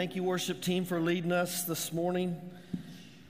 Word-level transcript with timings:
Thank 0.00 0.16
you, 0.16 0.22
worship 0.22 0.62
team, 0.62 0.86
for 0.86 0.98
leading 0.98 1.30
us 1.30 1.64
this 1.64 1.92
morning 1.92 2.40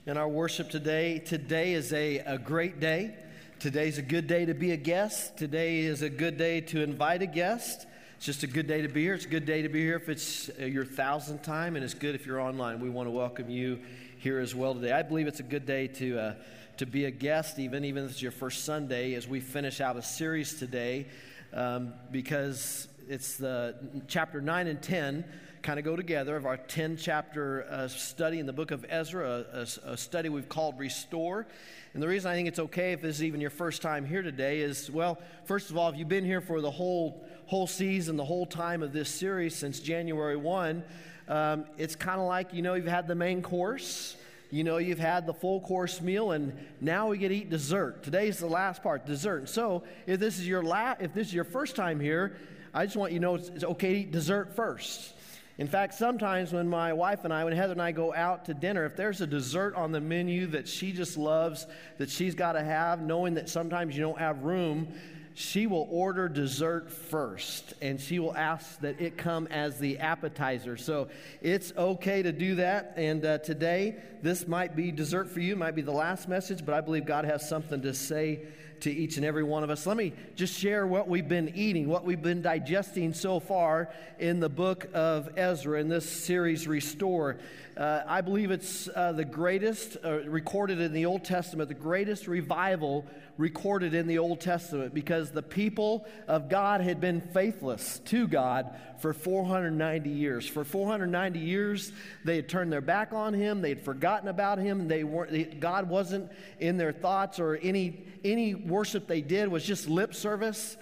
in 0.05 0.15
our 0.15 0.29
worship 0.29 0.69
today. 0.69 1.19
Today 1.19 1.73
is 1.73 1.91
a, 1.91 2.19
a 2.19 2.37
great 2.37 2.79
day. 2.79 3.13
Today's 3.59 3.97
a 3.97 4.01
good 4.01 4.25
day 4.25 4.45
to 4.45 4.53
be 4.53 4.71
a 4.71 4.77
guest. 4.77 5.35
Today 5.35 5.79
is 5.79 6.01
a 6.01 6.09
good 6.09 6.37
day 6.37 6.61
to 6.61 6.81
invite 6.81 7.21
a 7.21 7.25
guest. 7.25 7.87
It's 8.15 8.25
just 8.25 8.43
a 8.43 8.47
good 8.47 8.67
day 8.67 8.83
to 8.83 8.87
be 8.87 9.01
here. 9.01 9.13
It's 9.15 9.25
a 9.25 9.27
good 9.27 9.45
day 9.45 9.63
to 9.63 9.67
be 9.67 9.81
here 9.81 9.97
if 9.97 10.07
it's 10.07 10.49
uh, 10.61 10.63
your 10.63 10.85
thousandth 10.85 11.43
time, 11.43 11.75
and 11.75 11.83
it's 11.83 11.93
good 11.93 12.15
if 12.15 12.25
you're 12.25 12.39
online. 12.39 12.79
We 12.79 12.89
want 12.89 13.07
to 13.07 13.11
welcome 13.11 13.49
you 13.49 13.81
here 14.19 14.39
as 14.39 14.55
well 14.55 14.73
today. 14.73 14.93
I 14.93 15.01
believe 15.01 15.27
it's 15.27 15.41
a 15.41 15.43
good 15.43 15.65
day 15.65 15.87
to, 15.87 16.19
uh, 16.19 16.33
to 16.77 16.85
be 16.85 17.03
a 17.03 17.11
guest, 17.11 17.59
even, 17.59 17.83
even 17.83 18.05
if 18.05 18.11
it's 18.11 18.21
your 18.21 18.31
first 18.31 18.63
Sunday, 18.63 19.15
as 19.15 19.27
we 19.27 19.41
finish 19.41 19.81
out 19.81 19.97
a 19.97 20.01
series 20.01 20.53
today, 20.57 21.07
um, 21.51 21.91
because 22.13 22.87
it's 23.09 23.35
the 23.35 23.75
chapter 24.07 24.39
9 24.39 24.67
and 24.67 24.81
10 24.81 25.25
kind 25.61 25.77
of 25.77 25.85
go 25.85 25.95
together 25.95 26.35
of 26.35 26.45
our 26.45 26.57
10 26.57 26.97
chapter 26.97 27.65
uh, 27.69 27.87
study 27.87 28.39
in 28.39 28.45
the 28.47 28.53
book 28.53 28.71
of 28.71 28.83
Ezra, 28.89 29.45
a, 29.53 29.67
a, 29.91 29.97
study 29.97 30.27
we've 30.27 30.49
called 30.49 30.79
Restore. 30.79 31.45
And 31.93 32.01
the 32.01 32.07
reason 32.07 32.31
I 32.31 32.35
think 32.35 32.47
it's 32.47 32.59
okay 32.59 32.93
if 32.93 33.01
this 33.01 33.17
is 33.17 33.23
even 33.23 33.41
your 33.41 33.51
first 33.51 33.81
time 33.81 34.05
here 34.05 34.23
today 34.23 34.61
is 34.61 34.89
well, 34.89 35.19
first 35.45 35.69
of 35.69 35.77
all, 35.77 35.89
if 35.89 35.97
you've 35.97 36.09
been 36.09 36.25
here 36.25 36.41
for 36.41 36.61
the 36.61 36.71
whole, 36.71 37.23
whole 37.45 37.67
season, 37.67 38.17
the 38.17 38.25
whole 38.25 38.45
time 38.47 38.81
of 38.81 38.91
this 38.91 39.09
series 39.09 39.55
since 39.55 39.79
January 39.79 40.35
1, 40.35 40.83
um, 41.27 41.65
it's 41.77 41.95
kind 41.95 42.19
of 42.19 42.25
like, 42.25 42.53
you 42.53 42.63
know, 42.63 42.73
you've 42.73 42.87
had 42.87 43.07
the 43.07 43.15
main 43.15 43.41
course. 43.41 44.15
You 44.49 44.63
know, 44.63 44.77
you've 44.77 44.99
had 44.99 45.27
the 45.27 45.33
full 45.33 45.61
course 45.61 46.01
meal, 46.01 46.31
and 46.31 46.57
now 46.81 47.07
we 47.07 47.17
get 47.17 47.29
to 47.29 47.35
eat 47.35 47.49
dessert. 47.49 48.03
Today's 48.03 48.37
the 48.37 48.47
last 48.47 48.83
part, 48.83 49.05
dessert. 49.05 49.47
So, 49.47 49.83
if 50.05 50.19
this 50.19 50.39
is 50.39 50.47
your 50.47 50.61
la- 50.61 50.95
if 50.99 51.13
this 51.13 51.27
is 51.27 51.33
your 51.33 51.45
first 51.45 51.77
time 51.77 52.01
here, 52.01 52.35
I 52.73 52.85
just 52.85 52.97
want 52.97 53.13
you 53.13 53.19
to 53.19 53.21
know 53.21 53.35
it's, 53.35 53.47
it's 53.47 53.63
okay 53.63 53.93
to 53.93 53.99
eat 53.99 54.11
dessert 54.11 54.53
first. 54.53 55.13
In 55.61 55.67
fact, 55.67 55.93
sometimes 55.93 56.51
when 56.51 56.67
my 56.67 56.91
wife 56.91 57.23
and 57.23 57.31
I, 57.31 57.43
when 57.43 57.53
Heather 57.53 57.73
and 57.73 57.81
I 57.83 57.91
go 57.91 58.11
out 58.15 58.45
to 58.45 58.53
dinner, 58.55 58.83
if 58.83 58.95
there's 58.95 59.21
a 59.21 59.27
dessert 59.27 59.75
on 59.75 59.91
the 59.91 60.01
menu 60.01 60.47
that 60.47 60.67
she 60.67 60.91
just 60.91 61.17
loves, 61.17 61.67
that 61.99 62.09
she's 62.09 62.33
got 62.33 62.53
to 62.53 62.63
have, 62.63 62.99
knowing 62.99 63.35
that 63.35 63.47
sometimes 63.47 63.95
you 63.95 64.01
don't 64.01 64.17
have 64.17 64.41
room, 64.41 64.87
she 65.35 65.67
will 65.67 65.87
order 65.91 66.27
dessert 66.27 66.89
first 66.89 67.75
and 67.79 68.01
she 68.01 68.17
will 68.17 68.35
ask 68.35 68.79
that 68.79 68.99
it 68.99 69.17
come 69.17 69.45
as 69.51 69.77
the 69.77 69.99
appetizer. 69.99 70.77
So 70.77 71.09
it's 71.43 71.71
okay 71.77 72.23
to 72.23 72.31
do 72.31 72.55
that. 72.55 72.95
And 72.97 73.23
uh, 73.23 73.37
today, 73.37 73.97
this 74.23 74.47
might 74.47 74.75
be 74.75 74.91
dessert 74.91 75.29
for 75.29 75.41
you, 75.41 75.55
might 75.55 75.75
be 75.75 75.83
the 75.83 75.91
last 75.91 76.27
message, 76.27 76.65
but 76.65 76.73
I 76.73 76.81
believe 76.81 77.05
God 77.05 77.25
has 77.25 77.47
something 77.47 77.83
to 77.83 77.93
say 77.93 78.39
to 78.81 78.91
each 78.91 79.17
and 79.17 79.25
every 79.25 79.43
one 79.43 79.63
of 79.63 79.69
us. 79.69 79.85
Let 79.85 79.97
me 79.97 80.13
just 80.35 80.57
share 80.57 80.85
what 80.85 81.07
we've 81.07 81.27
been 81.27 81.53
eating, 81.55 81.87
what 81.87 82.05
we've 82.05 82.21
been 82.21 82.41
digesting 82.41 83.13
so 83.13 83.39
far 83.39 83.89
in 84.19 84.39
the 84.39 84.49
book 84.49 84.87
of 84.93 85.37
Ezra 85.37 85.79
in 85.79 85.87
this 85.87 86.09
series, 86.09 86.67
Restore. 86.67 87.37
Uh, 87.77 88.03
I 88.05 88.19
believe 88.19 88.51
it's 88.51 88.89
uh, 88.93 89.13
the 89.13 89.23
greatest 89.23 89.95
uh, 90.03 90.19
recorded 90.23 90.81
in 90.81 90.91
the 90.91 91.05
Old 91.05 91.23
Testament, 91.23 91.69
the 91.69 91.73
greatest 91.73 92.27
revival 92.27 93.05
recorded 93.37 93.93
in 93.93 94.07
the 94.07 94.17
Old 94.17 94.41
Testament 94.41 94.93
because 94.93 95.31
the 95.31 95.41
people 95.41 96.05
of 96.27 96.49
God 96.49 96.81
had 96.81 96.99
been 96.99 97.21
faithless 97.21 97.99
to 98.05 98.27
God 98.27 98.75
for 98.99 99.13
490 99.13 100.09
years. 100.09 100.45
For 100.45 100.65
490 100.65 101.39
years, 101.39 101.93
they 102.25 102.35
had 102.35 102.49
turned 102.49 102.73
their 102.73 102.81
back 102.81 103.13
on 103.13 103.33
Him, 103.33 103.61
they 103.61 103.69
had 103.69 103.81
forgotten 103.81 104.27
about 104.27 104.57
Him, 104.57 104.89
they 104.89 105.05
weren't, 105.05 105.59
God 105.61 105.87
wasn't 105.87 106.29
in 106.59 106.75
their 106.75 106.91
thoughts 106.91 107.39
or 107.39 107.55
any, 107.55 108.03
any 108.25 108.53
worship 108.53 109.07
they 109.07 109.21
did 109.21 109.47
was 109.47 109.63
just 109.63 109.87
lip 109.87 110.13
service. 110.13 110.75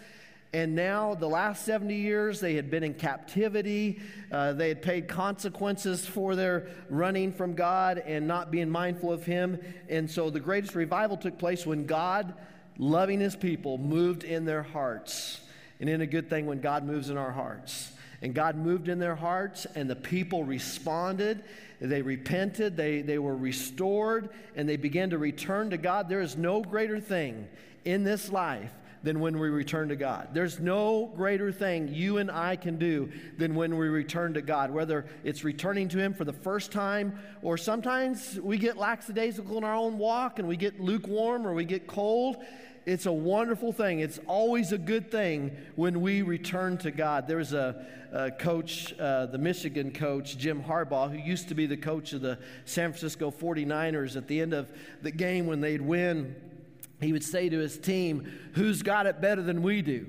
And 0.52 0.74
now, 0.76 1.14
the 1.14 1.28
last 1.28 1.64
70 1.64 1.94
years, 1.96 2.40
they 2.40 2.56
had 2.56 2.72
been 2.72 2.84
in 2.84 2.96
captivity. 2.96 4.00
Uh, 4.32 4.54
they 4.54 4.70
had 4.70 4.82
paid 4.82 5.08
consequences 5.08 6.08
for 6.08 6.36
their 6.36 6.68
running 6.90 7.32
from 7.32 7.54
God 7.54 8.00
and 8.00 8.28
not 8.28 8.50
being 8.50 8.68
mindful 8.68 9.14
of 9.14 9.24
Him. 9.24 9.60
And 9.90 10.10
so, 10.10 10.32
the 10.32 10.40
greatest 10.40 10.74
revival 10.74 11.18
took 11.18 11.38
place 11.38 11.68
when 11.68 11.86
God, 11.86 12.34
loving 12.80 13.20
His 13.20 13.36
people, 13.36 13.78
moved 13.78 14.24
in 14.24 14.46
their 14.46 14.64
hearts. 14.64 15.40
And 15.80 15.88
in 15.88 16.02
a 16.02 16.08
good 16.08 16.32
thing 16.32 16.48
when 16.48 16.62
God 16.62 16.84
moves 16.84 17.12
in 17.12 17.18
our 17.18 17.32
hearts. 17.32 17.92
And 18.24 18.34
God 18.34 18.58
moved 18.58 18.90
in 18.90 18.98
their 18.98 19.16
hearts, 19.16 19.68
and 19.76 19.88
the 19.88 19.96
people 19.96 20.44
responded. 20.44 21.44
They 21.80 22.02
repented, 22.02 22.76
they, 22.76 23.02
they 23.02 23.20
were 23.20 23.38
restored, 23.38 24.30
and 24.56 24.68
they 24.68 24.78
began 24.78 25.12
to 25.12 25.20
return 25.20 25.70
to 25.70 25.78
God. 25.78 26.10
There 26.10 26.22
is 26.22 26.36
no 26.36 26.62
greater 26.62 27.00
thing 27.00 27.48
in 27.86 28.04
this 28.04 28.32
life 28.32 28.74
than 29.04 29.20
when 29.20 29.40
we 29.40 29.50
return 29.50 29.90
to 29.90 29.96
God. 29.96 30.30
There's 30.34 30.60
no 30.60 31.12
greater 31.16 31.52
thing 31.52 31.88
you 31.94 32.18
and 32.18 32.30
I 32.30 32.56
can 32.56 32.78
do 32.78 33.12
than 33.38 33.56
when 33.56 33.78
we 33.78 33.88
return 33.88 34.34
to 34.34 34.42
God, 34.42 34.72
whether 34.72 35.06
it's 35.24 35.44
returning 35.44 35.88
to 35.90 35.98
Him 35.98 36.14
for 36.14 36.26
the 36.26 36.34
first 36.34 36.72
time 36.72 37.18
or 37.42 37.58
sometimes 37.58 38.40
we 38.42 38.58
get 38.58 38.78
lackadaisical 38.78 39.58
in 39.58 39.64
our 39.64 39.76
own 39.76 39.98
walk 39.98 40.40
and 40.40 40.48
we 40.48 40.58
get 40.58 40.80
lukewarm 40.80 41.48
or 41.48 41.54
we 41.54 41.66
get 41.66 41.88
cold. 41.88 42.38
It's 42.86 43.06
a 43.06 43.12
wonderful 43.12 43.72
thing. 43.72 44.00
It's 44.00 44.20
always 44.26 44.72
a 44.72 44.78
good 44.78 45.12
thing 45.12 45.56
when 45.76 46.02
we 46.02 46.22
return 46.22 46.78
to 46.80 46.92
God. 46.92 47.28
There 47.28 47.38
was 47.38 47.54
a, 47.54 47.86
a 48.12 48.32
coach, 48.32 48.98
uh, 49.00 49.28
the 49.28 49.38
Michigan 49.38 49.92
coach, 49.92 50.38
Jim 50.38 50.64
Harbaugh, 50.64 51.12
who 51.12 51.18
used 51.18 51.50
to 51.50 51.56
be 51.56 51.68
the 51.68 51.78
coach 51.78 52.14
of 52.14 52.22
the 52.22 52.40
San 52.66 52.92
Francisco 52.92 53.32
49ers 53.32 54.16
at 54.16 54.28
the 54.28 54.42
end 54.42 54.54
of 54.54 54.72
the 55.02 55.12
game 55.12 55.46
when 55.46 55.62
they'd 55.62 55.82
win 55.82 56.36
he 57.00 57.14
would 57.14 57.24
say 57.24 57.50
to 57.50 57.58
his 57.58 57.78
team, 57.78 58.32
Who's 58.54 58.82
got 58.82 59.06
it 59.06 59.22
better 59.22 59.42
than 59.42 59.62
we 59.62 59.82
do? 59.82 60.08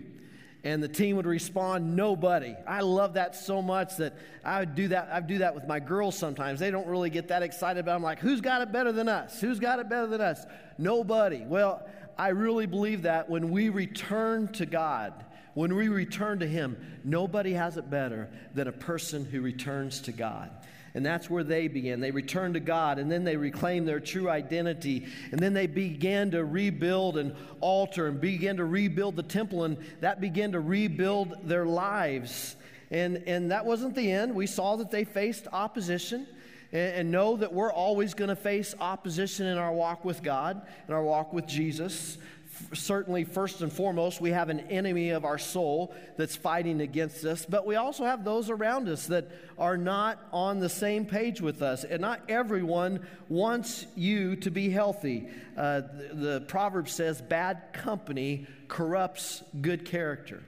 And 0.62 0.82
the 0.82 0.88
team 0.88 1.16
would 1.16 1.26
respond, 1.26 1.96
Nobody. 1.96 2.56
I 2.66 2.80
love 2.80 3.14
that 3.14 3.34
so 3.36 3.62
much 3.62 3.96
that 3.96 4.14
I 4.44 4.60
would 4.60 4.74
do 4.74 4.88
that. 4.88 5.08
I 5.12 5.20
do 5.20 5.38
that 5.38 5.54
with 5.54 5.66
my 5.66 5.80
girls 5.80 6.16
sometimes. 6.16 6.60
They 6.60 6.70
don't 6.70 6.86
really 6.86 7.10
get 7.10 7.28
that 7.28 7.42
excited 7.42 7.84
but. 7.84 7.94
I'm 7.94 8.02
like, 8.02 8.18
Who's 8.18 8.40
got 8.40 8.62
it 8.62 8.72
better 8.72 8.92
than 8.92 9.08
us? 9.08 9.40
Who's 9.40 9.60
got 9.60 9.78
it 9.78 9.88
better 9.88 10.06
than 10.06 10.20
us? 10.20 10.44
Nobody. 10.78 11.44
Well, 11.46 11.88
I 12.18 12.28
really 12.28 12.66
believe 12.66 13.02
that 13.02 13.30
when 13.30 13.50
we 13.50 13.68
return 13.68 14.48
to 14.54 14.66
God, 14.66 15.24
when 15.54 15.74
we 15.74 15.88
return 15.88 16.40
to 16.40 16.46
Him, 16.46 16.76
nobody 17.04 17.52
has 17.52 17.76
it 17.76 17.88
better 17.88 18.28
than 18.54 18.68
a 18.68 18.72
person 18.72 19.24
who 19.24 19.40
returns 19.40 20.00
to 20.02 20.12
God. 20.12 20.50
And 20.94 21.06
that's 21.06 21.30
where 21.30 21.44
they 21.44 21.68
began. 21.68 22.00
They 22.00 22.10
returned 22.10 22.54
to 22.54 22.60
God, 22.60 22.98
and 22.98 23.10
then 23.10 23.24
they 23.24 23.36
reclaimed 23.36 23.86
their 23.86 24.00
true 24.00 24.28
identity. 24.28 25.06
And 25.30 25.40
then 25.40 25.52
they 25.52 25.66
began 25.66 26.30
to 26.32 26.44
rebuild 26.44 27.16
an 27.16 27.36
altar 27.60 28.08
and 28.08 28.20
began 28.20 28.56
to 28.56 28.64
rebuild 28.64 29.16
the 29.16 29.22
temple, 29.22 29.64
and 29.64 29.76
that 30.00 30.20
began 30.20 30.52
to 30.52 30.60
rebuild 30.60 31.48
their 31.48 31.64
lives. 31.64 32.56
And, 32.90 33.22
and 33.26 33.52
that 33.52 33.64
wasn't 33.64 33.94
the 33.94 34.10
end. 34.10 34.34
We 34.34 34.46
saw 34.46 34.76
that 34.76 34.90
they 34.90 35.04
faced 35.04 35.46
opposition. 35.52 36.26
And, 36.72 36.94
and 36.94 37.10
know 37.10 37.36
that 37.36 37.52
we're 37.52 37.72
always 37.72 38.14
going 38.14 38.28
to 38.28 38.36
face 38.36 38.74
opposition 38.80 39.46
in 39.46 39.58
our 39.58 39.72
walk 39.72 40.04
with 40.04 40.22
God, 40.22 40.62
in 40.86 40.94
our 40.94 41.02
walk 41.02 41.32
with 41.32 41.46
Jesus 41.46 42.16
certainly, 42.72 43.24
first 43.24 43.60
and 43.62 43.72
foremost, 43.72 44.20
we 44.20 44.30
have 44.30 44.48
an 44.48 44.60
enemy 44.60 45.10
of 45.10 45.24
our 45.24 45.38
soul 45.38 45.94
that's 46.16 46.36
fighting 46.36 46.80
against 46.80 47.24
us, 47.24 47.46
but 47.46 47.66
we 47.66 47.76
also 47.76 48.04
have 48.04 48.24
those 48.24 48.50
around 48.50 48.88
us 48.88 49.06
that 49.06 49.30
are 49.58 49.76
not 49.76 50.18
on 50.32 50.60
the 50.60 50.68
same 50.68 51.04
page 51.06 51.40
with 51.40 51.62
us. 51.62 51.84
And 51.84 52.00
not 52.00 52.20
everyone 52.28 53.06
wants 53.28 53.86
you 53.96 54.36
to 54.36 54.50
be 54.50 54.70
healthy. 54.70 55.28
Uh, 55.56 55.80
the, 55.80 56.10
the 56.12 56.40
proverb 56.42 56.88
says, 56.88 57.20
bad 57.20 57.72
company 57.72 58.46
corrupts 58.68 59.42
good 59.60 59.84
character. 59.84 60.42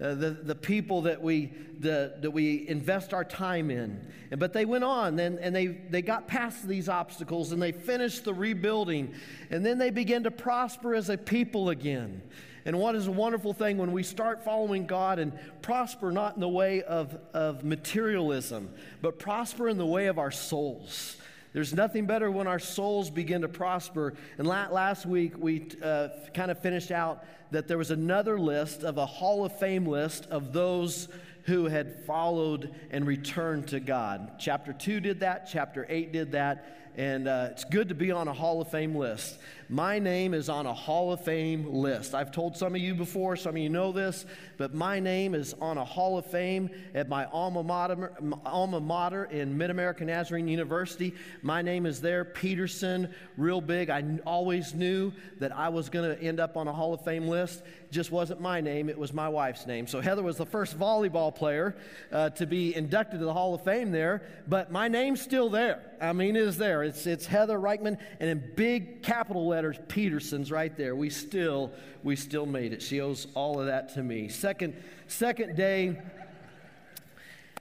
Uh, 0.00 0.12
the, 0.16 0.30
the 0.30 0.56
people 0.56 1.02
that 1.02 1.22
we, 1.22 1.52
the, 1.78 2.14
that 2.20 2.32
we 2.32 2.66
invest 2.68 3.14
our 3.14 3.24
time 3.24 3.70
in. 3.70 4.04
But 4.36 4.52
they 4.52 4.64
went 4.64 4.82
on 4.82 5.20
and, 5.20 5.38
and 5.38 5.54
they, 5.54 5.68
they 5.68 6.02
got 6.02 6.26
past 6.26 6.66
these 6.66 6.88
obstacles 6.88 7.52
and 7.52 7.62
they 7.62 7.70
finished 7.70 8.24
the 8.24 8.34
rebuilding. 8.34 9.14
And 9.50 9.64
then 9.64 9.78
they 9.78 9.90
began 9.90 10.24
to 10.24 10.32
prosper 10.32 10.96
as 10.96 11.10
a 11.10 11.16
people 11.16 11.70
again. 11.70 12.22
And 12.64 12.80
what 12.80 12.96
is 12.96 13.06
a 13.06 13.12
wonderful 13.12 13.52
thing 13.52 13.78
when 13.78 13.92
we 13.92 14.02
start 14.02 14.42
following 14.42 14.86
God 14.86 15.20
and 15.20 15.32
prosper 15.62 16.10
not 16.10 16.34
in 16.34 16.40
the 16.40 16.48
way 16.48 16.82
of, 16.82 17.16
of 17.32 17.62
materialism, 17.62 18.70
but 19.00 19.20
prosper 19.20 19.68
in 19.68 19.78
the 19.78 19.86
way 19.86 20.06
of 20.06 20.18
our 20.18 20.32
souls. 20.32 21.18
There's 21.54 21.72
nothing 21.72 22.06
better 22.06 22.32
when 22.32 22.48
our 22.48 22.58
souls 22.58 23.10
begin 23.10 23.42
to 23.42 23.48
prosper. 23.48 24.14
And 24.38 24.46
last 24.46 25.06
week, 25.06 25.34
we 25.38 25.70
uh, 25.80 26.08
kind 26.34 26.50
of 26.50 26.58
finished 26.58 26.90
out 26.90 27.24
that 27.52 27.68
there 27.68 27.78
was 27.78 27.92
another 27.92 28.40
list 28.40 28.82
of 28.82 28.98
a 28.98 29.06
Hall 29.06 29.44
of 29.44 29.56
Fame 29.56 29.86
list 29.86 30.26
of 30.32 30.52
those 30.52 31.08
who 31.44 31.66
had 31.66 32.04
followed 32.06 32.74
and 32.90 33.06
returned 33.06 33.68
to 33.68 33.78
God. 33.78 34.32
Chapter 34.40 34.72
2 34.72 34.98
did 34.98 35.20
that, 35.20 35.48
chapter 35.50 35.86
8 35.88 36.12
did 36.12 36.32
that, 36.32 36.90
and 36.96 37.28
uh, 37.28 37.48
it's 37.52 37.64
good 37.64 37.88
to 37.90 37.94
be 37.94 38.10
on 38.10 38.26
a 38.26 38.32
Hall 38.32 38.60
of 38.60 38.68
Fame 38.68 38.96
list. 38.96 39.38
My 39.68 39.98
name 39.98 40.34
is 40.34 40.48
on 40.48 40.66
a 40.66 40.74
Hall 40.74 41.12
of 41.12 41.22
Fame 41.22 41.72
list. 41.72 42.14
I've 42.14 42.30
told 42.30 42.56
some 42.56 42.74
of 42.74 42.80
you 42.80 42.94
before, 42.94 43.34
some 43.36 43.56
of 43.56 43.62
you 43.62 43.70
know 43.70 43.92
this, 43.92 44.26
but 44.58 44.74
my 44.74 45.00
name 45.00 45.34
is 45.34 45.54
on 45.54 45.78
a 45.78 45.84
Hall 45.84 46.18
of 46.18 46.26
Fame 46.26 46.68
at 46.94 47.08
my 47.08 47.24
alma 47.26 47.62
mater, 47.62 48.12
alma 48.44 48.80
mater 48.80 49.24
in 49.24 49.56
Mid 49.56 49.70
American 49.70 50.08
Nazarene 50.08 50.48
University. 50.48 51.14
My 51.42 51.62
name 51.62 51.86
is 51.86 52.00
there, 52.00 52.24
Peterson, 52.24 53.12
real 53.36 53.60
big. 53.60 53.88
I 53.88 54.04
always 54.26 54.74
knew 54.74 55.12
that 55.40 55.56
I 55.56 55.70
was 55.70 55.88
going 55.88 56.14
to 56.14 56.22
end 56.22 56.40
up 56.40 56.56
on 56.56 56.68
a 56.68 56.72
Hall 56.72 56.92
of 56.92 57.02
Fame 57.02 57.26
list. 57.26 57.62
Just 57.90 58.10
wasn't 58.10 58.40
my 58.40 58.60
name, 58.60 58.88
it 58.88 58.98
was 58.98 59.12
my 59.12 59.28
wife's 59.28 59.66
name. 59.66 59.86
So 59.86 60.00
Heather 60.00 60.22
was 60.22 60.36
the 60.36 60.46
first 60.46 60.78
volleyball 60.78 61.34
player 61.34 61.76
uh, 62.12 62.30
to 62.30 62.46
be 62.46 62.74
inducted 62.74 63.20
to 63.20 63.24
the 63.24 63.32
Hall 63.32 63.54
of 63.54 63.62
Fame 63.62 63.92
there, 63.92 64.22
but 64.46 64.70
my 64.70 64.88
name's 64.88 65.22
still 65.22 65.48
there. 65.48 65.80
I 66.00 66.12
mean, 66.12 66.36
it 66.36 66.42
is 66.42 66.58
there. 66.58 66.82
It's, 66.82 67.06
it's 67.06 67.24
Heather 67.24 67.58
Reichman, 67.58 67.98
and 68.20 68.28
in 68.28 68.52
big 68.56 69.02
capital 69.02 69.46
letters, 69.46 69.53
Peterson's 69.88 70.50
right 70.50 70.76
there. 70.76 70.96
We 70.96 71.10
still, 71.10 71.72
we 72.02 72.16
still 72.16 72.46
made 72.46 72.72
it. 72.72 72.82
She 72.82 73.00
owes 73.00 73.26
all 73.34 73.60
of 73.60 73.66
that 73.66 73.94
to 73.94 74.02
me. 74.02 74.28
Second, 74.28 74.74
second 75.06 75.56
day. 75.56 76.00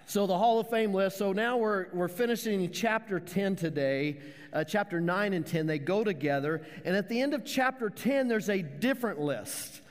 So 0.05 0.27
the 0.27 0.37
Hall 0.37 0.59
of 0.59 0.69
Fame 0.69 0.93
list. 0.93 1.17
So 1.17 1.33
now 1.33 1.57
we're, 1.57 1.87
we're 1.93 2.07
finishing 2.07 2.69
chapter 2.71 3.19
10 3.19 3.55
today. 3.55 4.19
Uh, 4.51 4.63
chapter 4.63 4.99
9 4.99 5.33
and 5.33 5.45
10, 5.45 5.65
they 5.65 5.79
go 5.79 6.03
together. 6.03 6.61
And 6.85 6.95
at 6.95 7.09
the 7.09 7.21
end 7.21 7.33
of 7.33 7.45
chapter 7.45 7.89
10, 7.89 8.27
there's 8.27 8.49
a 8.49 8.61
different 8.61 9.19
list. 9.19 9.81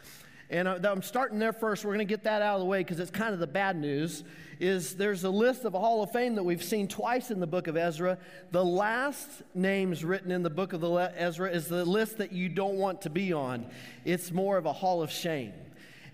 And 0.52 0.68
uh, 0.68 0.78
I'm 0.84 1.00
starting 1.00 1.38
there 1.38 1.54
first. 1.54 1.82
We're 1.82 1.94
going 1.94 2.06
to 2.06 2.12
get 2.12 2.24
that 2.24 2.42
out 2.42 2.56
of 2.56 2.60
the 2.60 2.66
way 2.66 2.80
because 2.80 3.00
it's 3.00 3.10
kind 3.10 3.32
of 3.32 3.40
the 3.40 3.46
bad 3.46 3.74
news 3.74 4.22
is 4.60 4.94
there's 4.96 5.24
a 5.24 5.30
list 5.30 5.64
of 5.64 5.74
a 5.74 5.78
Hall 5.78 6.02
of 6.02 6.12
Fame 6.12 6.34
that 6.34 6.42
we've 6.42 6.62
seen 6.62 6.86
twice 6.86 7.30
in 7.30 7.40
the 7.40 7.46
book 7.46 7.68
of 7.68 7.76
Ezra. 7.76 8.18
The 8.50 8.62
last 8.62 9.28
names 9.54 10.04
written 10.04 10.30
in 10.30 10.42
the 10.42 10.50
book 10.50 10.74
of 10.74 10.82
the 10.82 11.12
Ezra 11.16 11.50
is 11.50 11.68
the 11.68 11.86
list 11.86 12.18
that 12.18 12.32
you 12.32 12.50
don't 12.50 12.76
want 12.76 13.00
to 13.02 13.10
be 13.10 13.32
on. 13.32 13.64
It's 14.04 14.30
more 14.30 14.58
of 14.58 14.66
a 14.66 14.72
Hall 14.74 15.02
of 15.02 15.10
Shame. 15.10 15.54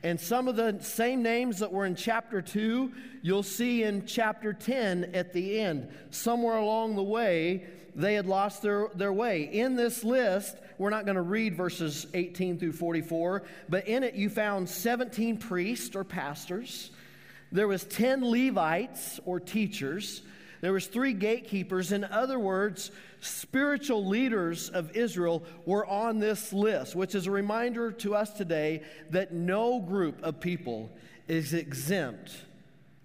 And 0.04 0.20
some 0.20 0.46
of 0.46 0.54
the 0.54 0.78
same 0.80 1.20
names 1.20 1.58
that 1.58 1.72
were 1.72 1.84
in 1.84 1.96
chapter 1.96 2.40
2, 2.40 2.92
you'll 3.22 3.42
see 3.42 3.82
in 3.82 4.06
chapter 4.06 4.52
10 4.52 5.10
at 5.14 5.32
the 5.32 5.58
end. 5.58 5.88
Somewhere 6.10 6.58
along 6.58 6.94
the 6.94 7.02
way, 7.02 7.66
they 7.96 8.14
had 8.14 8.26
lost 8.26 8.62
their, 8.62 8.88
their 8.94 9.12
way. 9.12 9.42
In 9.42 9.74
this 9.74 10.04
list, 10.04 10.56
we're 10.78 10.90
not 10.90 11.04
going 11.04 11.16
to 11.16 11.22
read 11.22 11.56
verses 11.56 12.06
18 12.14 12.58
through 12.58 12.72
44, 12.72 13.42
but 13.68 13.86
in 13.88 14.02
it 14.02 14.14
you 14.14 14.30
found 14.30 14.68
17 14.68 15.38
priests 15.38 15.94
or 15.94 16.04
pastors, 16.04 16.90
there 17.50 17.68
was 17.68 17.84
10 17.84 18.30
Levites 18.30 19.20
or 19.24 19.40
teachers. 19.40 20.22
There 20.60 20.72
was 20.72 20.86
three 20.86 21.12
gatekeepers. 21.12 21.92
In 21.92 22.04
other 22.04 22.38
words, 22.38 22.90
spiritual 23.20 24.06
leaders 24.06 24.68
of 24.68 24.96
Israel 24.96 25.44
were 25.64 25.86
on 25.86 26.18
this 26.18 26.52
list, 26.52 26.94
which 26.94 27.14
is 27.14 27.26
a 27.26 27.30
reminder 27.30 27.92
to 27.92 28.14
us 28.14 28.30
today 28.30 28.82
that 29.10 29.32
no 29.32 29.80
group 29.80 30.22
of 30.22 30.40
people 30.40 30.90
is 31.26 31.54
exempt. 31.54 32.32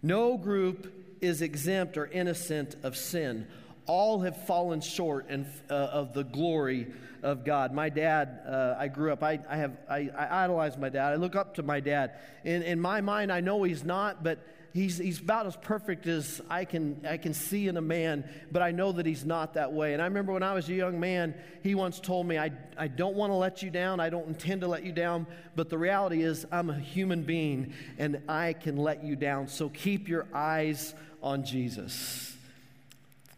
No 0.01 0.37
group 0.37 0.91
is 1.21 1.41
exempt 1.41 1.97
or 1.97 2.07
innocent 2.07 2.75
of 2.83 2.97
sin. 2.97 3.47
All 3.85 4.21
have 4.21 4.45
fallen 4.45 4.81
short 4.81 5.30
uh, 5.30 5.74
of 5.74 6.13
the 6.13 6.24
glory 6.24 6.88
of 7.24 7.45
God. 7.45 7.74
My 7.74 7.89
dad, 7.89 8.41
uh, 8.47 8.75
I 8.77 8.89
grew 8.89 9.12
up, 9.12 9.24
I, 9.24 9.39
I 9.50 9.56
have, 9.56 9.77
I, 9.89 10.09
I, 10.15 10.44
idolize 10.44 10.77
my 10.77 10.89
dad. 10.89 11.13
I 11.13 11.15
look 11.15 11.35
up 11.35 11.56
to 11.56 11.63
my 11.63 11.80
dad. 11.80 12.19
In, 12.44 12.62
in 12.63 12.80
my 12.80 13.01
mind, 13.01 13.31
I 13.31 13.39
know 13.39 13.63
he's 13.63 13.83
not, 13.83 14.24
but 14.24 14.39
he's, 14.74 14.97
he's 14.97 15.19
about 15.19 15.45
as 15.45 15.56
perfect 15.56 16.06
as 16.06 16.41
I 16.50 16.65
can, 16.65 17.06
I 17.09 17.18
can 17.18 17.33
see 17.33 17.69
in 17.69 17.77
a 17.77 17.81
man, 17.81 18.30
but 18.51 18.62
I 18.62 18.71
know 18.71 18.91
that 18.91 19.06
he's 19.06 19.25
not 19.25 19.53
that 19.53 19.71
way. 19.71 19.94
And 19.94 20.01
I 20.01 20.06
remember 20.06 20.33
when 20.33 20.44
I 20.44 20.53
was 20.53 20.68
a 20.68 20.74
young 20.74 21.00
man, 21.00 21.33
he 21.63 21.75
once 21.75 22.00
told 22.00 22.27
me, 22.27 22.38
I, 22.38 22.51
I 22.77 22.89
don't 22.89 23.15
want 23.15 23.31
to 23.31 23.36
let 23.36 23.63
you 23.63 23.69
down. 23.69 24.01
I 24.01 24.09
don't 24.09 24.27
intend 24.27 24.62
to 24.62 24.68
let 24.68 24.83
you 24.83 24.91
down, 24.91 25.25
but 25.56 25.69
the 25.69 25.77
reality 25.77 26.24
is 26.24 26.45
I'm 26.51 26.69
a 26.69 26.77
human 26.77 27.24
being 27.24 27.74
and 27.97 28.21
I 28.27 28.53
can 28.53 28.75
let 28.75 29.03
you 29.03 29.15
down. 29.15 29.47
So 29.47 29.69
keep 29.69 30.09
your 30.09 30.27
eyes 30.33 30.94
on 31.21 31.45
Jesus. 31.45 32.32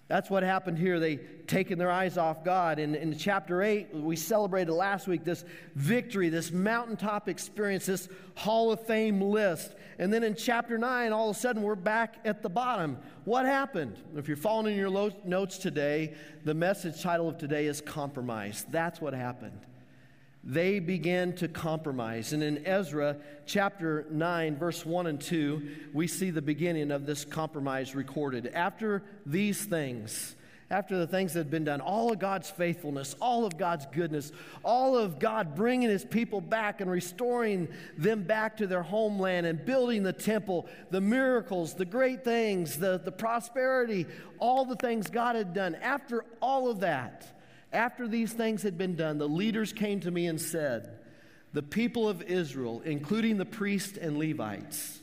That's 0.07 0.29
what 0.29 0.43
happened 0.43 0.77
here. 0.77 0.99
They 0.99 1.17
taken 1.47 1.79
their 1.79 1.89
eyes 1.89 2.17
off 2.17 2.43
God. 2.43 2.77
And 2.77 2.95
in 2.95 3.17
chapter 3.17 3.63
8, 3.63 3.93
we 3.95 4.15
celebrated 4.15 4.71
last 4.71 5.07
week 5.07 5.23
this 5.23 5.43
victory, 5.73 6.29
this 6.29 6.51
mountaintop 6.51 7.27
experience, 7.27 7.87
this 7.87 8.07
Hall 8.35 8.71
of 8.71 8.85
Fame 8.85 9.19
list. 9.19 9.73
And 9.97 10.13
then 10.13 10.23
in 10.23 10.35
chapter 10.35 10.77
9, 10.77 11.11
all 11.11 11.31
of 11.31 11.35
a 11.35 11.39
sudden, 11.39 11.63
we're 11.63 11.73
back 11.73 12.17
at 12.23 12.43
the 12.43 12.49
bottom. 12.49 12.97
What 13.23 13.45
happened? 13.45 13.97
If 14.15 14.27
you're 14.27 14.37
following 14.37 14.73
in 14.73 14.79
your 14.79 15.11
notes 15.23 15.57
today, 15.57 16.13
the 16.43 16.53
message 16.53 17.01
title 17.01 17.27
of 17.27 17.39
today 17.39 17.65
is 17.65 17.81
Compromise. 17.81 18.65
That's 18.69 19.01
what 19.01 19.13
happened 19.13 19.59
they 20.45 20.79
began 20.79 21.33
to 21.33 21.47
compromise. 21.47 22.31
And 22.31 22.43
in 22.43 22.65
Ezra 22.67 23.17
chapter 23.47 24.05
9, 24.11 24.57
verse 24.57 24.85
1 24.85 25.07
and 25.07 25.19
2, 25.19 25.67
we 25.91 26.07
see 26.07 26.29
the 26.29 26.41
beginning 26.41 26.91
of 26.91 27.07
this 27.07 27.25
compromise 27.25 27.95
recorded. 27.95 28.51
After 28.53 29.01
these 29.25 29.65
things, 29.65 30.35
after 30.69 30.97
the 30.97 31.07
things 31.07 31.33
that 31.33 31.39
had 31.39 31.51
been 31.51 31.63
done, 31.63 31.81
all 31.81 32.11
of 32.11 32.19
God's 32.19 32.49
faithfulness, 32.49 33.15
all 33.21 33.45
of 33.45 33.57
God's 33.57 33.85
goodness, 33.87 34.31
all 34.63 34.97
of 34.97 35.19
God 35.19 35.55
bringing 35.55 35.89
his 35.89 36.05
people 36.05 36.41
back 36.41 36.81
and 36.81 36.89
restoring 36.89 37.67
them 37.97 38.23
back 38.23 38.57
to 38.57 38.67
their 38.67 38.81
homeland 38.83 39.45
and 39.45 39.63
building 39.63 40.03
the 40.03 40.13
temple, 40.13 40.67
the 40.89 41.01
miracles, 41.01 41.75
the 41.75 41.85
great 41.85 42.23
things, 42.23 42.77
the, 42.77 42.99
the 43.03 43.11
prosperity, 43.11 44.07
all 44.39 44.65
the 44.65 44.75
things 44.75 45.07
God 45.09 45.35
had 45.35 45.53
done. 45.53 45.75
After 45.75 46.25
all 46.41 46.69
of 46.69 46.79
that, 46.79 47.34
after 47.75 48.07
these 48.07 48.33
things 48.33 48.63
had 48.63 48.77
been 48.77 48.95
done, 48.95 49.17
the 49.17 49.27
leaders 49.27 49.73
came 49.73 49.99
to 49.99 50.09
me 50.09 50.27
and 50.27 50.39
said, 50.39 50.99
The 51.53 51.61
people 51.61 52.09
of 52.09 52.21
Israel, 52.23 52.81
including 52.85 53.37
the 53.37 53.45
priests 53.45 53.97
and 53.97 54.17
Levites, 54.17 55.01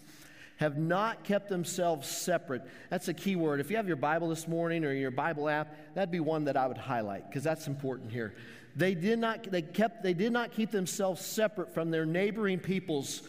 have 0.56 0.78
not 0.78 1.24
kept 1.24 1.48
themselves 1.48 2.08
separate. 2.08 2.62
That's 2.88 3.08
a 3.08 3.14
key 3.14 3.36
word. 3.36 3.60
If 3.60 3.70
you 3.70 3.76
have 3.76 3.86
your 3.86 3.96
Bible 3.96 4.28
this 4.28 4.48
morning 4.48 4.84
or 4.84 4.92
your 4.92 5.10
Bible 5.10 5.48
app, 5.48 5.76
that'd 5.94 6.10
be 6.10 6.20
one 6.20 6.44
that 6.44 6.56
I 6.56 6.66
would 6.66 6.78
highlight 6.78 7.28
because 7.28 7.42
that's 7.42 7.66
important 7.66 8.12
here. 8.12 8.34
They 8.74 8.94
did 8.94 9.18
not 9.18 9.50
they 9.50 9.62
kept 9.62 10.02
they 10.02 10.14
did 10.14 10.32
not 10.32 10.52
keep 10.52 10.70
themselves 10.70 11.20
separate 11.20 11.74
from 11.74 11.90
their 11.90 12.06
neighboring 12.06 12.58
peoples 12.58 13.22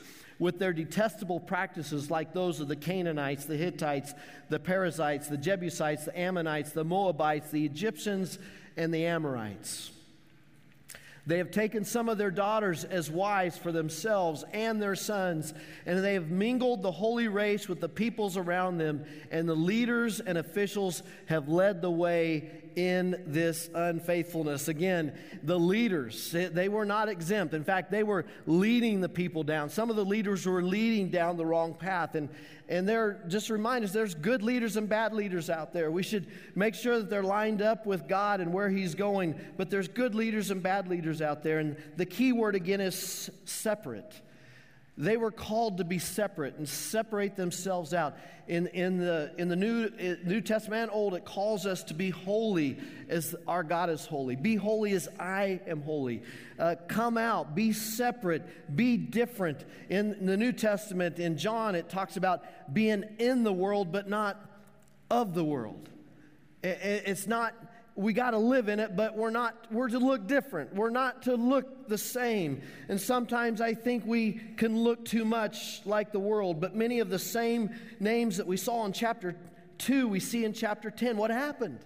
with 0.44 0.60
their 0.60 0.74
detestable 0.74 1.40
practices 1.40 2.12
like 2.12 2.34
those 2.34 2.60
of 2.60 2.68
the 2.68 2.76
Canaanites, 2.76 3.46
the 3.46 3.56
Hittites, 3.56 4.14
the 4.50 4.60
Perizzites, 4.60 5.30
the 5.30 5.38
Jebusites, 5.38 6.04
the 6.04 6.20
Ammonites, 6.20 6.72
the 6.72 6.84
Moabites, 6.84 7.50
the 7.50 7.64
Egyptians, 7.64 8.38
and 8.76 8.94
the 8.94 9.06
Amorites. 9.06 9.92
They 11.26 11.38
have 11.38 11.52
taken 11.52 11.86
some 11.86 12.10
of 12.10 12.18
their 12.18 12.30
daughters 12.30 12.84
as 12.84 13.10
wives 13.10 13.58
for 13.58 13.72
themselves 13.72 14.44
and 14.52 14.82
their 14.82 14.98
sons, 14.98 15.54
and 15.86 16.04
they 16.04 16.16
have 16.16 16.30
mingled 16.30 16.82
the 16.82 16.92
holy 16.92 17.30
race 17.30 17.70
with 17.70 17.80
the 17.80 17.88
peoples 17.88 18.36
around 18.36 18.80
them, 18.80 19.06
and 19.32 19.48
the 19.48 19.56
leaders 19.56 20.20
and 20.20 20.38
officials 20.38 21.04
have 21.28 21.48
led 21.48 21.82
the 21.82 21.90
way 21.90 22.52
in 22.76 23.24
this 23.26 23.70
unfaithfulness. 23.74 24.68
Again, 24.68 25.14
the 25.44 25.58
leaders, 25.58 26.32
they 26.32 26.70
were 26.70 26.86
not 26.86 27.10
exempt. 27.10 27.54
In 27.54 27.64
fact, 27.64 27.92
they 27.92 28.04
were 28.04 28.26
leading 28.46 29.02
the 29.02 29.10
people 29.10 29.44
down. 29.44 29.70
Some 29.70 29.90
of 29.90 29.96
the 29.96 30.06
leaders 30.06 30.46
were 30.46 30.64
leading 30.64 31.10
down 31.10 31.38
the 31.38 31.46
wrong 31.46 31.74
path. 31.74 32.16
And, 32.16 32.30
and 32.70 32.88
they're 32.88 33.24
just 33.28 33.50
remind 33.50 33.84
us 33.84 33.92
there's 33.92 34.16
good 34.16 34.42
leaders 34.42 34.78
and 34.78 34.88
bad 34.88 35.14
leaders 35.14 35.50
out 35.50 35.74
there. 35.74 35.92
We 35.92 36.04
should 36.04 36.28
make 36.56 36.76
sure 36.76 37.00
that 37.00 37.10
they're 37.10 37.24
lined 37.24 37.62
up 37.62 37.86
with 37.86 38.08
God 38.08 38.42
and 38.42 38.54
where 38.54 38.70
He's 38.70 38.96
going. 38.96 39.36
But 39.58 39.70
there's 39.70 39.88
good 39.88 40.16
leaders 40.16 40.52
and 40.52 40.62
bad 40.62 40.88
leaders 40.88 41.22
out 41.22 41.44
there. 41.44 41.60
And 41.60 41.76
the 41.98 42.06
key 42.06 42.34
word 42.34 42.56
again 42.56 42.82
is 42.82 43.30
separate. 43.46 44.22
They 44.96 45.18
were 45.18 45.32
called 45.32 45.78
to 45.78 45.84
be 45.84 45.98
separate 45.98 46.58
and 46.58 46.70
separate 46.70 47.36
themselves 47.36 47.96
out. 47.96 48.16
In, 48.48 48.68
in, 48.68 49.00
the, 49.00 49.32
in 49.38 49.48
the 49.48 49.56
New, 49.56 49.90
New 50.24 50.42
Testament 50.42 50.84
and 50.84 50.92
Old, 50.92 51.16
it 51.16 51.26
calls 51.26 51.66
us 51.66 51.84
to 51.86 51.96
be 51.96 52.12
holy 52.12 52.78
as 53.10 53.36
our 53.48 53.64
God 53.64 53.90
is 53.90 54.06
holy. 54.06 54.36
Be 54.36 54.56
holy 54.56 54.94
as 54.94 55.10
I 55.20 55.62
am 55.66 55.82
holy. 55.82 56.22
Uh, 56.60 56.76
come 56.88 57.18
out, 57.18 57.56
be 57.56 57.74
separate, 57.74 58.76
be 58.76 58.98
different. 58.98 59.66
In 59.90 60.28
the 60.28 60.38
New 60.38 60.52
Testament, 60.52 61.18
in 61.18 61.38
John, 61.38 61.74
it 61.74 61.90
talks 61.90 62.16
about 62.16 62.44
being 62.72 63.04
in 63.18 63.44
the 63.44 63.54
world, 63.54 63.92
but 63.92 64.08
not 64.08 64.40
of 65.10 65.34
the 65.34 65.44
world. 65.44 65.90
It's 66.62 67.28
not 67.28 67.56
we 67.96 68.14
got 68.14 68.32
to 68.32 68.38
live 68.38 68.70
in 68.70 68.80
it, 68.80 68.96
but 68.96 69.16
we're 69.16 69.30
not, 69.30 69.68
we're 69.72 69.90
to 69.90 70.00
look 70.00 70.28
different. 70.28 70.74
We're 70.74 70.90
not 70.90 71.24
to 71.24 71.36
look 71.36 71.88
the 71.88 71.98
same. 71.98 72.62
And 72.90 73.00
sometimes 73.00 73.62
I 73.62 73.74
think 73.74 74.06
we 74.06 74.34
can 74.58 74.78
look 74.80 75.06
too 75.06 75.26
much 75.26 75.82
like 75.86 76.12
the 76.12 76.20
world, 76.20 76.60
but 76.60 76.76
many 76.76 77.00
of 77.00 77.10
the 77.10 77.20
same 77.20 77.70
names 78.00 78.38
that 78.38 78.48
we 78.48 78.58
saw 78.58 78.86
in 78.86 78.94
chapter 78.94 79.36
2, 79.78 80.08
we 80.08 80.20
see 80.20 80.44
in 80.46 80.54
chapter 80.54 80.90
10. 80.90 81.18
What 81.18 81.30
happened? 81.30 81.80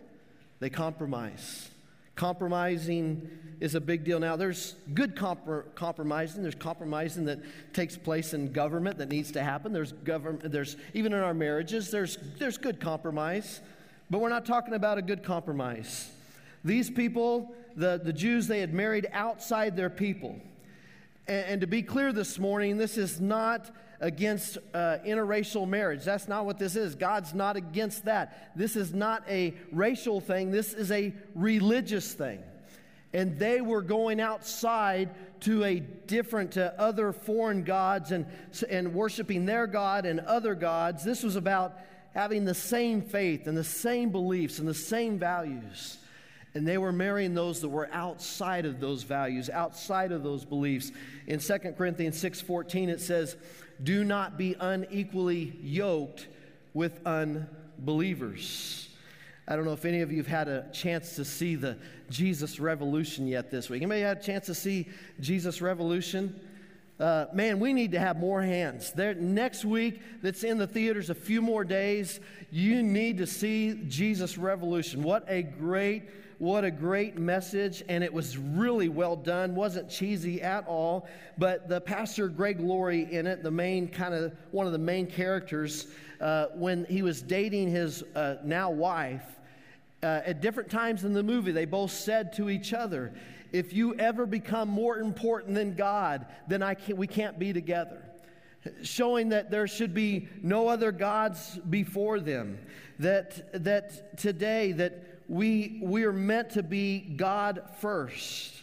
They 0.59 0.69
compromise. 0.69 1.69
Compromising 2.15 3.29
is 3.59 3.75
a 3.75 3.81
big 3.81 4.03
deal. 4.03 4.19
Now, 4.19 4.35
there's 4.35 4.75
good 4.93 5.15
compr- 5.15 5.73
compromising. 5.75 6.41
There's 6.41 6.55
compromising 6.55 7.25
that 7.25 7.39
takes 7.73 7.97
place 7.97 8.33
in 8.33 8.51
government 8.51 8.97
that 8.99 9.09
needs 9.09 9.31
to 9.33 9.43
happen. 9.43 9.73
There's 9.73 9.91
government. 9.91 10.51
There's 10.51 10.77
even 10.93 11.13
in 11.13 11.19
our 11.19 11.33
marriages. 11.33 11.91
There's 11.91 12.17
there's 12.39 12.57
good 12.57 12.79
compromise. 12.79 13.61
But 14.09 14.19
we're 14.19 14.29
not 14.29 14.45
talking 14.45 14.73
about 14.73 14.97
a 14.97 15.01
good 15.01 15.23
compromise. 15.23 16.09
These 16.63 16.89
people, 16.89 17.53
the, 17.75 17.99
the 18.01 18.13
Jews, 18.13 18.47
they 18.47 18.59
had 18.59 18.73
married 18.73 19.07
outside 19.11 19.75
their 19.75 19.89
people. 19.89 20.39
And, 21.27 21.45
and 21.45 21.61
to 21.61 21.67
be 21.67 21.81
clear 21.81 22.13
this 22.13 22.39
morning, 22.39 22.77
this 22.77 22.97
is 22.97 23.19
not 23.19 23.69
against 23.99 24.57
uh, 24.73 24.97
interracial 25.05 25.67
marriage. 25.67 26.03
That's 26.03 26.27
not 26.27 26.45
what 26.45 26.59
this 26.59 26.75
is. 26.75 26.95
God's 26.95 27.33
not 27.33 27.55
against 27.55 28.05
that. 28.05 28.51
This 28.55 28.75
is 28.75 28.93
not 28.93 29.23
a 29.27 29.55
racial 29.71 30.21
thing, 30.21 30.51
this 30.51 30.73
is 30.73 30.91
a 30.91 31.13
religious 31.35 32.13
thing. 32.13 32.39
And 33.13 33.39
they 33.39 33.61
were 33.61 33.81
going 33.81 34.19
outside 34.19 35.09
to 35.41 35.63
a 35.63 35.79
different, 35.79 36.51
to 36.51 36.79
other 36.79 37.13
foreign 37.13 37.63
gods 37.63 38.11
and, 38.11 38.25
and 38.69 38.93
worshiping 38.93 39.45
their 39.45 39.65
God 39.65 40.05
and 40.05 40.19
other 40.19 40.53
gods. 40.53 41.03
This 41.03 41.23
was 41.23 41.35
about 41.35 41.79
having 42.17 42.45
the 42.45 42.53
same 42.53 42.99
faith 42.99 43.45
and 43.45 43.55
the 43.55 43.63
same 43.63 44.09
beliefs 44.09 44.57
and 44.57 44.67
the 44.67 44.73
same 44.73 45.19
values. 45.19 45.99
And 46.55 46.67
they 46.67 46.79
were 46.79 46.91
marrying 46.91 47.35
those 47.35 47.61
that 47.61 47.69
were 47.69 47.87
outside 47.93 48.65
of 48.65 48.79
those 48.79 49.03
values, 49.03 49.51
outside 49.51 50.11
of 50.11 50.23
those 50.23 50.43
beliefs. 50.43 50.91
In 51.27 51.39
2 51.39 51.75
Corinthians 51.77 52.17
6:14 52.17 52.89
it 52.89 53.01
says, 53.01 53.37
"Do 53.83 54.03
not 54.03 54.35
be 54.35 54.55
unequally 54.59 55.59
yoked 55.61 56.27
with 56.73 56.99
unbelievers." 57.05 58.89
I 59.47 59.55
don't 59.55 59.65
know 59.65 59.73
if 59.73 59.85
any 59.85 60.01
of 60.01 60.11
you 60.11 60.17
have 60.17 60.25
had 60.27 60.47
a 60.47 60.65
chance 60.73 61.15
to 61.17 61.23
see 61.23 61.53
the 61.53 61.77
Jesus 62.09 62.59
Revolution 62.59 63.27
yet 63.27 63.51
this 63.51 63.69
week. 63.69 63.83
Anybody 63.83 64.01
had 64.01 64.17
a 64.17 64.21
chance 64.21 64.47
to 64.47 64.55
see 64.55 64.87
Jesus 65.19 65.61
Revolution? 65.61 66.33
Uh, 66.99 67.25
man, 67.31 67.59
we 67.59 67.73
need 67.73 67.91
to 67.91 67.99
have 67.99 68.17
more 68.17 68.41
hands. 68.41 68.91
There, 68.91 69.13
next 69.13 69.63
week, 69.63 70.01
that's 70.23 70.43
in 70.43 70.57
the 70.57 70.65
theaters 70.65 71.11
a 71.11 71.15
few 71.15 71.41
more 71.43 71.63
days, 71.63 72.19
you 72.49 72.81
need 72.81 73.19
to 73.19 73.27
see 73.27 73.83
Jesus 73.87 74.37
Revolution. 74.37 75.03
What 75.03 75.23
a 75.27 75.43
great 75.43 76.09
what 76.39 76.63
a 76.63 76.69
great 76.69 77.17
message, 77.17 77.83
and 77.89 78.03
it 78.03 78.13
was 78.13 78.37
really 78.37 78.89
well 78.89 79.15
done. 79.15 79.55
Wasn't 79.55 79.89
cheesy 79.89 80.39
at 80.39 80.67
all. 80.67 81.07
But 81.39 81.67
the 81.67 81.81
pastor 81.81 82.27
Greg 82.27 82.59
Laurie 82.59 83.11
in 83.11 83.25
it, 83.25 83.41
the 83.41 83.49
main 83.49 83.87
kind 83.87 84.13
of 84.13 84.35
one 84.51 84.67
of 84.67 84.71
the 84.71 84.77
main 84.77 85.07
characters, 85.07 85.87
uh, 86.21 86.47
when 86.53 86.85
he 86.85 87.01
was 87.01 87.23
dating 87.23 87.71
his 87.71 88.03
uh, 88.15 88.35
now 88.43 88.69
wife, 88.69 89.23
uh, 90.03 90.21
at 90.25 90.41
different 90.41 90.69
times 90.69 91.03
in 91.03 91.13
the 91.13 91.23
movie, 91.23 91.51
they 91.51 91.65
both 91.65 91.91
said 91.91 92.31
to 92.33 92.51
each 92.51 92.71
other, 92.71 93.13
"If 93.51 93.73
you 93.73 93.95
ever 93.95 94.25
become 94.25 94.69
more 94.69 94.99
important 94.99 95.55
than 95.55 95.75
God, 95.75 96.25
then 96.47 96.61
I 96.61 96.73
can't, 96.73 96.97
we 96.97 97.07
can't 97.07 97.37
be 97.39 97.53
together." 97.53 98.01
Showing 98.83 99.29
that 99.29 99.49
there 99.49 99.67
should 99.67 99.93
be 99.93 100.27
no 100.41 100.67
other 100.67 100.91
gods 100.91 101.57
before 101.69 102.19
them. 102.19 102.57
That 102.99 103.63
that 103.63 104.17
today 104.17 104.73
that 104.73 105.21
we, 105.27 105.79
we 105.83 106.03
are 106.05 106.13
meant 106.13 106.51
to 106.51 106.63
be 106.63 106.99
God 106.99 107.63
first. 107.79 108.53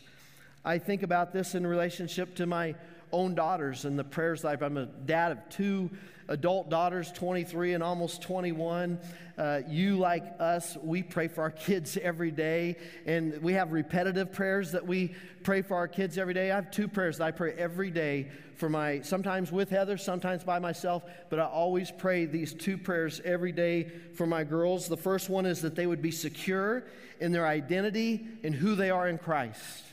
I 0.64 0.78
think 0.78 1.02
about 1.02 1.32
this 1.32 1.54
in 1.54 1.66
relationship 1.66 2.34
to 2.36 2.46
my 2.46 2.74
own 3.12 3.34
daughters 3.34 3.84
and 3.84 3.98
the 3.98 4.04
prayers 4.04 4.44
life. 4.44 4.62
I'm 4.62 4.76
a 4.76 4.86
dad 4.86 5.32
of 5.32 5.48
two 5.50 5.90
adult 6.28 6.70
daughters, 6.70 7.12
23 7.12 7.74
and 7.74 7.82
almost 7.82 8.22
21. 8.22 8.98
Uh, 9.36 9.60
you, 9.68 9.96
like 9.96 10.24
us, 10.38 10.76
we 10.82 11.02
pray 11.02 11.28
for 11.28 11.42
our 11.42 11.50
kids 11.50 11.98
every 12.00 12.30
day, 12.30 12.76
and 13.06 13.40
we 13.42 13.54
have 13.54 13.72
repetitive 13.72 14.32
prayers 14.32 14.72
that 14.72 14.86
we 14.86 15.14
pray 15.42 15.62
for 15.62 15.76
our 15.76 15.88
kids 15.88 16.18
every 16.18 16.34
day. 16.34 16.50
I 16.50 16.54
have 16.54 16.70
two 16.70 16.88
prayers 16.88 17.18
that 17.18 17.24
I 17.24 17.30
pray 17.30 17.52
every 17.54 17.90
day 17.90 18.28
for 18.56 18.68
my, 18.68 19.00
sometimes 19.00 19.50
with 19.50 19.70
Heather, 19.70 19.98
sometimes 19.98 20.44
by 20.44 20.58
myself, 20.58 21.02
but 21.28 21.40
I 21.40 21.44
always 21.44 21.90
pray 21.90 22.24
these 22.24 22.54
two 22.54 22.78
prayers 22.78 23.20
every 23.24 23.52
day 23.52 23.90
for 24.14 24.26
my 24.26 24.44
girls. 24.44 24.88
The 24.88 24.96
first 24.96 25.28
one 25.28 25.46
is 25.46 25.60
that 25.62 25.74
they 25.74 25.86
would 25.86 26.02
be 26.02 26.12
secure 26.12 26.84
in 27.20 27.32
their 27.32 27.46
identity 27.46 28.26
and 28.42 28.54
who 28.54 28.74
they 28.74 28.90
are 28.90 29.08
in 29.08 29.18
Christ 29.18 29.83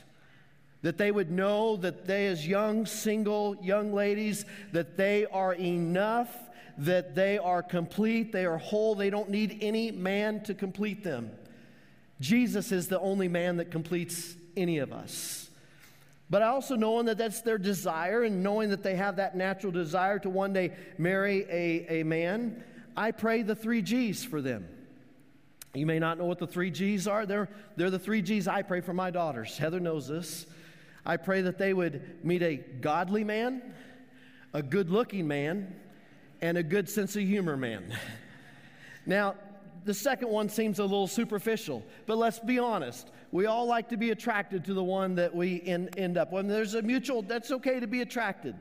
that 0.82 0.98
they 0.98 1.10
would 1.10 1.30
know 1.30 1.76
that 1.76 2.06
they, 2.06 2.26
as 2.26 2.46
young, 2.46 2.86
single, 2.86 3.56
young 3.62 3.92
ladies, 3.92 4.44
that 4.72 4.96
they 4.96 5.26
are 5.26 5.54
enough, 5.54 6.36
that 6.78 7.14
they 7.14 7.38
are 7.38 7.62
complete, 7.62 8.32
they 8.32 8.44
are 8.44 8.58
whole, 8.58 8.94
they 8.94 9.10
don't 9.10 9.30
need 9.30 9.58
any 9.60 9.90
man 9.90 10.42
to 10.42 10.54
complete 10.54 11.04
them. 11.04 11.30
Jesus 12.20 12.72
is 12.72 12.88
the 12.88 13.00
only 13.00 13.28
man 13.28 13.56
that 13.56 13.70
completes 13.70 14.34
any 14.56 14.78
of 14.78 14.92
us. 14.92 15.50
But 16.30 16.42
I 16.42 16.46
also 16.46 16.76
knowing 16.76 17.06
that 17.06 17.18
that's 17.18 17.42
their 17.42 17.58
desire 17.58 18.22
and 18.22 18.42
knowing 18.42 18.70
that 18.70 18.82
they 18.82 18.96
have 18.96 19.16
that 19.16 19.36
natural 19.36 19.70
desire 19.70 20.18
to 20.20 20.30
one 20.30 20.52
day 20.52 20.72
marry 20.98 21.44
a, 21.50 22.00
a 22.00 22.04
man, 22.04 22.64
I 22.96 23.10
pray 23.10 23.42
the 23.42 23.54
three 23.54 23.82
G's 23.82 24.24
for 24.24 24.40
them. 24.40 24.66
You 25.74 25.86
may 25.86 25.98
not 25.98 26.18
know 26.18 26.24
what 26.24 26.38
the 26.38 26.46
three 26.46 26.70
G's 26.70 27.06
are. 27.06 27.26
They're, 27.26 27.48
they're 27.76 27.90
the 27.90 27.98
three 27.98 28.22
G's 28.22 28.48
I 28.48 28.62
pray 28.62 28.80
for 28.80 28.92
my 28.92 29.10
daughters. 29.10 29.58
Heather 29.58 29.80
knows 29.80 30.08
this. 30.08 30.46
I 31.04 31.16
pray 31.16 31.42
that 31.42 31.58
they 31.58 31.74
would 31.74 32.24
meet 32.24 32.42
a 32.42 32.56
godly 32.56 33.24
man, 33.24 33.62
a 34.52 34.62
good 34.62 34.90
looking 34.90 35.26
man, 35.26 35.74
and 36.40 36.58
a 36.58 36.62
good 36.62 36.88
sense 36.88 37.16
of 37.16 37.22
humor 37.22 37.56
man. 37.56 37.96
Now, 39.06 39.34
the 39.84 39.94
second 39.94 40.28
one 40.28 40.48
seems 40.48 40.78
a 40.78 40.84
little 40.84 41.08
superficial, 41.08 41.82
but 42.06 42.18
let's 42.18 42.38
be 42.38 42.58
honest. 42.58 43.10
We 43.32 43.46
all 43.46 43.66
like 43.66 43.88
to 43.88 43.96
be 43.96 44.10
attracted 44.10 44.64
to 44.66 44.74
the 44.74 44.84
one 44.84 45.14
that 45.16 45.34
we 45.34 45.56
in, 45.56 45.88
end 45.96 46.18
up. 46.18 46.32
When 46.32 46.46
there's 46.46 46.74
a 46.74 46.82
mutual, 46.82 47.22
that's 47.22 47.50
okay 47.50 47.80
to 47.80 47.86
be 47.86 48.02
attracted. 48.02 48.54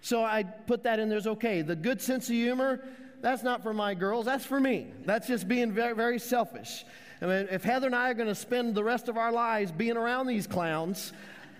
So 0.00 0.24
I 0.24 0.42
put 0.42 0.82
that 0.82 0.98
in 0.98 1.08
there's 1.08 1.28
okay. 1.28 1.62
The 1.62 1.76
good 1.76 2.02
sense 2.02 2.28
of 2.28 2.34
humor, 2.34 2.84
that's 3.20 3.44
not 3.44 3.62
for 3.62 3.72
my 3.72 3.94
girls, 3.94 4.26
that's 4.26 4.44
for 4.44 4.58
me. 4.60 4.88
That's 5.04 5.28
just 5.28 5.46
being 5.46 5.72
very, 5.72 5.94
very 5.94 6.18
selfish. 6.18 6.84
I 7.22 7.26
mean, 7.26 7.48
if 7.52 7.62
Heather 7.62 7.86
and 7.86 7.94
I 7.94 8.10
are 8.10 8.14
going 8.14 8.28
to 8.28 8.34
spend 8.34 8.74
the 8.74 8.82
rest 8.82 9.08
of 9.08 9.16
our 9.16 9.30
lives 9.30 9.70
being 9.70 9.96
around 9.96 10.26
these 10.26 10.48
clowns, 10.48 11.12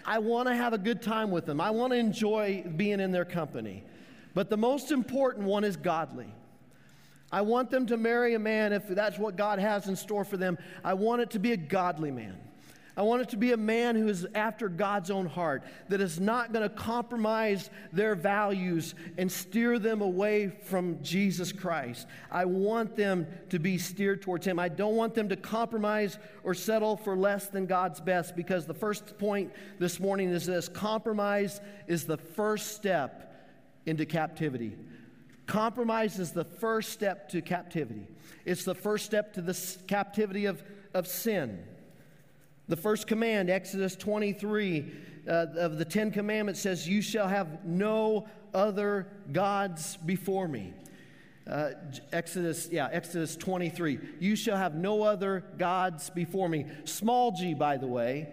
I 0.04 0.18
want 0.18 0.48
to 0.48 0.54
have 0.54 0.72
a 0.72 0.78
good 0.78 1.02
time 1.02 1.30
with 1.30 1.46
them. 1.46 1.60
I 1.60 1.70
want 1.70 1.92
to 1.92 1.98
enjoy 1.98 2.64
being 2.76 3.00
in 3.00 3.12
their 3.12 3.24
company. 3.24 3.84
But 4.34 4.50
the 4.50 4.56
most 4.56 4.90
important 4.90 5.46
one 5.46 5.64
is 5.64 5.76
godly. 5.76 6.32
I 7.30 7.40
want 7.42 7.70
them 7.70 7.86
to 7.86 7.96
marry 7.96 8.34
a 8.34 8.38
man 8.38 8.72
if 8.72 8.88
that's 8.88 9.18
what 9.18 9.36
God 9.36 9.58
has 9.58 9.88
in 9.88 9.96
store 9.96 10.24
for 10.24 10.36
them. 10.36 10.58
I 10.84 10.94
want 10.94 11.22
it 11.22 11.30
to 11.30 11.38
be 11.38 11.52
a 11.52 11.56
godly 11.56 12.10
man. 12.10 12.38
I 12.94 13.02
want 13.02 13.22
it 13.22 13.30
to 13.30 13.38
be 13.38 13.52
a 13.52 13.56
man 13.56 13.96
who 13.96 14.08
is 14.08 14.26
after 14.34 14.68
God's 14.68 15.10
own 15.10 15.24
heart, 15.24 15.62
that 15.88 16.02
is 16.02 16.20
not 16.20 16.52
going 16.52 16.68
to 16.68 16.74
compromise 16.74 17.70
their 17.90 18.14
values 18.14 18.94
and 19.16 19.32
steer 19.32 19.78
them 19.78 20.02
away 20.02 20.48
from 20.64 21.02
Jesus 21.02 21.52
Christ. 21.52 22.06
I 22.30 22.44
want 22.44 22.94
them 22.96 23.26
to 23.48 23.58
be 23.58 23.78
steered 23.78 24.20
towards 24.20 24.46
Him. 24.46 24.58
I 24.58 24.68
don't 24.68 24.94
want 24.94 25.14
them 25.14 25.30
to 25.30 25.36
compromise 25.36 26.18
or 26.44 26.52
settle 26.52 26.98
for 26.98 27.16
less 27.16 27.46
than 27.46 27.64
God's 27.64 28.00
best 28.00 28.36
because 28.36 28.66
the 28.66 28.74
first 28.74 29.16
point 29.18 29.52
this 29.78 29.98
morning 29.98 30.28
is 30.28 30.44
this 30.44 30.68
compromise 30.68 31.62
is 31.86 32.04
the 32.04 32.18
first 32.18 32.76
step 32.76 33.34
into 33.86 34.04
captivity. 34.04 34.76
Compromise 35.46 36.18
is 36.18 36.32
the 36.32 36.44
first 36.44 36.92
step 36.92 37.30
to 37.30 37.40
captivity, 37.40 38.06
it's 38.44 38.64
the 38.64 38.74
first 38.74 39.06
step 39.06 39.32
to 39.34 39.40
the 39.40 39.58
captivity 39.86 40.44
of, 40.44 40.62
of 40.92 41.06
sin. 41.06 41.64
The 42.68 42.76
first 42.76 43.06
command, 43.06 43.50
Exodus 43.50 43.96
23 43.96 44.92
uh, 45.26 45.46
of 45.56 45.78
the 45.78 45.84
Ten 45.84 46.10
Commandments, 46.10 46.60
says, 46.60 46.88
You 46.88 47.02
shall 47.02 47.28
have 47.28 47.64
no 47.64 48.28
other 48.54 49.08
gods 49.32 49.96
before 49.96 50.48
me. 50.48 50.72
Uh, 51.48 51.70
Exodus, 52.12 52.68
yeah, 52.70 52.88
Exodus 52.92 53.36
23. 53.36 53.98
You 54.20 54.36
shall 54.36 54.56
have 54.56 54.74
no 54.74 55.02
other 55.02 55.44
gods 55.58 56.08
before 56.10 56.48
me. 56.48 56.66
Small 56.84 57.32
g, 57.32 57.52
by 57.54 57.76
the 57.76 57.86
way. 57.86 58.28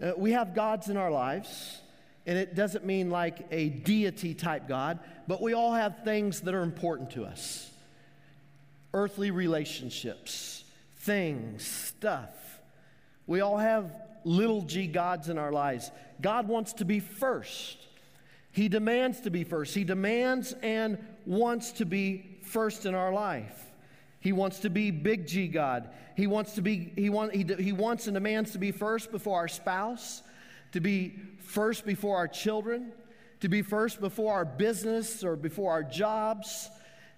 Uh, 0.00 0.12
we 0.16 0.32
have 0.32 0.54
gods 0.54 0.88
in 0.88 0.96
our 0.96 1.10
lives, 1.10 1.80
and 2.26 2.38
it 2.38 2.54
doesn't 2.54 2.84
mean 2.86 3.10
like 3.10 3.46
a 3.50 3.68
deity 3.68 4.32
type 4.32 4.68
God, 4.68 5.00
but 5.26 5.42
we 5.42 5.52
all 5.52 5.72
have 5.74 6.04
things 6.04 6.40
that 6.42 6.54
are 6.54 6.62
important 6.62 7.10
to 7.12 7.24
us 7.24 7.66
earthly 8.92 9.30
relationships, 9.30 10.64
things, 10.96 11.64
stuff. 11.64 12.49
We 13.30 13.42
all 13.42 13.58
have 13.58 13.92
little 14.24 14.62
g 14.62 14.88
gods 14.88 15.28
in 15.28 15.38
our 15.38 15.52
lives. 15.52 15.92
God 16.20 16.48
wants 16.48 16.72
to 16.74 16.84
be 16.84 16.98
first. 16.98 17.78
He 18.50 18.68
demands 18.68 19.20
to 19.20 19.30
be 19.30 19.44
first. 19.44 19.72
He 19.72 19.84
demands 19.84 20.52
and 20.64 20.98
wants 21.26 21.70
to 21.74 21.84
be 21.84 22.40
first 22.42 22.86
in 22.86 22.96
our 22.96 23.12
life. 23.12 23.70
He 24.18 24.32
wants 24.32 24.58
to 24.58 24.68
be 24.68 24.90
big 24.90 25.28
G 25.28 25.46
God. 25.46 25.90
He 26.16 26.26
wants 26.26 26.54
to 26.54 26.60
be 26.60 26.92
he 26.96 27.08
want, 27.08 27.32
he, 27.32 27.44
he 27.44 27.70
wants 27.70 28.08
and 28.08 28.14
demands 28.14 28.50
to 28.50 28.58
be 28.58 28.72
first 28.72 29.12
before 29.12 29.38
our 29.38 29.46
spouse, 29.46 30.22
to 30.72 30.80
be 30.80 31.14
first 31.38 31.86
before 31.86 32.16
our 32.16 32.26
children, 32.26 32.90
to 33.42 33.48
be 33.48 33.62
first 33.62 34.00
before 34.00 34.34
our 34.34 34.44
business 34.44 35.22
or 35.22 35.36
before 35.36 35.70
our 35.70 35.84
jobs. 35.84 36.68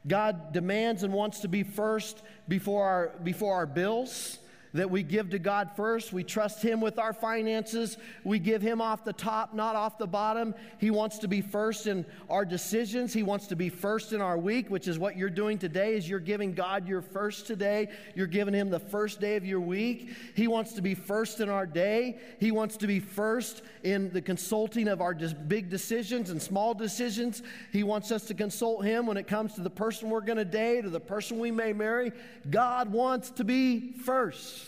God 0.07 0.53
demands 0.53 1.05
and 1.05 1.15
wants 1.15 1.41
to 1.41 1.49
be 1.49 1.63
first 1.63 2.23
before 2.49 2.85
our 2.85 3.13
before 3.25 3.55
our 3.55 3.67
bills 3.67 4.41
that 4.75 4.91
we 4.91 5.03
give 5.03 5.31
to 5.31 5.39
God 5.39 5.71
first. 5.77 6.13
We 6.13 6.25
trust 6.25 6.63
Him 6.63 6.81
with 6.81 6.99
our 6.99 7.13
finances. 7.13 7.99
We 8.25 8.39
give 8.39 8.63
Him 8.63 8.81
off 8.81 9.05
the 9.05 9.13
top, 9.13 9.55
not 9.55 9.77
off 9.77 9.99
the 9.99 10.07
bottom. 10.07 10.55
He 10.79 10.91
wants 10.91 11.19
to 11.19 11.29
be 11.29 11.41
first 11.41 11.87
in 11.87 12.07
our 12.31 12.45
decisions. 12.45 13.13
He 13.13 13.23
wants 13.23 13.47
to 13.49 13.57
be 13.57 13.69
first 13.69 14.13
in 14.13 14.21
our 14.21 14.39
week, 14.39 14.71
which 14.71 14.89
is 14.89 14.99
what 14.99 15.17
you're 15.17 15.31
doing 15.31 15.59
today 15.59 15.95
is 15.95 16.09
you're 16.09 16.21
giving 16.21 16.55
God 16.55 16.89
your 16.89 17.03
first 17.03 17.47
today. 17.47 17.89
You're 18.15 18.27
giving 18.27 18.55
Him 18.55 18.71
the 18.71 18.81
first 18.81 19.21
day 19.21 19.37
of 19.37 19.45
your 19.45 19.61
week. 19.61 20.11
He 20.35 20.49
wants 20.49 20.73
to 20.75 20.83
be 20.83 20.95
first 20.95 21.41
in 21.41 21.49
our 21.49 21.67
day. 21.67 22.19
He 22.41 22.51
wants 22.51 22.77
to 22.79 22.87
be 22.87 23.01
first 23.01 23.63
in 23.83 24.11
the 24.13 24.23
consulting 24.23 24.89
of 24.89 25.01
our 25.01 25.15
big 25.15 25.69
decisions 25.69 26.31
and 26.31 26.41
small 26.41 26.73
decisions. 26.73 27.43
He 27.73 27.83
wants 27.83 28.11
us 28.11 28.25
to 28.27 28.35
consult 28.35 28.85
Him 28.85 29.07
when 29.07 29.17
it 29.17 29.27
comes 29.27 29.55
to 29.55 29.61
the 29.61 29.71
person 29.71 30.09
we're 30.09 30.21
going 30.21 30.39
to 30.39 30.45
date 30.45 30.85
or 30.85 30.91
the 30.91 31.01
person 31.01 31.39
we 31.39 31.51
may 31.51 31.73
marry. 31.73 32.13
God 32.51 32.91
wants 32.91 33.31
to 33.33 33.45
be 33.45 33.93
first. 33.93 34.62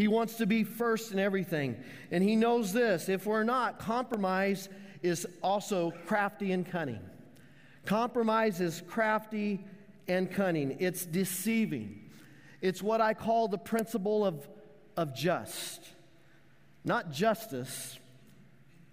He 0.00 0.08
wants 0.08 0.36
to 0.36 0.46
be 0.46 0.64
first 0.64 1.12
in 1.12 1.18
everything. 1.18 1.76
And 2.10 2.24
he 2.24 2.34
knows 2.34 2.72
this 2.72 3.10
if 3.10 3.26
we're 3.26 3.44
not, 3.44 3.78
compromise 3.78 4.70
is 5.02 5.26
also 5.42 5.92
crafty 6.06 6.52
and 6.52 6.66
cunning. 6.66 7.02
Compromise 7.84 8.62
is 8.62 8.82
crafty 8.88 9.62
and 10.08 10.32
cunning, 10.32 10.78
it's 10.80 11.04
deceiving. 11.04 12.10
It's 12.62 12.82
what 12.82 13.02
I 13.02 13.12
call 13.12 13.48
the 13.48 13.58
principle 13.58 14.24
of, 14.24 14.48
of 14.96 15.14
just. 15.14 15.82
Not 16.82 17.12
justice, 17.12 17.98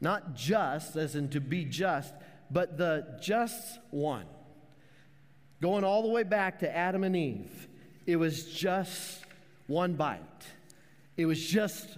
not 0.01 0.35
just, 0.35 0.97
as 0.97 1.15
in 1.15 1.29
to 1.29 1.39
be 1.39 1.63
just, 1.63 2.13
but 2.51 2.77
the 2.77 3.17
just 3.21 3.79
one. 3.91 4.25
Going 5.61 5.85
all 5.85 6.01
the 6.01 6.09
way 6.09 6.23
back 6.23 6.59
to 6.59 6.75
Adam 6.75 7.05
and 7.05 7.15
Eve, 7.15 7.69
it 8.05 8.17
was 8.17 8.43
just 8.43 9.23
one 9.67 9.93
bite. 9.93 10.56
It 11.17 11.25
was 11.25 11.43
just 11.43 11.97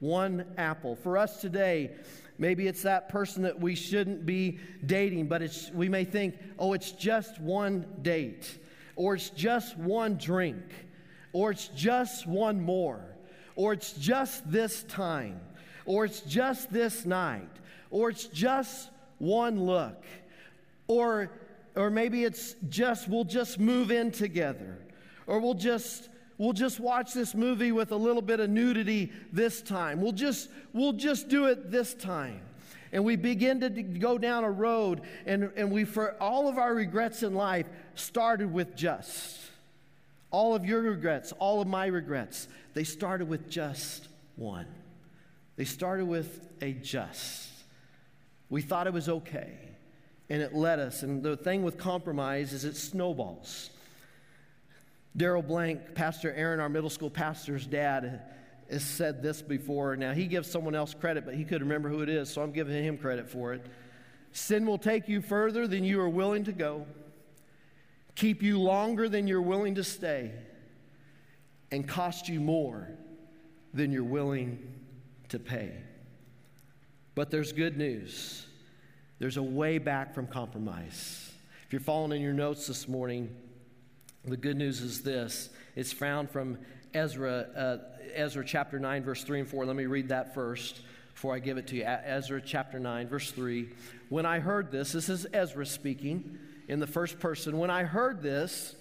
one 0.00 0.46
apple. 0.56 0.96
For 0.96 1.18
us 1.18 1.40
today, 1.40 1.92
maybe 2.38 2.66
it's 2.66 2.82
that 2.82 3.10
person 3.10 3.42
that 3.42 3.60
we 3.60 3.74
shouldn't 3.74 4.24
be 4.24 4.58
dating, 4.84 5.28
but 5.28 5.42
it's, 5.42 5.70
we 5.70 5.88
may 5.88 6.04
think, 6.04 6.36
oh, 6.58 6.72
it's 6.72 6.92
just 6.92 7.38
one 7.40 7.86
date, 8.02 8.58
or 8.96 9.14
it's 9.14 9.30
just 9.30 9.76
one 9.76 10.16
drink, 10.16 10.64
or 11.32 11.50
it's 11.50 11.68
just 11.68 12.26
one 12.26 12.60
more, 12.60 13.04
or 13.54 13.74
it's 13.74 13.92
just 13.92 14.50
this 14.50 14.82
time, 14.84 15.40
or 15.84 16.06
it's 16.06 16.20
just 16.20 16.72
this 16.72 17.04
night, 17.04 17.50
or 17.90 18.08
it's 18.08 18.26
just 18.26 18.90
one 19.18 19.60
look, 19.60 20.04
or, 20.86 21.30
or 21.76 21.90
maybe 21.90 22.24
it's 22.24 22.56
just, 22.68 23.08
we'll 23.08 23.24
just 23.24 23.60
move 23.60 23.90
in 23.90 24.10
together, 24.10 24.78
or 25.26 25.38
we'll 25.38 25.54
just 25.54 26.08
We'll 26.36 26.52
just 26.52 26.80
watch 26.80 27.12
this 27.12 27.34
movie 27.34 27.70
with 27.70 27.92
a 27.92 27.96
little 27.96 28.22
bit 28.22 28.40
of 28.40 28.50
nudity 28.50 29.12
this 29.32 29.62
time. 29.62 30.00
We'll 30.00 30.12
just, 30.12 30.48
we'll 30.72 30.92
just 30.92 31.28
do 31.28 31.46
it 31.46 31.70
this 31.70 31.94
time. 31.94 32.40
And 32.92 33.04
we 33.04 33.16
begin 33.16 33.60
to 33.60 33.70
go 33.70 34.18
down 34.18 34.44
a 34.44 34.50
road, 34.50 35.02
and, 35.26 35.50
and 35.56 35.70
we, 35.70 35.84
for 35.84 36.14
all 36.20 36.48
of 36.48 36.58
our 36.58 36.72
regrets 36.72 37.22
in 37.22 37.34
life, 37.34 37.66
started 37.94 38.52
with 38.52 38.76
just. 38.76 39.38
All 40.30 40.54
of 40.54 40.64
your 40.64 40.80
regrets, 40.80 41.32
all 41.38 41.60
of 41.60 41.68
my 41.68 41.86
regrets, 41.86 42.48
they 42.72 42.84
started 42.84 43.28
with 43.28 43.48
just 43.48 44.08
one. 44.36 44.66
They 45.56 45.64
started 45.64 46.06
with 46.06 46.48
a 46.60 46.72
just. 46.72 47.50
We 48.50 48.62
thought 48.62 48.86
it 48.86 48.92
was 48.92 49.08
okay, 49.08 49.52
and 50.28 50.42
it 50.42 50.54
led 50.54 50.78
us. 50.78 51.02
And 51.02 51.22
the 51.22 51.36
thing 51.36 51.62
with 51.62 51.78
compromise 51.78 52.52
is 52.52 52.64
it 52.64 52.76
snowballs. 52.76 53.70
Daryl 55.16 55.46
Blank, 55.46 55.94
Pastor 55.94 56.32
Aaron, 56.34 56.60
our 56.60 56.68
middle 56.68 56.90
school 56.90 57.10
pastor's 57.10 57.66
dad, 57.66 58.22
has 58.70 58.82
said 58.82 59.22
this 59.22 59.42
before. 59.42 59.94
Now, 59.96 60.12
he 60.12 60.26
gives 60.26 60.50
someone 60.50 60.74
else 60.74 60.94
credit, 60.94 61.24
but 61.24 61.34
he 61.34 61.44
could 61.44 61.60
remember 61.60 61.88
who 61.88 62.00
it 62.02 62.08
is, 62.08 62.30
so 62.30 62.42
I'm 62.42 62.50
giving 62.50 62.82
him 62.82 62.98
credit 62.98 63.28
for 63.28 63.52
it. 63.52 63.64
Sin 64.32 64.66
will 64.66 64.78
take 64.78 65.08
you 65.08 65.20
further 65.20 65.68
than 65.68 65.84
you 65.84 66.00
are 66.00 66.08
willing 66.08 66.44
to 66.44 66.52
go, 66.52 66.86
keep 68.16 68.42
you 68.42 68.58
longer 68.58 69.08
than 69.08 69.28
you're 69.28 69.42
willing 69.42 69.76
to 69.76 69.84
stay, 69.84 70.32
and 71.70 71.86
cost 71.86 72.28
you 72.28 72.40
more 72.40 72.88
than 73.72 73.92
you're 73.92 74.02
willing 74.02 74.58
to 75.28 75.38
pay. 75.38 75.72
But 77.14 77.30
there's 77.30 77.52
good 77.52 77.76
news. 77.76 78.46
There's 79.20 79.36
a 79.36 79.42
way 79.42 79.78
back 79.78 80.14
from 80.14 80.26
compromise. 80.26 81.30
If 81.66 81.72
you're 81.72 81.80
following 81.80 82.12
in 82.12 82.22
your 82.22 82.32
notes 82.32 82.66
this 82.66 82.88
morning, 82.88 83.34
the 84.26 84.36
good 84.36 84.56
news 84.56 84.80
is 84.80 85.02
this 85.02 85.50
it's 85.76 85.92
found 85.92 86.30
from 86.30 86.58
Ezra, 86.94 87.46
uh, 87.56 87.78
Ezra 88.14 88.44
chapter 88.44 88.78
9, 88.78 89.02
verse 89.02 89.24
3 89.24 89.40
and 89.40 89.48
4. 89.48 89.66
Let 89.66 89.76
me 89.76 89.86
read 89.86 90.08
that 90.08 90.34
first 90.34 90.80
before 91.12 91.34
I 91.34 91.40
give 91.40 91.58
it 91.58 91.66
to 91.68 91.76
you. 91.76 91.84
Ezra 91.84 92.40
chapter 92.40 92.78
9, 92.78 93.08
verse 93.08 93.30
3. 93.32 93.68
When 94.08 94.24
I 94.24 94.38
heard 94.38 94.70
this, 94.70 94.92
this 94.92 95.08
is 95.08 95.26
Ezra 95.32 95.66
speaking 95.66 96.38
in 96.68 96.80
the 96.80 96.86
first 96.86 97.18
person. 97.18 97.58
When 97.58 97.70
I 97.70 97.82
heard 97.82 98.22
this, 98.22 98.76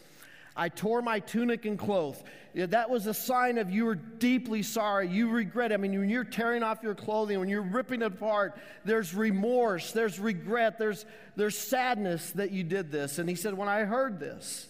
I 0.56 0.70
tore 0.70 1.02
my 1.02 1.20
tunic 1.20 1.66
and 1.66 1.80
cloth. 1.80 2.24
That 2.54 2.90
was 2.92 3.08
a 3.08 3.14
sign 3.14 3.58
of 3.58 3.72
you 3.72 3.86
were 3.86 3.96
deeply 3.96 4.62
sorry. 4.62 5.08
You 5.08 5.30
regret. 5.30 5.74
I 5.74 5.78
mean, 5.78 5.98
when 6.00 6.10
you're 6.10 6.24
tearing 6.24 6.62
off 6.62 6.84
your 6.84 6.94
clothing, 6.94 7.40
when 7.40 7.50
you're 7.50 7.64
ripping 7.64 8.04
it 8.04 8.06
apart, 8.06 8.60
there's 8.86 9.16
remorse, 9.16 9.92
there's 9.92 10.20
regret, 10.20 10.78
there's, 10.78 11.08
there's 11.36 11.58
sadness 11.58 12.32
that 12.32 12.52
you 12.52 12.64
did 12.64 12.92
this. 12.92 13.18
And 13.18 13.28
he 13.28 13.36
said, 13.36 13.56
When 13.56 13.68
I 13.68 13.80
heard 13.82 14.20
this, 14.20 14.68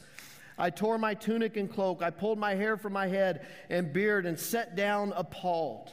I 0.63 0.69
tore 0.69 0.97
my 0.97 1.13
tunic 1.13 1.57
and 1.57 1.69
cloak. 1.69 2.01
I 2.01 2.09
pulled 2.09 2.39
my 2.39 2.55
hair 2.55 2.77
from 2.77 2.93
my 2.93 3.07
head 3.07 3.45
and 3.69 3.91
beard 3.91 4.25
and 4.25 4.39
sat 4.39 4.77
down 4.77 5.11
appalled. 5.13 5.91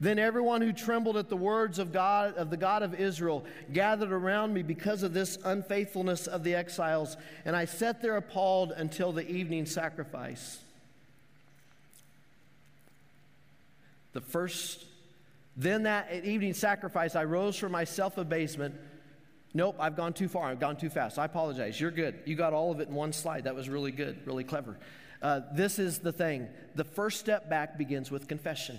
Then 0.00 0.18
everyone 0.18 0.62
who 0.62 0.72
trembled 0.72 1.16
at 1.16 1.28
the 1.28 1.36
words 1.36 1.78
of 1.78 1.92
God 1.92 2.34
of 2.34 2.50
the 2.50 2.56
God 2.56 2.82
of 2.82 2.98
Israel 2.98 3.44
gathered 3.72 4.10
around 4.10 4.52
me 4.52 4.64
because 4.64 5.04
of 5.04 5.14
this 5.14 5.38
unfaithfulness 5.44 6.26
of 6.26 6.42
the 6.42 6.56
exiles, 6.56 7.16
and 7.44 7.54
I 7.54 7.66
sat 7.66 8.02
there 8.02 8.16
appalled 8.16 8.72
until 8.72 9.12
the 9.12 9.28
evening 9.30 9.64
sacrifice. 9.64 10.58
The 14.12 14.22
first 14.22 14.86
then 15.56 15.84
that 15.84 16.24
evening 16.24 16.54
sacrifice 16.54 17.14
I 17.14 17.22
rose 17.22 17.54
from 17.54 17.70
my 17.70 17.84
self-abasement 17.84 18.74
Nope, 19.54 19.76
I've 19.78 19.96
gone 19.96 20.12
too 20.12 20.28
far. 20.28 20.48
I've 20.48 20.60
gone 20.60 20.76
too 20.76 20.90
fast. 20.90 21.18
I 21.18 21.24
apologize. 21.24 21.80
You're 21.80 21.90
good. 21.90 22.20
You 22.26 22.34
got 22.34 22.52
all 22.52 22.70
of 22.70 22.80
it 22.80 22.88
in 22.88 22.94
one 22.94 23.12
slide. 23.12 23.44
That 23.44 23.54
was 23.54 23.68
really 23.68 23.92
good, 23.92 24.18
really 24.26 24.44
clever. 24.44 24.76
Uh, 25.20 25.40
this 25.52 25.78
is 25.78 25.98
the 25.98 26.12
thing 26.12 26.48
the 26.74 26.84
first 26.84 27.18
step 27.18 27.48
back 27.48 27.76
begins 27.78 28.10
with 28.10 28.28
confession. 28.28 28.78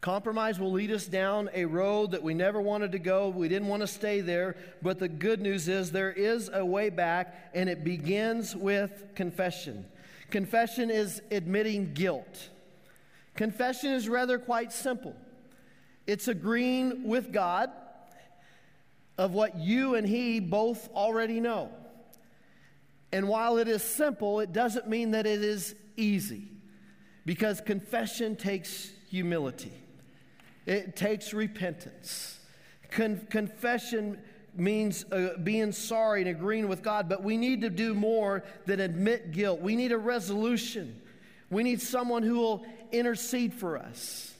Compromise 0.00 0.58
will 0.58 0.72
lead 0.72 0.90
us 0.90 1.06
down 1.06 1.50
a 1.52 1.66
road 1.66 2.12
that 2.12 2.22
we 2.22 2.32
never 2.32 2.58
wanted 2.58 2.92
to 2.92 2.98
go. 2.98 3.28
We 3.28 3.48
didn't 3.48 3.68
want 3.68 3.82
to 3.82 3.86
stay 3.86 4.22
there. 4.22 4.56
But 4.80 4.98
the 4.98 5.08
good 5.08 5.42
news 5.42 5.68
is 5.68 5.92
there 5.92 6.10
is 6.10 6.50
a 6.52 6.64
way 6.64 6.88
back, 6.88 7.50
and 7.52 7.68
it 7.68 7.84
begins 7.84 8.56
with 8.56 9.04
confession. 9.14 9.84
Confession 10.30 10.90
is 10.90 11.20
admitting 11.30 11.92
guilt. 11.92 12.48
Confession 13.34 13.92
is 13.92 14.08
rather 14.08 14.38
quite 14.38 14.72
simple 14.72 15.14
it's 16.06 16.28
agreeing 16.28 17.06
with 17.06 17.32
God 17.32 17.70
of 19.20 19.34
what 19.34 19.54
you 19.58 19.96
and 19.96 20.08
he 20.08 20.40
both 20.40 20.88
already 20.94 21.40
know. 21.40 21.68
And 23.12 23.28
while 23.28 23.58
it 23.58 23.68
is 23.68 23.82
simple, 23.82 24.40
it 24.40 24.54
doesn't 24.54 24.88
mean 24.88 25.10
that 25.10 25.26
it 25.26 25.44
is 25.44 25.74
easy 25.98 26.48
because 27.26 27.60
confession 27.60 28.34
takes 28.34 28.90
humility, 29.10 29.74
it 30.64 30.96
takes 30.96 31.34
repentance. 31.34 32.38
Con- 32.90 33.26
confession 33.28 34.18
means 34.54 35.04
uh, 35.12 35.34
being 35.44 35.70
sorry 35.70 36.22
and 36.22 36.30
agreeing 36.30 36.66
with 36.66 36.82
God, 36.82 37.06
but 37.06 37.22
we 37.22 37.36
need 37.36 37.60
to 37.60 37.68
do 37.68 37.92
more 37.92 38.42
than 38.64 38.80
admit 38.80 39.32
guilt. 39.32 39.60
We 39.60 39.76
need 39.76 39.92
a 39.92 39.98
resolution. 39.98 40.98
We 41.50 41.62
need 41.62 41.82
someone 41.82 42.22
who 42.22 42.38
will 42.38 42.64
intercede 42.90 43.52
for 43.52 43.76
us. 43.76 44.32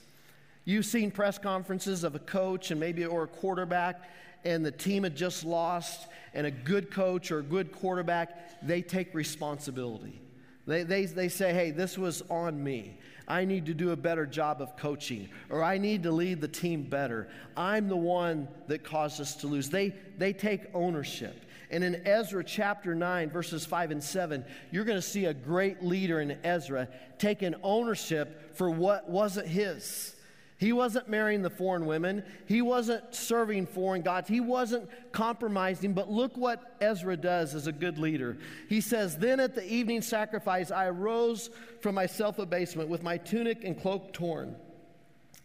You've 0.65 0.85
seen 0.87 1.11
press 1.11 1.37
conferences 1.37 2.03
of 2.03 2.15
a 2.15 2.19
coach 2.19 2.71
and 2.71 2.79
maybe 2.79 3.05
or 3.05 3.23
a 3.23 3.27
quarterback 3.27 4.09
and 4.43 4.65
the 4.65 4.71
team 4.71 5.03
had 5.03 5.15
just 5.15 5.43
lost, 5.43 6.07
and 6.33 6.47
a 6.47 6.51
good 6.51 6.91
coach 6.91 7.31
or 7.31 7.39
a 7.39 7.43
good 7.43 7.71
quarterback, 7.71 8.61
they 8.61 8.81
take 8.81 9.13
responsibility. 9.13 10.21
They, 10.67 10.83
they, 10.83 11.05
they 11.05 11.29
say, 11.29 11.53
hey, 11.53 11.71
this 11.71 11.97
was 11.97 12.21
on 12.29 12.63
me. 12.63 12.97
I 13.27 13.45
need 13.45 13.65
to 13.67 13.73
do 13.73 13.91
a 13.91 13.95
better 13.95 14.25
job 14.25 14.61
of 14.61 14.75
coaching, 14.77 15.29
or 15.49 15.63
I 15.63 15.77
need 15.77 16.03
to 16.03 16.11
lead 16.11 16.41
the 16.41 16.47
team 16.47 16.83
better. 16.83 17.29
I'm 17.55 17.87
the 17.87 17.95
one 17.95 18.47
that 18.67 18.83
caused 18.83 19.21
us 19.21 19.35
to 19.37 19.47
lose. 19.47 19.69
They, 19.69 19.95
they 20.17 20.33
take 20.33 20.63
ownership. 20.73 21.45
And 21.69 21.83
in 21.83 22.05
Ezra 22.05 22.43
chapter 22.43 22.93
9, 22.93 23.29
verses 23.29 23.65
5 23.65 23.91
and 23.91 24.03
7, 24.03 24.43
you're 24.71 24.83
going 24.83 24.97
to 24.97 25.01
see 25.01 25.25
a 25.25 25.33
great 25.33 25.81
leader 25.81 26.19
in 26.19 26.37
Ezra 26.43 26.89
taking 27.17 27.55
ownership 27.63 28.55
for 28.57 28.69
what 28.69 29.09
wasn't 29.09 29.47
his. 29.47 30.15
He 30.61 30.73
wasn't 30.73 31.09
marrying 31.09 31.41
the 31.41 31.49
foreign 31.49 31.87
women. 31.87 32.23
He 32.45 32.61
wasn't 32.61 33.15
serving 33.15 33.65
foreign 33.65 34.03
gods. 34.03 34.29
He 34.29 34.39
wasn't 34.39 34.87
compromising. 35.11 35.93
But 35.93 36.11
look 36.11 36.37
what 36.37 36.77
Ezra 36.79 37.17
does 37.17 37.55
as 37.55 37.65
a 37.65 37.71
good 37.71 37.97
leader. 37.97 38.37
He 38.69 38.79
says, 38.79 39.17
Then 39.17 39.39
at 39.39 39.55
the 39.55 39.67
evening 39.67 40.03
sacrifice, 40.03 40.69
I 40.69 40.85
arose 40.85 41.49
from 41.81 41.95
my 41.95 42.05
self 42.05 42.37
abasement 42.37 42.89
with 42.89 43.01
my 43.01 43.17
tunic 43.17 43.63
and 43.63 43.81
cloak 43.81 44.13
torn. 44.13 44.55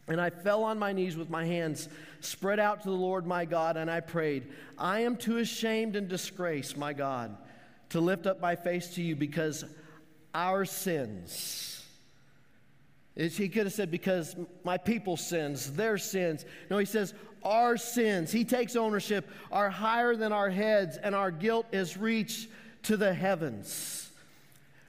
And 0.07 0.21
I 0.21 0.29
fell 0.29 0.63
on 0.63 0.79
my 0.79 0.93
knees 0.93 1.17
with 1.17 1.31
my 1.31 1.47
hands 1.47 1.89
spread 2.21 2.61
out 2.61 2.83
to 2.83 2.91
the 2.91 2.95
Lord 2.95 3.27
my 3.27 3.47
God, 3.47 3.79
and 3.79 3.91
I 3.91 4.01
prayed, 4.01 4.53
I 4.77 5.01
am 5.01 5.17
too 5.17 5.39
ashamed 5.39 5.97
and 5.97 6.09
disgraced, 6.09 6.77
my 6.77 6.93
God, 6.93 7.35
to 7.89 8.01
lift 8.01 8.27
up 8.27 8.39
my 8.39 8.55
face 8.55 8.95
to 8.97 9.03
you 9.03 9.17
because 9.17 9.65
our 10.35 10.67
sins 10.67 11.76
he 13.17 13.49
could 13.49 13.65
have 13.65 13.73
said, 13.73 13.91
because 13.91 14.37
my 14.63 14.77
people's 14.77 15.27
sins, 15.27 15.73
their 15.73 15.97
sins. 15.97 16.45
No, 16.71 16.79
he 16.79 16.85
says, 16.85 17.15
our 17.43 17.77
sins. 17.77 18.31
He 18.31 18.45
takes 18.45 18.77
ownership, 18.77 19.29
are 19.51 19.71
higher 19.71 20.17
than 20.17 20.33
our 20.33 20.51
heads, 20.51 20.99
and 20.99 21.15
our 21.15 21.31
guilt 21.31 21.67
is 21.73 21.97
reached 21.97 22.49
to 22.85 22.97
the 22.97 23.15
heavens. 23.15 24.11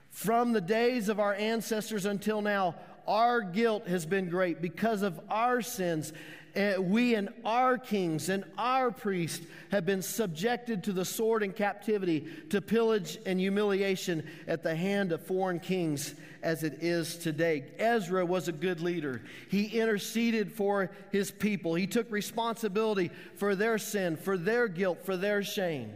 From 0.10 0.52
the 0.52 0.62
days 0.62 1.10
of 1.10 1.20
our 1.20 1.34
ancestors 1.36 2.06
until 2.06 2.42
now, 2.42 2.76
our 3.08 3.42
guilt 3.42 3.88
has 3.88 4.06
been 4.06 4.30
great 4.30 4.62
because 4.62 5.02
of 5.02 5.20
our 5.30 5.62
sins. 5.62 6.12
Uh, 6.58 6.82
we 6.82 7.14
and 7.14 7.30
our 7.46 7.78
kings 7.78 8.30
and 8.30 8.44
our 8.58 8.90
priests 8.90 9.46
have 9.70 9.86
been 9.86 10.02
subjected 10.02 10.84
to 10.84 10.92
the 10.92 11.06
sword 11.06 11.44
and 11.44 11.56
captivity, 11.56 12.26
to 12.50 12.60
pillage 12.60 13.20
and 13.28 13.40
humiliation 13.40 14.28
at 14.48 14.64
the 14.64 14.76
hand 14.76 15.12
of 15.12 15.22
foreign 15.22 15.60
kings 15.60 16.16
as 16.42 16.64
it 16.64 16.80
is 16.82 17.18
today. 17.18 17.64
Ezra 17.78 18.26
was 18.26 18.48
a 18.48 18.52
good 18.52 18.82
leader. 18.82 19.22
He 19.50 19.66
interceded 19.66 20.52
for 20.52 20.90
his 21.12 21.30
people, 21.30 21.76
he 21.76 21.86
took 21.86 22.12
responsibility 22.12 23.12
for 23.36 23.54
their 23.56 23.78
sin, 23.78 24.18
for 24.18 24.36
their 24.36 24.68
guilt, 24.68 25.06
for 25.06 25.16
their 25.16 25.44
shame. 25.44 25.94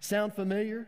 Sound 0.00 0.34
familiar? 0.34 0.86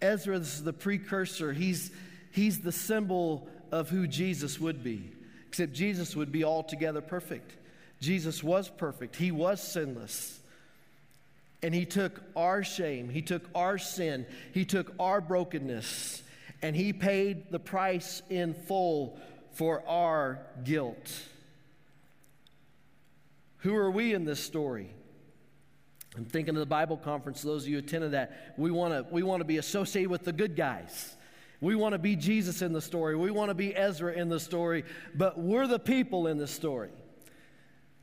Ezra 0.00 0.36
is 0.36 0.62
the 0.62 0.72
precursor, 0.72 1.52
he's, 1.52 1.90
he's 2.30 2.60
the 2.60 2.70
symbol 2.70 3.48
of 3.72 3.88
who 3.88 4.06
Jesus 4.06 4.60
would 4.60 4.84
be. 4.84 5.10
Except 5.54 5.72
Jesus 5.72 6.16
would 6.16 6.32
be 6.32 6.42
altogether 6.42 7.00
perfect. 7.00 7.52
Jesus 8.00 8.42
was 8.42 8.68
perfect, 8.68 9.14
he 9.14 9.30
was 9.30 9.62
sinless. 9.62 10.40
And 11.62 11.72
he 11.72 11.86
took 11.86 12.20
our 12.34 12.64
shame, 12.64 13.08
he 13.08 13.22
took 13.22 13.44
our 13.54 13.78
sin, 13.78 14.26
he 14.52 14.64
took 14.64 14.92
our 14.98 15.20
brokenness, 15.20 16.24
and 16.60 16.74
he 16.74 16.92
paid 16.92 17.52
the 17.52 17.60
price 17.60 18.20
in 18.28 18.52
full 18.52 19.16
for 19.52 19.84
our 19.86 20.40
guilt. 20.64 21.22
Who 23.58 23.76
are 23.76 23.92
we 23.92 24.12
in 24.12 24.24
this 24.24 24.40
story? 24.40 24.90
I'm 26.16 26.24
thinking 26.24 26.56
of 26.56 26.60
the 26.60 26.66
Bible 26.66 26.96
conference, 26.96 27.42
those 27.42 27.62
of 27.62 27.68
you 27.68 27.78
attended 27.78 28.10
that. 28.10 28.54
We 28.58 28.72
want 28.72 28.92
to 28.92 29.14
we 29.14 29.22
want 29.22 29.38
to 29.38 29.44
be 29.44 29.58
associated 29.58 30.10
with 30.10 30.24
the 30.24 30.32
good 30.32 30.56
guys. 30.56 31.14
We 31.60 31.74
want 31.76 31.92
to 31.92 31.98
be 31.98 32.16
Jesus 32.16 32.62
in 32.62 32.72
the 32.72 32.80
story. 32.80 33.16
We 33.16 33.30
want 33.30 33.50
to 33.50 33.54
be 33.54 33.74
Ezra 33.74 34.12
in 34.12 34.28
the 34.28 34.40
story, 34.40 34.84
but 35.14 35.38
we're 35.38 35.66
the 35.66 35.78
people 35.78 36.26
in 36.26 36.38
the 36.38 36.46
story. 36.46 36.90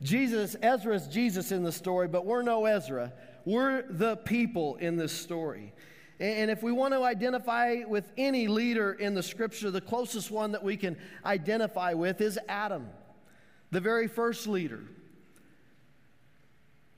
Jesus, 0.01 0.55
Ezra 0.61 0.95
is 0.95 1.07
Jesus 1.07 1.51
in 1.51 1.63
the 1.63 1.71
story, 1.71 2.07
but 2.07 2.25
we're 2.25 2.41
no 2.41 2.65
Ezra. 2.65 3.13
We're 3.45 3.83
the 3.83 4.17
people 4.17 4.75
in 4.77 4.97
this 4.97 5.11
story. 5.11 5.73
And 6.19 6.51
if 6.51 6.61
we 6.61 6.71
want 6.71 6.93
to 6.93 7.03
identify 7.03 7.83
with 7.87 8.11
any 8.15 8.47
leader 8.47 8.93
in 8.93 9.15
the 9.15 9.23
scripture, 9.23 9.71
the 9.71 9.81
closest 9.81 10.29
one 10.29 10.51
that 10.51 10.63
we 10.63 10.77
can 10.77 10.95
identify 11.25 11.93
with 11.93 12.21
is 12.21 12.39
Adam, 12.47 12.87
the 13.71 13.79
very 13.79 14.07
first 14.07 14.47
leader 14.47 14.81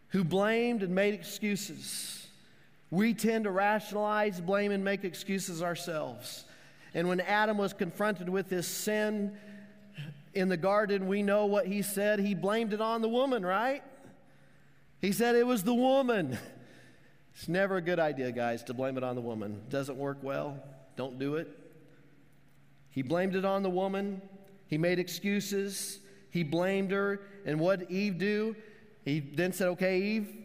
who 0.09 0.23
blamed 0.23 0.83
and 0.83 0.93
made 0.93 1.13
excuses. 1.13 2.22
We 2.93 3.15
tend 3.15 3.45
to 3.45 3.49
rationalize, 3.49 4.39
blame, 4.39 4.71
and 4.71 4.83
make 4.83 5.03
excuses 5.03 5.63
ourselves. 5.63 6.45
And 6.93 7.07
when 7.07 7.21
Adam 7.21 7.57
was 7.57 7.73
confronted 7.73 8.29
with 8.29 8.51
his 8.51 8.67
sin 8.67 9.35
in 10.35 10.47
the 10.47 10.57
garden, 10.57 11.07
we 11.07 11.23
know 11.23 11.47
what 11.47 11.65
he 11.65 11.81
said. 11.81 12.19
He 12.19 12.35
blamed 12.35 12.71
it 12.71 12.81
on 12.81 13.01
the 13.01 13.09
woman, 13.09 13.43
right? 13.43 13.81
He 15.01 15.11
said 15.11 15.35
it 15.35 15.47
was 15.47 15.63
the 15.63 15.73
woman. 15.73 16.37
It's 17.33 17.47
never 17.47 17.77
a 17.77 17.81
good 17.81 17.97
idea, 17.97 18.31
guys, 18.31 18.61
to 18.65 18.75
blame 18.75 18.95
it 18.95 19.03
on 19.03 19.15
the 19.15 19.21
woman. 19.21 19.63
Doesn't 19.71 19.97
work 19.97 20.19
well. 20.21 20.63
Don't 20.95 21.17
do 21.17 21.37
it. 21.37 21.49
He 22.91 23.01
blamed 23.01 23.35
it 23.35 23.43
on 23.43 23.63
the 23.63 23.71
woman. 23.71 24.21
He 24.67 24.77
made 24.77 24.99
excuses. 24.99 25.97
He 26.29 26.43
blamed 26.43 26.91
her. 26.91 27.21
And 27.43 27.59
what 27.59 27.79
did 27.79 27.89
Eve 27.89 28.19
do? 28.19 28.55
He 29.03 29.19
then 29.19 29.51
said, 29.51 29.69
Okay, 29.69 29.99
Eve, 29.99 30.42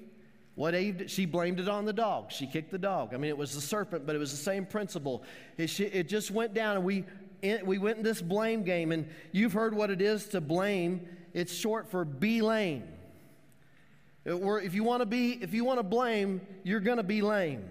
what 0.58 0.74
Eve 0.74 1.04
she 1.06 1.24
blamed 1.24 1.60
it 1.60 1.68
on 1.68 1.84
the 1.84 1.92
dog. 1.92 2.32
She 2.32 2.44
kicked 2.44 2.72
the 2.72 2.78
dog. 2.78 3.14
I 3.14 3.16
mean, 3.16 3.28
it 3.28 3.38
was 3.38 3.54
the 3.54 3.60
serpent, 3.60 4.04
but 4.04 4.16
it 4.16 4.18
was 4.18 4.32
the 4.32 4.36
same 4.36 4.66
principle. 4.66 5.22
It, 5.56 5.70
she, 5.70 5.84
it 5.84 6.08
just 6.08 6.32
went 6.32 6.52
down, 6.52 6.74
and 6.74 6.84
we, 6.84 7.04
we 7.62 7.78
went 7.78 7.98
in 7.98 8.02
this 8.02 8.20
blame 8.20 8.64
game. 8.64 8.90
And 8.90 9.08
you've 9.30 9.52
heard 9.52 9.72
what 9.72 9.88
it 9.88 10.02
is 10.02 10.26
to 10.30 10.40
blame. 10.40 11.06
It's 11.32 11.54
short 11.54 11.88
for 11.88 12.04
be 12.04 12.42
lame. 12.42 12.82
Or 14.26 14.60
if 14.60 14.74
you 14.74 14.82
want 14.82 15.00
to 15.00 15.06
be, 15.06 15.38
if 15.40 15.54
you 15.54 15.64
want 15.64 15.78
to 15.78 15.84
blame, 15.84 16.40
you're 16.64 16.80
going 16.80 16.96
to 16.96 17.04
be 17.04 17.22
lame. 17.22 17.64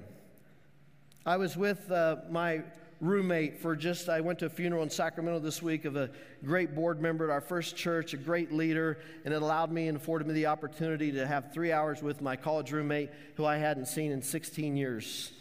I 1.26 1.36
was 1.36 1.58
with 1.58 1.92
uh, 1.92 2.20
my 2.30 2.64
roommate 3.00 3.60
for 3.60 3.76
just, 3.76 4.10
I 4.10 4.22
went 4.22 4.40
to 4.40 4.48
a 4.48 4.50
funeral 4.50 4.84
in 4.84 4.90
Sacramento 4.90 5.40
this 5.40 5.62
week 5.62 5.86
of 5.86 5.96
a 5.96 6.10
great 6.44 6.74
board 6.74 7.00
member 7.00 7.26
at 7.26 7.30
our 7.30 7.42
first 7.42 7.76
church, 7.76 8.14
a 8.14 8.18
great 8.18 8.52
leader, 8.52 9.00
and 9.24 9.34
it 9.34 9.42
allowed 9.42 9.72
me 9.72 9.88
and 9.88 9.98
afforded 9.98 10.28
me 10.28 10.34
the 10.34 10.48
opportunity 10.48 11.12
to 11.12 11.28
have 11.28 11.54
three 11.54 11.72
hours 11.72 12.02
with 12.02 12.22
my 12.22 12.36
college 12.36 12.72
roommate 12.72 13.10
who 13.36 13.46
I 13.46 13.58
hadn't 13.58 13.88
seen 13.88 14.12
in 14.12 14.22
16 14.22 14.76
years. 14.76 15.32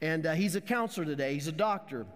And 0.00 0.26
uh, 0.26 0.32
he's 0.32 0.56
a 0.56 0.60
counselor 0.60 1.06
today, 1.06 1.34
he's 1.34 1.48
a 1.48 1.52
doctor. 1.52 2.06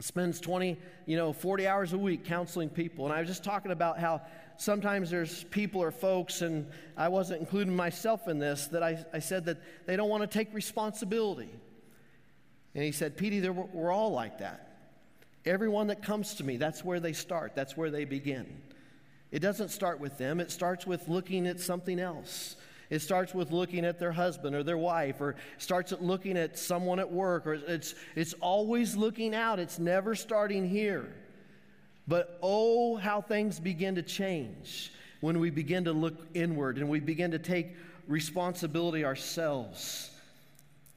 Spends 0.00 0.40
20, 0.40 0.76
you 1.06 1.16
know, 1.16 1.32
40 1.32 1.66
hours 1.66 1.92
a 1.92 1.98
week 1.98 2.24
counseling 2.24 2.68
people. 2.68 3.04
And 3.04 3.12
I 3.12 3.18
was 3.18 3.28
just 3.28 3.42
talking 3.42 3.72
about 3.72 3.98
how 3.98 4.22
sometimes 4.56 5.10
there's 5.10 5.42
people 5.44 5.82
or 5.82 5.90
folks, 5.90 6.40
and 6.40 6.70
I 6.96 7.08
wasn't 7.08 7.40
including 7.40 7.74
myself 7.74 8.28
in 8.28 8.38
this, 8.38 8.68
that 8.68 8.84
I, 8.84 9.04
I 9.12 9.18
said 9.18 9.46
that 9.46 9.58
they 9.86 9.96
don't 9.96 10.08
want 10.08 10.22
to 10.22 10.28
take 10.28 10.54
responsibility. 10.54 11.50
And 12.74 12.84
he 12.84 12.92
said, 12.92 13.16
Petey, 13.16 13.48
we're 13.48 13.92
all 13.92 14.12
like 14.12 14.38
that. 14.38 14.64
Everyone 15.44 15.86
that 15.86 16.02
comes 16.02 16.34
to 16.34 16.44
me, 16.44 16.56
that's 16.56 16.84
where 16.84 17.00
they 17.00 17.12
start, 17.12 17.54
that's 17.54 17.76
where 17.76 17.90
they 17.90 18.04
begin. 18.04 18.46
It 19.30 19.40
doesn't 19.40 19.70
start 19.70 20.00
with 20.00 20.18
them, 20.18 20.40
it 20.40 20.50
starts 20.50 20.86
with 20.86 21.08
looking 21.08 21.46
at 21.46 21.60
something 21.60 21.98
else. 21.98 22.56
It 22.90 23.00
starts 23.00 23.34
with 23.34 23.50
looking 23.50 23.84
at 23.84 23.98
their 23.98 24.12
husband 24.12 24.56
or 24.56 24.62
their 24.62 24.78
wife, 24.78 25.20
or 25.20 25.36
starts 25.58 25.92
at 25.92 26.02
looking 26.02 26.38
at 26.38 26.58
someone 26.58 26.98
at 26.98 27.12
work, 27.12 27.46
or 27.46 27.54
it's, 27.54 27.94
it's 28.14 28.32
always 28.34 28.96
looking 28.96 29.34
out. 29.34 29.58
It's 29.58 29.78
never 29.78 30.14
starting 30.14 30.66
here. 30.66 31.14
But 32.06 32.38
oh, 32.42 32.96
how 32.96 33.20
things 33.20 33.60
begin 33.60 33.96
to 33.96 34.02
change 34.02 34.90
when 35.20 35.38
we 35.38 35.50
begin 35.50 35.84
to 35.84 35.92
look 35.92 36.14
inward 36.32 36.78
and 36.78 36.88
we 36.88 37.00
begin 37.00 37.32
to 37.32 37.38
take 37.38 37.76
responsibility 38.06 39.04
ourselves. 39.04 40.10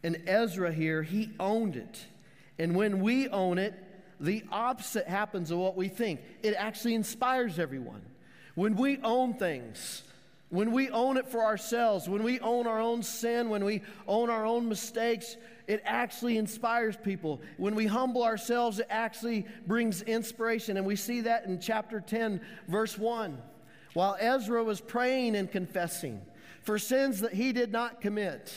And 0.03 0.23
Ezra 0.27 0.71
here, 0.71 1.03
he 1.03 1.31
owned 1.39 1.75
it. 1.75 2.05
And 2.57 2.75
when 2.75 3.01
we 3.01 3.27
own 3.29 3.57
it, 3.57 3.73
the 4.19 4.43
opposite 4.51 5.07
happens 5.07 5.51
of 5.51 5.57
what 5.57 5.75
we 5.75 5.87
think. 5.87 6.21
It 6.43 6.53
actually 6.53 6.95
inspires 6.95 7.59
everyone. 7.59 8.01
When 8.55 8.75
we 8.75 8.99
own 8.99 9.33
things, 9.33 10.03
when 10.49 10.71
we 10.73 10.89
own 10.89 11.17
it 11.17 11.27
for 11.27 11.43
ourselves, 11.43 12.09
when 12.09 12.23
we 12.23 12.39
own 12.41 12.67
our 12.67 12.79
own 12.79 13.03
sin, 13.03 13.49
when 13.49 13.63
we 13.63 13.81
own 14.07 14.29
our 14.29 14.45
own 14.45 14.67
mistakes, 14.67 15.37
it 15.65 15.81
actually 15.85 16.37
inspires 16.37 16.97
people. 16.97 17.41
When 17.57 17.73
we 17.73 17.85
humble 17.85 18.23
ourselves, 18.23 18.79
it 18.79 18.87
actually 18.89 19.45
brings 19.65 20.01
inspiration. 20.01 20.75
And 20.77 20.85
we 20.85 20.97
see 20.97 21.21
that 21.21 21.45
in 21.45 21.59
chapter 21.59 22.01
10, 22.01 22.41
verse 22.67 22.97
1. 22.97 23.41
While 23.93 24.17
Ezra 24.19 24.63
was 24.63 24.81
praying 24.81 25.35
and 25.35 25.49
confessing 25.49 26.21
for 26.63 26.77
sins 26.77 27.21
that 27.21 27.33
he 27.33 27.53
did 27.53 27.71
not 27.71 28.01
commit, 28.01 28.53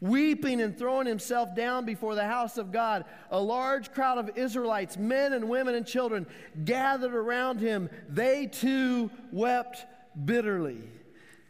weeping 0.00 0.60
and 0.60 0.76
throwing 0.76 1.06
himself 1.06 1.54
down 1.54 1.84
before 1.84 2.14
the 2.14 2.26
house 2.26 2.58
of 2.58 2.72
God. 2.72 3.04
A 3.30 3.40
large 3.40 3.92
crowd 3.92 4.18
of 4.18 4.36
Israelites, 4.36 4.96
men 4.96 5.32
and 5.32 5.48
women 5.48 5.74
and 5.74 5.86
children, 5.86 6.26
gathered 6.64 7.14
around 7.14 7.60
him. 7.60 7.88
They 8.08 8.46
too 8.46 9.10
wept 9.32 9.84
bitterly. 10.24 10.82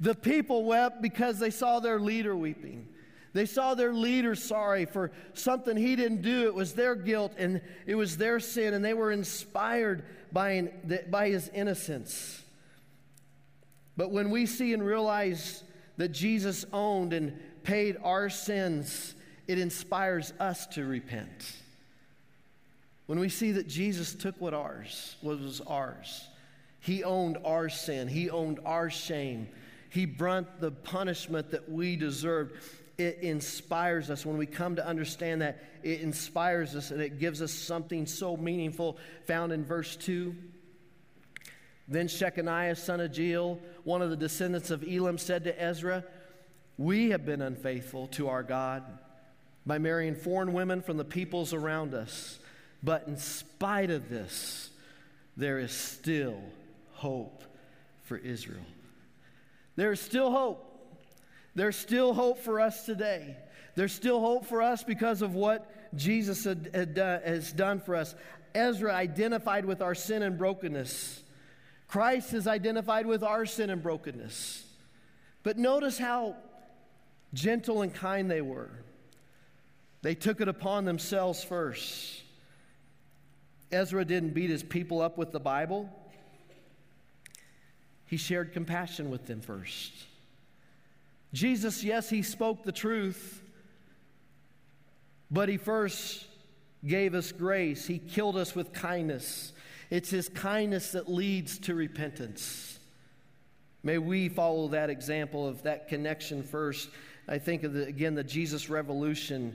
The 0.00 0.14
people 0.14 0.64
wept 0.64 1.02
because 1.02 1.38
they 1.38 1.50
saw 1.50 1.80
their 1.80 1.98
leader 1.98 2.37
weeping. 2.37 2.88
They 3.32 3.46
saw 3.46 3.74
their 3.74 3.92
leader 3.92 4.35
sorry 4.35 4.87
for 4.87 5.12
something 5.35 5.76
he 5.76 5.94
didn't 5.94 6.22
do. 6.22 6.46
It 6.46 6.54
was 6.54 6.72
their 6.72 6.94
guilt 6.94 7.35
and 7.37 7.61
it 7.87 7.94
was 7.94 8.16
their 8.16 8.40
sin, 8.40 8.72
and 8.72 8.85
they 8.85 8.94
were 8.94 9.12
inspired 9.12 10.04
by, 10.32 10.70
by 11.11 11.28
his 11.28 11.50
innocence. 11.50 12.42
But 13.96 14.11
when 14.11 14.30
we 14.30 14.46
see 14.46 14.72
and 14.72 14.85
realize 14.85 15.62
that 15.96 16.09
Jesus 16.09 16.64
owned 16.72 17.12
and 17.12 17.38
paid 17.62 17.96
our 18.02 18.28
sins, 18.30 19.14
it 19.46 19.59
inspires 19.59 20.32
us 20.38 20.66
to 20.68 20.85
repent. 20.85 21.52
when 23.06 23.20
we 23.20 23.28
see 23.28 23.52
that 23.52 23.68
Jesus 23.68 24.14
took 24.14 24.35
what 24.40 24.52
ours 24.52 25.16
was 25.22 25.61
ours. 25.66 26.26
He 26.80 27.04
owned 27.04 27.38
our 27.44 27.68
sin, 27.68 28.09
He 28.09 28.30
owned 28.30 28.61
our 28.64 28.90
shame. 28.90 29.48
He 29.90 30.04
brought 30.04 30.61
the 30.61 30.70
punishment 30.70 31.52
that 31.52 31.70
we 31.70 31.96
deserved. 31.96 32.54
It 32.98 33.18
inspires 33.20 34.11
us. 34.11 34.26
When 34.26 34.37
we 34.37 34.46
come 34.46 34.76
to 34.76 34.87
understand 34.87 35.42
that, 35.42 35.62
it 35.82 36.00
inspires 36.00 36.74
us 36.74 36.90
and 36.90 37.00
it 37.00 37.18
gives 37.18 37.40
us 37.40 37.52
something 37.52 38.06
so 38.06 38.37
meaningful 38.37 38.98
found 39.26 39.52
in 39.52 39.64
verse 39.64 39.96
2. 39.96 40.35
Then 41.88 42.09
Shechaniah, 42.09 42.77
son 42.77 43.01
of 43.01 43.16
Jael, 43.16 43.61
one 43.85 44.03
of 44.03 44.11
the 44.11 44.16
descendants 44.16 44.70
of 44.70 44.85
Elam, 44.88 45.18
said 45.18 45.44
to 45.44 45.62
Ezra, 45.62 46.05
We 46.77 47.11
have 47.11 47.25
been 47.25 47.42
unfaithful 47.42 48.09
to 48.09 48.29
our 48.29 48.42
God 48.42 48.83
by 49.64 49.79
marrying 49.79 50.14
foreign 50.14 50.53
women 50.53 50.83
from 50.83 50.96
the 50.96 51.05
peoples 51.05 51.53
around 51.53 51.94
us. 51.94 52.38
But 52.83 53.07
in 53.07 53.16
spite 53.16 53.90
of 53.90 54.09
this, 54.09 54.70
there 55.37 55.59
is 55.59 55.72
still 55.72 56.40
hope 56.92 57.42
for 58.05 58.16
Israel. 58.16 58.64
There 59.77 59.92
is 59.92 60.01
still 60.01 60.31
hope. 60.31 60.62
There's 61.55 61.77
still 61.77 62.14
hope 62.14 62.38
for 62.38 62.61
us 62.61 62.85
today. 62.85 63.37
There's 63.75 63.92
still 63.92 64.20
hope 64.20 64.46
for 64.46 64.62
us 64.62 64.83
because 64.83 65.22
of 65.22 65.35
what 65.35 65.70
Jesus 65.96 66.44
had, 66.44 66.70
had, 66.75 66.99
uh, 66.99 67.20
has 67.20 67.53
done 67.53 67.81
for 67.81 67.94
us. 67.94 68.14
Ezra 68.55 68.94
identified 68.94 69.64
with 69.64 69.83
our 69.83 69.94
sin 69.94 70.22
and 70.22 70.38
brokenness. 70.38 71.22
Christ 71.88 72.35
is 72.35 72.46
identified 72.46 73.07
with 73.07 73.22
our 73.22 73.46
sin 73.46 73.70
and 73.70 73.83
brokenness. 73.83 74.64
But 75.42 75.59
notice 75.59 75.99
how 75.99 76.37
gentle 77.33 77.83
and 77.83 77.94
kind 77.94 78.31
they 78.31 78.40
were. 78.40 78.70
They 80.03 80.14
took 80.14 80.40
it 80.40 80.49
upon 80.49 80.85
themselves 80.85 81.44
first. 81.44 82.22
Ezra 83.72 84.05
didn't 84.05 84.31
beat 84.31 84.51
his 84.51 84.62
people 84.62 85.01
up 85.01 85.18
with 85.18 85.33
the 85.33 85.40
Bible, 85.40 85.90
he 88.07 88.16
shared 88.16 88.53
compassion 88.53 89.11
with 89.11 89.27
them 89.27 89.40
first. 89.40 89.92
Jesus, 91.33 91.83
yes, 91.83 92.09
he 92.09 92.22
spoke 92.22 92.62
the 92.62 92.72
truth, 92.72 93.42
but 95.31 95.49
he 95.49 95.57
first 95.57 96.25
gave 96.87 97.14
us 97.14 97.33
grace. 97.33 97.87
He 97.87 97.99
killed 97.99 98.37
us 98.37 98.55
with 98.55 98.72
kindness. 98.72 99.53
It's 99.90 100.11
his 100.11 100.29
kindness 100.29 100.92
that 100.92 101.09
leads 101.09 101.59
to 101.61 101.75
repentance. 101.75 102.79
May 103.83 103.99
we 103.99 104.29
follow 104.29 104.68
that 104.68 104.90
example 104.90 105.46
of 105.46 105.62
that 105.62 105.88
connection 105.88 106.42
first. 106.42 106.88
I 107.29 107.38
think 107.38 107.62
of 107.62 107.72
the, 107.72 107.87
again 107.87 108.14
the 108.14 108.25
Jesus 108.25 108.68
Revolution. 108.68 109.55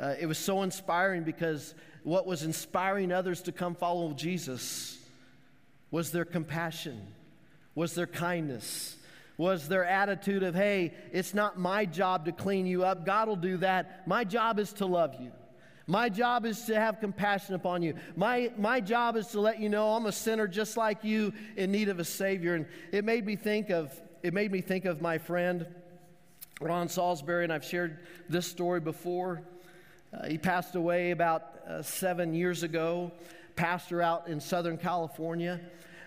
Uh, 0.00 0.14
it 0.20 0.26
was 0.26 0.38
so 0.38 0.62
inspiring 0.62 1.24
because 1.24 1.74
what 2.04 2.26
was 2.26 2.42
inspiring 2.42 3.12
others 3.12 3.42
to 3.42 3.52
come 3.52 3.74
follow 3.74 4.12
Jesus 4.12 4.98
was 5.90 6.10
their 6.10 6.24
compassion, 6.24 7.00
was 7.74 7.94
their 7.94 8.06
kindness, 8.06 8.96
was 9.36 9.68
their 9.68 9.84
attitude 9.84 10.42
of, 10.42 10.54
hey, 10.54 10.94
it's 11.12 11.34
not 11.34 11.58
my 11.58 11.84
job 11.84 12.26
to 12.26 12.32
clean 12.32 12.66
you 12.66 12.84
up. 12.84 13.04
God 13.04 13.28
will 13.28 13.36
do 13.36 13.56
that. 13.58 14.06
My 14.06 14.24
job 14.24 14.58
is 14.58 14.72
to 14.74 14.86
love 14.86 15.16
you. 15.20 15.32
My 15.86 16.08
job 16.08 16.46
is 16.46 16.62
to 16.66 16.78
have 16.78 17.00
compassion 17.00 17.54
upon 17.54 17.82
you. 17.82 17.94
My, 18.14 18.52
my 18.56 18.80
job 18.80 19.16
is 19.16 19.26
to 19.28 19.40
let 19.40 19.58
you 19.60 19.68
know 19.68 19.94
I'm 19.94 20.06
a 20.06 20.12
sinner 20.12 20.46
just 20.46 20.76
like 20.76 21.02
you 21.02 21.32
in 21.56 21.72
need 21.72 21.88
of 21.88 21.98
a 21.98 22.04
Savior. 22.04 22.54
And 22.54 22.66
it 22.92 23.04
made 23.04 23.26
me 23.26 23.36
think 23.36 23.70
of, 23.70 23.92
it 24.22 24.32
made 24.32 24.52
me 24.52 24.60
think 24.60 24.84
of 24.84 25.02
my 25.02 25.18
friend 25.18 25.66
Ron 26.60 26.88
Salisbury, 26.88 27.42
and 27.44 27.52
I've 27.52 27.64
shared 27.64 27.98
this 28.28 28.46
story 28.46 28.78
before. 28.78 29.42
Uh, 30.12 30.26
he 30.26 30.38
passed 30.38 30.76
away 30.76 31.10
about 31.10 31.58
uh, 31.66 31.82
seven 31.82 32.34
years 32.34 32.62
ago, 32.62 33.10
pastor 33.56 34.00
out 34.00 34.28
in 34.28 34.40
Southern 34.40 34.78
California 34.78 35.60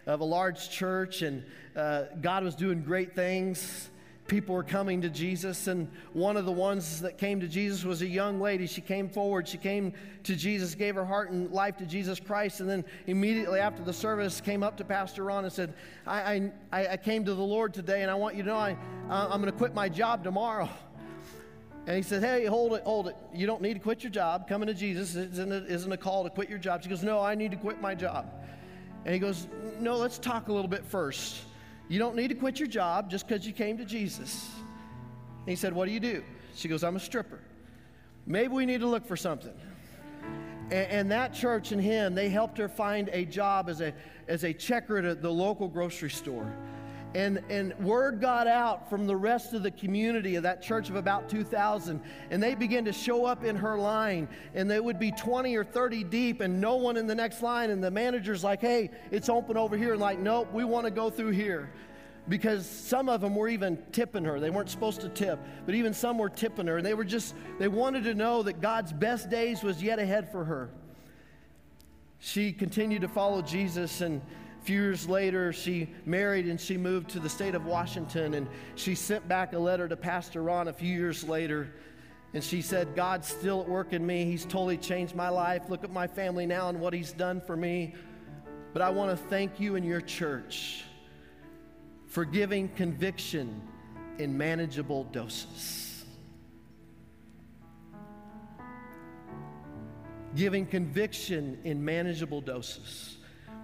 of 0.05 0.21
a 0.21 0.25
large 0.25 0.69
church, 0.69 1.23
and 1.23 1.43
uh, 1.75 2.03
God 2.21 2.43
was 2.43 2.55
doing 2.55 2.83
great 2.83 3.15
things. 3.15 3.89
People 4.27 4.55
were 4.55 4.63
coming 4.63 5.01
to 5.01 5.09
Jesus, 5.09 5.67
and 5.67 5.87
one 6.13 6.35
of 6.35 6.45
the 6.45 6.51
ones 6.51 7.01
that 7.01 7.19
came 7.19 7.39
to 7.41 7.47
Jesus 7.47 7.83
was 7.83 8.01
a 8.01 8.07
young 8.07 8.41
lady. 8.41 8.65
She 8.65 8.81
came 8.81 9.07
forward, 9.07 9.47
she 9.47 9.59
came 9.59 9.93
to 10.23 10.35
Jesus, 10.35 10.73
gave 10.73 10.95
her 10.95 11.05
heart 11.05 11.29
and 11.29 11.51
life 11.51 11.77
to 11.77 11.85
Jesus 11.85 12.19
Christ, 12.19 12.59
and 12.59 12.67
then 12.67 12.83
immediately 13.05 13.59
after 13.59 13.83
the 13.83 13.93
service, 13.93 14.41
came 14.41 14.63
up 14.63 14.77
to 14.77 14.83
Pastor 14.83 15.23
Ron 15.23 15.43
and 15.43 15.53
said, 15.53 15.75
I, 16.07 16.49
I, 16.71 16.87
I 16.87 16.97
came 16.97 17.23
to 17.25 17.35
the 17.35 17.43
Lord 17.43 17.71
today, 17.71 18.01
and 18.01 18.09
I 18.09 18.15
want 18.15 18.35
you 18.35 18.41
to 18.41 18.49
know 18.49 18.55
I, 18.55 18.75
I'm 19.09 19.41
going 19.41 19.45
to 19.45 19.51
quit 19.51 19.75
my 19.75 19.89
job 19.89 20.23
tomorrow. 20.23 20.69
And 21.87 21.95
he 21.95 22.01
said, 22.01 22.23
Hey, 22.23 22.45
hold 22.45 22.73
it, 22.73 22.81
hold 22.81 23.09
it. 23.09 23.15
You 23.31 23.45
don't 23.45 23.61
need 23.61 23.75
to 23.75 23.79
quit 23.79 24.01
your 24.01 24.09
job. 24.09 24.47
Coming 24.49 24.65
to 24.65 24.73
Jesus 24.73 25.13
isn't 25.13 25.51
a, 25.51 25.65
isn't 25.65 25.91
a 25.91 25.97
call 25.97 26.23
to 26.23 26.31
quit 26.31 26.49
your 26.49 26.57
job. 26.57 26.81
She 26.81 26.89
goes, 26.89 27.03
No, 27.03 27.21
I 27.21 27.35
need 27.35 27.51
to 27.51 27.57
quit 27.57 27.79
my 27.79 27.93
job. 27.93 28.25
And 29.05 29.13
he 29.13 29.19
goes, 29.19 29.47
No, 29.79 29.95
let's 29.95 30.17
talk 30.17 30.47
a 30.47 30.51
little 30.51 30.67
bit 30.67 30.83
first. 30.83 31.43
You 31.87 31.99
don't 31.99 32.15
need 32.15 32.29
to 32.29 32.35
quit 32.35 32.59
your 32.59 32.67
job 32.67 33.09
just 33.09 33.27
because 33.27 33.45
you 33.45 33.53
came 33.53 33.77
to 33.77 33.85
Jesus. 33.85 34.49
And 35.41 35.49
he 35.49 35.55
said, 35.55 35.73
What 35.73 35.85
do 35.85 35.91
you 35.91 35.99
do? 35.99 36.23
She 36.55 36.67
goes, 36.67 36.83
I'm 36.83 36.95
a 36.95 36.99
stripper. 36.99 37.39
Maybe 38.25 38.47
we 38.47 38.65
need 38.65 38.79
to 38.79 38.87
look 38.87 39.05
for 39.05 39.15
something. 39.15 39.53
And, 40.71 40.73
and 40.73 41.11
that 41.11 41.33
church 41.33 41.71
and 41.71 41.81
him, 41.81 42.15
they 42.15 42.29
helped 42.29 42.57
her 42.57 42.67
find 42.67 43.09
a 43.11 43.25
job 43.25 43.69
as 43.69 43.81
a, 43.81 43.93
as 44.27 44.43
a 44.43 44.53
checker 44.53 44.97
at 44.97 45.21
the 45.21 45.29
local 45.29 45.67
grocery 45.67 46.09
store. 46.09 46.51
And, 47.15 47.41
and 47.49 47.73
word 47.79 48.19
got 48.19 48.45
out 48.45 48.89
from 48.89 49.07
the 49.07 49.15
rest 49.15 49.53
of 49.53 49.63
the 49.63 49.71
community 49.71 50.35
of 50.35 50.43
that 50.43 50.61
church 50.61 50.89
of 50.89 50.97
about 50.97 51.29
2,000. 51.29 52.01
And 52.29 52.43
they 52.43 52.55
began 52.55 52.83
to 52.83 52.91
show 52.91 53.23
up 53.23 53.45
in 53.45 53.55
her 53.55 53.77
line. 53.77 54.27
And 54.53 54.69
they 54.69 54.81
would 54.81 54.99
be 54.99 55.13
20 55.13 55.55
or 55.55 55.63
30 55.63 56.03
deep, 56.03 56.41
and 56.41 56.59
no 56.59 56.75
one 56.75 56.97
in 56.97 57.07
the 57.07 57.15
next 57.15 57.41
line. 57.41 57.69
And 57.69 57.81
the 57.81 57.89
manager's 57.89 58.43
like, 58.43 58.59
hey, 58.59 58.91
it's 59.11 59.29
open 59.29 59.55
over 59.55 59.77
here. 59.77 59.93
And 59.93 60.01
like, 60.01 60.19
nope, 60.19 60.51
we 60.51 60.65
want 60.65 60.87
to 60.87 60.91
go 60.91 61.09
through 61.09 61.31
here. 61.31 61.71
Because 62.27 62.69
some 62.69 63.07
of 63.07 63.21
them 63.21 63.33
were 63.33 63.47
even 63.47 63.81
tipping 63.93 64.25
her. 64.25 64.37
They 64.37 64.49
weren't 64.49 64.69
supposed 64.69 64.99
to 64.99 65.07
tip, 65.07 65.39
but 65.65 65.73
even 65.73 65.93
some 65.93 66.17
were 66.17 66.29
tipping 66.29 66.67
her. 66.67 66.75
And 66.75 66.85
they 66.85 66.95
were 66.95 67.05
just, 67.05 67.33
they 67.59 67.69
wanted 67.69 68.03
to 68.03 68.13
know 68.13 68.43
that 68.43 68.59
God's 68.59 68.91
best 68.91 69.29
days 69.29 69.63
was 69.63 69.81
yet 69.81 69.99
ahead 69.99 70.29
for 70.33 70.43
her. 70.43 70.69
She 72.19 72.51
continued 72.51 73.03
to 73.03 73.07
follow 73.07 73.41
Jesus 73.41 74.01
and 74.01 74.21
few 74.65 74.81
years 74.81 75.07
later, 75.07 75.53
she 75.53 75.87
married 76.05 76.47
and 76.47 76.59
she 76.59 76.75
moved 76.75 77.11
to 77.11 77.19
the 77.19 77.29
state 77.29 77.53
of 77.53 77.67
Washington. 77.67 78.33
And 78.33 78.47
she 78.73 78.95
sent 78.95 79.27
back 79.27 79.53
a 79.53 79.59
letter 79.59 79.87
to 79.87 79.95
Pastor 79.95 80.41
Ron 80.41 80.67
a 80.67 80.73
few 80.73 80.91
years 80.91 81.23
later. 81.23 81.71
And 82.33 82.43
she 82.43 82.63
said, 82.63 82.95
God's 82.95 83.27
still 83.27 83.61
at 83.61 83.69
work 83.69 83.93
in 83.93 84.05
me. 84.05 84.25
He's 84.25 84.43
totally 84.43 84.77
changed 84.77 85.15
my 85.15 85.29
life. 85.29 85.69
Look 85.69 85.83
at 85.83 85.91
my 85.91 86.07
family 86.07 86.47
now 86.47 86.69
and 86.69 86.79
what 86.79 86.93
He's 86.93 87.11
done 87.11 87.41
for 87.41 87.55
me. 87.55 87.93
But 88.73 88.81
I 88.81 88.89
want 88.89 89.11
to 89.11 89.25
thank 89.27 89.59
you 89.59 89.75
and 89.75 89.85
your 89.85 90.01
church 90.01 90.83
for 92.07 92.25
giving 92.25 92.67
conviction 92.69 93.61
in 94.17 94.35
manageable 94.35 95.03
doses. 95.05 96.05
Giving 100.35 100.65
conviction 100.65 101.59
in 101.63 101.85
manageable 101.85 102.41
doses. 102.41 103.14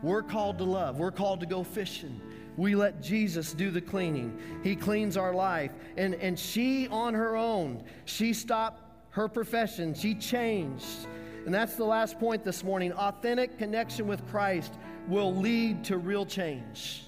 We're 0.04 0.24
called 0.24 0.58
to 0.60 0.64
love. 0.64 0.98
We're 0.98 1.12
called 1.12 1.40
to 1.42 1.46
go 1.46 1.64
fishing. 1.64 2.20
We 2.58 2.76
let 2.76 3.02
Jesus 3.02 3.54
do 3.54 3.72
the 3.72 3.82
cleaning. 3.82 4.38
He 4.64 4.76
cleans 4.76 5.16
our 5.16 5.34
life. 5.34 5.72
And, 5.98 6.16
and 6.16 6.38
she, 6.38 6.88
on 6.88 7.14
her 7.14 7.36
own, 7.36 7.84
she 8.06 8.34
stopped 8.34 8.84
her 9.12 9.28
profession. 9.28 9.94
She 9.94 10.16
changed. 10.16 11.08
And 11.46 11.54
that's 11.54 11.76
the 11.76 11.86
last 11.86 12.20
point 12.20 12.44
this 12.44 12.64
morning. 12.64 12.94
Authentic 12.94 13.58
connection 13.58 14.08
with 14.08 14.28
Christ 14.30 14.74
will 15.08 15.34
lead 15.34 15.84
to 15.86 15.98
real 15.98 16.26
change. 16.26 17.04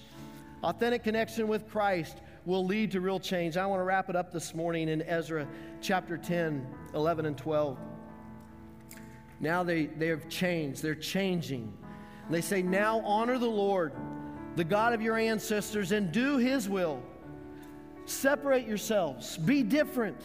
Authentic 0.64 1.04
connection 1.04 1.48
with 1.48 1.70
Christ 1.70 2.18
will 2.46 2.66
lead 2.66 2.92
to 2.92 3.02
real 3.02 3.20
change. 3.20 3.58
I 3.58 3.66
want 3.66 3.80
to 3.80 3.84
wrap 3.84 4.10
it 4.10 4.16
up 4.16 4.32
this 4.32 4.54
morning 4.56 4.90
in 4.90 5.02
Ezra 5.04 5.48
chapter 5.82 6.18
10, 6.18 6.66
11, 6.94 7.26
and 7.26 7.38
12. 7.38 7.78
Now 9.40 9.64
they, 9.64 9.86
they 9.86 10.08
have 10.08 10.30
changed. 10.30 10.82
They're 10.82 10.96
changing. 10.96 11.74
They 12.30 12.42
say, 12.42 12.62
Now 12.62 13.00
honor 13.02 13.38
the 13.38 13.46
Lord, 13.46 13.94
the 14.56 14.64
God 14.64 14.94
of 14.94 15.02
your 15.02 15.18
ancestors, 15.18 15.92
and 15.92 16.12
do 16.12 16.38
his 16.38 16.70
will. 16.70 17.02
Separate 18.06 18.68
yourselves, 18.68 19.38
be 19.38 19.64
different 19.64 20.18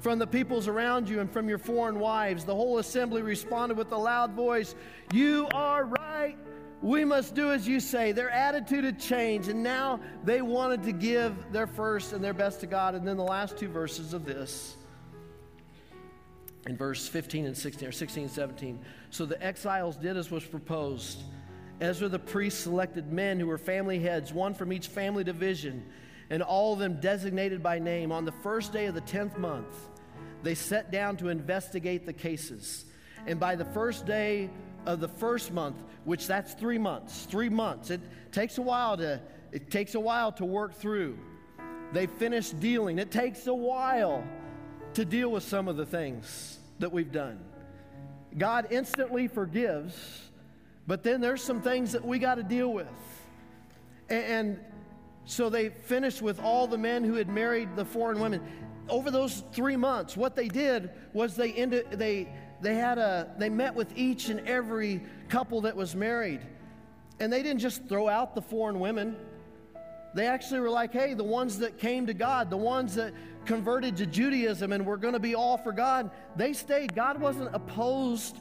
from 0.00 0.18
the 0.18 0.26
peoples 0.26 0.68
around 0.68 1.08
you 1.08 1.20
and 1.20 1.30
from 1.30 1.48
your 1.48 1.58
foreign 1.58 1.98
wives. 1.98 2.44
The 2.44 2.54
whole 2.54 2.78
assembly 2.78 3.22
responded 3.22 3.78
with 3.78 3.90
a 3.92 3.96
loud 3.96 4.32
voice, 4.32 4.74
You 5.12 5.48
are 5.54 5.84
right. 5.84 6.36
We 6.82 7.06
must 7.06 7.34
do 7.34 7.50
as 7.50 7.66
you 7.66 7.80
say. 7.80 8.12
Their 8.12 8.28
attitude 8.28 8.84
had 8.84 9.00
changed, 9.00 9.48
and 9.48 9.62
now 9.62 10.00
they 10.22 10.42
wanted 10.42 10.82
to 10.82 10.92
give 10.92 11.34
their 11.50 11.66
first 11.66 12.12
and 12.12 12.22
their 12.22 12.34
best 12.34 12.60
to 12.60 12.66
God. 12.66 12.94
And 12.94 13.08
then 13.08 13.16
the 13.16 13.24
last 13.24 13.56
two 13.56 13.68
verses 13.68 14.12
of 14.12 14.26
this 14.26 14.76
in 16.66 16.76
verse 16.76 17.08
15 17.08 17.46
and 17.46 17.56
16, 17.56 17.88
or 17.88 17.92
16 17.92 18.24
and 18.24 18.32
17. 18.32 18.78
So 19.10 19.26
the 19.26 19.42
exiles 19.42 19.96
did 19.96 20.16
as 20.16 20.30
was 20.30 20.44
proposed. 20.44 21.22
Ezra 21.80 22.08
the 22.08 22.18
priest 22.18 22.62
selected 22.62 23.12
men 23.12 23.40
who 23.40 23.46
were 23.46 23.58
family 23.58 23.98
heads, 23.98 24.32
one 24.32 24.54
from 24.54 24.72
each 24.72 24.88
family 24.88 25.24
division, 25.24 25.84
and 26.30 26.42
all 26.42 26.72
of 26.72 26.78
them 26.78 27.00
designated 27.00 27.62
by 27.62 27.78
name. 27.78 28.12
On 28.12 28.24
the 28.24 28.32
first 28.32 28.72
day 28.72 28.86
of 28.86 28.94
the 28.94 29.00
10th 29.02 29.36
month, 29.36 29.74
they 30.42 30.54
sat 30.54 30.90
down 30.90 31.16
to 31.18 31.28
investigate 31.28 32.06
the 32.06 32.12
cases. 32.12 32.84
And 33.26 33.40
by 33.40 33.56
the 33.56 33.64
first 33.64 34.06
day 34.06 34.50
of 34.86 35.00
the 35.00 35.08
first 35.08 35.52
month, 35.52 35.76
which 36.04 36.26
that's 36.26 36.54
three 36.54 36.78
months, 36.78 37.26
three 37.26 37.48
months. 37.48 37.90
It 37.90 38.00
takes 38.32 38.58
a 38.58 38.62
while 38.62 38.96
to, 38.98 39.20
it 39.52 39.70
takes 39.70 39.94
a 39.94 40.00
while 40.00 40.32
to 40.32 40.44
work 40.44 40.74
through. 40.74 41.18
They 41.92 42.06
finished 42.06 42.60
dealing. 42.60 42.98
It 42.98 43.10
takes 43.10 43.46
a 43.46 43.54
while 43.54 44.24
to 44.94 45.04
deal 45.04 45.30
with 45.30 45.42
some 45.42 45.68
of 45.68 45.76
the 45.76 45.86
things 45.86 46.58
that 46.78 46.92
we've 46.92 47.12
done. 47.12 47.40
God 48.36 48.68
instantly 48.70 49.28
forgives, 49.28 50.23
but 50.86 51.02
then 51.02 51.20
there's 51.20 51.42
some 51.42 51.60
things 51.62 51.92
that 51.92 52.04
we 52.04 52.18
got 52.18 52.36
to 52.36 52.42
deal 52.42 52.72
with. 52.72 52.86
And, 54.08 54.58
so 55.26 55.48
they 55.48 55.70
finished 55.70 56.20
with 56.20 56.38
all 56.38 56.66
the 56.66 56.76
men 56.76 57.02
who 57.02 57.14
had 57.14 57.30
married 57.30 57.76
the 57.76 57.84
foreign 57.86 58.20
women. 58.20 58.42
Over 58.90 59.10
those 59.10 59.42
three 59.52 59.76
months, 59.76 60.18
what 60.18 60.36
they 60.36 60.48
did 60.48 60.90
was 61.14 61.34
they 61.34 61.50
ended, 61.54 61.86
they 61.92 62.28
they 62.60 62.74
had 62.74 62.98
a 62.98 63.32
they 63.38 63.48
met 63.48 63.74
with 63.74 63.96
each 63.96 64.28
and 64.28 64.40
every 64.48 65.02
couple 65.28 65.60
that 65.62 65.76
was 65.76 65.94
married 65.94 66.40
and 67.20 67.32
they 67.32 67.42
didn't 67.42 67.60
just 67.60 67.86
throw 67.86 68.08
out 68.08 68.34
the 68.34 68.42
foreign 68.42 68.80
women 68.80 69.16
they 70.14 70.26
actually 70.26 70.60
were 70.60 70.70
like 70.70 70.92
hey 70.92 71.14
the 71.14 71.22
ones 71.22 71.58
that 71.58 71.78
came 71.78 72.06
to 72.06 72.14
god 72.14 72.50
the 72.50 72.56
ones 72.56 72.94
that 72.94 73.12
converted 73.44 73.96
to 73.96 74.06
judaism 74.06 74.72
and 74.72 74.84
were 74.84 74.96
going 74.96 75.12
to 75.12 75.20
be 75.20 75.34
all 75.34 75.56
for 75.56 75.72
god 75.72 76.10
they 76.36 76.52
stayed 76.52 76.94
god 76.94 77.20
wasn't 77.20 77.48
opposed 77.54 78.38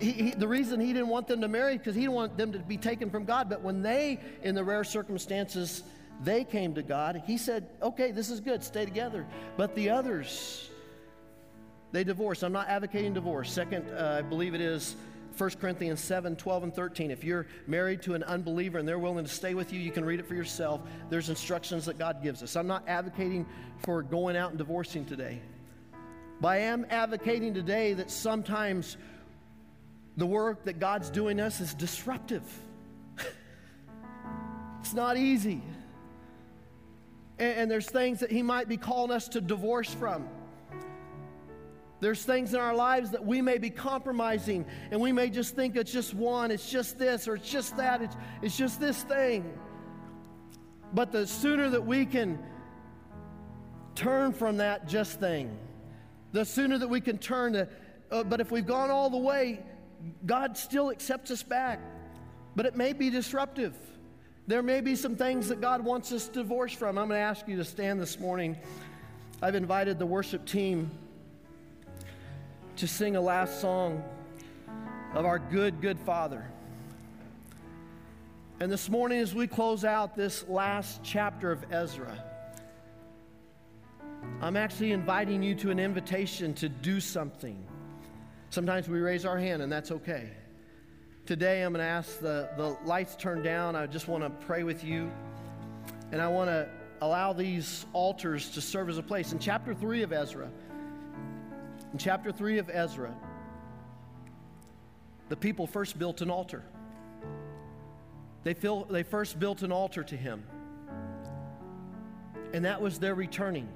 he, 0.00 0.12
he, 0.12 0.30
the 0.30 0.48
reason 0.48 0.80
he 0.80 0.92
didn't 0.92 1.08
want 1.08 1.26
them 1.26 1.40
to 1.40 1.48
marry 1.48 1.78
because 1.78 1.94
he 1.94 2.02
didn't 2.02 2.14
want 2.14 2.36
them 2.36 2.52
to 2.52 2.58
be 2.58 2.76
taken 2.76 3.10
from 3.10 3.24
god 3.24 3.48
but 3.48 3.62
when 3.62 3.82
they 3.82 4.20
in 4.42 4.54
the 4.54 4.64
rare 4.64 4.84
circumstances 4.84 5.82
they 6.22 6.44
came 6.44 6.74
to 6.74 6.82
god 6.82 7.22
he 7.26 7.38
said 7.38 7.68
okay 7.82 8.10
this 8.10 8.30
is 8.30 8.40
good 8.40 8.62
stay 8.62 8.84
together 8.84 9.26
but 9.56 9.74
the 9.74 9.90
others 9.90 10.68
they 11.92 12.04
divorced. 12.04 12.42
I'm 12.42 12.52
not 12.52 12.68
advocating 12.68 13.14
divorce. 13.14 13.50
Second, 13.50 13.88
uh, 13.90 14.16
I 14.18 14.22
believe 14.22 14.54
it 14.54 14.60
is 14.60 14.96
1 15.36 15.50
Corinthians 15.60 16.00
7 16.00 16.36
12 16.36 16.62
and 16.64 16.74
13. 16.74 17.10
If 17.10 17.24
you're 17.24 17.46
married 17.66 18.02
to 18.02 18.14
an 18.14 18.22
unbeliever 18.24 18.78
and 18.78 18.86
they're 18.86 18.98
willing 18.98 19.24
to 19.24 19.30
stay 19.30 19.54
with 19.54 19.72
you, 19.72 19.80
you 19.80 19.90
can 19.90 20.04
read 20.04 20.20
it 20.20 20.26
for 20.26 20.34
yourself. 20.34 20.82
There's 21.08 21.30
instructions 21.30 21.86
that 21.86 21.98
God 21.98 22.22
gives 22.22 22.42
us. 22.42 22.56
I'm 22.56 22.66
not 22.66 22.84
advocating 22.86 23.46
for 23.78 24.02
going 24.02 24.36
out 24.36 24.50
and 24.50 24.58
divorcing 24.58 25.04
today. 25.06 25.40
But 26.40 26.48
I 26.48 26.56
am 26.58 26.86
advocating 26.90 27.54
today 27.54 27.94
that 27.94 28.10
sometimes 28.10 28.96
the 30.18 30.26
work 30.26 30.64
that 30.64 30.80
God's 30.80 31.10
doing 31.10 31.38
us 31.38 31.60
is 31.60 31.72
disruptive. 31.74 32.42
it's 34.80 34.92
not 34.92 35.16
easy. 35.16 35.62
And, 37.38 37.56
and 37.56 37.70
there's 37.70 37.88
things 37.88 38.18
that 38.20 38.32
He 38.32 38.42
might 38.42 38.68
be 38.68 38.76
calling 38.76 39.12
us 39.12 39.28
to 39.28 39.40
divorce 39.40 39.94
from. 39.94 40.28
There's 42.00 42.24
things 42.24 42.52
in 42.52 42.58
our 42.58 42.74
lives 42.74 43.12
that 43.12 43.24
we 43.24 43.40
may 43.40 43.58
be 43.58 43.70
compromising, 43.70 44.66
and 44.90 45.00
we 45.00 45.12
may 45.12 45.30
just 45.30 45.54
think 45.54 45.76
it's 45.76 45.92
just 45.92 46.14
one, 46.14 46.50
it's 46.50 46.68
just 46.68 46.98
this, 46.98 47.28
or 47.28 47.36
it's 47.36 47.48
just 47.48 47.76
that, 47.76 48.02
it's, 48.02 48.16
it's 48.42 48.56
just 48.56 48.80
this 48.80 49.04
thing. 49.04 49.56
But 50.94 51.12
the 51.12 51.28
sooner 51.28 51.70
that 51.70 51.84
we 51.84 52.04
can 52.04 52.40
turn 53.94 54.32
from 54.32 54.56
that 54.56 54.88
just 54.88 55.20
thing, 55.20 55.56
the 56.32 56.44
sooner 56.44 56.76
that 56.78 56.88
we 56.88 57.00
can 57.00 57.18
turn 57.18 57.52
to, 57.52 57.68
uh, 58.10 58.24
but 58.24 58.40
if 58.40 58.50
we've 58.50 58.66
gone 58.66 58.90
all 58.90 59.10
the 59.10 59.16
way, 59.18 59.60
God 60.26 60.56
still 60.56 60.90
accepts 60.90 61.30
us 61.30 61.42
back. 61.42 61.80
But 62.56 62.66
it 62.66 62.74
may 62.74 62.92
be 62.92 63.10
disruptive. 63.10 63.74
There 64.46 64.62
may 64.62 64.80
be 64.80 64.96
some 64.96 65.14
things 65.14 65.48
that 65.48 65.60
God 65.60 65.84
wants 65.84 66.10
us 66.10 66.26
to 66.28 66.42
divorce 66.42 66.72
from. 66.72 66.98
I'm 66.98 67.08
going 67.08 67.18
to 67.18 67.22
ask 67.22 67.46
you 67.46 67.56
to 67.58 67.64
stand 67.64 68.00
this 68.00 68.18
morning. 68.18 68.56
I've 69.40 69.54
invited 69.54 69.98
the 69.98 70.06
worship 70.06 70.44
team 70.44 70.90
to 72.76 72.88
sing 72.88 73.14
a 73.14 73.20
last 73.20 73.60
song 73.60 74.02
of 75.14 75.24
our 75.24 75.38
good, 75.38 75.80
good 75.80 75.98
Father. 76.00 76.44
And 78.60 78.72
this 78.72 78.88
morning, 78.88 79.20
as 79.20 79.34
we 79.34 79.46
close 79.46 79.84
out 79.84 80.16
this 80.16 80.48
last 80.48 81.00
chapter 81.04 81.52
of 81.52 81.64
Ezra, 81.70 82.24
I'm 84.40 84.56
actually 84.56 84.90
inviting 84.90 85.42
you 85.42 85.54
to 85.56 85.70
an 85.70 85.78
invitation 85.78 86.54
to 86.54 86.68
do 86.68 86.98
something. 86.98 87.64
Sometimes 88.50 88.88
we 88.88 89.00
raise 89.00 89.24
our 89.26 89.38
hand, 89.38 89.60
and 89.62 89.70
that's 89.70 89.90
okay. 89.90 90.30
Today, 91.26 91.62
I'm 91.62 91.72
going 91.72 91.84
to 91.84 91.90
ask 91.90 92.18
the, 92.20 92.48
the 92.56 92.76
lights 92.84 93.14
turned 93.14 93.44
down. 93.44 93.76
I 93.76 93.86
just 93.86 94.08
want 94.08 94.24
to 94.24 94.30
pray 94.46 94.62
with 94.62 94.82
you, 94.82 95.10
and 96.12 96.22
I 96.22 96.28
want 96.28 96.48
to 96.48 96.68
allow 97.02 97.34
these 97.34 97.84
altars 97.92 98.48
to 98.50 98.62
serve 98.62 98.88
as 98.88 98.96
a 98.96 99.02
place. 99.02 99.32
In 99.32 99.38
chapter 99.38 99.74
3 99.74 100.02
of 100.02 100.12
Ezra, 100.14 100.48
in 101.92 101.98
chapter 101.98 102.32
3 102.32 102.58
of 102.58 102.70
Ezra, 102.70 103.14
the 105.28 105.36
people 105.36 105.66
first 105.66 105.98
built 105.98 106.22
an 106.22 106.30
altar. 106.30 106.64
They, 108.44 108.54
feel, 108.54 108.84
they 108.84 109.02
first 109.02 109.38
built 109.38 109.62
an 109.62 109.72
altar 109.72 110.02
to 110.04 110.16
him. 110.16 110.42
And 112.54 112.64
that 112.64 112.80
was 112.80 112.98
their 112.98 113.14
returning. 113.14 113.68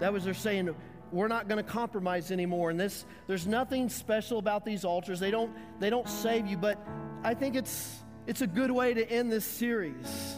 That 0.00 0.12
was 0.12 0.24
their 0.24 0.34
saying, 0.34 0.74
we're 1.12 1.28
not 1.28 1.48
going 1.48 1.62
to 1.62 1.70
compromise 1.70 2.30
anymore. 2.30 2.70
And 2.70 2.78
this, 2.78 3.04
there's 3.26 3.46
nothing 3.46 3.88
special 3.88 4.38
about 4.38 4.64
these 4.64 4.84
altars. 4.84 5.20
They 5.20 5.30
don't, 5.30 5.52
they 5.78 5.90
don't 5.90 6.08
save 6.08 6.46
you, 6.46 6.56
but 6.56 6.78
I 7.22 7.34
think 7.34 7.56
it's, 7.56 7.98
it's 8.26 8.42
a 8.42 8.46
good 8.46 8.70
way 8.70 8.94
to 8.94 9.10
end 9.10 9.30
this 9.30 9.44
series 9.44 10.36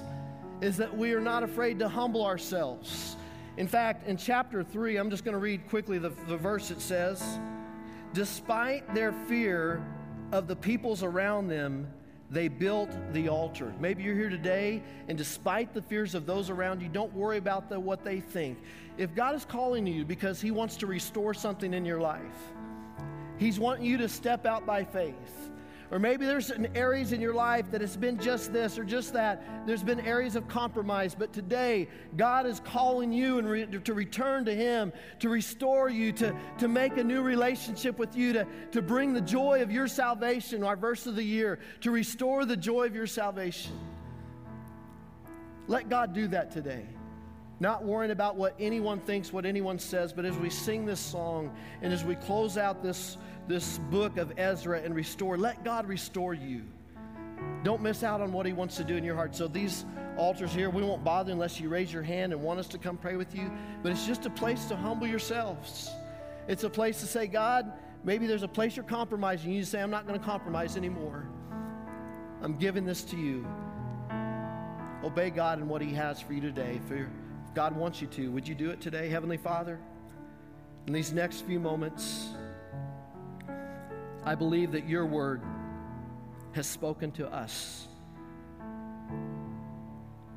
is 0.60 0.76
that 0.76 0.96
we 0.96 1.12
are 1.12 1.20
not 1.20 1.42
afraid 1.42 1.80
to 1.80 1.88
humble 1.88 2.24
ourselves 2.24 3.16
in 3.56 3.68
fact, 3.68 4.08
in 4.08 4.16
chapter 4.16 4.62
3, 4.64 4.96
I'm 4.96 5.10
just 5.10 5.24
going 5.24 5.34
to 5.34 5.38
read 5.38 5.68
quickly 5.68 5.98
the, 5.98 6.10
the 6.26 6.36
verse 6.36 6.70
it 6.70 6.80
says, 6.80 7.22
Despite 8.14 8.94
their 8.94 9.12
fear 9.12 9.84
of 10.32 10.46
the 10.48 10.56
peoples 10.56 11.02
around 11.02 11.48
them, 11.48 11.86
they 12.30 12.48
built 12.48 12.90
the 13.12 13.28
altar. 13.28 13.74
Maybe 13.78 14.02
you're 14.02 14.14
here 14.14 14.30
today, 14.30 14.82
and 15.08 15.18
despite 15.18 15.74
the 15.74 15.82
fears 15.82 16.14
of 16.14 16.24
those 16.24 16.48
around 16.48 16.80
you, 16.80 16.88
don't 16.88 17.12
worry 17.12 17.36
about 17.36 17.68
the, 17.68 17.78
what 17.78 18.04
they 18.04 18.20
think. 18.20 18.58
If 18.98 19.14
God 19.14 19.34
is 19.34 19.44
calling 19.44 19.86
you 19.86 20.04
because 20.04 20.40
He 20.40 20.50
wants 20.50 20.76
to 20.76 20.86
restore 20.86 21.34
something 21.34 21.72
in 21.72 21.84
your 21.84 22.00
life, 22.00 22.20
He's 23.38 23.58
wanting 23.58 23.84
you 23.84 23.96
to 23.98 24.08
step 24.08 24.46
out 24.46 24.66
by 24.66 24.84
faith. 24.84 25.50
Or 25.92 25.98
maybe 25.98 26.24
there's 26.24 26.50
areas 26.74 27.12
in 27.12 27.20
your 27.20 27.34
life 27.34 27.70
that 27.70 27.82
it's 27.82 27.98
been 27.98 28.18
just 28.18 28.50
this 28.50 28.78
or 28.78 28.84
just 28.84 29.12
that. 29.12 29.66
There's 29.66 29.82
been 29.82 30.00
areas 30.00 30.36
of 30.36 30.48
compromise, 30.48 31.14
but 31.14 31.34
today 31.34 31.86
God 32.16 32.46
is 32.46 32.60
calling 32.60 33.12
you 33.12 33.38
and 33.38 33.46
re- 33.46 33.66
to 33.66 33.92
return 33.92 34.46
to 34.46 34.54
Him, 34.54 34.90
to 35.18 35.28
restore 35.28 35.90
you, 35.90 36.10
to, 36.12 36.34
to 36.56 36.66
make 36.66 36.96
a 36.96 37.04
new 37.04 37.20
relationship 37.20 37.98
with 37.98 38.16
you, 38.16 38.32
to, 38.32 38.46
to 38.70 38.80
bring 38.80 39.12
the 39.12 39.20
joy 39.20 39.60
of 39.60 39.70
your 39.70 39.86
salvation, 39.86 40.64
our 40.64 40.76
verse 40.76 41.06
of 41.06 41.14
the 41.14 41.22
year, 41.22 41.58
to 41.82 41.90
restore 41.90 42.46
the 42.46 42.56
joy 42.56 42.86
of 42.86 42.94
your 42.94 43.06
salvation. 43.06 43.78
Let 45.68 45.90
God 45.90 46.14
do 46.14 46.26
that 46.28 46.50
today. 46.50 46.86
Not 47.62 47.84
worrying 47.84 48.10
about 48.10 48.34
what 48.34 48.56
anyone 48.58 48.98
thinks, 48.98 49.32
what 49.32 49.46
anyone 49.46 49.78
says, 49.78 50.12
but 50.12 50.24
as 50.24 50.36
we 50.36 50.50
sing 50.50 50.84
this 50.84 50.98
song 50.98 51.54
and 51.80 51.92
as 51.92 52.02
we 52.02 52.16
close 52.16 52.58
out 52.58 52.82
this 52.82 53.16
this 53.46 53.78
book 53.78 54.16
of 54.16 54.32
Ezra 54.36 54.80
and 54.80 54.92
restore. 54.92 55.38
Let 55.38 55.62
God 55.62 55.86
restore 55.86 56.34
you. 56.34 56.64
Don't 57.62 57.80
miss 57.80 58.02
out 58.02 58.20
on 58.20 58.32
what 58.32 58.46
He 58.46 58.52
wants 58.52 58.76
to 58.78 58.84
do 58.84 58.96
in 58.96 59.04
your 59.04 59.14
heart. 59.14 59.36
So, 59.36 59.46
these 59.46 59.84
altars 60.16 60.52
here, 60.52 60.70
we 60.70 60.82
won't 60.82 61.04
bother 61.04 61.30
unless 61.30 61.60
you 61.60 61.68
raise 61.68 61.92
your 61.92 62.02
hand 62.02 62.32
and 62.32 62.42
want 62.42 62.58
us 62.58 62.66
to 62.66 62.78
come 62.78 62.96
pray 62.96 63.14
with 63.14 63.32
you. 63.32 63.48
But 63.84 63.92
it's 63.92 64.08
just 64.08 64.26
a 64.26 64.30
place 64.30 64.64
to 64.64 64.74
humble 64.74 65.06
yourselves. 65.06 65.88
It's 66.48 66.64
a 66.64 66.70
place 66.70 66.98
to 66.98 67.06
say, 67.06 67.28
God, 67.28 67.72
maybe 68.02 68.26
there's 68.26 68.42
a 68.42 68.48
place 68.48 68.74
you're 68.74 68.84
compromising. 68.84 69.52
You 69.52 69.62
say, 69.62 69.80
I'm 69.80 69.90
not 69.90 70.08
going 70.08 70.18
to 70.18 70.26
compromise 70.26 70.76
anymore. 70.76 71.28
I'm 72.42 72.58
giving 72.58 72.84
this 72.84 73.04
to 73.04 73.16
you. 73.16 73.46
Obey 75.04 75.30
God 75.30 75.60
and 75.60 75.68
what 75.68 75.80
He 75.80 75.94
has 75.94 76.20
for 76.20 76.32
you 76.32 76.40
today. 76.40 76.80
If 76.84 76.90
God 77.54 77.76
wants 77.76 78.00
you 78.00 78.06
to, 78.08 78.30
would 78.30 78.48
you 78.48 78.54
do 78.54 78.70
it 78.70 78.80
today, 78.80 79.08
Heavenly 79.10 79.36
Father? 79.36 79.78
In 80.86 80.92
these 80.92 81.12
next 81.12 81.42
few 81.42 81.60
moments, 81.60 82.28
I 84.24 84.34
believe 84.34 84.72
that 84.72 84.88
your 84.88 85.04
word 85.04 85.42
has 86.52 86.66
spoken 86.66 87.12
to 87.12 87.28
us. 87.28 87.86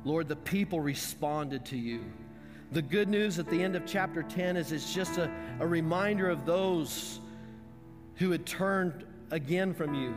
Lord, 0.04 0.28
the 0.28 0.36
people 0.36 0.80
responded 0.80 1.64
to 1.66 1.76
you. 1.76 2.04
The 2.72 2.82
good 2.82 3.08
news 3.08 3.38
at 3.38 3.48
the 3.48 3.62
end 3.62 3.76
of 3.76 3.86
chapter 3.86 4.22
10 4.22 4.56
is 4.56 4.72
it's 4.72 4.92
just 4.92 5.18
a, 5.18 5.30
a 5.60 5.66
reminder 5.66 6.28
of 6.28 6.44
those 6.44 7.20
who 8.16 8.30
had 8.30 8.44
turned 8.44 9.04
again 9.30 9.72
from 9.72 9.94
you. 9.94 10.14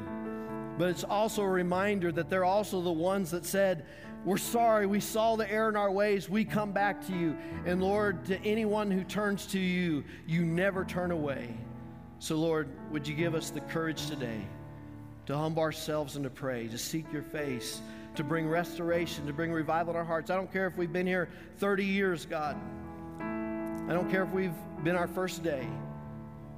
But 0.78 0.90
it's 0.90 1.04
also 1.04 1.44
a 1.44 1.50
reminder 1.50 2.12
that 2.12 2.30
they're 2.30 2.46
also 2.46 2.82
the 2.82 2.92
ones 2.92 3.32
that 3.32 3.46
said, 3.46 3.86
we're 4.26 4.38
sorry. 4.38 4.86
We 4.86 5.00
saw 5.00 5.36
the 5.36 5.50
error 5.50 5.70
in 5.70 5.76
our 5.76 5.92
ways. 5.92 6.30
We 6.30 6.44
come 6.44 6.72
back 6.72 7.06
to 7.08 7.14
you. 7.14 7.38
And 7.66 7.82
Lord, 7.82 8.26
to 8.26 8.40
anyone 8.44 8.92
who 8.92 9.04
turns 9.04 9.46
to 9.48 9.60
you, 9.60 10.04
you 10.28 10.44
never 10.44 10.84
turn 10.84 11.12
away. 11.12 11.56
So, 12.20 12.36
Lord, 12.36 12.70
would 12.92 13.08
you 13.08 13.16
give 13.16 13.34
us 13.34 13.50
the 13.50 13.62
courage 13.62 14.08
today 14.08 14.42
to 15.26 15.38
humble 15.38 15.64
ourselves 15.64 16.16
and 16.16 16.24
to 16.26 16.30
pray, 16.30 16.68
to 16.68 16.78
seek 16.78 17.12
your 17.14 17.22
face, 17.22 17.82
to 18.16 18.24
bring 18.24 18.48
restoration, 18.50 19.26
to 19.26 19.34
bring 19.34 19.54
revival 19.54 19.94
in 19.94 19.98
our 19.98 20.04
hearts? 20.04 20.30
I 20.30 20.36
don't 20.36 20.52
care 20.52 20.68
if 20.68 20.76
we've 20.76 20.92
been 20.92 21.08
here 21.08 21.30
30 21.58 21.86
years, 21.86 22.26
God. 22.26 22.58
I 23.22 23.94
don't 23.94 24.10
care 24.12 24.24
if 24.24 24.32
we've 24.32 24.54
been 24.84 24.98
our 24.98 25.08
first 25.08 25.44
day. 25.44 25.66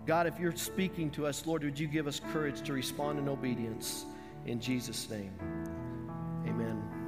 God, 0.07 0.25
if 0.25 0.39
you're 0.39 0.55
speaking 0.55 1.11
to 1.11 1.27
us, 1.27 1.45
Lord, 1.45 1.63
would 1.63 1.79
you 1.79 1.87
give 1.87 2.07
us 2.07 2.19
courage 2.33 2.61
to 2.63 2.73
respond 2.73 3.19
in 3.19 3.29
obedience? 3.29 4.05
In 4.47 4.59
Jesus' 4.59 5.07
name, 5.09 5.31
amen. 6.47 7.00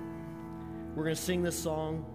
We're 0.96 1.04
going 1.04 1.16
to 1.16 1.22
sing 1.22 1.42
this 1.42 1.58
song. 1.58 2.06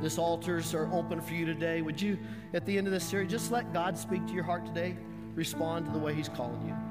This 0.00 0.16
altars 0.16 0.74
are 0.74 0.90
open 0.92 1.20
for 1.20 1.34
you 1.34 1.44
today. 1.44 1.82
Would 1.82 2.00
you, 2.00 2.18
at 2.54 2.64
the 2.64 2.78
end 2.78 2.86
of 2.86 2.92
this 2.92 3.04
series, 3.04 3.30
just 3.30 3.52
let 3.52 3.72
God 3.72 3.98
speak 3.98 4.26
to 4.28 4.32
your 4.32 4.44
heart 4.44 4.64
today? 4.64 4.96
Respond 5.34 5.86
to 5.86 5.92
the 5.92 5.98
way 5.98 6.14
He's 6.14 6.28
calling 6.28 6.66
you. 6.66 6.87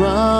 from 0.00 0.39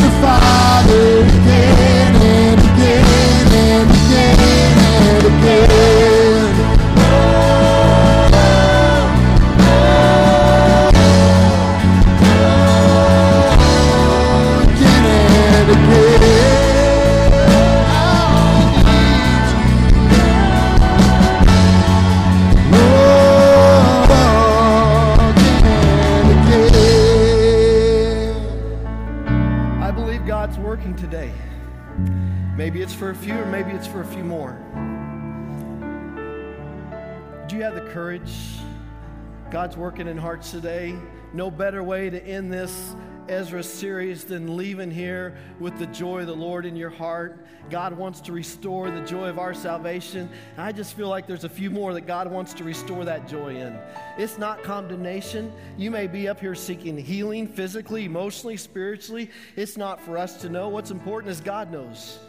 God's 39.51 39.75
working 39.75 40.07
in 40.07 40.17
hearts 40.17 40.51
today. 40.51 40.95
No 41.33 41.51
better 41.51 41.83
way 41.83 42.09
to 42.09 42.25
end 42.25 42.53
this 42.53 42.95
Ezra 43.27 43.61
series 43.61 44.23
than 44.23 44.55
leaving 44.55 44.89
here 44.89 45.35
with 45.59 45.77
the 45.77 45.87
joy 45.87 46.21
of 46.21 46.27
the 46.27 46.35
Lord 46.35 46.65
in 46.65 46.77
your 46.77 46.89
heart. 46.89 47.45
God 47.69 47.91
wants 47.91 48.21
to 48.21 48.31
restore 48.31 48.89
the 48.89 49.01
joy 49.01 49.27
of 49.27 49.39
our 49.39 49.53
salvation. 49.53 50.29
And 50.53 50.61
I 50.61 50.71
just 50.71 50.95
feel 50.95 51.09
like 51.09 51.27
there's 51.27 51.43
a 51.43 51.49
few 51.49 51.69
more 51.69 51.93
that 51.93 52.07
God 52.07 52.31
wants 52.31 52.53
to 52.53 52.63
restore 52.63 53.03
that 53.03 53.27
joy 53.27 53.57
in. 53.57 53.77
It's 54.17 54.37
not 54.37 54.63
condemnation. 54.63 55.51
You 55.77 55.91
may 55.91 56.07
be 56.07 56.29
up 56.29 56.39
here 56.39 56.55
seeking 56.55 56.97
healing 56.97 57.45
physically, 57.45 58.05
emotionally, 58.05 58.55
spiritually. 58.55 59.29
It's 59.57 59.75
not 59.75 59.99
for 59.99 60.17
us 60.17 60.39
to 60.43 60.49
know. 60.49 60.69
What's 60.69 60.91
important 60.91 61.29
is 61.29 61.41
God 61.41 61.73
knows. 61.73 62.19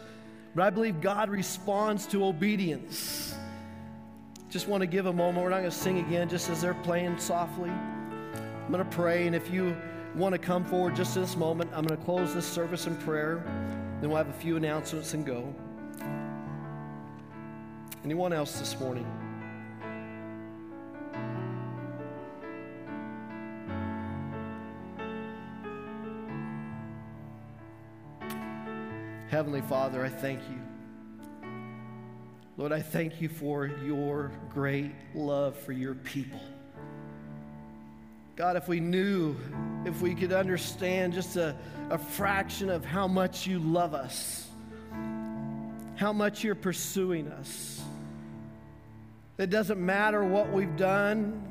But 0.55 0.63
I 0.65 0.69
believe 0.71 0.99
God 0.99 1.29
responds 1.29 2.05
to 2.07 2.25
obedience. 2.25 3.33
Just 4.53 4.67
want 4.67 4.81
to 4.81 4.87
give 4.87 5.07
a 5.07 5.11
moment. 5.11 5.43
We're 5.43 5.49
not 5.49 5.61
going 5.61 5.71
to 5.71 5.75
sing 5.75 5.97
again 5.97 6.29
just 6.29 6.47
as 6.47 6.61
they're 6.61 6.75
playing 6.75 7.17
softly. 7.17 7.71
I'm 7.71 8.71
going 8.71 8.87
to 8.87 8.89
pray, 8.91 9.25
and 9.25 9.35
if 9.35 9.49
you 9.49 9.75
want 10.13 10.33
to 10.33 10.37
come 10.37 10.63
forward 10.63 10.95
just 10.95 11.15
this 11.15 11.35
moment, 11.35 11.71
I'm 11.73 11.83
going 11.83 11.99
to 11.99 12.05
close 12.05 12.35
this 12.35 12.45
service 12.45 12.85
in 12.85 12.95
prayer. 12.97 13.43
Then 13.99 14.11
we'll 14.11 14.17
have 14.17 14.29
a 14.29 14.33
few 14.33 14.55
announcements 14.55 15.15
and 15.15 15.25
go. 15.25 15.51
Anyone 18.05 18.31
else 18.31 18.59
this 18.59 18.79
morning? 18.79 19.07
Heavenly 29.31 29.61
Father, 29.61 30.05
I 30.05 30.09
thank 30.09 30.41
you. 30.47 30.62
Lord, 32.55 32.71
I 32.71 32.81
thank 32.83 33.19
you 33.19 33.29
for 33.29 33.65
your 33.65 34.31
great 34.53 34.91
love 35.15 35.57
for 35.57 35.71
your 35.71 35.95
people. 35.95 36.39
God, 38.35 38.57
if 38.57 38.67
we 38.67 38.79
knew, 38.79 39.35
if 39.85 40.01
we 40.01 40.13
could 40.13 40.31
understand 40.31 41.13
just 41.13 41.35
a, 41.35 41.55
a 41.89 41.97
fraction 41.97 42.69
of 42.69 42.85
how 42.85 43.07
much 43.07 43.47
you 43.47 43.57
love 43.57 43.95
us, 43.95 44.47
how 45.95 46.13
much 46.13 46.43
you're 46.43 46.53
pursuing 46.53 47.27
us. 47.31 47.81
It 49.39 49.49
doesn't 49.49 49.83
matter 49.83 50.23
what 50.23 50.51
we've 50.51 50.77
done, 50.77 51.41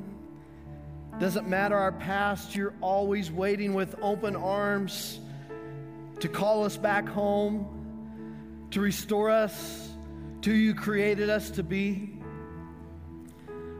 doesn't 1.19 1.49
matter 1.49 1.75
our 1.75 1.91
past, 1.91 2.55
you're 2.55 2.73
always 2.79 3.29
waiting 3.29 3.73
with 3.73 3.93
open 4.01 4.37
arms 4.37 5.19
to 6.21 6.29
call 6.29 6.63
us 6.63 6.77
back 6.77 7.09
home, 7.09 8.67
to 8.71 8.79
restore 8.79 9.29
us 9.29 9.82
who 10.45 10.51
you 10.51 10.75
created 10.75 11.29
us 11.29 11.49
to 11.51 11.63
be. 11.63 12.17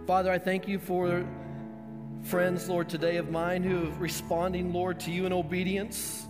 Father, 0.08 0.32
I 0.32 0.40
thank 0.40 0.68
you 0.68 0.80
for 0.80 1.26
friends, 2.24 2.70
Lord, 2.70 2.90
today 2.90 3.18
of 3.18 3.30
mine 3.30 3.64
who 3.64 3.88
are 3.88 3.96
responding, 4.00 4.72
Lord, 4.72 5.00
to 5.02 5.12
you 5.12 5.26
in 5.26 5.34
obedience. 5.34 6.28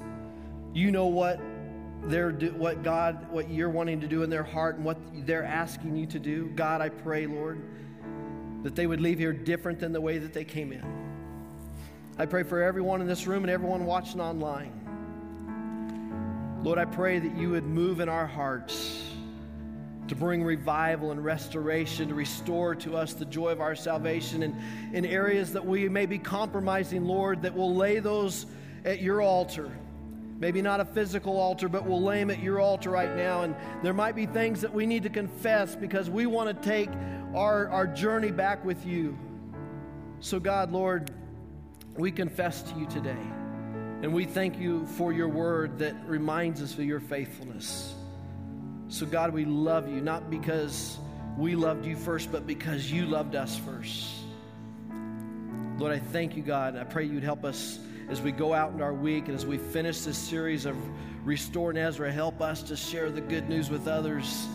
You 0.74 0.92
know 0.92 1.06
what 1.06 1.40
they're 2.04 2.32
do, 2.32 2.52
what 2.54 2.84
God, 2.84 3.32
what 3.32 3.50
you're 3.50 3.70
wanting 3.70 4.02
to 4.02 4.08
do 4.08 4.24
in 4.24 4.30
their 4.30 4.44
heart 4.44 4.76
and 4.76 4.86
what 4.86 4.98
they're 5.26 5.44
asking 5.44 5.96
you 5.96 6.06
to 6.08 6.20
do. 6.20 6.48
God, 6.56 6.82
I 6.82 6.90
pray, 6.90 7.28
Lord, 7.28 7.62
that 8.64 8.76
they 8.76 8.88
would 8.88 9.02
leave 9.02 9.20
here 9.20 9.34
different 9.34 9.80
than 9.80 9.92
the 9.94 10.02
way 10.02 10.18
that 10.18 10.34
they 10.34 10.46
came 10.46 10.74
in. 10.74 10.84
I 12.18 12.26
pray 12.26 12.44
for 12.44 12.62
everyone 12.62 13.02
in 13.02 13.08
this 13.08 13.28
room 13.28 13.44
and 13.44 13.52
everyone 13.52 13.86
watching 13.86 14.20
online. 14.20 14.80
Lord, 16.64 16.80
I 16.80 16.86
pray 16.86 17.20
that 17.20 17.38
you 17.38 17.52
would 17.52 17.66
move 17.66 18.00
in 18.00 18.10
our 18.10 18.28
hearts 18.28 19.13
to 20.08 20.16
bring 20.16 20.44
revival 20.44 21.12
and 21.12 21.24
restoration, 21.24 22.10
to 22.10 22.16
restore 22.16 22.76
to 22.76 22.98
us 22.98 23.14
the 23.14 23.26
joy 23.26 23.50
of 23.50 23.62
our 23.62 23.76
salvation. 23.76 24.44
And 24.44 24.56
in 24.94 25.06
areas 25.06 25.54
that 25.54 25.66
we 25.66 25.88
may 25.90 26.06
be 26.06 26.18
compromising, 26.18 27.06
Lord, 27.06 27.44
that 27.44 27.54
we'll 27.54 27.76
lay 27.76 28.00
those 28.00 28.46
at 28.84 29.02
your 29.02 29.22
altar. 29.22 29.72
Maybe 30.40 30.62
not 30.62 30.82
a 30.82 30.86
physical 30.86 31.40
altar, 31.40 31.70
but 31.70 31.86
we'll 31.86 32.02
lay 32.02 32.20
them 32.20 32.30
at 32.30 32.44
your 32.44 32.60
altar 32.60 32.90
right 32.90 33.16
now. 33.16 33.44
And 33.44 33.56
there 33.82 33.94
might 33.94 34.16
be 34.16 34.26
things 34.26 34.62
that 34.62 34.74
we 34.74 34.86
need 34.86 35.04
to 35.04 35.10
confess 35.10 35.76
because 35.76 36.10
we 36.10 36.26
want 36.26 36.50
to 36.50 36.70
take 36.70 36.90
our, 37.34 37.70
our 37.70 37.88
journey 37.88 38.32
back 38.32 38.66
with 38.66 38.86
you. 38.86 39.18
So, 40.20 40.40
God, 40.40 40.72
Lord, 40.72 41.12
we 41.96 42.12
confess 42.12 42.62
to 42.64 42.80
you 42.80 42.88
today. 42.88 43.16
And 44.02 44.14
we 44.14 44.26
thank 44.26 44.60
you 44.60 44.86
for 44.86 45.14
your 45.14 45.30
word 45.30 45.80
that 45.80 45.96
reminds 46.06 46.62
us 46.62 46.74
of 46.74 46.84
your 46.84 47.00
faithfulness. 47.00 47.96
So, 48.88 49.06
God, 49.06 49.34
we 49.34 49.46
love 49.46 49.90
you, 49.90 50.02
not 50.02 50.30
because 50.30 50.98
we 51.38 51.56
loved 51.56 51.86
you 51.86 51.96
first, 51.96 52.32
but 52.32 52.46
because 52.46 52.92
you 52.92 53.06
loved 53.06 53.36
us 53.36 53.58
first. 53.58 54.08
Lord, 55.78 55.92
I 55.92 56.00
thank 56.00 56.36
you, 56.36 56.44
God. 56.44 56.78
I 56.78 56.84
pray 56.84 57.06
you'd 57.06 57.24
help 57.24 57.44
us 57.44 57.80
as 58.10 58.22
we 58.22 58.32
go 58.32 58.54
out 58.54 58.74
in 58.74 58.82
our 58.82 58.94
week 58.94 59.28
and 59.28 59.36
as 59.36 59.46
we 59.46 59.58
finish 59.58 60.02
this 60.02 60.18
series 60.18 60.66
of 60.66 60.78
Restoring 61.26 61.78
Ezra. 61.78 62.12
Help 62.12 62.42
us 62.42 62.62
to 62.64 62.76
share 62.76 63.10
the 63.10 63.22
good 63.22 63.50
news 63.50 63.70
with 63.70 63.88
others. 63.88 64.48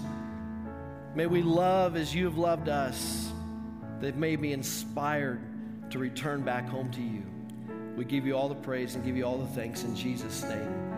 May 1.15 1.27
we 1.27 1.43
love 1.43 1.97
as 1.97 2.15
you 2.15 2.25
have 2.27 2.39
loved 2.39 2.69
us, 2.69 3.33
that 4.01 4.17
may 4.17 4.37
be 4.37 4.53
inspired 4.53 5.41
to 5.91 5.99
return 5.99 6.43
back 6.43 6.69
home 6.69 6.91
to 6.93 7.03
you. 7.03 7.25
We 7.97 8.05
give 8.05 8.27
you 8.27 8.37
all 8.37 8.49
the 8.49 8.55
praise 8.55 8.95
and 8.95 9.05
give 9.05 9.17
you 9.17 9.25
all 9.25 9.39
the 9.39 9.47
thanks 9.49 9.83
in 9.83 9.97
Jesus' 9.97 10.45
name. 10.45 10.93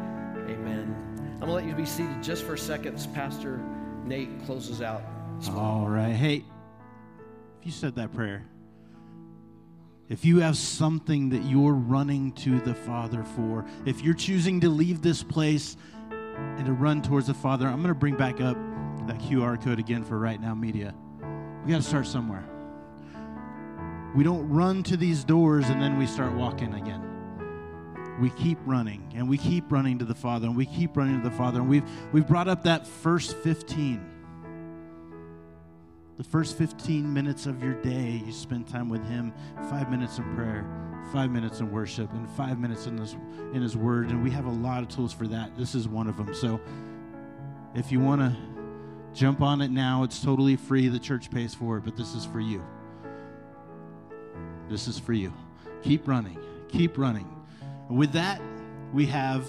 Amen. 0.49 1.10
I'm 1.41 1.49
going 1.49 1.65
to 1.65 1.65
let 1.65 1.65
you 1.65 1.75
be 1.75 1.87
seated 1.87 2.23
just 2.23 2.45
for 2.45 2.53
a 2.53 2.59
second 2.59 2.97
as 2.97 3.07
Pastor 3.07 3.63
Nate 4.05 4.29
closes 4.45 4.83
out. 4.83 5.03
All 5.55 5.87
right. 5.89 6.13
Hey, 6.13 6.45
if 7.59 7.67
you 7.67 7.73
said 7.73 7.95
that 7.95 8.13
prayer, 8.13 8.45
if 10.11 10.23
you 10.23 10.41
have 10.41 10.59
something 10.59 11.31
that 11.31 11.43
you're 11.45 11.73
running 11.73 12.33
to 12.33 12.61
the 12.61 12.75
Father 12.75 13.25
for, 13.25 13.65
if 13.87 14.03
you're 14.03 14.13
choosing 14.13 14.61
to 14.61 14.69
leave 14.69 15.01
this 15.01 15.23
place 15.23 15.79
and 16.11 16.67
to 16.67 16.75
run 16.75 17.01
towards 17.01 17.29
the 17.29 17.35
Father, 17.35 17.67
I'm 17.67 17.77
going 17.77 17.89
to 17.89 17.99
bring 17.99 18.17
back 18.17 18.43
up 18.43 18.59
that 19.07 19.19
QR 19.21 19.63
code 19.65 19.79
again 19.79 20.05
for 20.05 20.19
Right 20.19 20.39
Now 20.43 20.55
Media. 20.55 20.95
We 21.65 21.71
got 21.71 21.79
to 21.79 21.89
start 21.89 22.07
somewhere. 22.07 22.45
We 24.15 24.25
don't 24.25 24.47
run 24.47 24.83
to 24.83 24.99
these 24.99 25.25
doors 25.25 25.71
and 25.71 25.81
then 25.81 25.97
we 25.97 26.07
start 26.07 26.35
walking 26.35 26.75
again 26.75 27.10
we 28.21 28.31
keep 28.31 28.59
running 28.67 29.13
and 29.15 29.29
we 29.29 29.39
keep 29.39 29.73
running 29.73 29.99
to 29.99 30.05
the 30.05 30.15
Father 30.15 30.47
and 30.47 30.57
we 30.57 30.67
keep 30.67 30.97
running 30.97 31.23
to 31.23 31.29
the 31.29 31.35
Father. 31.35 31.61
And 31.61 31.69
we've, 31.69 31.85
we've 32.13 32.27
brought 32.27 32.49
up 32.49 32.65
that 32.65 32.87
first 32.87 33.37
15. 33.39 34.07
The 36.19 36.25
first 36.25 36.59
15 36.59 37.11
minutes 37.11 37.47
of 37.47 37.63
your 37.63 37.73
day, 37.81 38.23
you 38.25 38.33
spend 38.33 38.69
time 38.69 38.91
with 38.91 39.03
Him, 39.09 39.33
five 39.71 39.91
minutes 39.91 40.19
in 40.19 40.35
prayer, 40.35 40.67
five 41.15 41.31
minutes 41.31 41.61
in 41.61 41.73
worship, 41.73 42.13
and 42.13 42.29
five 42.33 42.59
minutes 42.59 42.87
in, 42.87 42.97
this, 42.97 43.17
in 43.55 43.63
His 43.63 43.75
Word. 43.75 44.11
And 44.11 44.23
we 44.23 44.31
have 44.31 44.45
a 44.45 44.51
lot 44.51 44.83
of 44.83 44.91
tools 44.91 45.15
for 45.15 45.27
that. 45.29 45.57
This 45.57 45.75
is 45.75 45.89
one 45.89 46.09
of 46.09 46.19
them. 46.19 46.35
So 46.35 46.61
if 47.75 47.91
you 47.91 48.01
want 48.01 48.21
to 48.21 48.37
jump 49.15 49.41
on 49.41 49.63
it 49.63 49.71
now, 49.71 50.03
it's 50.03 50.23
totally 50.23 50.57
free. 50.57 50.89
The 50.89 50.99
church 50.99 51.31
pays 51.31 51.55
for 51.55 51.79
it, 51.79 51.85
but 51.85 51.97
this 51.97 52.15
is 52.15 52.27
for 52.27 52.41
you. 52.41 52.63
This 54.69 54.89
is 54.89 54.99
for 54.99 55.15
you. 55.15 55.33
Keep 55.83 56.07
running. 56.07 56.39
Keep 56.69 56.99
running. 56.99 57.40
With 57.91 58.13
that, 58.13 58.41
we 58.93 59.07
have 59.07 59.45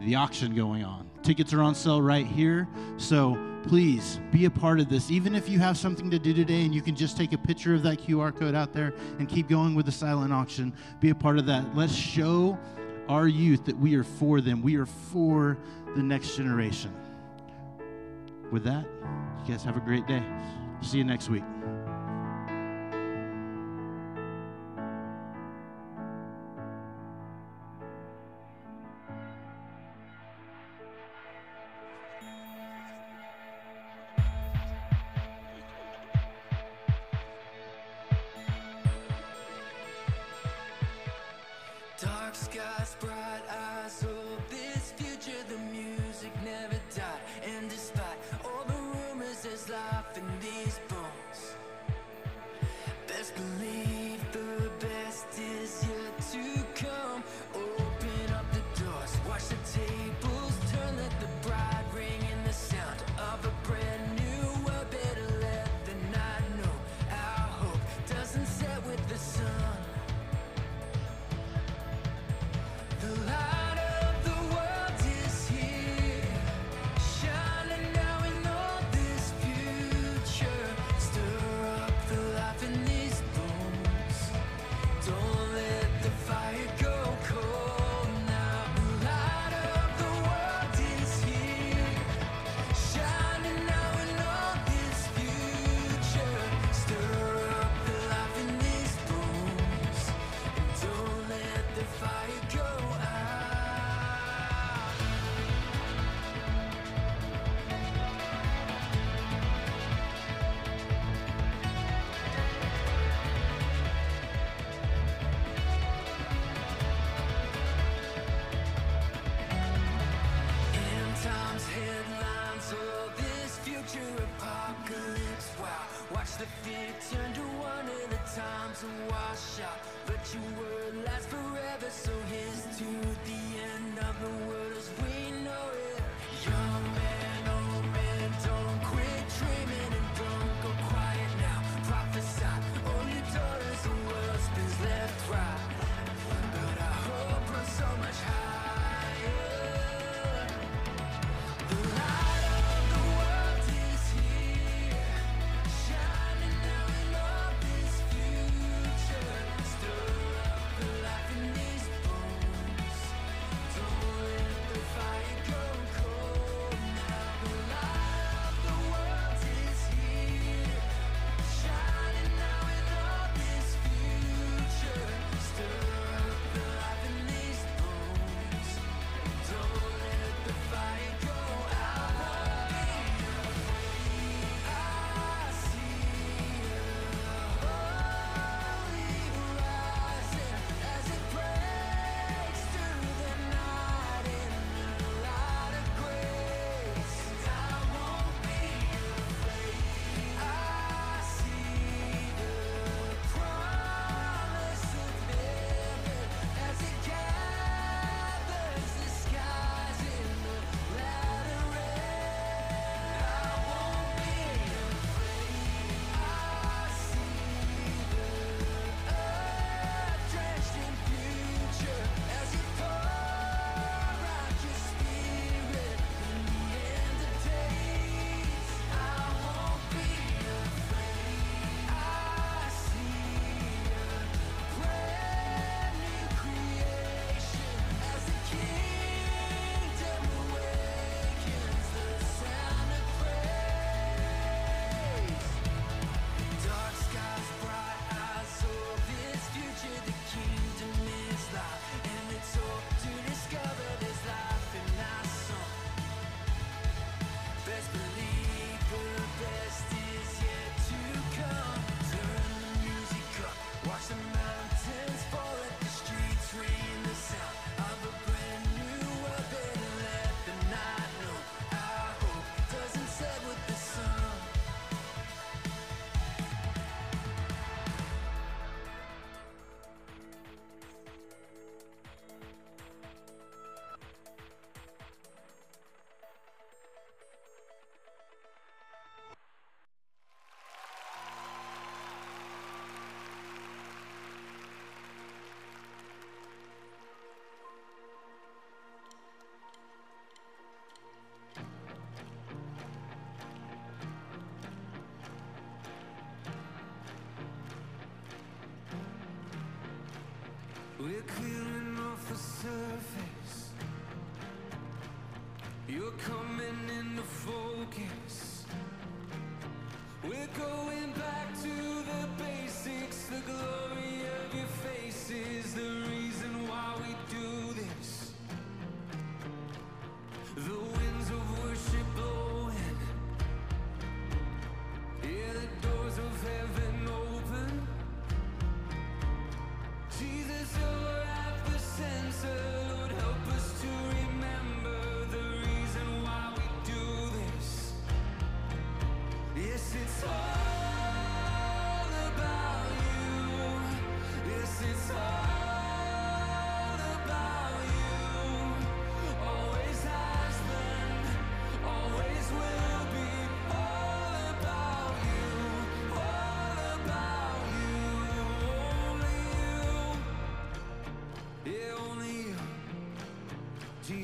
the 0.00 0.16
auction 0.16 0.54
going 0.54 0.84
on. 0.84 1.08
Tickets 1.22 1.52
are 1.52 1.62
on 1.62 1.74
sale 1.74 2.02
right 2.02 2.26
here. 2.26 2.68
So 2.96 3.38
please 3.62 4.20
be 4.32 4.46
a 4.46 4.50
part 4.50 4.80
of 4.80 4.88
this. 4.88 5.10
Even 5.10 5.34
if 5.34 5.48
you 5.48 5.58
have 5.58 5.76
something 5.76 6.10
to 6.10 6.18
do 6.18 6.34
today 6.34 6.62
and 6.62 6.74
you 6.74 6.82
can 6.82 6.96
just 6.96 7.16
take 7.16 7.32
a 7.32 7.38
picture 7.38 7.74
of 7.74 7.82
that 7.84 7.98
QR 7.98 8.36
code 8.36 8.54
out 8.54 8.72
there 8.72 8.92
and 9.18 9.28
keep 9.28 9.48
going 9.48 9.74
with 9.74 9.86
the 9.86 9.92
silent 9.92 10.32
auction, 10.32 10.72
be 11.00 11.10
a 11.10 11.14
part 11.14 11.38
of 11.38 11.46
that. 11.46 11.76
Let's 11.76 11.94
show 11.94 12.58
our 13.08 13.28
youth 13.28 13.64
that 13.66 13.78
we 13.78 13.94
are 13.94 14.04
for 14.04 14.40
them. 14.40 14.62
We 14.62 14.76
are 14.76 14.86
for 14.86 15.58
the 15.94 16.02
next 16.02 16.36
generation. 16.36 16.94
With 18.50 18.64
that, 18.64 18.84
you 19.44 19.52
guys 19.52 19.62
have 19.64 19.76
a 19.76 19.80
great 19.80 20.06
day. 20.06 20.22
See 20.80 20.98
you 20.98 21.04
next 21.04 21.28
week. 21.28 21.44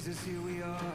Jesus, 0.04 0.22
here 0.26 0.40
we 0.42 0.60
are, 0.60 0.93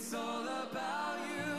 It's 0.00 0.14
all 0.14 0.44
about 0.44 1.18
you. 1.28 1.54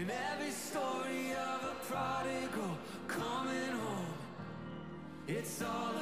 In 0.00 0.08
every 0.08 0.52
story 0.52 1.32
of 1.32 1.60
a 1.64 1.74
prodigal 1.88 2.78
coming 3.08 3.72
home, 3.72 4.14
it's 5.26 5.62
all 5.62 5.96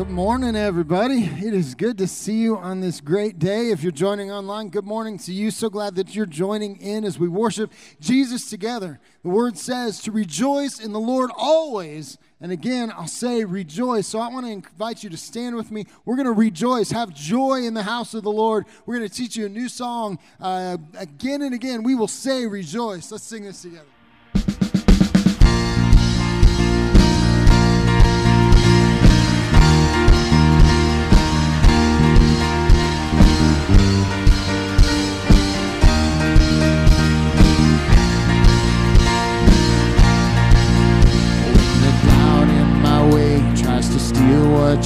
Good 0.00 0.08
morning, 0.08 0.56
everybody. 0.56 1.24
It 1.24 1.52
is 1.52 1.74
good 1.74 1.98
to 1.98 2.06
see 2.06 2.38
you 2.38 2.56
on 2.56 2.80
this 2.80 3.02
great 3.02 3.38
day. 3.38 3.70
If 3.70 3.82
you're 3.82 3.92
joining 3.92 4.32
online, 4.32 4.70
good 4.70 4.86
morning 4.86 5.18
to 5.18 5.30
you. 5.30 5.50
So 5.50 5.68
glad 5.68 5.94
that 5.96 6.14
you're 6.14 6.24
joining 6.24 6.80
in 6.80 7.04
as 7.04 7.18
we 7.18 7.28
worship 7.28 7.70
Jesus 8.00 8.48
together. 8.48 8.98
The 9.22 9.28
word 9.28 9.58
says 9.58 10.00
to 10.04 10.10
rejoice 10.10 10.80
in 10.80 10.94
the 10.94 10.98
Lord 10.98 11.30
always. 11.36 12.16
And 12.40 12.50
again, 12.50 12.90
I'll 12.90 13.08
say 13.08 13.44
rejoice. 13.44 14.06
So 14.06 14.20
I 14.20 14.28
want 14.28 14.46
to 14.46 14.52
invite 14.52 15.04
you 15.04 15.10
to 15.10 15.18
stand 15.18 15.54
with 15.54 15.70
me. 15.70 15.84
We're 16.06 16.16
going 16.16 16.24
to 16.24 16.32
rejoice, 16.32 16.90
have 16.92 17.12
joy 17.12 17.64
in 17.64 17.74
the 17.74 17.82
house 17.82 18.14
of 18.14 18.22
the 18.22 18.32
Lord. 18.32 18.64
We're 18.86 18.96
going 18.96 19.08
to 19.10 19.14
teach 19.14 19.36
you 19.36 19.44
a 19.44 19.50
new 19.50 19.68
song. 19.68 20.18
Uh, 20.40 20.78
again 20.96 21.42
and 21.42 21.52
again, 21.52 21.82
we 21.82 21.94
will 21.94 22.08
say 22.08 22.46
rejoice. 22.46 23.12
Let's 23.12 23.24
sing 23.24 23.44
this 23.44 23.60
together. 23.60 23.84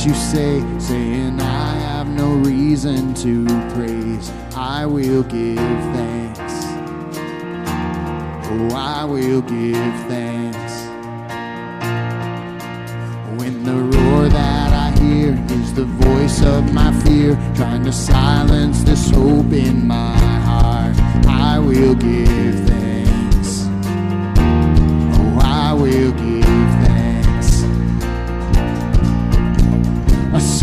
You 0.04 0.14
say, 0.14 0.62
saying 0.78 1.40
I 1.40 1.74
have 1.76 2.06
no 2.08 2.34
reason 2.34 3.14
to 3.14 3.46
praise, 3.74 4.30
I 4.54 4.84
will 4.84 5.22
give 5.22 5.56
thanks. 5.56 6.64
Oh, 8.46 8.74
I 8.74 9.04
will 9.04 9.40
give 9.40 9.94
thanks. 10.08 10.74
When 13.40 13.64
the 13.64 13.76
roar 13.96 14.28
that 14.28 14.72
I 14.74 14.98
hear 15.00 15.32
is 15.50 15.72
the 15.72 15.86
voice 15.86 16.42
of 16.42 16.70
my 16.74 16.92
fear, 17.02 17.34
trying 17.54 17.84
to 17.84 17.92
silence 17.92 18.82
this 18.82 19.08
hope 19.08 19.52
in 19.52 19.86
my 19.86 20.18
heart, 20.18 20.96
I 21.26 21.58
will 21.58 21.94
give 21.94 22.68
thanks. 22.68 23.66
Oh, 25.18 25.38
I 25.40 25.72
will 25.72 26.12
give 26.12 26.43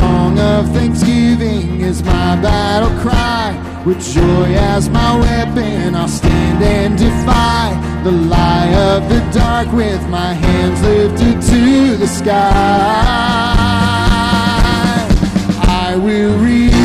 song 0.01 0.39
of 0.39 0.63
thanksgiving 0.73 1.81
is 1.81 2.03
my 2.03 2.29
battle 2.41 2.93
cry. 3.03 3.47
With 3.85 4.01
joy 4.15 4.49
as 4.73 4.89
my 4.89 5.11
weapon, 5.25 5.95
I'll 5.95 6.07
stand 6.07 6.59
and 6.63 6.97
defy 6.97 7.67
the 8.03 8.11
lie 8.33 8.71
of 8.89 8.99
the 9.11 9.21
dark 9.39 9.71
with 9.71 10.01
my 10.09 10.33
hands 10.33 10.79
lifted 10.81 11.37
to 11.51 11.61
the 12.01 12.07
sky. 12.07 12.35
I 15.87 15.89
will 16.05 16.35
rejoice. 16.49 16.81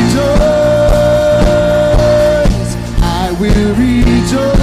I 3.21 3.25
will 3.41 3.71
rejoice. 3.85 4.57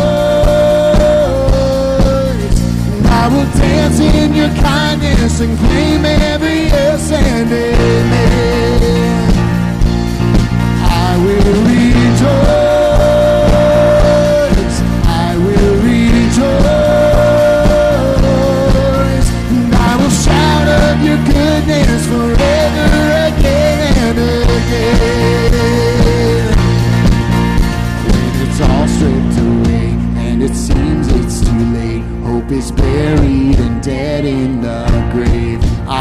And 2.95 3.08
I 3.24 3.26
will 3.34 3.49
dance 3.64 3.99
in 3.99 4.30
your 4.34 4.54
kindness 4.70 5.39
and 5.39 5.58
claim 5.60 6.06
every 6.06 6.33
and 7.12 7.52
amen. 7.52 8.82
I 10.82 11.18
will 11.24 11.56
rejoice. 11.70 12.34
I 15.06 15.36
will 15.38 15.76
rejoice. 15.84 16.50
And 19.52 19.74
I 19.74 19.78
will 19.98 20.10
shout 20.10 20.68
of 20.68 20.98
your 21.06 21.18
goodness 21.26 22.06
forever 22.08 22.33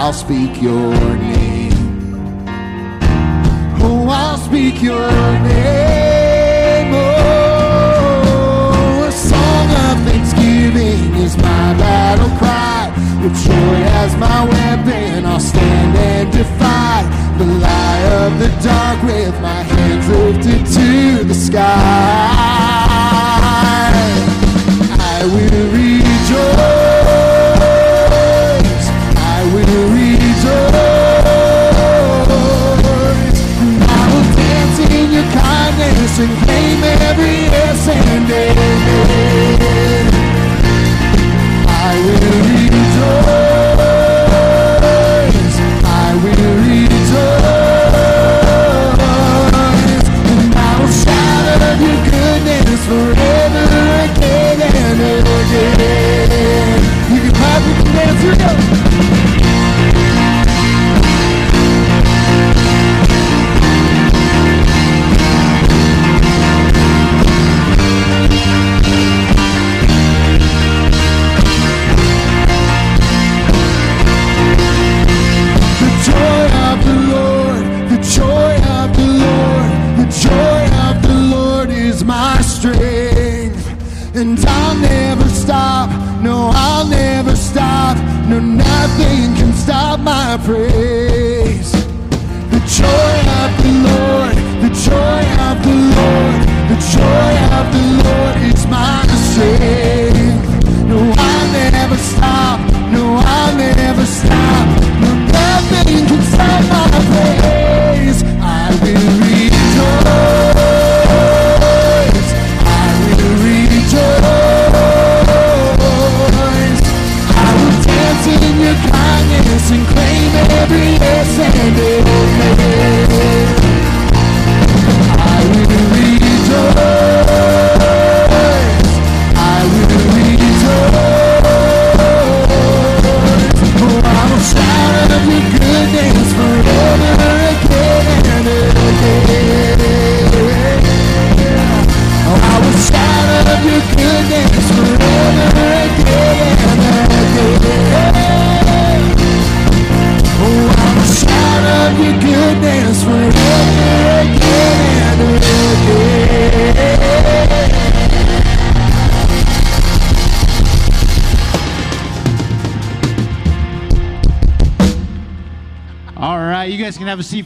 I'll 0.05 0.13
speak 0.13 0.61
your 0.61 0.93
name. 1.17 1.71
Oh, 3.81 4.09
I'll 4.11 4.37
speak 4.37 4.83
your 4.83 5.09
name. 5.47 6.93
Oh, 6.93 9.05
a 9.07 9.13
song 9.13 9.71
of 9.87 10.03
thanksgiving 10.05 11.15
is 11.23 11.37
my 11.37 11.75
battle 11.79 12.37
cry. 12.37 12.91
With 13.23 13.37
joy 13.47 13.79
as 14.03 14.17
my 14.17 14.45
weapon, 14.45 15.25
I'll 15.25 15.39
stand 15.39 15.97
and 15.97 16.33
defy 16.33 17.05
the 17.39 17.45
lie 17.45 18.03
of 18.25 18.41
the 18.41 18.49
dark 18.61 19.01
with 19.05 19.41
my 19.41 19.63
hands 19.63 20.09
lifted 20.09 20.67
to 20.79 21.23
the 21.23 21.35
sky. 21.35 21.63
I 24.99 25.25
will 25.27 25.71
rejoice. 25.71 26.82
And 36.19 36.37
claim 36.45 36.85
every 36.85 37.47
yes 37.49 37.89
and 37.89 38.31
amen. 38.31 38.92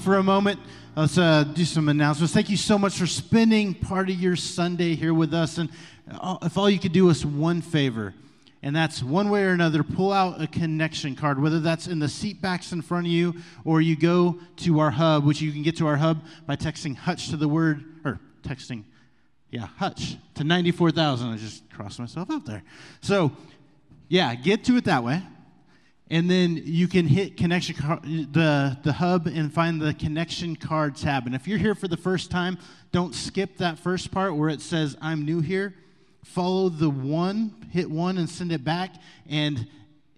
For 0.06 0.18
a 0.18 0.22
moment. 0.22 0.60
Let's 0.94 1.18
uh, 1.18 1.42
do 1.42 1.64
some 1.64 1.88
announcements. 1.88 2.32
Thank 2.32 2.48
you 2.48 2.56
so 2.56 2.78
much 2.78 2.96
for 2.96 3.08
spending 3.08 3.74
part 3.74 4.08
of 4.08 4.14
your 4.14 4.36
Sunday 4.36 4.94
here 4.94 5.12
with 5.12 5.34
us. 5.34 5.58
And 5.58 5.68
uh, 6.08 6.38
if 6.42 6.56
all 6.56 6.70
you 6.70 6.78
could 6.78 6.92
do 6.92 7.10
us 7.10 7.24
one 7.24 7.60
favor, 7.60 8.14
and 8.62 8.74
that's 8.76 9.02
one 9.02 9.30
way 9.30 9.42
or 9.42 9.48
another, 9.48 9.82
pull 9.82 10.12
out 10.12 10.40
a 10.40 10.46
connection 10.46 11.16
card, 11.16 11.42
whether 11.42 11.58
that's 11.58 11.88
in 11.88 11.98
the 11.98 12.08
seat 12.08 12.40
backs 12.40 12.70
in 12.70 12.82
front 12.82 13.06
of 13.06 13.12
you 13.12 13.34
or 13.64 13.80
you 13.80 13.96
go 13.96 14.38
to 14.58 14.78
our 14.78 14.92
hub, 14.92 15.24
which 15.24 15.40
you 15.40 15.50
can 15.50 15.64
get 15.64 15.76
to 15.78 15.88
our 15.88 15.96
hub 15.96 16.22
by 16.46 16.54
texting 16.54 16.94
Hutch 16.94 17.30
to 17.30 17.36
the 17.36 17.48
word, 17.48 17.82
or 18.04 18.20
texting, 18.44 18.84
yeah, 19.50 19.66
Hutch 19.66 20.18
to 20.36 20.44
94,000. 20.44 21.30
I 21.30 21.36
just 21.36 21.68
crossed 21.68 21.98
myself 21.98 22.30
out 22.30 22.46
there. 22.46 22.62
So, 23.00 23.32
yeah, 24.06 24.36
get 24.36 24.62
to 24.66 24.76
it 24.76 24.84
that 24.84 25.02
way. 25.02 25.20
And 26.08 26.30
then 26.30 26.62
you 26.64 26.86
can 26.86 27.06
hit 27.06 27.36
connection 27.36 28.28
the 28.32 28.78
the 28.84 28.92
hub 28.92 29.26
and 29.26 29.52
find 29.52 29.80
the 29.80 29.92
connection 29.92 30.54
card 30.54 30.94
tab. 30.96 31.26
And 31.26 31.34
if 31.34 31.48
you're 31.48 31.58
here 31.58 31.74
for 31.74 31.88
the 31.88 31.96
first 31.96 32.30
time, 32.30 32.58
don't 32.92 33.14
skip 33.14 33.56
that 33.56 33.78
first 33.78 34.12
part 34.12 34.36
where 34.36 34.48
it 34.48 34.60
says 34.60 34.96
I'm 35.00 35.24
new 35.24 35.40
here. 35.40 35.74
Follow 36.24 36.68
the 36.68 36.90
one, 36.90 37.68
hit 37.70 37.90
one 37.90 38.18
and 38.18 38.28
send 38.28 38.52
it 38.52 38.62
back 38.62 38.94
and 39.28 39.66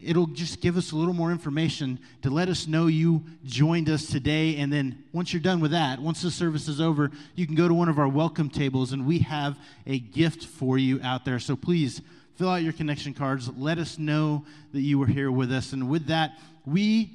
it'll 0.00 0.26
just 0.26 0.60
give 0.60 0.76
us 0.76 0.92
a 0.92 0.96
little 0.96 1.14
more 1.14 1.32
information 1.32 1.98
to 2.22 2.30
let 2.30 2.48
us 2.48 2.66
know 2.66 2.86
you 2.86 3.24
joined 3.44 3.88
us 3.88 4.06
today 4.06 4.56
and 4.56 4.72
then 4.72 5.04
once 5.12 5.32
you're 5.32 5.42
done 5.42 5.60
with 5.60 5.72
that, 5.72 6.00
once 6.00 6.22
the 6.22 6.30
service 6.30 6.68
is 6.68 6.80
over, 6.80 7.10
you 7.34 7.46
can 7.46 7.54
go 7.54 7.66
to 7.66 7.74
one 7.74 7.88
of 7.88 7.98
our 7.98 8.08
welcome 8.08 8.48
tables 8.48 8.92
and 8.92 9.06
we 9.06 9.18
have 9.20 9.58
a 9.86 9.98
gift 9.98 10.44
for 10.44 10.78
you 10.78 11.00
out 11.02 11.24
there. 11.24 11.38
So 11.38 11.56
please 11.56 12.00
fill 12.38 12.50
out 12.50 12.62
your 12.62 12.72
connection 12.72 13.12
cards. 13.12 13.50
Let 13.58 13.78
us 13.78 13.98
know 13.98 14.44
that 14.72 14.80
you 14.80 14.98
were 14.98 15.06
here 15.06 15.30
with 15.30 15.50
us. 15.50 15.72
And 15.72 15.90
with 15.90 16.06
that, 16.06 16.38
we 16.64 17.10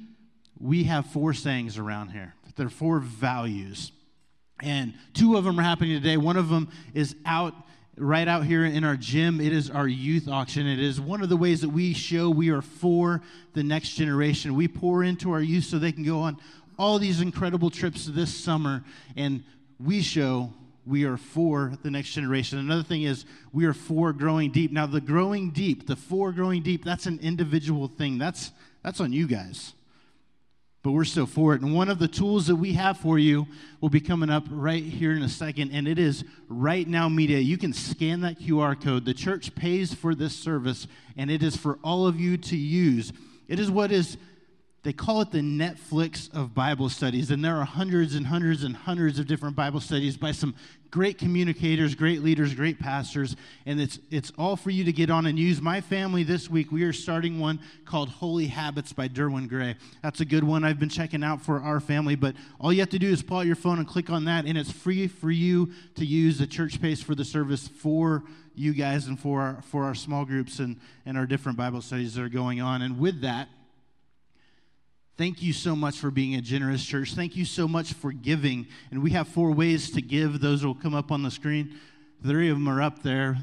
we 0.60 0.84
have 0.84 1.06
four 1.06 1.32
sayings 1.32 1.78
around 1.78 2.10
here. 2.10 2.34
They're 2.56 2.68
four 2.68 3.00
values. 3.00 3.90
And 4.62 4.94
two 5.14 5.36
of 5.36 5.44
them 5.44 5.58
are 5.58 5.62
happening 5.62 6.00
today. 6.00 6.16
One 6.16 6.36
of 6.36 6.48
them 6.48 6.68
is 6.92 7.16
out 7.26 7.54
right 7.96 8.28
out 8.28 8.44
here 8.44 8.64
in 8.64 8.84
our 8.84 8.96
gym. 8.96 9.40
It 9.40 9.52
is 9.52 9.70
our 9.70 9.88
youth 9.88 10.28
auction. 10.28 10.66
It 10.66 10.78
is 10.78 11.00
one 11.00 11.22
of 11.22 11.28
the 11.28 11.36
ways 11.36 11.62
that 11.62 11.70
we 11.70 11.94
show 11.94 12.30
we 12.30 12.50
are 12.50 12.62
for 12.62 13.22
the 13.54 13.62
next 13.62 13.90
generation. 13.90 14.54
We 14.54 14.68
pour 14.68 15.02
into 15.02 15.32
our 15.32 15.40
youth 15.40 15.64
so 15.64 15.78
they 15.78 15.92
can 15.92 16.04
go 16.04 16.20
on 16.20 16.38
all 16.78 16.98
these 16.98 17.20
incredible 17.20 17.70
trips 17.70 18.06
this 18.06 18.34
summer 18.34 18.84
and 19.16 19.42
we 19.78 20.02
show 20.02 20.52
we 20.86 21.04
are 21.04 21.16
for 21.16 21.72
the 21.82 21.90
next 21.90 22.12
generation. 22.12 22.58
Another 22.58 22.82
thing 22.82 23.02
is 23.02 23.24
we 23.52 23.64
are 23.64 23.74
for 23.74 24.12
growing 24.12 24.50
deep. 24.50 24.72
Now 24.72 24.86
the 24.86 25.00
growing 25.00 25.50
deep, 25.50 25.86
the 25.86 25.96
for 25.96 26.32
growing 26.32 26.62
deep, 26.62 26.84
that's 26.84 27.06
an 27.06 27.18
individual 27.22 27.88
thing. 27.88 28.18
That's 28.18 28.50
that's 28.82 29.00
on 29.00 29.12
you 29.12 29.26
guys. 29.26 29.72
But 30.82 30.92
we're 30.92 31.04
still 31.04 31.24
for 31.24 31.54
it. 31.54 31.62
And 31.62 31.74
one 31.74 31.88
of 31.88 31.98
the 31.98 32.08
tools 32.08 32.46
that 32.48 32.56
we 32.56 32.74
have 32.74 32.98
for 32.98 33.18
you 33.18 33.46
will 33.80 33.88
be 33.88 34.00
coming 34.00 34.28
up 34.28 34.44
right 34.50 34.84
here 34.84 35.12
in 35.12 35.22
a 35.22 35.30
second, 35.30 35.70
and 35.70 35.88
it 35.88 35.98
is 35.98 36.24
Right 36.46 36.86
Now 36.86 37.08
Media. 37.08 37.38
You 37.38 37.56
can 37.56 37.72
scan 37.72 38.20
that 38.20 38.38
QR 38.38 38.78
code. 38.78 39.06
The 39.06 39.14
church 39.14 39.54
pays 39.54 39.94
for 39.94 40.14
this 40.14 40.36
service, 40.36 40.86
and 41.16 41.30
it 41.30 41.42
is 41.42 41.56
for 41.56 41.78
all 41.82 42.06
of 42.06 42.20
you 42.20 42.36
to 42.36 42.56
use. 42.56 43.14
It 43.48 43.58
is 43.58 43.70
what 43.70 43.92
is 43.92 44.18
they 44.84 44.92
call 44.92 45.22
it 45.22 45.30
the 45.30 45.40
Netflix 45.40 46.32
of 46.34 46.54
Bible 46.54 46.90
studies, 46.90 47.30
and 47.30 47.42
there 47.42 47.56
are 47.56 47.64
hundreds 47.64 48.14
and 48.14 48.26
hundreds 48.26 48.64
and 48.64 48.76
hundreds 48.76 49.18
of 49.18 49.26
different 49.26 49.56
Bible 49.56 49.80
studies 49.80 50.18
by 50.18 50.30
some 50.30 50.54
great 50.90 51.16
communicators, 51.16 51.94
great 51.94 52.22
leaders, 52.22 52.54
great 52.54 52.78
pastors, 52.78 53.34
and 53.64 53.80
it's 53.80 53.98
it's 54.10 54.30
all 54.36 54.56
for 54.56 54.68
you 54.68 54.84
to 54.84 54.92
get 54.92 55.08
on 55.08 55.24
and 55.24 55.38
use. 55.38 55.62
My 55.62 55.80
family 55.80 56.22
this 56.22 56.50
week 56.50 56.70
we 56.70 56.82
are 56.82 56.92
starting 56.92 57.40
one 57.40 57.60
called 57.86 58.10
Holy 58.10 58.46
Habits 58.46 58.92
by 58.92 59.08
Derwin 59.08 59.48
Gray. 59.48 59.74
That's 60.02 60.20
a 60.20 60.26
good 60.26 60.44
one 60.44 60.64
I've 60.64 60.78
been 60.78 60.90
checking 60.90 61.24
out 61.24 61.40
for 61.40 61.60
our 61.60 61.80
family, 61.80 62.14
but 62.14 62.36
all 62.60 62.70
you 62.70 62.80
have 62.80 62.90
to 62.90 62.98
do 62.98 63.08
is 63.08 63.22
pull 63.22 63.38
out 63.38 63.46
your 63.46 63.56
phone 63.56 63.78
and 63.78 63.88
click 63.88 64.10
on 64.10 64.26
that, 64.26 64.44
and 64.44 64.58
it's 64.58 64.70
free 64.70 65.08
for 65.08 65.30
you 65.30 65.72
to 65.94 66.04
use. 66.04 66.38
The 66.38 66.46
church 66.46 66.80
pays 66.80 67.02
for 67.02 67.14
the 67.14 67.24
service 67.24 67.68
for 67.68 68.22
you 68.54 68.74
guys 68.74 69.06
and 69.06 69.18
for 69.18 69.40
our, 69.40 69.62
for 69.62 69.84
our 69.84 69.94
small 69.94 70.26
groups 70.26 70.58
and, 70.58 70.78
and 71.06 71.16
our 71.16 71.26
different 71.26 71.56
Bible 71.56 71.80
studies 71.80 72.14
that 72.14 72.22
are 72.22 72.28
going 72.28 72.60
on. 72.60 72.82
And 72.82 73.00
with 73.00 73.22
that, 73.22 73.48
Thank 75.16 75.44
you 75.44 75.52
so 75.52 75.76
much 75.76 75.98
for 75.98 76.10
being 76.10 76.34
a 76.34 76.40
generous 76.40 76.84
church. 76.84 77.14
Thank 77.14 77.36
you 77.36 77.44
so 77.44 77.68
much 77.68 77.92
for 77.92 78.10
giving. 78.10 78.66
And 78.90 79.00
we 79.00 79.12
have 79.12 79.28
four 79.28 79.52
ways 79.52 79.92
to 79.92 80.02
give. 80.02 80.40
Those 80.40 80.64
will 80.64 80.74
come 80.74 80.92
up 80.92 81.12
on 81.12 81.22
the 81.22 81.30
screen. 81.30 81.78
Three 82.24 82.50
of 82.50 82.56
them 82.56 82.66
are 82.66 82.82
up 82.82 83.04
there. 83.04 83.38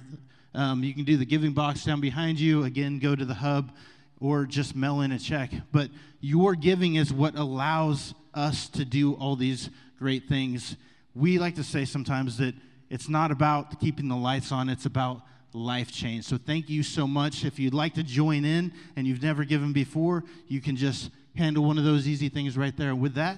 Um, 0.54 0.84
you 0.84 0.94
can 0.94 1.06
do 1.06 1.16
the 1.16 1.26
giving 1.26 1.54
box 1.54 1.86
down 1.86 2.02
behind 2.02 2.42
you. 2.42 2.66
Again, 2.66 3.00
go 3.00 3.16
to 3.16 3.24
the 3.24 3.36
hub 3.36 3.72
or 4.20 4.46
just 4.46 4.76
mail 4.76 5.00
in 5.00 5.14
a 5.14 5.20
check. 5.20 5.52
But 5.72 5.92
your 6.20 6.56
giving 6.56 6.96
is 6.96 7.14
what 7.14 7.36
allows 7.36 8.16
us 8.34 8.68
to 8.70 8.84
do 8.84 9.14
all 9.14 9.38
these 9.38 9.70
great 9.98 10.28
things. 10.28 10.76
We 11.16 11.40
like 11.40 11.56
to 11.56 11.64
say 11.64 11.86
sometimes 11.86 12.38
that 12.40 12.54
it's 12.90 13.08
not 13.08 13.32
about 13.32 13.80
keeping 13.80 14.10
the 14.10 14.18
lights 14.18 14.52
on, 14.52 14.68
it's 14.68 14.86
about 14.86 15.22
life 15.54 15.90
change. 15.90 16.26
So 16.26 16.38
thank 16.38 16.70
you 16.70 16.84
so 16.84 17.08
much. 17.08 17.46
If 17.46 17.60
you'd 17.60 17.74
like 17.74 17.94
to 17.94 18.04
join 18.04 18.44
in 18.44 18.74
and 18.98 19.08
you've 19.08 19.24
never 19.24 19.46
given 19.46 19.72
before, 19.72 20.26
you 20.50 20.60
can 20.60 20.76
just 20.76 21.12
handle 21.36 21.64
one 21.64 21.78
of 21.78 21.84
those 21.84 22.08
easy 22.08 22.30
things 22.30 22.58
right 22.58 22.76
there. 22.76 22.96
With 22.96 23.16
that, 23.16 23.38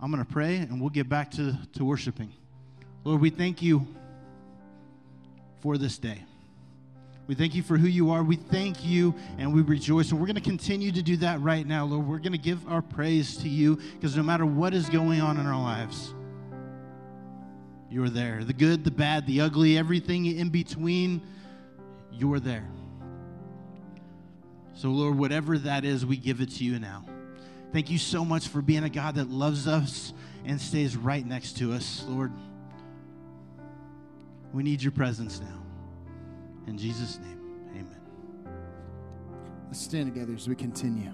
I'm 0.00 0.10
going 0.10 0.24
to 0.24 0.30
pray 0.30 0.56
and 0.56 0.80
we'll 0.80 0.90
get 0.90 1.08
back 1.08 1.30
to, 1.32 1.58
to 1.74 1.84
worshiping. 1.84 2.32
Lord, 3.04 3.20
we 3.20 3.30
thank 3.30 3.62
you 3.62 3.86
for 5.60 5.78
this 5.78 5.98
day. 5.98 6.24
We 7.26 7.34
thank 7.34 7.54
you 7.54 7.62
for 7.62 7.76
who 7.76 7.88
you 7.88 8.10
are. 8.10 8.22
We 8.22 8.36
thank 8.36 8.84
you 8.84 9.14
and 9.36 9.52
we 9.52 9.60
rejoice. 9.60 10.10
And 10.10 10.18
we're 10.18 10.26
going 10.26 10.36
to 10.36 10.40
continue 10.40 10.90
to 10.92 11.02
do 11.02 11.16
that 11.18 11.40
right 11.40 11.66
now, 11.66 11.84
Lord. 11.84 12.06
We're 12.06 12.18
going 12.18 12.32
to 12.32 12.38
give 12.38 12.66
our 12.66 12.80
praise 12.80 13.36
to 13.38 13.48
you 13.48 13.76
because 13.76 14.16
no 14.16 14.22
matter 14.22 14.46
what 14.46 14.72
is 14.72 14.88
going 14.88 15.20
on 15.20 15.38
in 15.38 15.46
our 15.46 15.60
lives, 15.60 16.14
you're 17.90 18.08
there. 18.08 18.44
The 18.44 18.52
good, 18.52 18.82
the 18.84 18.90
bad, 18.90 19.26
the 19.26 19.42
ugly, 19.42 19.76
everything 19.76 20.26
in 20.26 20.48
between, 20.48 21.20
you're 22.12 22.40
there. 22.40 22.68
So, 24.74 24.88
Lord, 24.88 25.18
whatever 25.18 25.58
that 25.58 25.84
is, 25.84 26.06
we 26.06 26.16
give 26.16 26.40
it 26.40 26.50
to 26.52 26.64
you 26.64 26.78
now. 26.78 27.04
Thank 27.72 27.90
you 27.90 27.98
so 27.98 28.24
much 28.24 28.48
for 28.48 28.62
being 28.62 28.84
a 28.84 28.88
God 28.88 29.16
that 29.16 29.28
loves 29.28 29.66
us 29.68 30.12
and 30.44 30.60
stays 30.60 30.96
right 30.96 31.24
next 31.24 31.58
to 31.58 31.72
us, 31.72 32.04
Lord. 32.08 32.32
We 34.52 34.62
need 34.62 34.82
your 34.82 34.92
presence 34.92 35.40
now. 35.40 35.62
In 36.66 36.78
Jesus' 36.78 37.18
name, 37.18 37.40
amen. 37.72 38.00
Let's 39.66 39.80
stand 39.80 40.12
together 40.12 40.34
as 40.34 40.48
we 40.48 40.54
continue. 40.54 41.12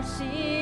The 0.00 0.57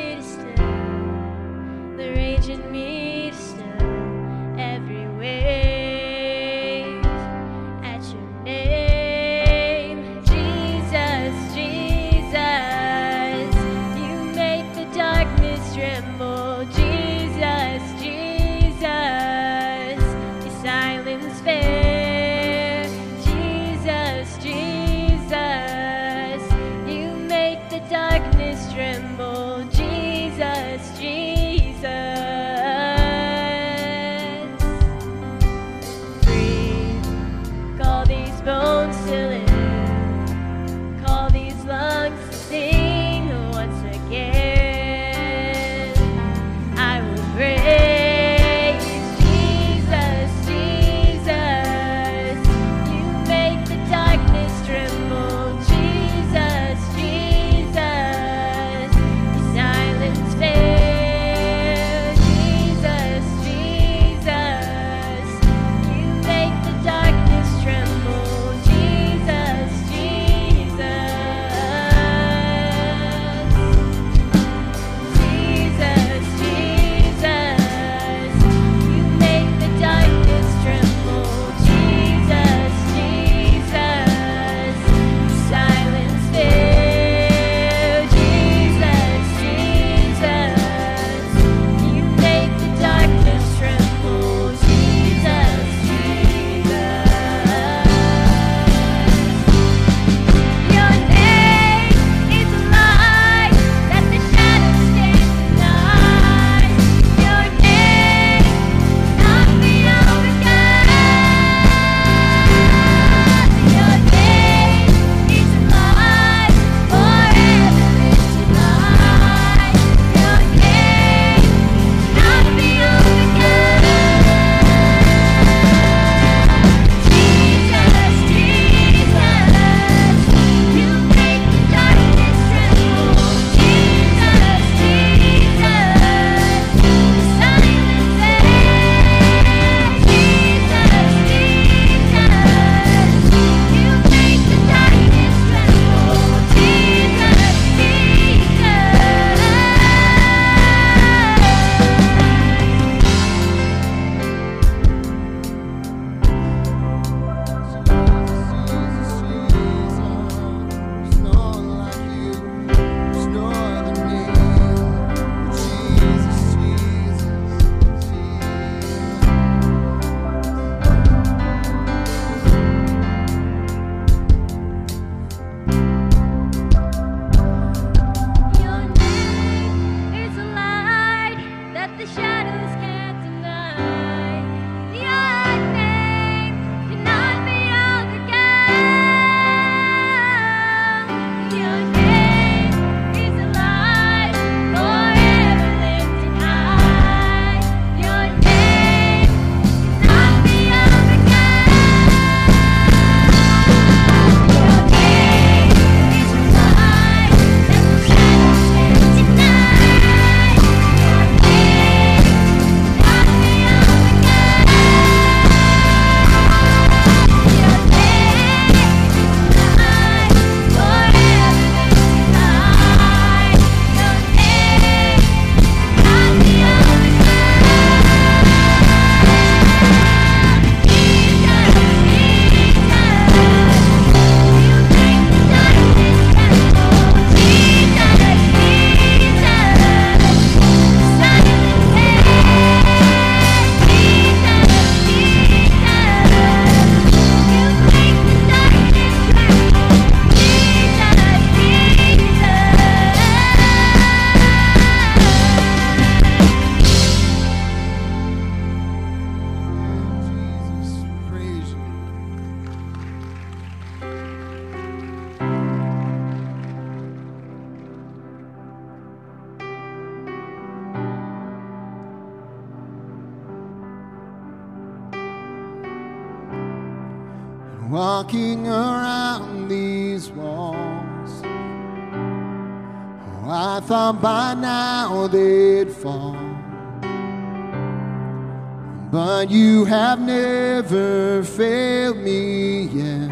have 289.87 290.21
never 290.21 291.42
failed 291.45 292.18
me 292.18 292.83
yet. 292.83 293.30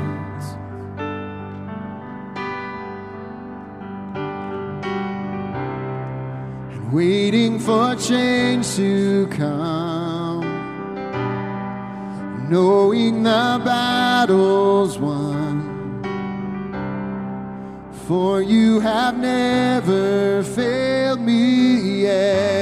And 6.72 6.92
waiting 6.92 7.58
for 7.58 7.96
change 7.96 8.76
to 8.76 9.26
come, 9.28 10.44
knowing 12.48 13.24
the 13.24 13.60
battle's 13.64 14.96
won. 14.98 15.72
For 18.06 18.42
you 18.42 18.80
have 18.80 19.18
never 19.18 20.42
failed 20.42 21.20
me 21.20 22.02
yet. 22.02 22.53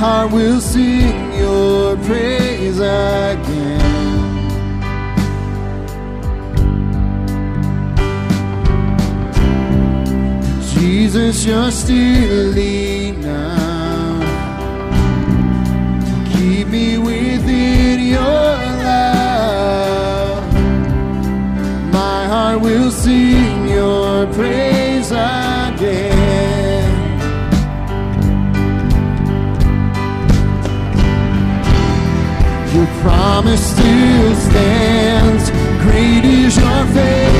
heart 0.00 0.32
will 0.32 0.62
sing 0.62 1.34
your 1.34 1.94
praise 2.08 2.78
again. 2.78 3.80
Jesus, 10.72 11.44
you're 11.44 11.70
still 11.70 12.54
now. 13.20 14.20
Keep 16.32 16.68
me 16.68 16.96
within 16.96 18.00
your 18.00 18.54
love. 18.88 20.42
My 21.92 22.24
heart 22.24 22.62
will 22.62 22.90
sing. 22.90 23.39
promise 33.30 33.64
still 33.64 34.34
stands. 34.34 35.50
Great 35.84 36.24
is 36.24 36.56
your 36.56 36.84
faith. 36.86 37.39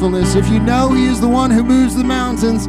faithfulness. 0.00 0.34
If 0.34 0.48
you 0.50 0.60
know 0.60 0.92
He 0.92 1.06
is 1.06 1.20
the 1.20 1.28
one 1.28 1.50
who 1.50 1.62
moves 1.62 1.94
the 1.94 2.04
mountains, 2.04 2.66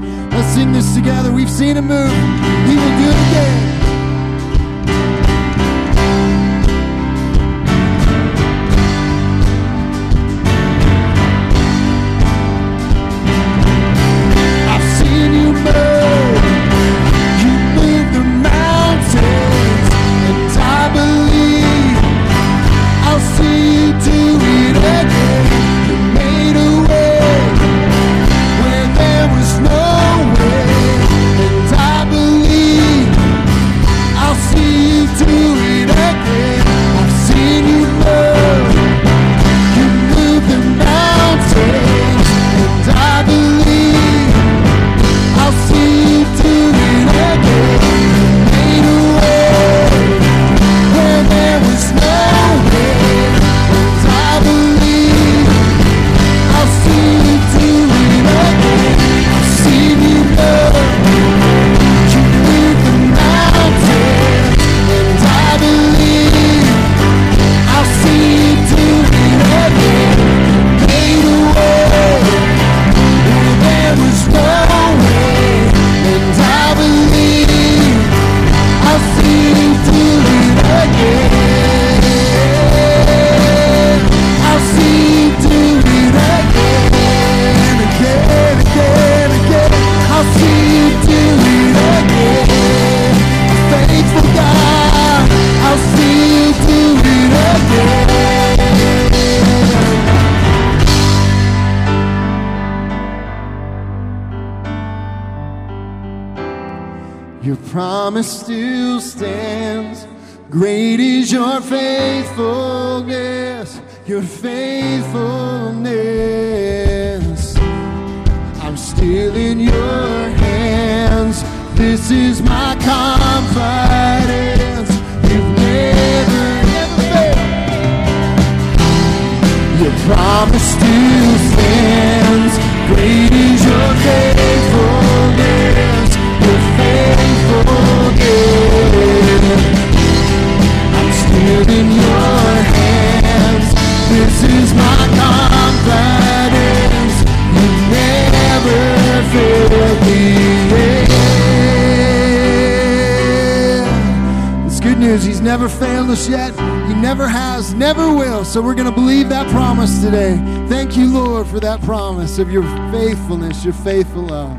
never 157.81 158.13
will. 158.13 158.45
So 158.45 158.61
we're 158.61 158.75
going 158.75 158.87
to 158.87 158.93
believe 158.93 159.27
that 159.29 159.49
promise 159.49 160.03
today. 160.03 160.35
Thank 160.69 160.95
you, 160.95 161.11
Lord, 161.11 161.47
for 161.47 161.59
that 161.61 161.81
promise 161.81 162.37
of 162.37 162.51
your 162.51 162.61
faithfulness, 162.91 163.65
your 163.65 163.73
faithful 163.73 164.27
love. 164.27 164.55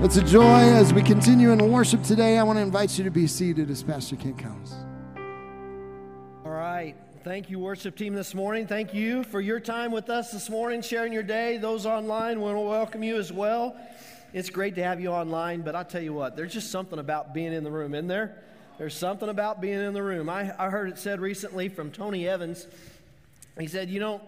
It's 0.00 0.18
a 0.18 0.22
joy 0.22 0.60
as 0.60 0.92
we 0.92 1.02
continue 1.02 1.50
in 1.50 1.72
worship 1.72 2.02
today. 2.02 2.36
I 2.36 2.42
want 2.42 2.58
to 2.58 2.60
invite 2.60 2.98
you 2.98 3.04
to 3.04 3.10
be 3.10 3.26
seated 3.26 3.70
as 3.70 3.82
Pastor 3.82 4.16
Kent 4.16 4.36
comes. 4.36 4.74
All 6.44 6.52
right. 6.52 6.94
Thank 7.24 7.48
you, 7.48 7.58
worship 7.58 7.96
team, 7.96 8.12
this 8.12 8.34
morning. 8.34 8.66
Thank 8.66 8.92
you 8.92 9.24
for 9.24 9.40
your 9.40 9.60
time 9.60 9.90
with 9.90 10.10
us 10.10 10.30
this 10.30 10.50
morning, 10.50 10.82
sharing 10.82 11.10
your 11.10 11.22
day. 11.22 11.56
Those 11.56 11.86
online, 11.86 12.36
we 12.36 12.44
want 12.44 12.56
to 12.56 12.60
welcome 12.60 13.02
you 13.02 13.16
as 13.16 13.32
well. 13.32 13.76
It's 14.34 14.50
great 14.50 14.74
to 14.74 14.84
have 14.84 15.00
you 15.00 15.08
online, 15.08 15.62
but 15.62 15.74
I'll 15.74 15.86
tell 15.86 16.02
you 16.02 16.12
what, 16.12 16.36
there's 16.36 16.52
just 16.52 16.70
something 16.70 16.98
about 16.98 17.32
being 17.32 17.54
in 17.54 17.64
the 17.64 17.70
room, 17.70 17.94
isn't 17.94 18.08
there? 18.08 18.42
There's 18.78 18.96
something 18.96 19.28
about 19.28 19.60
being 19.60 19.80
in 19.80 19.92
the 19.92 20.02
room. 20.02 20.28
I, 20.28 20.54
I 20.58 20.70
heard 20.70 20.88
it 20.88 20.98
said 20.98 21.20
recently 21.20 21.68
from 21.68 21.90
Tony 21.90 22.28
Evans. 22.28 22.66
He 23.58 23.66
said, 23.66 23.90
You 23.90 23.98
don't, 23.98 24.22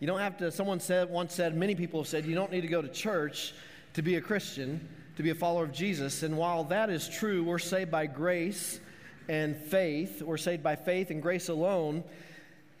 you 0.00 0.06
don't 0.06 0.18
have 0.18 0.36
to, 0.38 0.50
someone 0.50 0.80
said, 0.80 1.08
once 1.08 1.34
said, 1.34 1.56
many 1.56 1.74
people 1.74 2.00
have 2.00 2.08
said, 2.08 2.26
you 2.26 2.34
don't 2.34 2.52
need 2.52 2.60
to 2.60 2.68
go 2.68 2.82
to 2.82 2.88
church 2.88 3.54
to 3.94 4.02
be 4.02 4.16
a 4.16 4.20
Christian, 4.20 4.86
to 5.16 5.22
be 5.22 5.30
a 5.30 5.34
follower 5.34 5.64
of 5.64 5.72
Jesus. 5.72 6.22
And 6.22 6.36
while 6.36 6.64
that 6.64 6.90
is 6.90 7.08
true, 7.08 7.42
we're 7.42 7.58
saved 7.58 7.90
by 7.90 8.04
grace 8.06 8.80
and 9.28 9.56
faith. 9.56 10.20
We're 10.20 10.36
saved 10.36 10.62
by 10.62 10.76
faith 10.76 11.10
and 11.10 11.22
grace 11.22 11.48
alone. 11.48 12.04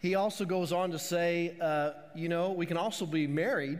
He 0.00 0.16
also 0.16 0.44
goes 0.44 0.72
on 0.72 0.90
to 0.90 0.98
say, 0.98 1.56
uh, 1.60 1.92
you 2.14 2.28
know, 2.28 2.50
we 2.50 2.66
can 2.66 2.76
also 2.76 3.06
be 3.06 3.26
married 3.26 3.78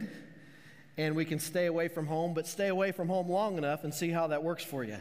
and 0.97 1.15
we 1.15 1.25
can 1.25 1.37
stay 1.37 1.67
away 1.67 1.89
from 1.89 2.07
home, 2.07 2.33
but 2.33 2.47
stay 2.47 2.69
away 2.69 2.93
from 2.93 3.09
home 3.09 3.29
long 3.29 3.59
enough 3.59 3.83
and 3.83 3.93
see 3.93 4.09
how 4.09 4.27
that 4.27 4.41
works 4.41 4.63
for 4.63 4.83
you. 4.83 4.97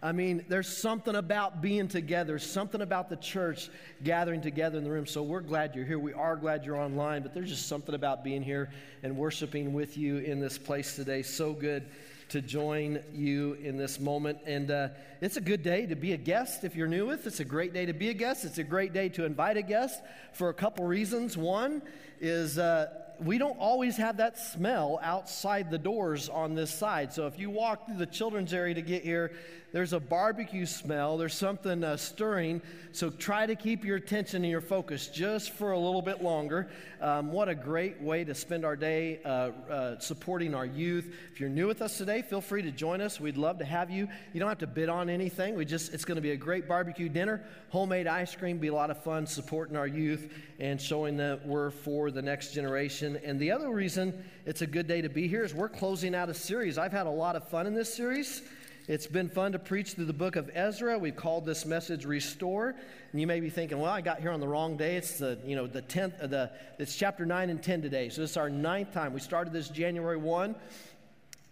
I 0.00 0.12
mean, 0.12 0.44
there's 0.48 0.68
something 0.68 1.16
about 1.16 1.60
being 1.60 1.88
together, 1.88 2.38
something 2.38 2.80
about 2.80 3.08
the 3.08 3.16
church 3.16 3.68
gathering 4.04 4.40
together 4.40 4.78
in 4.78 4.84
the 4.84 4.90
room. 4.90 5.06
So 5.06 5.24
we're 5.24 5.40
glad 5.40 5.74
you're 5.74 5.84
here. 5.84 5.98
We 5.98 6.12
are 6.12 6.36
glad 6.36 6.64
you're 6.64 6.76
online, 6.76 7.22
but 7.22 7.34
there's 7.34 7.48
just 7.48 7.66
something 7.66 7.94
about 7.94 8.22
being 8.22 8.42
here 8.42 8.70
and 9.02 9.16
worshiping 9.16 9.72
with 9.72 9.98
you 9.98 10.18
in 10.18 10.38
this 10.38 10.56
place 10.56 10.94
today. 10.94 11.22
So 11.22 11.52
good 11.52 11.84
to 12.28 12.40
join 12.40 13.02
you 13.12 13.54
in 13.54 13.76
this 13.76 13.98
moment. 13.98 14.38
And 14.46 14.70
uh, 14.70 14.88
it's 15.20 15.36
a 15.36 15.40
good 15.40 15.62
day 15.62 15.86
to 15.86 15.96
be 15.96 16.12
a 16.12 16.16
guest 16.16 16.62
if 16.62 16.76
you're 16.76 16.86
new 16.86 17.06
with. 17.06 17.26
It's 17.26 17.40
a 17.40 17.44
great 17.44 17.72
day 17.72 17.86
to 17.86 17.92
be 17.92 18.10
a 18.10 18.14
guest. 18.14 18.44
It's 18.44 18.58
a 18.58 18.64
great 18.64 18.92
day 18.92 19.08
to 19.10 19.24
invite 19.24 19.56
a 19.56 19.62
guest 19.62 20.00
for 20.32 20.48
a 20.48 20.54
couple 20.54 20.84
reasons. 20.84 21.36
One 21.36 21.82
is 22.20 22.58
uh, 22.58 22.86
we 23.20 23.38
don't 23.38 23.58
always 23.58 23.96
have 23.96 24.18
that 24.18 24.38
smell 24.38 25.00
outside 25.02 25.70
the 25.70 25.78
doors 25.78 26.28
on 26.28 26.54
this 26.54 26.72
side. 26.72 27.12
So 27.12 27.26
if 27.26 27.38
you 27.38 27.50
walk 27.50 27.86
through 27.86 27.96
the 27.96 28.06
children's 28.06 28.52
area 28.52 28.74
to 28.74 28.82
get 28.82 29.02
here, 29.02 29.32
there's 29.70 29.92
a 29.92 30.00
barbecue 30.00 30.64
smell. 30.64 31.18
There's 31.18 31.34
something 31.34 31.84
uh, 31.84 31.98
stirring. 31.98 32.62
So 32.92 33.10
try 33.10 33.44
to 33.44 33.54
keep 33.54 33.84
your 33.84 33.96
attention 33.96 34.42
and 34.42 34.50
your 34.50 34.62
focus 34.62 35.08
just 35.08 35.50
for 35.50 35.72
a 35.72 35.78
little 35.78 36.00
bit 36.00 36.22
longer. 36.22 36.68
Um, 37.02 37.32
what 37.32 37.50
a 37.50 37.54
great 37.54 38.00
way 38.00 38.24
to 38.24 38.34
spend 38.34 38.64
our 38.64 38.76
day 38.76 39.20
uh, 39.24 39.50
uh, 39.70 39.98
supporting 39.98 40.54
our 40.54 40.64
youth. 40.64 41.12
If 41.32 41.38
you're 41.38 41.50
new 41.50 41.66
with 41.66 41.82
us 41.82 41.98
today, 41.98 42.22
feel 42.22 42.40
free 42.40 42.62
to 42.62 42.70
join 42.70 43.02
us. 43.02 43.20
We'd 43.20 43.36
love 43.36 43.58
to 43.58 43.64
have 43.66 43.90
you. 43.90 44.08
You 44.32 44.40
don't 44.40 44.48
have 44.48 44.58
to 44.58 44.66
bid 44.66 44.88
on 44.88 45.10
anything. 45.10 45.54
We 45.54 45.66
just 45.66 45.92
it's 45.92 46.04
going 46.04 46.16
to 46.16 46.22
be 46.22 46.30
a 46.30 46.36
great 46.36 46.66
barbecue 46.66 47.10
dinner, 47.10 47.44
homemade 47.68 48.06
ice 48.06 48.34
cream. 48.34 48.58
Be 48.58 48.68
a 48.68 48.74
lot 48.74 48.90
of 48.90 49.02
fun 49.02 49.26
supporting 49.26 49.76
our 49.76 49.86
youth 49.86 50.32
and 50.58 50.80
showing 50.80 51.18
that 51.18 51.46
we're 51.46 51.70
for 51.70 52.10
the 52.10 52.22
next 52.22 52.52
generation. 52.52 53.20
And 53.22 53.38
the 53.38 53.50
other 53.50 53.70
reason 53.70 54.24
it's 54.46 54.62
a 54.62 54.66
good 54.66 54.88
day 54.88 55.02
to 55.02 55.10
be 55.10 55.28
here 55.28 55.44
is 55.44 55.54
we're 55.54 55.68
closing 55.68 56.14
out 56.14 56.30
a 56.30 56.34
series. 56.34 56.78
I've 56.78 56.92
had 56.92 57.06
a 57.06 57.10
lot 57.10 57.36
of 57.36 57.46
fun 57.48 57.66
in 57.66 57.74
this 57.74 57.92
series. 57.92 58.42
It's 58.88 59.06
been 59.06 59.28
fun 59.28 59.52
to 59.52 59.58
preach 59.58 59.92
through 59.92 60.06
the 60.06 60.14
book 60.14 60.36
of 60.36 60.50
Ezra. 60.54 60.98
We've 60.98 61.14
called 61.14 61.44
this 61.44 61.66
message 61.66 62.06
"Restore," 62.06 62.74
and 63.12 63.20
you 63.20 63.26
may 63.26 63.38
be 63.38 63.50
thinking, 63.50 63.78
"Well, 63.78 63.92
I 63.92 64.00
got 64.00 64.20
here 64.20 64.30
on 64.30 64.40
the 64.40 64.48
wrong 64.48 64.78
day. 64.78 64.96
It's 64.96 65.18
the 65.18 65.38
you 65.44 65.56
know 65.56 65.66
the 65.66 65.82
tenth, 65.82 66.18
uh, 66.18 66.26
the 66.26 66.50
it's 66.78 66.96
chapter 66.96 67.26
nine 67.26 67.50
and 67.50 67.62
ten 67.62 67.82
today. 67.82 68.08
So 68.08 68.22
this 68.22 68.30
is 68.30 68.36
our 68.38 68.48
ninth 68.48 68.94
time. 68.94 69.12
We 69.12 69.20
started 69.20 69.52
this 69.52 69.68
January 69.68 70.16
one, 70.16 70.54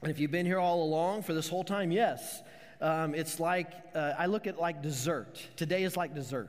and 0.01 0.11
if 0.11 0.19
you've 0.19 0.31
been 0.31 0.47
here 0.47 0.59
all 0.59 0.83
along 0.83 1.25
for 1.25 1.35
this 1.35 1.47
whole 1.47 1.63
time, 1.63 1.93
yes, 1.93 2.41
um, 2.81 3.15
it's 3.15 3.39
like 3.39 3.71
uh, 3.95 4.15
I 4.19 4.25
look 4.25 4.47
at 4.47 4.59
like 4.59 4.81
dessert. 4.81 5.47
Today 5.57 5.83
is 5.83 5.95
like 5.95 6.15
dessert. 6.15 6.49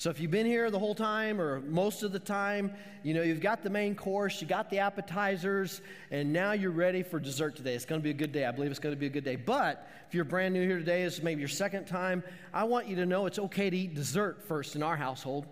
So 0.00 0.08
if 0.08 0.18
you've 0.18 0.30
been 0.30 0.46
here 0.46 0.70
the 0.70 0.78
whole 0.78 0.94
time 0.94 1.38
or 1.38 1.60
most 1.60 2.02
of 2.02 2.10
the 2.10 2.18
time, 2.18 2.72
you 3.02 3.12
know, 3.12 3.20
you've 3.20 3.42
got 3.42 3.62
the 3.62 3.68
main 3.68 3.94
course, 3.94 4.40
you 4.40 4.48
got 4.48 4.70
the 4.70 4.78
appetizers, 4.78 5.82
and 6.10 6.32
now 6.32 6.52
you're 6.52 6.70
ready 6.70 7.02
for 7.02 7.20
dessert 7.20 7.54
today. 7.54 7.74
It's 7.74 7.84
going 7.84 8.00
to 8.00 8.02
be 8.02 8.08
a 8.08 8.14
good 8.14 8.32
day. 8.32 8.46
I 8.46 8.50
believe 8.50 8.70
it's 8.70 8.80
going 8.80 8.94
to 8.94 8.98
be 8.98 9.08
a 9.08 9.10
good 9.10 9.24
day. 9.24 9.36
But 9.36 9.86
if 10.08 10.14
you're 10.14 10.24
brand 10.24 10.54
new 10.54 10.66
here 10.66 10.78
today, 10.78 11.02
is 11.02 11.22
maybe 11.22 11.40
your 11.40 11.50
second 11.50 11.84
time, 11.84 12.22
I 12.54 12.64
want 12.64 12.88
you 12.88 12.96
to 12.96 13.04
know 13.04 13.26
it's 13.26 13.38
okay 13.38 13.68
to 13.68 13.76
eat 13.76 13.94
dessert 13.94 14.42
first 14.48 14.74
in 14.74 14.82
our 14.82 14.96
household. 14.96 15.46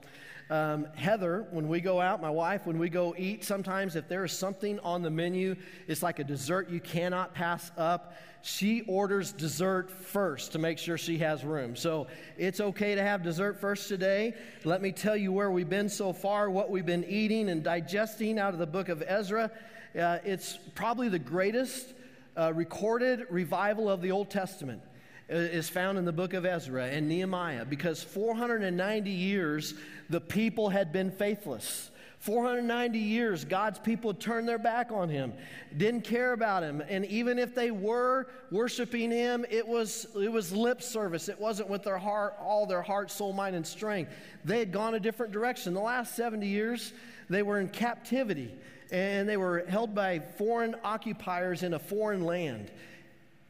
Um, 0.49 0.87
Heather, 0.95 1.47
when 1.51 1.69
we 1.69 1.83
go 1.83 2.01
out, 2.01 2.23
my 2.23 2.31
wife, 2.31 2.65
when 2.65 2.79
we 2.79 2.89
go 2.89 3.15
eat, 3.19 3.45
sometimes 3.45 3.97
if 3.97 4.09
there 4.09 4.25
is 4.25 4.33
something 4.33 4.81
on 4.81 5.03
the 5.03 5.11
menu, 5.11 5.57
it's 5.89 6.03
like 6.03 6.20
a 6.20 6.25
dessert 6.25 6.70
you 6.70 6.81
cannot 6.81 7.35
pass 7.35 7.70
up. 7.77 8.15
She 8.43 8.82
orders 8.82 9.32
dessert 9.32 9.90
first 9.90 10.52
to 10.52 10.59
make 10.59 10.78
sure 10.78 10.97
she 10.97 11.19
has 11.19 11.44
room. 11.44 11.74
So 11.77 12.06
it's 12.36 12.60
okay 12.60 12.94
to 12.94 13.02
have 13.02 13.23
dessert 13.23 13.60
first 13.60 13.89
today. 13.89 14.35
Let 14.65 14.81
me 14.81 14.93
tell 14.93 15.16
you 15.16 15.32
where 15.32 15.51
we've 15.51 15.69
been 15.69 15.89
so 15.89 16.12
far, 16.12 16.48
what 16.51 16.70
we've 16.70 16.86
been 16.86 17.05
eating 17.05 17.48
and 17.51 17.62
digesting 17.62 18.39
out 18.39 18.52
of 18.52 18.59
the 18.59 18.66
book 18.66 18.89
of 18.89 19.02
Ezra. 19.06 19.51
Uh, 19.98 20.19
it's 20.24 20.59
probably 20.74 21.09
the 21.09 21.19
greatest 21.19 21.94
uh, 22.36 22.52
recorded 22.55 23.27
revival 23.31 23.90
of 23.90 24.01
the 24.01 24.12
Old 24.12 24.31
Testament 24.31 24.82
uh, 25.31 25.35
is 25.35 25.69
found 25.69 25.98
in 25.98 26.05
the 26.05 26.12
book 26.12 26.32
of 26.32 26.47
Ezra 26.47 26.86
and 26.86 27.09
Nehemiah 27.09 27.65
because 27.65 28.02
490 28.02 29.10
years 29.10 29.74
the 30.09 30.20
people 30.20 30.69
had 30.69 30.93
been 30.93 31.10
faithless. 31.10 31.90
490 32.20 32.99
years, 32.99 33.45
God's 33.45 33.78
people 33.78 34.12
turned 34.12 34.49
their 34.49 34.59
back 34.59 34.90
on 34.90 35.09
him, 35.09 35.32
didn't 35.77 36.03
care 36.03 36.32
about 36.32 36.65
him. 36.65 36.82
And 36.89 37.05
even 37.07 37.39
if 37.39 37.55
they 37.55 37.70
were 37.70 38.27
worshiping 38.51 39.11
him, 39.11 39.47
it 39.51 39.66
was, 39.66 40.09
it 40.20 40.31
was 40.31 40.53
lip 40.53 40.82
service. 40.82 41.28
It 41.28 41.39
wasn't 41.39 41.69
with 41.69 41.85
their 41.85 41.99
heart, 41.99 42.35
all 42.40 42.66
their 42.66 42.82
heart, 42.82 43.11
soul, 43.12 43.32
mind, 43.32 43.55
and 43.55 43.66
strength. 43.66 44.12
They 44.45 44.59
had 44.59 44.73
gone 44.73 44.95
a 44.95 45.01
different 45.01 45.32
direction. 45.32 45.74
The 45.74 45.81
last 45.81 46.16
70 46.16 46.47
years, 46.47 46.93
they 47.31 47.43
were 47.43 47.61
in 47.61 47.69
captivity 47.69 48.53
and 48.90 49.28
they 49.28 49.36
were 49.36 49.65
held 49.69 49.95
by 49.95 50.19
foreign 50.19 50.74
occupiers 50.82 51.62
in 51.62 51.74
a 51.74 51.78
foreign 51.78 52.24
land. 52.24 52.70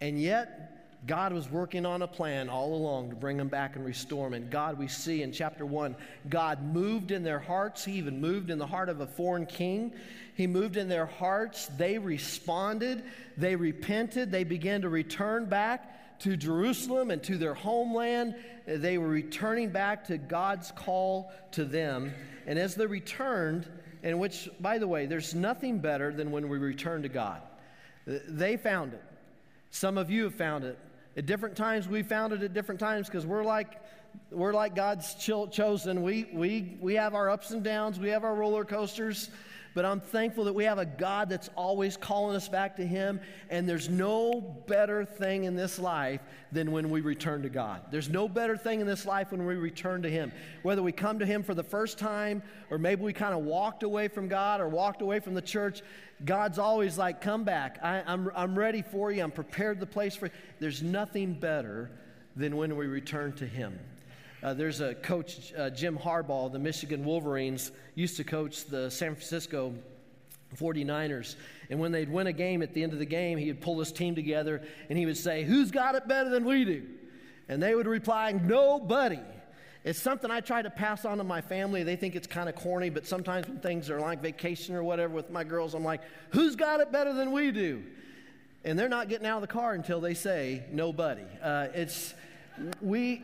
And 0.01 0.21
yet, 0.21 0.78
God 1.09 1.33
was 1.33 1.51
working 1.51 1.87
on 1.87 2.03
a 2.03 2.07
plan 2.07 2.51
all 2.51 2.75
along 2.75 3.09
to 3.11 3.17
bring 3.17 3.39
them 3.39 3.49
back 3.49 3.77
and 3.77 3.85
restore 3.85 4.27
them. 4.27 4.35
And 4.35 4.51
God, 4.51 4.79
we 4.79 4.89
see 4.89 5.23
in 5.23 5.33
chapter 5.33 5.65
one, 5.65 5.97
God 6.29 6.63
moved 6.63 7.11
in 7.11 7.23
their 7.23 7.39
hearts. 7.39 7.83
He 7.83 7.93
even 7.95 8.21
moved 8.21 8.51
in 8.51 8.59
the 8.59 8.67
heart 8.67 8.91
of 8.91 9.01
a 9.01 9.07
foreign 9.07 9.47
king. 9.47 9.93
He 10.35 10.47
moved 10.47 10.77
in 10.77 10.87
their 10.87 11.07
hearts. 11.07 11.67
They 11.79 11.99
responded. 11.99 13.03
They 13.39 13.57
repented. 13.57 14.31
They 14.31 14.45
began 14.45 14.83
to 14.83 14.91
return 14.91 15.47
back 15.47 16.21
to 16.21 16.37
Jerusalem 16.37 17.11
and 17.11 17.23
to 17.23 17.39
their 17.39 17.55
homeland. 17.55 18.35
They 18.67 18.99
were 18.99 19.09
returning 19.09 19.71
back 19.71 20.05
to 20.09 20.19
God's 20.19 20.73
call 20.73 21.33
to 21.53 21.65
them. 21.65 22.13
And 22.47 22.59
as 22.59 22.75
they 22.75 22.87
returned, 22.87 23.67
and 24.03 24.21
which, 24.21 24.51
by 24.61 24.77
the 24.77 24.87
way, 24.87 25.07
there's 25.07 25.35
nothing 25.35 25.79
better 25.79 26.13
than 26.13 26.31
when 26.31 26.51
we 26.51 26.59
return 26.59 27.03
to 27.03 27.09
God. 27.09 27.41
They 28.07 28.59
found 28.59 28.93
it. 28.93 29.03
Some 29.71 29.97
of 29.97 30.11
you 30.11 30.25
have 30.25 30.35
found 30.35 30.65
it. 30.65 30.79
At 31.19 31.27
different 31.27 31.57
times, 31.57 31.89
we 31.89 32.05
found 32.05 32.33
it 32.33 32.45
at 32.45 32.55
different 32.55 32.79
times 32.79 33.09
because 33.09 33.27
we're 33.27 33.43
like, 33.43 33.83
we're 34.31 34.53
like 34.53 34.77
God's 34.77 35.17
chosen. 35.17 36.05
We, 36.05 36.29
we, 36.33 36.77
we 36.81 36.95
have 36.95 37.13
our 37.17 37.29
ups 37.29 37.51
and 37.51 37.65
downs, 37.65 37.99
we 37.99 38.11
have 38.11 38.23
our 38.23 38.37
roller 38.37 38.65
coasters, 38.65 39.29
but 39.79 39.85
I'm 39.85 40.01
thankful 40.01 40.43
that 40.47 40.55
we 40.55 40.65
have 40.65 40.79
a 40.79 40.85
God 40.85 41.29
that's 41.29 41.51
always 41.55 41.97
calling 41.97 42.35
us 42.35 42.49
back 42.49 42.79
to 42.79 42.85
Him. 42.85 43.21
And 43.49 43.69
there's 43.69 43.89
no 43.89 44.41
better 44.67 45.05
thing 45.05 45.45
in 45.45 45.55
this 45.55 45.79
life 45.79 46.21
than 46.51 46.73
when 46.73 46.91
we 46.91 47.01
return 47.01 47.43
to 47.43 47.49
God. 47.49 47.83
There's 47.93 48.09
no 48.09 48.29
better 48.29 48.57
thing 48.57 48.81
in 48.81 48.89
this 48.89 49.07
life 49.07 49.31
when 49.31 49.47
we 49.47 49.55
return 49.55 50.03
to 50.03 50.11
Him. 50.11 50.33
Whether 50.65 50.83
we 50.83 50.91
come 50.91 51.21
to 51.21 51.27
Him 51.27 51.45
for 51.45 51.55
the 51.55 51.63
first 51.63 51.97
time, 51.97 52.43
or 52.71 52.79
maybe 52.79 53.05
we 53.05 53.13
kind 53.13 53.33
of 53.33 53.45
walked 53.45 53.85
away 53.85 54.09
from 54.09 54.27
God 54.27 54.61
or 54.61 54.67
walked 54.67 55.01
away 55.01 55.21
from 55.21 55.35
the 55.35 55.43
church, 55.43 55.83
God's 56.25 56.59
always 56.59 56.99
like, 56.99 57.21
come 57.21 57.45
back. 57.45 57.79
I, 57.81 57.99
am 57.99 58.05
I'm, 58.09 58.31
I'm 58.35 58.59
ready 58.59 58.83
for 58.83 59.13
you. 59.13 59.23
I'm 59.23 59.31
prepared 59.31 59.79
the 59.79 59.87
place 59.87 60.17
for 60.17 60.27
you. 60.27 60.33
There's 60.59 60.83
nothing 60.83 61.35
better 61.35 61.89
than 62.35 62.57
when 62.57 62.77
we 62.77 62.89
return 62.89 63.33
to 63.35 63.47
Him. 63.47 63.79
Uh, 64.43 64.55
there's 64.55 64.81
a 64.81 64.95
coach, 64.95 65.53
uh, 65.57 65.69
Jim 65.71 65.99
Harbaugh, 65.99 66.53
the 66.53 66.59
Michigan 66.59 67.05
Wolverines, 67.05 67.73
used 67.95 68.17
to 68.19 68.25
coach 68.25 68.67
the 68.67 68.89
San 68.91 69.15
Francisco 69.15 69.75
49ers. 70.57 71.35
And 71.71 71.81
when 71.81 71.93
they'd 71.93 72.09
win 72.09 72.29
a 72.29 72.33
game 72.33 72.63
at 72.63 72.73
the 72.73 72.83
end 72.83 72.93
of 72.93 72.99
the 72.99 73.07
game, 73.07 73.39
he 73.39 73.49
would 73.49 73.61
pull 73.61 73.79
his 73.79 73.93
team 73.93 74.15
together 74.15 74.63
and 74.89 74.99
he 74.99 75.07
would 75.07 75.17
say, 75.17 75.43
Who's 75.43 75.71
got 75.71 75.95
it 75.95 76.07
better 76.09 76.31
than 76.31 76.45
we 76.45 76.65
do? 76.65 76.87
And 77.49 77.63
they 77.63 77.75
would 77.75 77.87
reply, 77.87 78.33
Nobody. 78.33 79.21
It's 79.85 80.01
something 80.01 80.31
I 80.31 80.41
try 80.41 80.63
to 80.63 80.71
pass 80.71 81.05
on 81.05 81.19
to 81.19 81.25
my 81.25 81.41
family. 81.41 81.83
They 81.83 81.97
think 81.97 82.15
it's 82.15 82.27
kind 82.27 82.49
of 82.49 82.55
corny, 82.55 82.91
but 82.91 83.07
sometimes 83.07 83.49
when 83.49 83.59
things 83.61 83.91
are 83.91 84.01
like 84.01 84.21
vacation 84.21 84.75
or 84.75 84.83
whatever 84.83 85.15
with 85.15 85.31
my 85.31 85.45
girls, 85.45 85.75
I'm 85.75 85.85
like, 85.85 86.03
Who's 86.31 86.57
got 86.57 86.81
it 86.81 86.93
better 86.93 87.13
than 87.13 87.33
we 87.33 87.51
do? 87.51 87.83
And 88.65 88.79
they're 88.79 88.89
not 88.89 89.09
getting 89.09 89.27
out 89.27 89.37
of 89.37 89.43
the 89.43 89.49
car 89.49 89.75
until 89.75 90.01
they 90.01 90.15
say, 90.15 90.65
Nobody. 90.71 91.25
Uh, 91.43 91.69
it's, 91.75 92.15
we, 92.81 93.23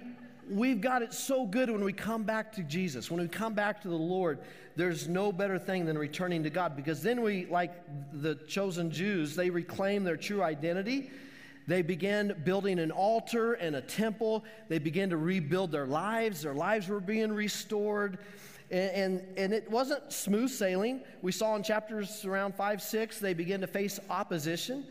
we've 0.51 0.81
got 0.81 1.03
it 1.03 1.13
so 1.13 1.47
good 1.47 1.71
when 1.71 1.85
we 1.85 1.93
come 1.93 2.25
back 2.25 2.53
to 2.53 2.63
Jesus, 2.63 3.11
when 3.11 3.21
we 3.21 3.29
come 3.29 3.55
back 3.55 3.83
to 3.83 3.89
the 3.89 3.95
Lord, 3.95 4.39
there's 4.77 5.09
no 5.09 5.33
better 5.33 5.59
thing 5.59 5.85
than 5.85 5.97
returning 5.97 6.43
to 6.43 6.51
God 6.51 6.77
because 6.77 7.03
then 7.03 7.23
we, 7.23 7.47
like 7.47 7.73
the 8.13 8.35
chosen 8.47 8.91
Jews, 8.91 9.37
they 9.37 9.51
reclaim 9.51 10.05
their 10.05 10.17
true 10.17 10.43
identity. 10.43 11.11
They 11.67 11.83
began 11.83 12.43
building 12.45 12.79
an 12.79 12.91
altar 12.91 13.55
and 13.55 13.77
a 13.77 13.81
temple. 13.81 14.45
They 14.69 14.79
began 14.79 15.11
to 15.11 15.17
rebuild 15.17 15.73
their 15.73 15.87
lives. 15.87 16.43
Their 16.43 16.55
lives 16.55 16.89
were 16.89 17.01
being 17.01 17.33
restored. 17.33 18.19
And, 18.71 18.91
and, 18.91 19.39
and 19.39 19.53
it 19.53 19.71
wasn't 19.71 20.13
smooth 20.13 20.51
sailing. 20.51 21.03
We 21.23 21.33
saw 21.33 21.57
in 21.57 21.63
chapters 21.63 22.25
around 22.25 22.55
5, 22.55 22.83
6, 22.83 23.19
they 23.21 23.35
began 23.35 23.61
to 23.61 23.67
face 23.67 23.99
opposition. 24.11 24.85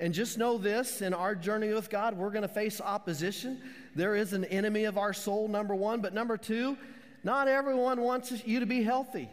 And 0.00 0.14
just 0.14 0.38
know 0.38 0.58
this 0.58 1.02
in 1.02 1.12
our 1.12 1.34
journey 1.34 1.72
with 1.72 1.90
God, 1.90 2.16
we're 2.16 2.30
going 2.30 2.42
to 2.42 2.48
face 2.48 2.80
opposition. 2.80 3.60
There 3.96 4.14
is 4.14 4.32
an 4.32 4.44
enemy 4.44 4.84
of 4.84 4.96
our 4.96 5.12
soul, 5.12 5.48
number 5.48 5.74
one. 5.74 6.00
But 6.00 6.14
number 6.14 6.36
two, 6.36 6.76
not 7.24 7.48
everyone 7.48 8.00
wants 8.00 8.32
you 8.46 8.60
to 8.60 8.66
be 8.66 8.82
healthy. 8.82 9.28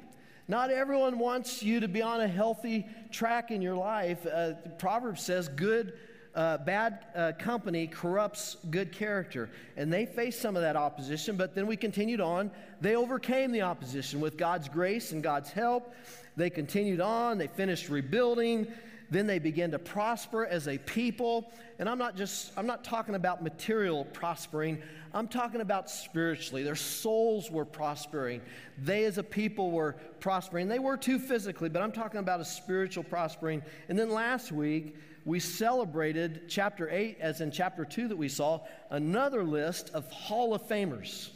Not 0.48 0.72
everyone 0.72 1.20
wants 1.20 1.62
you 1.62 1.80
to 1.80 1.88
be 1.88 2.02
on 2.02 2.22
a 2.22 2.28
healthy 2.28 2.88
track 3.12 3.52
in 3.52 3.62
your 3.62 3.76
life. 3.76 4.26
Uh, 4.26 4.54
Proverbs 4.78 5.22
says, 5.22 5.48
good, 5.48 5.94
uh, 6.36 6.58
bad 6.58 7.06
uh, 7.16 7.32
company 7.40 7.88
corrupts 7.88 8.58
good 8.70 8.92
character. 8.92 9.50
And 9.78 9.92
they 9.92 10.06
faced 10.06 10.42
some 10.42 10.56
of 10.56 10.62
that 10.62 10.76
opposition, 10.76 11.36
but 11.36 11.56
then 11.56 11.66
we 11.66 11.78
continued 11.78 12.22
on. 12.22 12.52
They 12.82 12.96
overcame 12.96 13.52
the 13.52 13.62
opposition 13.62 14.20
with 14.20 14.38
God's 14.38 14.68
grace 14.68 15.12
and 15.12 15.24
God's 15.24 15.52
help. 15.52 15.94
They 16.36 16.50
continued 16.50 17.02
on, 17.02 17.38
they 17.38 17.48
finished 17.48 17.90
rebuilding. 17.90 18.68
Then 19.10 19.28
they 19.28 19.40
began 19.40 19.72
to 19.72 19.80
prosper 19.80 20.46
as 20.46 20.68
a 20.68 20.78
people. 20.78 21.52
And 21.80 21.88
I'm 21.88 21.98
not 21.98 22.16
just, 22.16 22.52
I'm 22.58 22.68
not 22.68 22.84
talking 22.84 23.16
about 23.16 23.44
material 23.44 24.06
prospering. 24.06 24.82
I'm 25.14 25.28
talking 25.28 25.62
about 25.62 25.90
spiritually. 25.90 26.64
Their 26.64 26.76
souls 26.76 27.50
were 27.50 27.66
prospering. 27.66 28.42
They 28.78 29.06
as 29.06 29.18
a 29.18 29.24
people 29.24 29.72
were 29.72 29.96
prospering. 30.20 30.68
They 30.68 30.80
were 30.80 30.98
too 30.98 31.20
physically, 31.20 31.70
but 31.70 31.82
I'm 31.82 31.92
talking 31.92 32.20
about 32.20 32.42
a 32.42 32.46
spiritual 32.46 33.04
prospering. 33.04 33.62
And 33.90 33.98
then 33.98 34.10
last 34.10 34.52
week, 34.52 34.96
we 35.26 35.40
celebrated 35.40 36.44
chapter 36.48 36.90
8, 36.90 37.18
as 37.20 37.42
in 37.42 37.50
chapter 37.50 37.84
2 37.84 38.10
that 38.10 38.18
we 38.18 38.30
saw, 38.30 38.62
another 38.92 39.44
list 39.44 39.90
of 39.94 40.10
Hall 40.12 40.54
of 40.54 40.68
Famers 40.68 41.30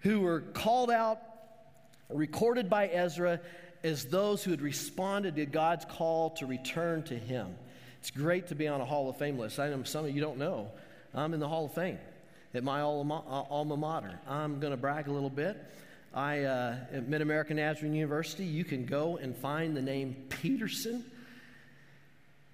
who 0.00 0.20
were 0.20 0.40
called 0.40 0.90
out, 0.90 1.18
recorded 2.10 2.68
by 2.68 2.88
Ezra 2.88 3.40
as 3.84 4.06
those 4.06 4.42
who 4.42 4.50
had 4.50 4.62
responded 4.62 5.36
to 5.36 5.46
God's 5.46 5.84
call 5.84 6.30
to 6.30 6.46
return 6.46 7.02
to 7.04 7.14
Him. 7.14 7.54
It's 8.00 8.10
great 8.10 8.48
to 8.48 8.54
be 8.54 8.66
on 8.66 8.80
a 8.80 8.84
Hall 8.84 9.08
of 9.08 9.18
Fame 9.18 9.38
list. 9.38 9.60
I 9.60 9.68
know 9.68 9.82
some 9.84 10.06
of 10.06 10.10
you 10.10 10.20
don't 10.20 10.38
know. 10.38 10.72
I'm 11.14 11.34
in 11.34 11.38
the 11.38 11.48
Hall 11.48 11.66
of 11.66 11.74
Fame 11.74 11.98
at 12.54 12.64
my 12.64 12.80
alma, 12.80 13.22
uh, 13.50 13.76
mater. 13.76 14.18
I'm 14.26 14.58
going 14.58 14.72
to 14.72 14.76
brag 14.76 15.06
a 15.06 15.12
little 15.12 15.30
bit. 15.30 15.56
I, 16.14 16.40
uh, 16.40 16.76
at 16.92 17.10
MidAmerica 17.10 17.50
Nazarene 17.50 17.94
University, 17.94 18.44
you 18.44 18.64
can 18.64 18.86
go 18.86 19.18
and 19.18 19.36
find 19.36 19.76
the 19.76 19.82
name 19.82 20.16
Peterson. 20.28 21.04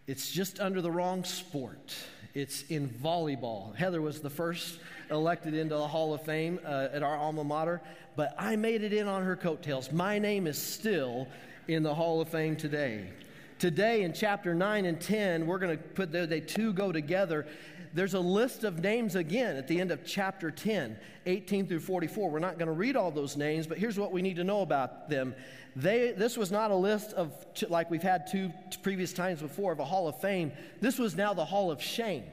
It's 0.07 0.33
just 0.33 0.59
under 0.59 0.81
the 0.81 0.91
wrong 0.91 1.25
sport. 1.25 1.95
It's 2.35 2.63
in 2.63 2.89
volleyball. 2.89 3.75
Heather 3.77 4.01
was 4.01 4.21
the 4.21 4.31
first 4.31 4.79
elected 5.11 5.55
into 5.55 5.75
the 5.75 5.87
Hall 5.87 6.15
of 6.15 6.23
Fame 6.23 6.61
uh, 6.65 6.89
at 6.93 7.03
our 7.03 7.17
alma 7.17 7.45
mater, 7.45 7.81
but 8.17 8.35
I 8.39 8.57
made 8.57 8.83
it 8.83 8.93
in 8.93 9.09
on 9.09 9.25
her 9.25 9.37
coattails. 9.37 9.93
My 9.93 10.19
name 10.19 10.47
is 10.47 10.59
still 10.59 11.27
in 11.69 11.83
the 11.83 11.95
Hall 11.95 12.21
of 12.21 12.29
Fame 12.29 12.57
today. 12.57 13.11
Today, 13.59 14.03
in 14.03 14.13
chapter 14.13 14.55
9 14.55 14.87
and 14.87 15.01
10, 15.01 15.47
we're 15.47 15.59
going 15.59 15.77
to 15.77 15.83
put 15.83 16.13
the, 16.13 16.27
they 16.27 16.41
two 16.41 16.73
go 16.73 16.93
together. 16.93 17.47
There's 17.93 18.15
a 18.15 18.21
list 18.21 18.65
of 18.65 18.81
names 18.81 19.17
again 19.17 19.57
at 19.57 19.69
the 19.69 19.81
end 19.81 19.91
of 19.91 20.05
chapter 20.05 20.51
10, 20.51 20.97
18 21.27 21.67
through 21.67 21.81
44. 21.81 22.31
We're 22.31 22.39
not 22.39 22.57
going 22.57 22.69
to 22.69 22.73
read 22.73 22.97
all 22.97 23.11
those 23.11 23.37
names, 23.37 23.67
but 23.67 23.79
here's 23.79 23.99
what 23.99 24.13
we 24.13 24.23
need 24.23 24.37
to 24.37 24.45
know 24.45 24.63
about 24.63 25.11
them. 25.11 25.35
They, 25.77 26.13
this 26.13 26.37
was 26.37 26.51
not 26.51 26.71
a 26.71 26.75
list 26.75 27.13
of, 27.13 27.33
like 27.69 27.91
we've 27.91 28.03
had 28.03 28.27
two 28.27 28.53
previous 28.83 29.13
times 29.13 29.43
before, 29.43 29.73
of 29.73 29.81
a 29.81 29.85
Hall 29.85 30.09
of 30.09 30.21
Fame. 30.21 30.53
This 30.81 30.99
was 30.99 31.17
now 31.17 31.35
the 31.35 31.45
Hall 31.45 31.71
of 31.71 31.83
Shame. 31.83 32.25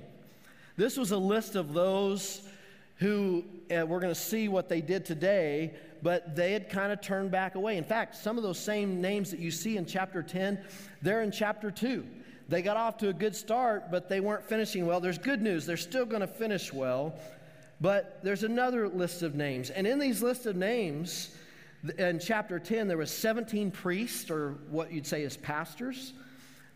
This 0.77 0.95
was 0.95 1.11
a 1.11 1.17
list 1.17 1.55
of 1.55 1.73
those 1.73 2.47
who 2.97 3.43
uh, 3.71 3.85
we're 3.85 3.99
going 3.99 4.13
to 4.13 4.19
see 4.19 4.47
what 4.47 4.69
they 4.69 4.81
did 4.81 5.05
today, 5.05 5.73
but 6.01 6.35
they 6.35 6.53
had 6.53 6.69
kind 6.69 6.91
of 6.91 7.01
turned 7.01 7.31
back 7.31 7.55
away. 7.55 7.77
In 7.77 7.83
fact, 7.83 8.15
some 8.15 8.37
of 8.37 8.43
those 8.43 8.59
same 8.59 9.01
names 9.01 9.31
that 9.31 9.39
you 9.39 9.51
see 9.51 9.77
in 9.77 9.85
chapter 9.85 10.23
10, 10.23 10.59
they're 11.01 11.21
in 11.21 11.31
chapter 11.31 11.69
2. 11.69 12.05
They 12.49 12.61
got 12.61 12.77
off 12.77 12.97
to 12.99 13.09
a 13.09 13.13
good 13.13 13.35
start, 13.35 13.91
but 13.91 14.07
they 14.07 14.19
weren't 14.19 14.45
finishing 14.45 14.85
well. 14.85 14.99
There's 14.99 15.17
good 15.17 15.41
news. 15.41 15.65
They're 15.65 15.77
still 15.77 16.05
going 16.05 16.21
to 16.21 16.27
finish 16.27 16.71
well, 16.71 17.15
but 17.81 18.19
there's 18.23 18.43
another 18.43 18.87
list 18.87 19.21
of 19.21 19.35
names. 19.35 19.69
And 19.69 19.85
in 19.85 19.99
these 19.99 20.23
lists 20.23 20.45
of 20.45 20.55
names, 20.55 21.35
in 21.97 22.19
chapter 22.19 22.57
10, 22.57 22.87
there 22.87 22.97
was 22.97 23.11
17 23.11 23.69
priests, 23.71 24.31
or 24.31 24.53
what 24.69 24.91
you'd 24.91 25.05
say 25.05 25.23
is 25.23 25.37
pastors. 25.37 26.13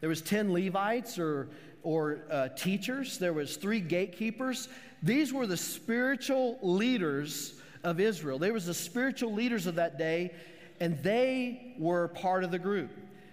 There 0.01 0.09
was 0.09 0.21
10 0.21 0.53
Levites, 0.53 1.17
or, 1.17 1.49
or 1.83 2.19
uh, 2.29 2.49
teachers. 2.49 3.17
There 3.17 3.33
was 3.33 3.55
three 3.55 3.79
gatekeepers. 3.79 4.67
These 5.03 5.33
were 5.33 5.47
the 5.47 5.57
spiritual 5.57 6.59
leaders 6.61 7.53
of 7.83 7.99
Israel. 7.99 8.37
They 8.37 8.51
was 8.51 8.65
the 8.65 8.73
spiritual 8.73 9.33
leaders 9.33 9.65
of 9.65 9.75
that 9.75 9.97
day, 9.97 10.33
and 10.79 11.01
they 11.03 11.73
were 11.77 12.09
part 12.09 12.43
of 12.43 12.51
the 12.51 12.59
group, 12.59 12.91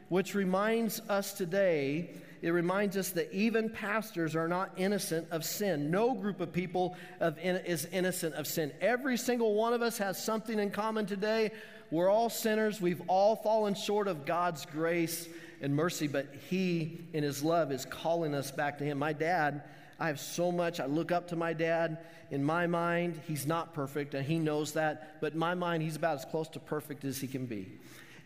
which 0.09 0.35
reminds 0.35 1.01
us 1.09 1.33
today, 1.33 2.11
it 2.41 2.51
reminds 2.51 2.97
us 2.97 3.11
that 3.11 3.33
even 3.33 3.69
pastors 3.69 4.37
are 4.37 4.49
not 4.49 4.71
innocent 4.77 5.29
of 5.31 5.45
sin. 5.45 5.91
No 5.91 6.15
group 6.15 6.41
of 6.41 6.53
people 6.53 6.97
of 7.21 7.37
in, 7.39 7.57
is 7.57 7.87
innocent 7.87 8.35
of 8.35 8.47
sin. 8.47 8.73
Every 8.81 9.17
single 9.17 9.55
one 9.55 9.75
of 9.75 9.83
us 9.83 9.99
has 9.99 10.23
something 10.23 10.59
in 10.59 10.71
common 10.71 11.05
today. 11.05 11.51
We're 11.91 12.09
all 12.09 12.31
sinners. 12.31 12.81
We've 12.81 13.03
all 13.09 13.35
fallen 13.35 13.75
short 13.75 14.09
of 14.09 14.25
God's 14.25 14.67
grace 14.67 15.29
and 15.61 15.75
mercy, 15.75 16.07
but 16.07 16.29
He, 16.49 17.01
in 17.13 17.25
His 17.25 17.43
love, 17.43 17.73
is 17.73 17.85
calling 17.85 18.35
us 18.35 18.51
back 18.51 18.79
to 18.79 18.85
Him. 18.85 18.99
My 18.99 19.13
dad, 19.13 19.65
I 19.99 20.07
have 20.07 20.21
so 20.21 20.53
much. 20.53 20.79
I 20.79 20.87
look 20.87 21.11
up 21.11 21.29
to 21.29 21.37
my 21.37 21.53
dad. 21.53 21.99
In 22.31 22.45
my 22.45 22.67
mind, 22.67 23.21
he's 23.27 23.47
not 23.47 23.75
perfect, 23.75 24.15
and 24.15 24.25
he 24.25 24.39
knows 24.39 24.75
that. 24.75 25.21
But 25.21 25.33
in 25.33 25.39
my 25.39 25.55
mind, 25.55 25.83
he's 25.83 25.97
about 25.97 26.17
as 26.17 26.25
close 26.25 26.49
to 26.51 26.61
perfect 26.61 27.05
as 27.05 27.19
he 27.19 27.27
can 27.27 27.47
be. 27.47 27.73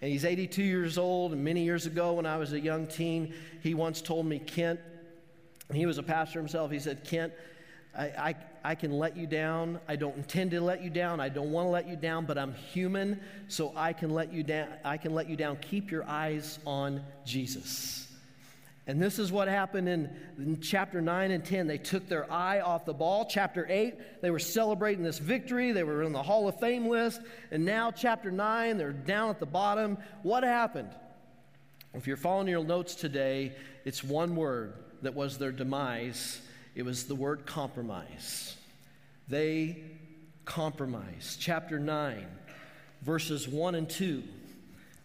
And 0.03 0.11
he's 0.11 0.24
82 0.24 0.62
years 0.62 0.99
old. 0.99 1.32
And 1.32 1.44
many 1.44 1.62
years 1.62 1.86
ago, 1.86 2.15
when 2.15 2.27
I 2.27 2.36
was 2.36 2.53
a 2.53 2.61
young 2.61 2.86
teen, 2.86 3.35
he 3.62 3.73
once 3.73 4.03
told 4.03 4.27
me, 4.27 4.39
Kent, 4.39 4.81
he 5.73 5.86
was 5.86 5.97
a 5.99 6.03
pastor 6.03 6.40
himself. 6.40 6.70
He 6.70 6.81
said, 6.81 7.05
Kent, 7.05 7.32
I, 7.97 8.05
I, 8.05 8.35
I 8.65 8.74
can 8.74 8.99
let 8.99 9.16
you 9.16 9.27
down. 9.27 9.81
I 9.89 9.97
don't 9.97 10.16
intend 10.16 10.51
to 10.51 10.61
let 10.61 10.82
you 10.82 10.90
down. 10.90 11.20
I 11.20 11.28
don't 11.28 11.53
want 11.53 11.66
to 11.66 11.70
let 11.70 11.89
you 11.89 11.97
down, 11.97 12.27
but 12.27 12.36
I'm 12.36 12.55
human, 12.55 13.20
so 13.49 13.73
I 13.77 13.93
can 13.93 14.11
let 14.11 14.32
you 14.32 14.43
down. 14.43 14.69
I 14.85 14.97
can 14.97 15.15
let 15.15 15.28
you 15.28 15.36
down. 15.36 15.57
Keep 15.57 15.90
your 15.90 16.05
eyes 16.05 16.59
on 16.66 17.03
Jesus. 17.24 18.09
And 18.87 19.01
this 19.01 19.21
is 19.21 19.31
what 19.31 19.47
happened 19.47 19.89
in, 19.89 20.11
in, 20.39 20.61
chapter 20.61 21.01
9 21.01 21.31
and 21.31 21.45
10. 21.45 21.69
They 21.69 21.79
took 21.79 22.09
their 22.09 22.31
eye 22.33 22.61
off 22.61 22.85
the 22.85 22.93
ball. 22.93 23.27
Chapter 23.31 23.65
8, 23.69 24.23
they 24.23 24.31
were 24.31 24.41
celebrating 24.41 25.05
this 25.05 25.19
victory. 25.19 25.71
They 25.71 25.85
were 25.85 26.03
in 26.03 26.13
the 26.13 26.23
Hall 26.23 26.49
of 26.49 26.59
Fame 26.59 26.89
list. 26.89 27.21
And 27.53 27.65
now, 27.65 27.93
chapter 27.93 28.33
9, 28.33 28.79
they're 28.79 28.93
down 28.93 29.31
at 29.31 29.39
the 29.39 29.47
bottom. 29.47 29.99
What 30.25 30.43
happened? 30.43 30.91
If 31.95 32.09
you're 32.09 32.17
following 32.17 32.49
your 32.49 32.65
notes 32.65 32.97
today, 32.97 33.53
it's 33.85 34.03
one 34.03 34.35
word 34.35 34.73
that 35.03 35.15
was 35.15 35.39
their 35.39 35.53
demise. 35.53 36.41
It 36.75 36.85
was 36.85 37.05
the 37.05 37.15
word 37.15 37.47
compromise. 37.47 38.57
They 39.29 39.85
compromised. 40.45 41.41
Chapter 41.41 41.79
9, 41.79 42.27
verses 43.03 43.47
1 43.47 43.77
and 43.77 43.89
2 43.89 44.25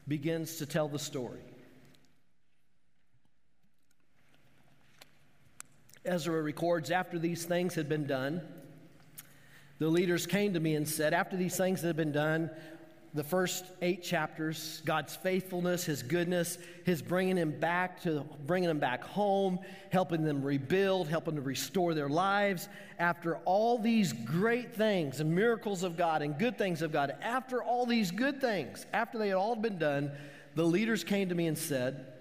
begins 0.07 0.57
to 0.57 0.65
tell 0.65 0.87
the 0.87 0.97
story. 0.97 1.41
Ezra 6.07 6.41
records 6.41 6.89
after 6.89 7.19
these 7.19 7.45
things 7.45 7.75
had 7.75 7.89
been 7.89 8.07
done, 8.07 8.41
the 9.79 9.87
leaders 9.87 10.25
came 10.25 10.53
to 10.53 10.59
me 10.59 10.75
and 10.75 10.87
said, 10.87 11.13
After 11.13 11.37
these 11.37 11.55
things 11.55 11.81
had 11.81 11.95
been 11.95 12.11
done, 12.11 12.49
the 13.13 13.23
first 13.23 13.65
eight 13.81 14.03
chapters, 14.03 14.81
God's 14.85 15.15
faithfulness, 15.15 15.85
His 15.85 16.03
goodness, 16.03 16.57
His 16.85 17.01
bringing 17.01 17.35
them 17.35 17.59
back 17.59 18.01
to 18.03 18.25
bringing 18.45 18.67
them 18.67 18.79
back 18.79 19.03
home, 19.03 19.59
helping 19.91 20.23
them 20.23 20.43
rebuild, 20.43 21.07
helping 21.07 21.35
to 21.35 21.41
restore 21.41 21.93
their 21.93 22.09
lives. 22.09 22.69
After 22.99 23.37
all 23.37 23.79
these 23.79 24.13
great 24.13 24.75
things 24.75 25.19
and 25.19 25.33
miracles 25.33 25.83
of 25.83 25.97
God 25.97 26.21
and 26.21 26.37
good 26.37 26.57
things 26.57 26.81
of 26.81 26.91
God, 26.91 27.15
after 27.21 27.63
all 27.63 27.85
these 27.85 28.11
good 28.11 28.41
things, 28.41 28.85
after 28.93 29.17
they 29.17 29.29
had 29.29 29.37
all 29.37 29.55
been 29.55 29.77
done, 29.77 30.11
the 30.55 30.65
leaders 30.65 31.03
came 31.03 31.29
to 31.29 31.35
me 31.35 31.47
and 31.47 31.57
said, 31.57 32.16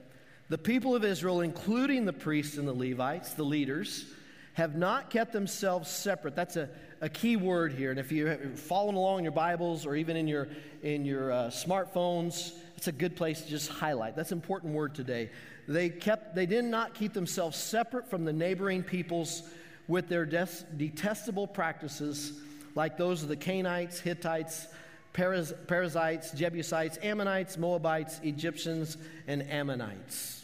The 0.48 0.58
people 0.58 0.94
of 0.94 1.04
Israel, 1.04 1.40
including 1.40 2.04
the 2.04 2.12
priests 2.12 2.56
and 2.56 2.68
the 2.68 2.72
Levites, 2.72 3.34
the 3.34 3.44
leaders, 3.44 4.06
have 4.54 4.76
not 4.76 5.10
kept 5.10 5.32
themselves 5.32 5.90
separate. 5.90 6.36
That's 6.36 6.56
a, 6.56 6.68
a 7.00 7.08
key 7.08 7.36
word 7.36 7.72
here. 7.72 7.90
And 7.90 7.98
if 7.98 8.12
you're 8.12 8.36
following 8.54 8.96
along 8.96 9.18
in 9.18 9.24
your 9.24 9.32
Bibles 9.32 9.84
or 9.84 9.96
even 9.96 10.16
in 10.16 10.28
your, 10.28 10.48
in 10.82 11.04
your 11.04 11.32
uh, 11.32 11.36
smartphones, 11.48 12.52
it's 12.76 12.86
a 12.86 12.92
good 12.92 13.16
place 13.16 13.42
to 13.42 13.48
just 13.48 13.68
highlight. 13.68 14.14
That's 14.14 14.32
an 14.32 14.38
important 14.38 14.72
word 14.72 14.94
today. 14.94 15.30
They, 15.66 15.88
kept, 15.88 16.34
they 16.34 16.46
did 16.46 16.64
not 16.64 16.94
keep 16.94 17.12
themselves 17.12 17.56
separate 17.56 18.08
from 18.08 18.24
the 18.24 18.32
neighboring 18.32 18.82
peoples 18.82 19.42
with 19.88 20.08
their 20.08 20.24
des- 20.24 20.64
detestable 20.76 21.48
practices, 21.48 22.32
like 22.74 22.96
those 22.96 23.22
of 23.22 23.28
the 23.28 23.36
Canaanites, 23.36 23.98
Hittites, 23.98 24.68
Periz- 25.12 25.54
Perizzites, 25.66 26.30
Jebusites, 26.32 26.98
Ammonites, 27.02 27.58
Moabites, 27.58 28.20
Egyptians, 28.22 28.96
and 29.26 29.42
Amorites. 29.50 30.35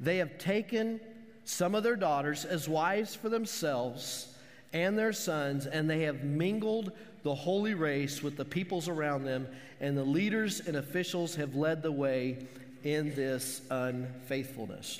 They 0.00 0.18
have 0.18 0.38
taken 0.38 1.00
some 1.44 1.74
of 1.74 1.82
their 1.82 1.96
daughters 1.96 2.44
as 2.44 2.68
wives 2.68 3.14
for 3.14 3.28
themselves 3.28 4.34
and 4.72 4.98
their 4.98 5.12
sons, 5.12 5.66
and 5.66 5.88
they 5.88 6.02
have 6.02 6.22
mingled 6.22 6.92
the 7.22 7.34
holy 7.34 7.74
race 7.74 8.22
with 8.22 8.36
the 8.36 8.44
peoples 8.44 8.88
around 8.88 9.24
them, 9.24 9.48
and 9.80 9.96
the 9.96 10.04
leaders 10.04 10.60
and 10.60 10.76
officials 10.76 11.34
have 11.36 11.54
led 11.54 11.82
the 11.82 11.92
way 11.92 12.46
in 12.84 13.14
this 13.14 13.62
unfaithfulness. 13.70 14.98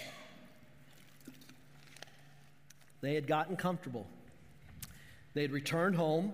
They 3.01 3.15
had 3.15 3.27
gotten 3.27 3.57
comfortable. 3.57 4.07
They'd 5.35 5.53
returned 5.53 5.95
home. 5.95 6.33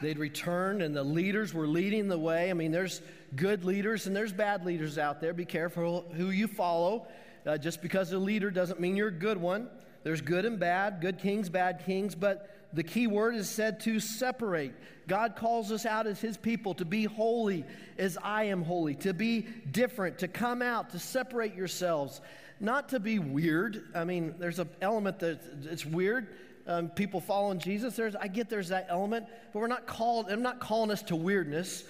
They'd 0.00 0.18
returned, 0.18 0.82
and 0.82 0.94
the 0.94 1.02
leaders 1.02 1.52
were 1.52 1.66
leading 1.66 2.06
the 2.06 2.18
way. 2.18 2.50
I 2.50 2.52
mean, 2.52 2.70
there's 2.70 3.02
good 3.34 3.64
leaders 3.64 4.06
and 4.06 4.14
there's 4.14 4.32
bad 4.32 4.64
leaders 4.64 4.96
out 4.96 5.20
there. 5.20 5.32
Be 5.32 5.44
careful 5.44 6.04
who 6.14 6.30
you 6.30 6.46
follow. 6.46 7.08
Uh, 7.48 7.56
just 7.56 7.80
because 7.80 8.12
a 8.12 8.18
leader 8.18 8.50
doesn't 8.50 8.78
mean 8.78 8.94
you're 8.94 9.08
a 9.08 9.10
good 9.10 9.38
one. 9.38 9.70
There's 10.04 10.20
good 10.20 10.44
and 10.44 10.60
bad, 10.60 11.00
good 11.00 11.18
kings, 11.18 11.48
bad 11.48 11.82
kings, 11.86 12.14
but 12.14 12.50
the 12.74 12.82
key 12.82 13.06
word 13.06 13.34
is 13.36 13.48
said 13.48 13.80
to 13.80 14.00
separate. 14.00 14.74
God 15.06 15.34
calls 15.34 15.72
us 15.72 15.86
out 15.86 16.06
as 16.06 16.20
His 16.20 16.36
people 16.36 16.74
to 16.74 16.84
be 16.84 17.04
holy 17.04 17.64
as 17.96 18.18
I 18.22 18.44
am 18.44 18.62
holy, 18.62 18.96
to 18.96 19.14
be 19.14 19.46
different, 19.70 20.18
to 20.18 20.28
come 20.28 20.60
out, 20.60 20.90
to 20.90 20.98
separate 20.98 21.54
yourselves, 21.54 22.20
not 22.60 22.90
to 22.90 23.00
be 23.00 23.18
weird. 23.18 23.82
I 23.94 24.04
mean, 24.04 24.34
there's 24.38 24.58
an 24.58 24.68
element 24.82 25.20
that 25.20 25.40
it's 25.62 25.86
weird. 25.86 26.28
Um, 26.66 26.90
people 26.90 27.18
following 27.18 27.60
Jesus, 27.60 27.96
there's, 27.96 28.14
I 28.14 28.28
get 28.28 28.50
there's 28.50 28.68
that 28.68 28.88
element, 28.90 29.24
but 29.54 29.60
we're 29.60 29.68
not 29.68 29.86
called, 29.86 30.30
I'm 30.30 30.42
not 30.42 30.60
calling 30.60 30.90
us 30.90 31.00
to 31.04 31.16
weirdness. 31.16 31.84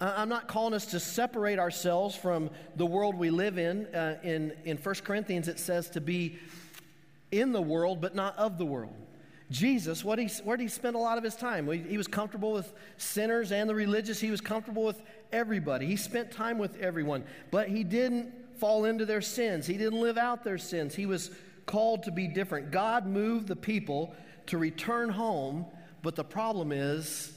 I'm 0.00 0.28
not 0.28 0.46
calling 0.46 0.74
us 0.74 0.86
to 0.86 1.00
separate 1.00 1.58
ourselves 1.58 2.14
from 2.14 2.50
the 2.76 2.86
world 2.86 3.16
we 3.16 3.30
live 3.30 3.58
in. 3.58 3.86
Uh, 3.86 4.18
in. 4.22 4.52
In 4.64 4.76
1 4.76 4.94
Corinthians, 5.04 5.48
it 5.48 5.58
says 5.58 5.90
to 5.90 6.00
be 6.00 6.38
in 7.32 7.52
the 7.52 7.62
world, 7.62 8.00
but 8.00 8.14
not 8.14 8.36
of 8.36 8.58
the 8.58 8.64
world. 8.64 8.94
Jesus, 9.50 10.04
what 10.04 10.18
he, 10.18 10.28
where 10.44 10.56
did 10.56 10.64
he 10.64 10.68
spend 10.68 10.94
a 10.94 10.98
lot 10.98 11.16
of 11.16 11.24
his 11.24 11.34
time? 11.34 11.70
He 11.70 11.96
was 11.96 12.06
comfortable 12.06 12.52
with 12.52 12.72
sinners 12.98 13.50
and 13.50 13.68
the 13.68 13.74
religious. 13.74 14.20
He 14.20 14.30
was 14.30 14.42
comfortable 14.42 14.84
with 14.84 15.02
everybody. 15.32 15.86
He 15.86 15.96
spent 15.96 16.30
time 16.30 16.58
with 16.58 16.76
everyone, 16.80 17.24
but 17.50 17.68
he 17.68 17.82
didn't 17.82 18.32
fall 18.58 18.84
into 18.84 19.06
their 19.06 19.22
sins. 19.22 19.66
He 19.66 19.78
didn't 19.78 20.00
live 20.00 20.18
out 20.18 20.44
their 20.44 20.58
sins. 20.58 20.94
He 20.94 21.06
was 21.06 21.30
called 21.64 22.02
to 22.02 22.10
be 22.10 22.28
different. 22.28 22.70
God 22.70 23.06
moved 23.06 23.48
the 23.48 23.56
people 23.56 24.14
to 24.46 24.58
return 24.58 25.08
home, 25.08 25.64
but 26.02 26.14
the 26.14 26.24
problem 26.24 26.70
is 26.70 27.32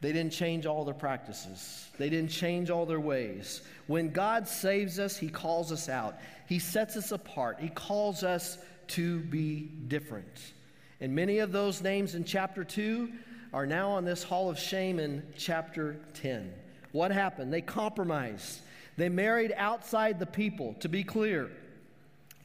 they 0.00 0.12
didn't 0.12 0.32
change 0.32 0.64
all 0.64 0.84
their 0.84 0.94
practices. 0.94 1.88
They 1.98 2.08
didn't 2.08 2.30
change 2.30 2.70
all 2.70 2.86
their 2.86 3.00
ways. 3.00 3.62
When 3.86 4.10
God 4.10 4.48
saves 4.48 4.98
us, 4.98 5.16
He 5.16 5.28
calls 5.28 5.70
us 5.72 5.88
out. 5.88 6.18
He 6.46 6.58
sets 6.58 6.96
us 6.96 7.12
apart. 7.12 7.58
He 7.60 7.68
calls 7.68 8.22
us 8.22 8.58
to 8.88 9.20
be 9.20 9.68
different. 9.88 10.52
And 11.00 11.14
many 11.14 11.38
of 11.38 11.52
those 11.52 11.82
names 11.82 12.14
in 12.14 12.24
chapter 12.24 12.64
2 12.64 13.10
are 13.52 13.66
now 13.66 13.90
on 13.90 14.04
this 14.04 14.22
hall 14.22 14.48
of 14.48 14.58
shame 14.58 14.98
in 14.98 15.22
chapter 15.36 16.00
10. 16.14 16.52
What 16.92 17.10
happened? 17.10 17.52
They 17.52 17.60
compromised. 17.60 18.60
They 18.96 19.08
married 19.08 19.52
outside 19.56 20.18
the 20.18 20.26
people. 20.26 20.74
To 20.80 20.88
be 20.88 21.04
clear, 21.04 21.50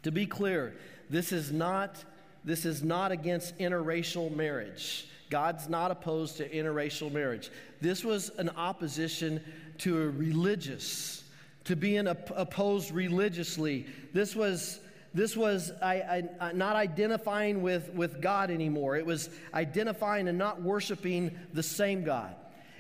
to 0.04 0.12
be 0.12 0.26
clear, 0.26 0.76
this 1.10 1.32
is 1.32 1.52
not 1.52 2.04
this 2.44 2.64
is 2.64 2.84
not 2.84 3.12
against 3.12 3.58
interracial 3.58 4.34
marriage. 4.34 5.08
God's 5.36 5.68
not 5.68 5.92
opposed 5.92 6.38
to 6.38 6.48
interracial 6.48 7.12
marriage. 7.12 7.52
This 7.82 8.06
was 8.06 8.30
an 8.38 8.52
opposition 8.52 9.44
to 9.80 10.02
a 10.04 10.10
religious, 10.10 11.26
to 11.66 11.76
being 11.76 12.08
op- 12.08 12.32
opposed 12.34 12.92
religiously. 12.92 13.86
This 14.14 14.34
was 14.34 14.80
this 15.14 15.36
was 15.36 15.74
I, 15.82 16.24
I, 16.40 16.54
not 16.54 16.78
identifying 16.78 17.62
with, 17.62 17.94
with 17.94 18.22
God 18.22 18.50
anymore. 18.50 18.96
It 18.96 19.06
was 19.06 19.30
identifying 19.54 20.30
and 20.30 20.38
not 20.38 20.62
worshiping 20.62 21.38
the 21.52 21.64
same 21.64 22.06
God. 22.06 22.34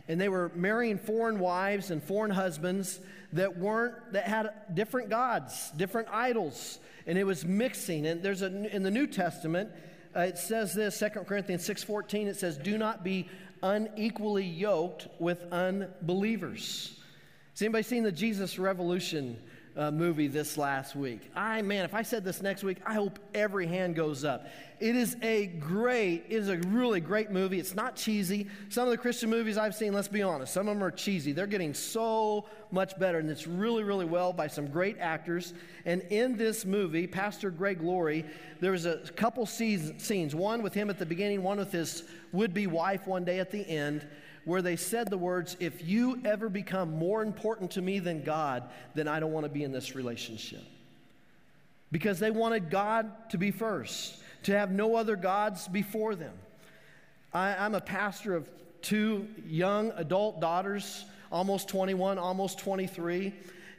And 0.07 0.22
they 0.22 0.30
were 0.30 0.49
marrying 0.56 0.98
foreign 0.98 1.40
wives 1.40 1.91
and 1.91 2.02
foreign 2.02 2.32
husbands 2.32 3.02
that 3.34 3.57
weren't 3.57 4.14
that 4.14 4.27
had 4.27 4.49
different 4.73 5.10
gods, 5.10 5.72
different 5.76 6.07
idols, 6.10 6.80
and 7.06 7.18
it 7.18 7.26
was 7.26 7.44
mixing. 7.44 8.06
And 8.06 8.23
there's 8.23 8.44
a 8.44 8.73
in 8.73 8.82
the 8.82 8.91
New 8.91 9.07
Testament, 9.07 9.72
uh, 10.16 10.22
it 10.22 10.38
says 10.38 10.74
this, 10.74 10.98
2 11.00 11.10
Corinthians 11.26 11.68
6:14, 11.68 12.28
it 12.28 12.38
says, 12.38 12.58
"Do 12.58 12.78
not 12.78 13.04
be 13.04 13.30
unequally 13.62 14.46
yoked 14.46 15.08
with 15.20 15.44
unbelievers." 15.52 17.00
Has 17.52 17.62
anybody 17.62 17.84
seen 17.84 18.04
the 18.04 18.12
Jesus 18.12 18.60
Revolution 18.60 19.38
uh, 19.77 19.91
movie 19.91 20.27
this 20.27 20.57
last 20.57 20.95
week? 20.95 21.31
I 21.35 21.61
man, 21.61 21.85
if 21.85 21.93
I 21.93 22.02
said 22.02 22.23
this 22.23 22.41
next 22.41 22.64
week, 22.64 22.77
I 22.85 22.93
hope 22.93 23.19
every 23.34 23.68
hand 23.68 23.95
goes 23.95 24.23
up. 24.23 24.47
It 24.80 24.95
is 24.95 25.15
a 25.22 25.47
great, 25.47 26.26
it 26.27 26.35
is 26.35 26.49
a 26.49 26.57
really 26.68 26.99
great 26.99 27.31
movie. 27.31 27.60
It's 27.60 27.76
not 27.76 27.95
cheesy. 27.95 28.47
Some 28.69 28.85
of 28.85 28.91
the 28.91 28.97
Christian 28.97 29.30
movies 29.30 29.57
I've 29.57 29.76
seen, 29.76 29.93
let's 29.93 30.10
be 30.10 30.22
honest, 30.22 30.53
some 30.53 30.68
of 30.68 30.76
them 30.76 30.84
are 30.84 30.91
cheesy. 30.91 31.31
They're 31.31 31.47
getting 31.47 31.73
so 31.73 32.45
much 32.72 32.97
better, 32.99 33.19
and 33.19 33.30
it's 33.30 33.47
really, 33.47 33.84
really 33.84 34.06
well 34.06 34.34
by 34.34 34.47
some 34.47 34.68
great 34.68 34.97
actors. 34.99 35.53
And 35.85 36.02
in 36.10 36.35
this 36.35 36.65
movie, 36.65 37.07
Pastor 37.07 37.52
Greg 37.52 37.81
Laurie, 37.81 38.26
there 38.60 38.72
was 38.72 38.85
a 38.85 38.97
couple 39.15 39.45
scenes, 39.45 40.35
one 40.35 40.61
with 40.61 40.73
him 40.73 40.89
at 40.89 40.99
the 40.99 41.06
beginning, 41.06 41.41
one 41.41 41.57
with 41.57 41.72
his 41.72 42.03
would 42.34 42.53
be 42.53 42.68
wife 42.68 43.07
one 43.07 43.23
day 43.23 43.39
at 43.39 43.52
the 43.52 43.68
end 43.69 44.06
where 44.46 44.62
they 44.62 44.76
said 44.76 45.10
the 45.10 45.18
words, 45.18 45.58
If 45.60 45.84
you 45.84 46.22
ever 46.24 46.48
become 46.50 46.98
more 46.98 47.22
important 47.22 47.72
to 47.72 47.82
me 47.82 48.00
than 48.00 48.24
God, 48.24 48.64
then 48.94 49.08
I 49.08 49.20
don't 49.20 49.32
want 49.32 49.46
to 49.46 49.52
be 49.52 49.64
in 49.64 49.72
this 49.72 49.96
relationship. 49.96 50.64
Because 51.92 52.20
they 52.20 52.32
wanted 52.32 52.70
God 52.70 53.30
to 53.32 53.38
be 53.38 53.52
first, 53.52 54.18
to 54.44 54.58
have 54.58 54.72
no 54.72 54.96
other 54.96 55.16
gods 55.16 55.68
before 55.68 56.16
them. 56.16 56.34
I, 57.34 57.56
I'm 57.56 57.76
a 57.76 57.82
pastor 57.82 58.36
of 58.36 58.50
two 58.82 59.28
young 59.48 59.92
adult 59.96 60.40
daughters, 60.40 61.06
almost 61.32 61.68
21, 61.68 62.18
almost 62.18 62.60
23. 62.60 63.34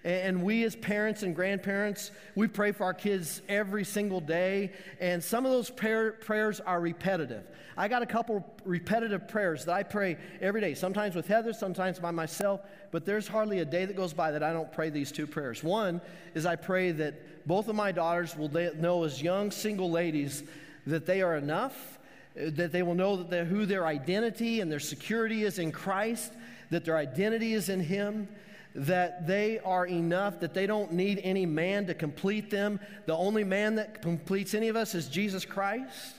And 0.06 0.44
we, 0.44 0.62
as 0.62 0.76
parents 0.76 1.24
and 1.24 1.34
grandparents, 1.34 2.12
we 2.36 2.46
pray 2.46 2.70
for 2.70 2.84
our 2.84 2.94
kids 2.94 3.42
every 3.48 3.82
single 3.82 4.20
day. 4.20 4.70
And 5.00 5.22
some 5.22 5.44
of 5.44 5.50
those 5.50 5.68
prayer, 5.68 6.12
prayers 6.12 6.60
are 6.60 6.80
repetitive. 6.80 7.42
I 7.76 7.88
got 7.88 8.02
a 8.02 8.06
couple 8.06 8.46
repetitive 8.64 9.26
prayers 9.26 9.64
that 9.64 9.74
I 9.74 9.82
pray 9.82 10.16
every 10.40 10.60
day, 10.60 10.74
sometimes 10.74 11.16
with 11.16 11.26
Heather, 11.26 11.52
sometimes 11.52 11.98
by 11.98 12.12
myself. 12.12 12.60
But 12.92 13.04
there's 13.04 13.26
hardly 13.26 13.58
a 13.58 13.64
day 13.64 13.84
that 13.84 13.96
goes 13.96 14.12
by 14.12 14.30
that 14.30 14.44
I 14.44 14.52
don't 14.52 14.70
pray 14.70 14.90
these 14.90 15.10
two 15.10 15.26
prayers. 15.26 15.64
One 15.64 16.00
is 16.36 16.46
I 16.46 16.54
pray 16.54 16.92
that 16.92 17.44
both 17.44 17.66
of 17.66 17.74
my 17.74 17.90
daughters 17.90 18.36
will 18.36 18.48
know 18.76 19.02
as 19.02 19.20
young 19.20 19.50
single 19.50 19.90
ladies 19.90 20.44
that 20.86 21.04
they 21.04 21.20
are 21.20 21.36
enough, 21.36 21.98
that 22.36 22.70
they 22.70 22.84
will 22.84 22.94
know 22.94 23.24
that 23.24 23.48
who 23.48 23.66
their 23.66 23.84
identity 23.84 24.60
and 24.60 24.70
their 24.70 24.78
security 24.78 25.42
is 25.42 25.58
in 25.58 25.72
Christ, 25.72 26.32
that 26.70 26.84
their 26.84 26.96
identity 26.96 27.54
is 27.54 27.70
in 27.70 27.80
Him 27.80 28.28
that 28.76 29.26
they 29.26 29.58
are 29.60 29.86
enough, 29.86 30.40
that 30.40 30.54
they 30.54 30.66
don't 30.66 30.92
need 30.92 31.20
any 31.24 31.46
man 31.46 31.86
to 31.86 31.94
complete 31.94 32.50
them. 32.50 32.78
The 33.06 33.16
only 33.16 33.42
man 33.42 33.76
that 33.76 34.02
completes 34.02 34.54
any 34.54 34.68
of 34.68 34.76
us 34.76 34.94
is 34.94 35.08
Jesus 35.08 35.44
Christ. 35.44 36.16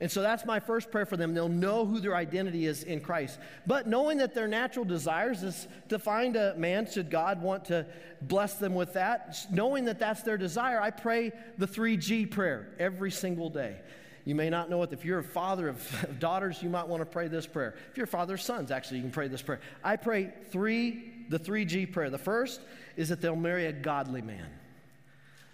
And 0.00 0.10
so 0.10 0.22
that's 0.22 0.46
my 0.46 0.60
first 0.60 0.90
prayer 0.90 1.04
for 1.04 1.18
them. 1.18 1.34
They'll 1.34 1.48
know 1.48 1.84
who 1.84 2.00
their 2.00 2.16
identity 2.16 2.64
is 2.64 2.84
in 2.84 3.00
Christ. 3.00 3.38
But 3.66 3.86
knowing 3.86 4.18
that 4.18 4.34
their 4.34 4.48
natural 4.48 4.84
desires 4.84 5.42
is 5.42 5.68
to 5.90 5.98
find 5.98 6.36
a 6.36 6.54
man, 6.56 6.90
should 6.90 7.10
God 7.10 7.42
want 7.42 7.66
to 7.66 7.86
bless 8.22 8.54
them 8.54 8.74
with 8.74 8.94
that, 8.94 9.36
knowing 9.50 9.84
that 9.86 9.98
that's 9.98 10.22
their 10.22 10.38
desire, 10.38 10.80
I 10.80 10.90
pray 10.90 11.32
the 11.58 11.66
3G 11.66 12.30
prayer 12.30 12.68
every 12.78 13.10
single 13.10 13.50
day. 13.50 13.76
You 14.24 14.34
may 14.34 14.50
not 14.50 14.70
know 14.70 14.82
it. 14.82 14.92
If 14.92 15.04
you're 15.04 15.18
a 15.18 15.24
father 15.24 15.68
of 15.68 16.18
daughters, 16.18 16.62
you 16.62 16.68
might 16.68 16.86
want 16.86 17.00
to 17.00 17.06
pray 17.06 17.28
this 17.28 17.46
prayer. 17.46 17.74
If 17.90 17.96
you're 17.96 18.04
a 18.04 18.08
father 18.08 18.34
of 18.34 18.40
sons, 18.40 18.70
actually, 18.70 18.98
you 18.98 19.02
can 19.02 19.12
pray 19.12 19.28
this 19.28 19.42
prayer. 19.42 19.60
I 19.82 19.96
pray 19.96 20.32
three, 20.50 21.09
the 21.30 21.38
3G 21.38 21.90
prayer. 21.90 22.10
The 22.10 22.18
first 22.18 22.60
is 22.96 23.08
that 23.08 23.22
they'll 23.22 23.36
marry 23.36 23.66
a 23.66 23.72
godly 23.72 24.20
man. 24.20 24.48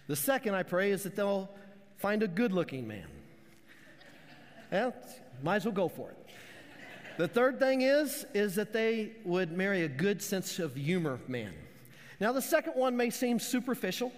The 0.09 0.16
second 0.16 0.55
I 0.55 0.62
pray 0.62 0.90
is 0.90 1.03
that 1.05 1.15
they'll 1.15 1.51
find 1.98 2.23
a 2.23 2.28
good 2.28 2.53
looking 2.53 2.89
man. 2.89 3.07
Well, 4.73 4.94
might 5.43 5.57
as 5.57 5.65
well 5.66 5.74
go 5.74 5.89
for 5.89 6.11
it. 6.11 6.16
The 7.19 7.28
third 7.28 7.59
thing 7.59 7.82
is, 7.82 8.27
is 8.35 8.55
that 8.57 8.73
they 8.73 9.12
would 9.24 9.53
marry 9.53 9.85
a 9.85 9.89
good 9.89 10.23
sense 10.23 10.59
of 10.59 10.74
humor 10.74 11.20
man. 11.28 11.53
Now, 12.20 12.32
the 12.32 12.43
second 12.43 12.73
one 12.73 12.97
may 12.97 13.11
seem 13.11 13.39
superficial, 13.39 14.12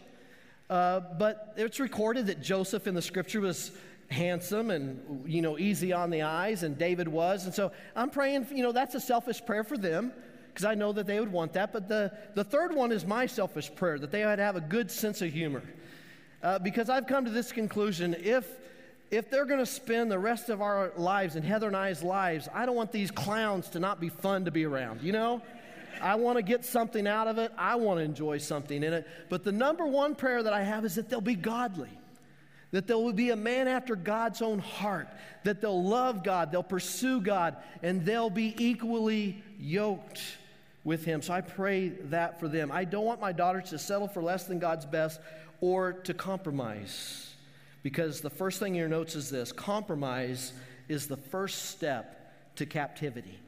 uh, 0.70 1.00
but 1.18 1.54
it's 1.56 1.80
recorded 1.80 2.26
that 2.28 2.40
Joseph 2.40 2.86
in 2.86 2.94
the 2.94 3.02
scripture 3.02 3.40
was 3.40 3.72
handsome 4.10 4.70
and, 4.70 5.28
you 5.28 5.42
know, 5.42 5.58
easy 5.58 5.92
on 5.92 6.10
the 6.10 6.22
eyes, 6.22 6.62
and 6.62 6.78
David 6.78 7.08
was. 7.08 7.44
And 7.44 7.54
so 7.54 7.72
I'm 7.96 8.10
praying, 8.10 8.46
you 8.52 8.62
know, 8.62 8.72
that's 8.72 8.94
a 8.94 9.00
selfish 9.00 9.44
prayer 9.44 9.64
for 9.64 9.76
them 9.76 10.12
because 10.58 10.72
I 10.72 10.74
know 10.74 10.90
that 10.90 11.06
they 11.06 11.20
would 11.20 11.30
want 11.30 11.52
that. 11.52 11.72
But 11.72 11.86
the, 11.86 12.10
the 12.34 12.42
third 12.42 12.74
one 12.74 12.90
is 12.90 13.06
my 13.06 13.26
selfish 13.26 13.72
prayer 13.76 13.96
that 14.00 14.10
they 14.10 14.26
would 14.26 14.40
have 14.40 14.56
a 14.56 14.60
good 14.60 14.90
sense 14.90 15.22
of 15.22 15.32
humor. 15.32 15.62
Uh, 16.42 16.58
because 16.58 16.90
I've 16.90 17.06
come 17.06 17.24
to 17.26 17.30
this 17.30 17.52
conclusion 17.52 18.16
if, 18.18 18.44
if 19.12 19.30
they're 19.30 19.44
going 19.44 19.60
to 19.60 19.66
spend 19.66 20.10
the 20.10 20.18
rest 20.18 20.48
of 20.48 20.60
our 20.60 20.90
lives 20.96 21.36
and 21.36 21.44
Heather 21.44 21.68
and 21.68 21.76
I's 21.76 22.02
lives, 22.02 22.48
I 22.52 22.66
don't 22.66 22.74
want 22.74 22.90
these 22.90 23.12
clowns 23.12 23.68
to 23.68 23.78
not 23.78 24.00
be 24.00 24.08
fun 24.08 24.46
to 24.46 24.50
be 24.50 24.64
around, 24.64 25.00
you 25.00 25.12
know? 25.12 25.42
I 26.02 26.16
want 26.16 26.38
to 26.38 26.42
get 26.42 26.64
something 26.64 27.06
out 27.06 27.28
of 27.28 27.38
it. 27.38 27.52
I 27.56 27.76
want 27.76 28.00
to 28.00 28.04
enjoy 28.04 28.38
something 28.38 28.82
in 28.82 28.92
it. 28.92 29.06
But 29.28 29.44
the 29.44 29.52
number 29.52 29.86
one 29.86 30.16
prayer 30.16 30.42
that 30.42 30.52
I 30.52 30.64
have 30.64 30.84
is 30.84 30.96
that 30.96 31.08
they'll 31.08 31.20
be 31.20 31.36
godly, 31.36 31.96
that 32.72 32.88
they 32.88 32.94
will 32.94 33.12
be 33.12 33.30
a 33.30 33.36
man 33.36 33.68
after 33.68 33.94
God's 33.94 34.42
own 34.42 34.58
heart, 34.58 35.06
that 35.44 35.60
they'll 35.60 35.84
love 35.84 36.24
God, 36.24 36.50
they'll 36.50 36.64
pursue 36.64 37.20
God, 37.20 37.58
and 37.80 38.04
they'll 38.04 38.28
be 38.28 38.56
equally 38.58 39.40
yoked 39.56 40.20
with 40.88 41.04
Him. 41.04 41.22
So 41.22 41.34
I 41.34 41.42
pray 41.42 41.90
that 41.90 42.40
for 42.40 42.48
them. 42.48 42.72
I 42.72 42.84
don't 42.84 43.04
want 43.04 43.20
my 43.20 43.30
daughters 43.30 43.70
to 43.70 43.78
settle 43.78 44.08
for 44.08 44.22
less 44.22 44.44
than 44.44 44.58
God's 44.58 44.86
best 44.86 45.20
or 45.60 45.92
to 45.92 46.14
compromise. 46.14 47.34
Because 47.82 48.22
the 48.22 48.30
first 48.30 48.58
thing 48.58 48.74
in 48.74 48.80
your 48.80 48.88
notes 48.88 49.14
is 49.14 49.30
this 49.30 49.52
compromise 49.52 50.52
is 50.88 51.06
the 51.06 51.16
first 51.16 51.66
step 51.66 52.32
to 52.56 52.66
captivity. 52.66 53.38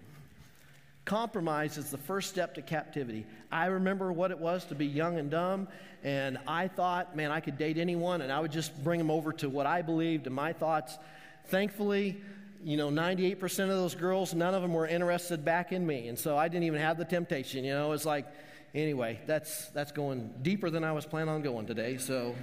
Compromise 1.07 1.79
is 1.79 1.91
the 1.91 1.99
first 1.99 2.29
step 2.29 2.55
to 2.55 2.62
captivity. 2.62 3.27
I 3.51 3.67
remember 3.67 4.12
what 4.12 4.31
it 4.31 4.39
was 4.39 4.67
to 4.67 4.75
be 4.75 4.87
young 4.87 5.19
and 5.19 5.31
dumb, 5.31 5.67
and 6.05 6.39
I 6.47 6.69
thought, 6.69 7.17
man, 7.17 7.33
I 7.33 7.41
could 7.41 7.57
date 7.57 7.79
anyone, 7.79 8.21
and 8.21 8.31
I 8.31 8.39
would 8.39 8.53
just 8.53 8.85
bring 8.85 8.99
them 8.99 9.11
over 9.11 9.33
to 9.33 9.49
what 9.49 9.67
I 9.67 9.83
believed 9.83 10.27
and 10.27 10.37
my 10.37 10.53
thoughts. 10.53 10.97
Thankfully, 11.47 12.21
you 12.62 12.77
know, 12.77 12.91
98% 12.91 13.43
of 13.65 13.69
those 13.69 13.95
girls, 13.95 14.35
none 14.35 14.55
of 14.55 14.62
them 14.62 14.74
were 14.74 14.87
interested 14.87 15.45
back 15.45 15.73
in 15.73 15.87
me, 15.87 16.09
and 16.09 16.19
so 16.19 16.37
I 16.37 16.49
didn't 16.49 16.65
even 16.65 16.81
have 16.81 16.99
the 16.99 17.05
temptation. 17.05 17.65
You 17.65 17.73
know, 17.73 17.93
it's 17.93 18.05
like, 18.05 18.27
anyway, 18.74 19.20
that's 19.27 19.69
that's 19.70 19.93
going 19.93 20.31
deeper 20.43 20.69
than 20.70 20.85
I 20.85 20.93
was 20.93 21.07
planning 21.07 21.35
on 21.35 21.43
going 21.43 21.66
today. 21.66 21.97
So, 21.97 22.35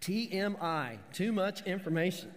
TMI, 0.00 0.98
too 1.12 1.32
much 1.32 1.62
information. 1.62 2.32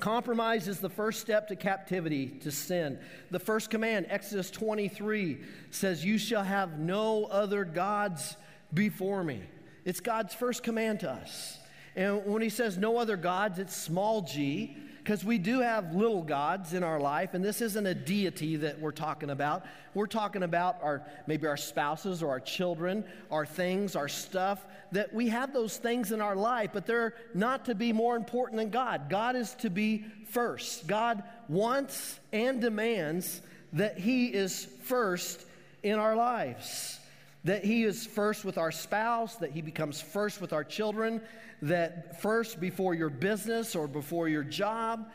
Compromise 0.00 0.66
is 0.66 0.80
the 0.80 0.90
first 0.90 1.20
step 1.20 1.48
to 1.48 1.56
captivity, 1.56 2.26
to 2.40 2.50
sin. 2.50 2.98
The 3.30 3.38
first 3.38 3.70
command, 3.70 4.06
Exodus 4.08 4.50
23, 4.50 5.38
says, 5.70 6.04
You 6.04 6.18
shall 6.18 6.42
have 6.42 6.78
no 6.78 7.26
other 7.26 7.64
gods 7.64 8.36
before 8.72 9.22
me. 9.22 9.42
It's 9.84 10.00
God's 10.00 10.34
first 10.34 10.62
command 10.62 11.00
to 11.00 11.10
us. 11.10 11.58
And 11.96 12.24
when 12.26 12.42
he 12.42 12.48
says 12.48 12.76
no 12.76 12.98
other 12.98 13.16
gods, 13.16 13.58
it's 13.58 13.76
small 13.76 14.22
g, 14.22 14.76
because 14.98 15.22
we 15.22 15.36
do 15.36 15.60
have 15.60 15.94
little 15.94 16.22
gods 16.22 16.72
in 16.72 16.82
our 16.82 16.98
life, 16.98 17.34
and 17.34 17.44
this 17.44 17.60
isn't 17.60 17.86
a 17.86 17.94
deity 17.94 18.56
that 18.56 18.80
we're 18.80 18.90
talking 18.90 19.30
about. 19.30 19.66
We're 19.92 20.06
talking 20.06 20.42
about 20.42 20.82
our 20.82 21.02
maybe 21.26 21.46
our 21.46 21.58
spouses 21.58 22.22
or 22.22 22.30
our 22.30 22.40
children, 22.40 23.04
our 23.30 23.44
things, 23.44 23.96
our 23.96 24.08
stuff. 24.08 24.64
That 24.92 25.12
we 25.12 25.28
have 25.28 25.52
those 25.52 25.76
things 25.76 26.10
in 26.10 26.20
our 26.22 26.34
life, 26.34 26.70
but 26.72 26.86
they're 26.86 27.14
not 27.34 27.66
to 27.66 27.74
be 27.74 27.92
more 27.92 28.16
important 28.16 28.58
than 28.58 28.70
God. 28.70 29.10
God 29.10 29.36
is 29.36 29.54
to 29.56 29.68
be 29.68 30.06
first. 30.30 30.86
God 30.86 31.22
wants 31.48 32.18
and 32.32 32.60
demands 32.60 33.42
that 33.74 33.98
He 33.98 34.28
is 34.28 34.66
first 34.84 35.44
in 35.82 35.98
our 35.98 36.16
lives 36.16 36.98
that 37.44 37.64
he 37.64 37.84
is 37.84 38.06
first 38.06 38.44
with 38.44 38.58
our 38.58 38.72
spouse, 38.72 39.36
that 39.36 39.50
he 39.50 39.60
becomes 39.60 40.00
first 40.00 40.40
with 40.40 40.52
our 40.52 40.64
children, 40.64 41.20
that 41.62 42.20
first 42.20 42.60
before 42.60 42.94
your 42.94 43.10
business 43.10 43.76
or 43.76 43.86
before 43.86 44.28
your 44.28 44.42
job, 44.42 45.10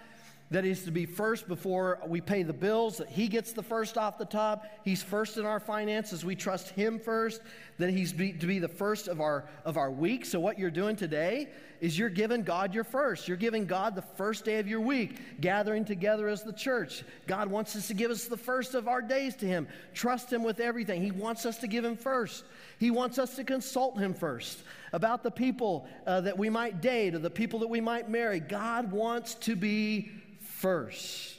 that 0.52 0.64
he's 0.64 0.84
to 0.84 0.92
be 0.92 1.06
first 1.06 1.48
before 1.48 2.00
we 2.08 2.22
pay 2.22 2.42
the 2.44 2.54
bills, 2.54 2.98
that 2.98 3.10
he 3.10 3.28
gets 3.28 3.54
the 3.54 3.62
first 3.62 3.98
off 3.98 4.18
the 4.18 4.26
top. 4.26 4.66
He's 4.84 5.04
first 5.04 5.38
in 5.38 5.46
our 5.46 5.60
finances. 5.60 6.26
We 6.26 6.36
trust 6.36 6.70
him 6.70 7.00
first, 7.00 7.42
that 7.78 7.92
he's 7.92 8.14
be, 8.14 8.34
to 8.34 8.48
be 8.48 8.58
the 8.58 8.68
first 8.68 9.08
of 9.08 9.22
our, 9.22 9.46
of 9.64 9.78
our 9.78 9.92
week. 9.92 10.26
So, 10.26 10.40
what 10.40 10.58
you're 10.58 10.72
doing 10.72 10.96
today 10.96 11.50
is 11.82 11.98
you're 11.98 12.10
giving 12.10 12.44
God 12.44 12.74
your 12.74 12.84
first. 12.84 13.28
You're 13.28 13.38
giving 13.38 13.66
God 13.66 13.96
the 13.96 14.02
first 14.02 14.46
day 14.46 14.60
of 14.60 14.68
your 14.68 14.82
week, 14.82 15.40
gathering 15.40 15.86
together 15.86 16.28
as 16.28 16.44
the 16.44 16.54
church. 16.54 17.04
God 17.28 17.50
wants 17.50 17.76
us 17.76 17.88
to 17.88 17.94
give 17.94 18.12
us 18.12 18.26
the 18.26 18.38
first 18.38 18.76
of 18.76 18.88
our 18.88 19.02
days 19.02 19.36
to 19.38 19.46
him. 19.46 19.68
Trust 19.94 20.32
him 20.32 20.44
with 20.44 20.60
everything. 20.60 21.02
He 21.02 21.12
wants 21.12 21.46
us 21.46 21.58
to 21.60 21.68
give 21.68 21.86
him 21.86 21.96
first. 21.96 22.44
He 22.80 22.92
wants 22.92 23.18
us 23.18 23.36
to 23.36 23.44
consult 23.44 23.98
him 23.98 24.14
first 24.14 24.60
about 24.94 25.24
the 25.24 25.32
people 25.32 25.88
uh, 26.06 26.22
that 26.22 26.38
we 26.38 26.50
might 26.50 26.82
date 26.82 27.16
or 27.16 27.20
the 27.20 27.30
people 27.30 27.60
that 27.60 27.68
we 27.68 27.82
might 27.82 28.10
marry. 28.10 28.40
God 28.40 28.92
wants 28.92 29.36
to 29.36 29.56
be 29.56 30.12
first. 30.42 31.36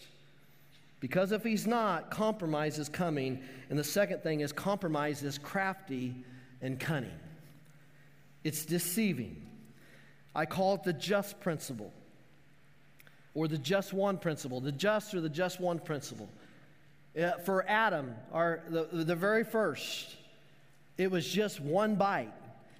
Because 1.01 1.33
if 1.33 1.43
he's 1.43 1.67
not, 1.67 2.11
compromise 2.11 2.79
is 2.79 2.89
coming. 2.89 3.43
And 3.71 3.79
the 3.79 3.85
second 3.85 4.23
thing 4.23 4.41
is 4.41 4.53
compromise 4.53 5.23
is 5.23 5.39
crafty 5.39 6.15
and 6.61 6.79
cunning. 6.79 7.19
It's 8.45 8.65
deceiving. 8.65 9.50
I 10.35 10.47
call 10.47 10.75
it 10.75 10.85
the 10.85 10.93
just 10.93 11.41
principle 11.41 11.93
or 13.35 13.49
the 13.49 13.59
just 13.59 13.93
one 13.93 14.19
principle, 14.19 14.61
the 14.61 14.73
just 14.73 15.15
or 15.15 15.21
the 15.21 15.29
just 15.29 15.61
one 15.61 15.79
principle. 15.79 16.29
Uh, 17.21 17.33
for 17.45 17.65
Adam, 17.69 18.15
our, 18.33 18.63
the, 18.69 18.89
the 18.93 19.17
very 19.17 19.45
first, 19.45 20.17
it 20.97 21.11
was 21.11 21.29
just 21.29 21.61
one 21.61 21.97
bite. 21.97 22.33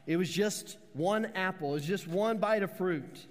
It 0.07 0.17
was 0.17 0.31
just 0.31 0.77
one 0.93 1.27
apple. 1.35 1.71
It 1.71 1.75
was 1.75 1.87
just 1.87 2.09
one 2.09 2.39
bite 2.39 2.63
of 2.63 2.77
fruit. 2.77 3.27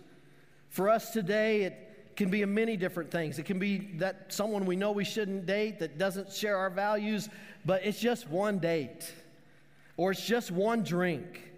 For 0.70 0.90
us 0.90 1.12
today, 1.12 1.64
it 1.64 2.16
can 2.16 2.30
be 2.30 2.44
many 2.46 2.76
different 2.76 3.12
things. 3.12 3.40
It 3.40 3.46
can 3.46 3.60
be 3.60 3.78
that 3.98 4.34
someone 4.34 4.66
we 4.66 4.76
know 4.76 4.92
we 4.92 5.06
shouldn't 5.06 5.46
date 5.46 5.80
that 5.80 5.98
doesn't 5.98 6.32
share 6.34 6.58
our 6.58 6.70
values, 6.70 7.30
but 7.66 7.86
it's 7.86 8.00
just 8.00 8.30
one 8.30 8.60
date, 8.60 9.12
or 9.98 10.12
it's 10.12 10.26
just 10.26 10.52
one 10.52 10.84
drink, 10.84 11.49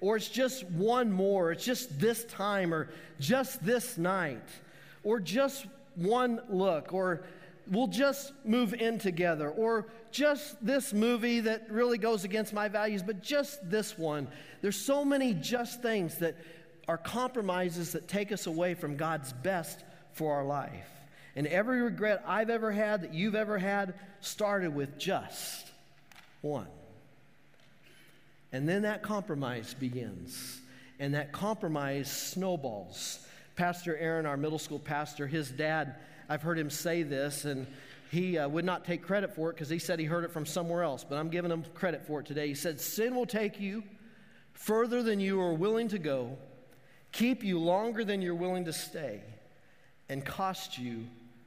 or 0.00 0.16
it's 0.16 0.28
just 0.28 0.64
one 0.64 1.10
more, 1.10 1.52
it's 1.52 1.64
just 1.64 1.98
this 1.98 2.24
time, 2.24 2.72
or 2.72 2.88
just 3.18 3.64
this 3.64 3.98
night, 3.98 4.48
or 5.02 5.20
just 5.20 5.66
one 5.94 6.40
look, 6.48 6.92
or 6.94 7.24
we'll 7.66 7.88
just 7.88 8.32
move 8.44 8.74
in 8.74 8.98
together, 8.98 9.50
or 9.50 9.86
just 10.10 10.64
this 10.64 10.92
movie 10.92 11.40
that 11.40 11.70
really 11.70 11.98
goes 11.98 12.24
against 12.24 12.52
my 12.52 12.68
values, 12.68 13.02
but 13.02 13.22
just 13.22 13.68
this 13.68 13.98
one. 13.98 14.28
There's 14.62 14.76
so 14.76 15.04
many 15.04 15.34
just 15.34 15.82
things 15.82 16.18
that 16.18 16.36
are 16.86 16.98
compromises 16.98 17.92
that 17.92 18.08
take 18.08 18.32
us 18.32 18.46
away 18.46 18.74
from 18.74 18.96
God's 18.96 19.32
best 19.32 19.84
for 20.12 20.34
our 20.34 20.44
life. 20.44 20.88
And 21.36 21.46
every 21.46 21.82
regret 21.82 22.24
I've 22.26 22.50
ever 22.50 22.72
had, 22.72 23.02
that 23.02 23.14
you've 23.14 23.34
ever 23.34 23.58
had, 23.58 23.94
started 24.20 24.74
with 24.74 24.98
just 24.98 25.70
one. 26.40 26.66
And 28.52 28.68
then 28.68 28.82
that 28.82 29.02
compromise 29.02 29.74
begins, 29.74 30.60
and 30.98 31.14
that 31.14 31.32
compromise 31.32 32.10
snowballs. 32.10 33.26
Pastor 33.56 33.96
Aaron, 33.96 34.24
our 34.24 34.36
middle 34.36 34.58
school 34.58 34.78
pastor, 34.78 35.26
his 35.26 35.50
dad, 35.50 35.96
I've 36.28 36.42
heard 36.42 36.58
him 36.58 36.70
say 36.70 37.02
this, 37.02 37.44
and 37.44 37.66
he 38.10 38.38
uh, 38.38 38.48
would 38.48 38.64
not 38.64 38.84
take 38.84 39.02
credit 39.02 39.34
for 39.34 39.50
it 39.50 39.54
because 39.54 39.68
he 39.68 39.78
said 39.78 39.98
he 39.98 40.06
heard 40.06 40.24
it 40.24 40.30
from 40.30 40.46
somewhere 40.46 40.82
else, 40.82 41.04
but 41.04 41.16
I'm 41.16 41.28
giving 41.28 41.50
him 41.50 41.64
credit 41.74 42.06
for 42.06 42.20
it 42.20 42.26
today. 42.26 42.48
He 42.48 42.54
said, 42.54 42.80
Sin 42.80 43.14
will 43.14 43.26
take 43.26 43.60
you 43.60 43.82
further 44.54 45.02
than 45.02 45.20
you 45.20 45.40
are 45.40 45.52
willing 45.52 45.88
to 45.88 45.98
go, 45.98 46.36
keep 47.12 47.44
you 47.44 47.58
longer 47.58 48.04
than 48.04 48.22
you're 48.22 48.34
willing 48.34 48.64
to 48.64 48.72
stay, 48.72 49.20
and 50.08 50.24
cost 50.24 50.78
you 50.78 51.06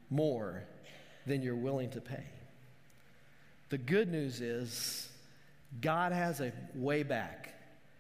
more 0.10 0.64
than 1.26 1.42
you're 1.42 1.56
willing 1.56 1.90
to 1.92 2.02
pay. 2.02 2.24
The 3.70 3.78
good 3.78 4.12
news 4.12 4.42
is, 4.42 5.11
God 5.80 6.12
has 6.12 6.42
a 6.42 6.52
way 6.76 7.04
back 7.04 7.54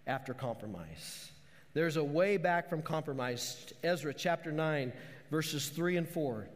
after 0.08 0.34
compromise. 0.34 1.32
There's 1.74 1.96
a 1.96 2.04
way 2.04 2.38
back 2.38 2.70
from 2.70 2.82
compromise. 2.82 3.74
Ezra 3.84 4.14
chapter 4.14 4.52
9, 4.52 4.92
verses 5.30 5.70
3 5.70 5.98
and 5.98 6.10
4 6.10 6.50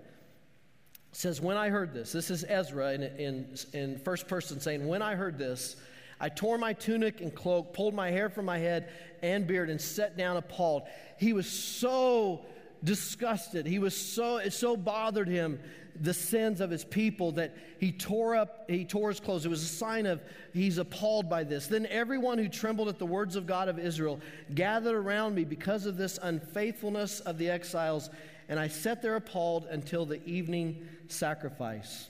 says, 1.13 1.39
When 1.39 1.55
I 1.55 1.69
heard 1.69 1.93
this, 1.93 2.11
this 2.11 2.29
is 2.29 2.43
Ezra 2.47 2.93
in, 2.93 3.03
in, 3.03 3.55
in 3.73 3.99
first 3.99 4.27
person 4.27 4.59
saying, 4.59 4.85
When 4.85 5.01
I 5.01 5.15
heard 5.15 5.37
this, 5.37 5.77
I 6.19 6.29
tore 6.29 6.57
my 6.57 6.73
tunic 6.73 7.21
and 7.21 7.33
cloak, 7.33 7.73
pulled 7.73 7.93
my 7.93 8.11
hair 8.11 8.29
from 8.29 8.45
my 8.45 8.57
head 8.57 8.91
and 9.21 9.47
beard, 9.47 9.69
and 9.69 9.79
sat 9.79 10.17
down 10.17 10.37
appalled. 10.37 10.83
He 11.17 11.33
was 11.33 11.47
so 11.47 12.45
disgusted. 12.83 13.65
He 13.65 13.79
was 13.79 13.95
so, 13.95 14.37
it 14.37 14.53
so 14.53 14.75
bothered 14.77 15.27
him 15.27 15.59
the 16.01 16.13
sins 16.13 16.59
of 16.59 16.69
his 16.69 16.83
people 16.83 17.31
that 17.31 17.55
he 17.79 17.91
tore 17.91 18.35
up, 18.35 18.69
he 18.69 18.83
tore 18.83 19.09
his 19.09 19.21
clothes. 19.21 19.45
It 19.45 19.49
was 19.49 19.63
a 19.63 19.67
sign 19.67 20.05
of 20.05 20.21
he's 20.53 20.77
appalled 20.77 21.29
by 21.29 21.45
this. 21.45 21.67
Then 21.67 21.85
everyone 21.85 22.37
who 22.37 22.49
trembled 22.49 22.89
at 22.89 22.99
the 22.99 23.05
words 23.05 23.37
of 23.37 23.47
God 23.47 23.69
of 23.69 23.79
Israel 23.79 24.19
gathered 24.53 24.95
around 24.95 25.35
me 25.35 25.45
because 25.45 25.85
of 25.85 25.95
this 25.95 26.19
unfaithfulness 26.21 27.21
of 27.21 27.37
the 27.37 27.49
exiles, 27.49 28.09
and 28.49 28.59
I 28.59 28.67
sat 28.67 29.01
there 29.01 29.15
appalled 29.15 29.67
until 29.71 30.05
the 30.05 30.23
evening 30.25 30.85
sacrifice. 31.07 32.09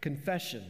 confession. 0.00 0.64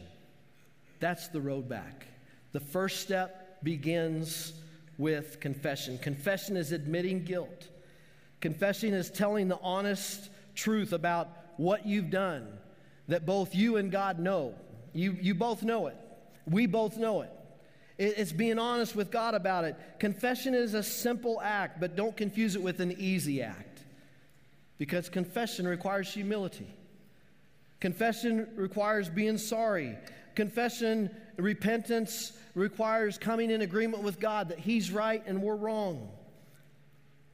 That's 0.99 1.27
the 1.29 1.41
road 1.41 1.69
back. 1.69 2.07
The 2.51 2.59
first 2.59 3.01
step 3.01 3.63
begins 3.63 4.53
with 4.97 5.39
confession. 5.39 5.97
Confession 5.97 6.57
is 6.57 6.71
admitting 6.71 7.23
guilt. 7.23 7.67
Confessing 8.41 8.93
is 8.93 9.09
telling 9.09 9.47
the 9.47 9.59
honest 9.61 10.29
truth 10.55 10.93
about 10.93 11.29
what 11.57 11.85
you've 11.85 12.09
done 12.09 12.47
that 13.07 13.25
both 13.25 13.53
you 13.55 13.77
and 13.77 13.91
God 13.91 14.19
know. 14.19 14.53
You, 14.93 15.17
you 15.19 15.35
both 15.35 15.63
know 15.63 15.87
it. 15.87 15.97
We 16.45 16.65
both 16.67 16.97
know 16.97 17.21
it. 17.21 17.31
It- 17.97 18.17
It's 18.17 18.31
being 18.31 18.57
honest 18.59 18.95
with 18.95 19.11
God 19.11 19.35
about 19.35 19.65
it. 19.65 19.75
Confession 19.99 20.53
is 20.53 20.73
a 20.73 20.83
simple 20.83 21.41
act, 21.41 21.79
but 21.79 21.95
don't 21.95 22.15
confuse 22.15 22.55
it 22.55 22.61
with 22.61 22.79
an 22.79 22.93
easy 22.97 23.41
act 23.41 23.81
because 24.77 25.09
confession 25.09 25.67
requires 25.67 26.13
humility. 26.13 26.67
Confession 27.81 28.47
requires 28.55 29.09
being 29.09 29.37
sorry. 29.37 29.97
Confession, 30.35 31.09
repentance 31.37 32.33
requires 32.55 33.17
coming 33.17 33.51
in 33.51 33.61
agreement 33.61 34.03
with 34.03 34.19
God 34.19 34.49
that 34.49 34.59
He's 34.59 34.91
right 34.91 35.21
and 35.25 35.41
we're 35.41 35.55
wrong. 35.55 36.09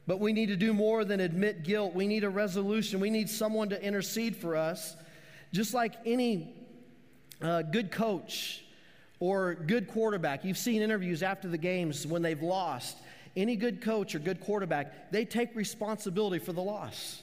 But 0.06 0.20
we 0.20 0.32
need 0.32 0.46
to 0.46 0.56
do 0.56 0.72
more 0.72 1.04
than 1.04 1.20
admit 1.20 1.64
guilt. 1.64 1.94
We 1.94 2.06
need 2.06 2.22
a 2.22 2.30
resolution. 2.30 3.00
We 3.00 3.10
need 3.10 3.28
someone 3.28 3.68
to 3.70 3.82
intercede 3.82 4.36
for 4.36 4.56
us. 4.56 4.96
Just 5.52 5.74
like 5.74 5.94
any 6.04 6.54
uh, 7.42 7.62
good 7.62 7.90
coach 7.90 8.64
or 9.18 9.54
good 9.54 9.88
quarterback, 9.88 10.44
you've 10.44 10.58
seen 10.58 10.82
interviews 10.82 11.22
after 11.22 11.48
the 11.48 11.58
games 11.58 12.06
when 12.06 12.22
they've 12.22 12.42
lost. 12.42 12.98
Any 13.36 13.56
good 13.56 13.82
coach 13.82 14.14
or 14.14 14.18
good 14.18 14.40
quarterback, 14.40 15.10
they 15.10 15.24
take 15.24 15.54
responsibility 15.56 16.38
for 16.38 16.52
the 16.52 16.62
loss. 16.62 17.22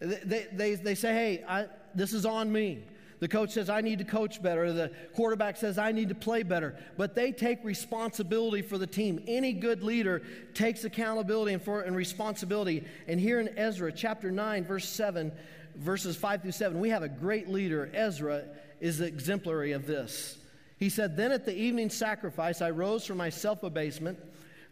They, 0.00 0.46
they, 0.52 0.74
they 0.74 0.94
say, 0.94 1.12
hey, 1.12 1.44
I, 1.48 1.66
this 1.94 2.12
is 2.12 2.26
on 2.26 2.52
me. 2.52 2.82
The 3.20 3.28
coach 3.28 3.50
says, 3.50 3.70
I 3.70 3.80
need 3.80 3.98
to 4.00 4.04
coach 4.04 4.42
better. 4.42 4.72
The 4.72 4.90
quarterback 5.14 5.56
says, 5.56 5.78
I 5.78 5.92
need 5.92 6.08
to 6.08 6.14
play 6.14 6.42
better. 6.42 6.76
But 6.96 7.14
they 7.14 7.32
take 7.32 7.64
responsibility 7.64 8.62
for 8.62 8.76
the 8.76 8.86
team. 8.86 9.22
Any 9.26 9.52
good 9.52 9.82
leader 9.82 10.22
takes 10.52 10.84
accountability 10.84 11.54
and, 11.54 11.62
for, 11.62 11.80
and 11.80 11.96
responsibility. 11.96 12.84
And 13.06 13.20
here 13.20 13.40
in 13.40 13.56
Ezra 13.56 13.92
chapter 13.92 14.30
9, 14.30 14.64
verse 14.64 14.88
7, 14.88 15.32
verses 15.76 16.16
5 16.16 16.42
through 16.42 16.52
7, 16.52 16.78
we 16.80 16.90
have 16.90 17.02
a 17.02 17.08
great 17.08 17.48
leader. 17.48 17.90
Ezra 17.94 18.44
is 18.80 19.00
exemplary 19.00 19.72
of 19.72 19.86
this. 19.86 20.38
He 20.78 20.88
said, 20.88 21.16
Then 21.16 21.32
at 21.32 21.46
the 21.46 21.56
evening 21.56 21.90
sacrifice, 21.90 22.60
I 22.60 22.70
rose 22.70 23.06
from 23.06 23.18
my 23.18 23.30
self 23.30 23.62
abasement 23.62 24.18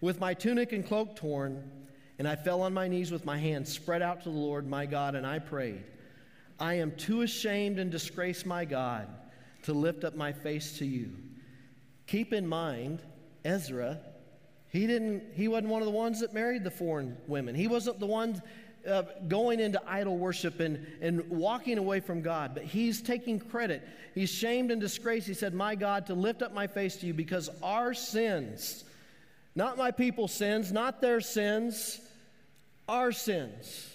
with 0.01 0.21
my 0.21 0.35
tunic 0.35 0.73
and 0.73 0.87
cloak 0.87 1.17
torn, 1.17 1.71
and 2.19 2.27
I 2.27 2.37
fell 2.37 2.63
on 2.63 2.75
my 2.75 2.89
knees 2.89 3.11
with 3.11 3.25
my 3.25 3.39
hands 3.39 3.73
spread 3.73 4.03
out 4.03 4.25
to 4.25 4.31
the 4.31 4.37
Lord 4.37 4.67
my 4.67 4.85
God, 4.85 5.15
and 5.15 5.27
I 5.27 5.39
prayed. 5.39 5.85
I 6.59 6.75
am 6.75 6.93
too 6.93 7.23
ashamed 7.23 7.79
and 7.79 7.91
disgraced, 7.91 8.47
my 8.47 8.65
God, 8.65 9.09
to 9.63 9.73
lift 9.73 10.05
up 10.05 10.15
my 10.15 10.33
face 10.33 10.79
to 10.79 10.87
you. 10.87 11.13
Keep 12.07 12.33
in 12.33 12.47
mind, 12.47 13.01
Ezra, 13.45 13.99
he 14.69 14.87
didn't 14.87 15.35
he 15.35 15.49
wasn't 15.49 15.69
one 15.69 15.83
of 15.83 15.87
the 15.87 15.93
ones 15.93 16.21
that 16.21 16.33
married 16.33 16.65
the 16.65 16.71
foreign 16.71 17.17
women. 17.27 17.55
He 17.55 17.69
wasn't 17.69 18.01
the 18.01 18.07
one 18.07 18.41
uh, 18.89 19.03
going 19.29 19.61
into 19.61 19.81
idol 19.87 20.17
worship 20.17 20.61
and, 20.61 20.87
and 21.01 21.29
walking 21.31 21.79
away 21.79 22.01
from 22.01 22.23
God, 22.23 22.55
but 22.55 22.65
he's 22.65 23.01
taking 23.01 23.39
credit. 23.39 23.87
He's 24.15 24.31
shamed 24.31 24.71
and 24.71 24.81
disgraced. 24.81 25.27
He 25.27 25.35
said, 25.35 25.55
My 25.55 25.75
God, 25.75 26.07
to 26.07 26.15
lift 26.15 26.43
up 26.43 26.53
my 26.53 26.67
face 26.67 26.97
to 26.97 27.07
you 27.07 27.15
because 27.15 27.49
our 27.63 27.95
sins, 27.95 28.85
not 29.55 29.77
my 29.77 29.91
people's 29.91 30.33
sins, 30.33 30.73
not 30.73 31.01
their 31.01 31.21
sins, 31.21 32.01
our 32.89 33.13
sins. 33.13 33.92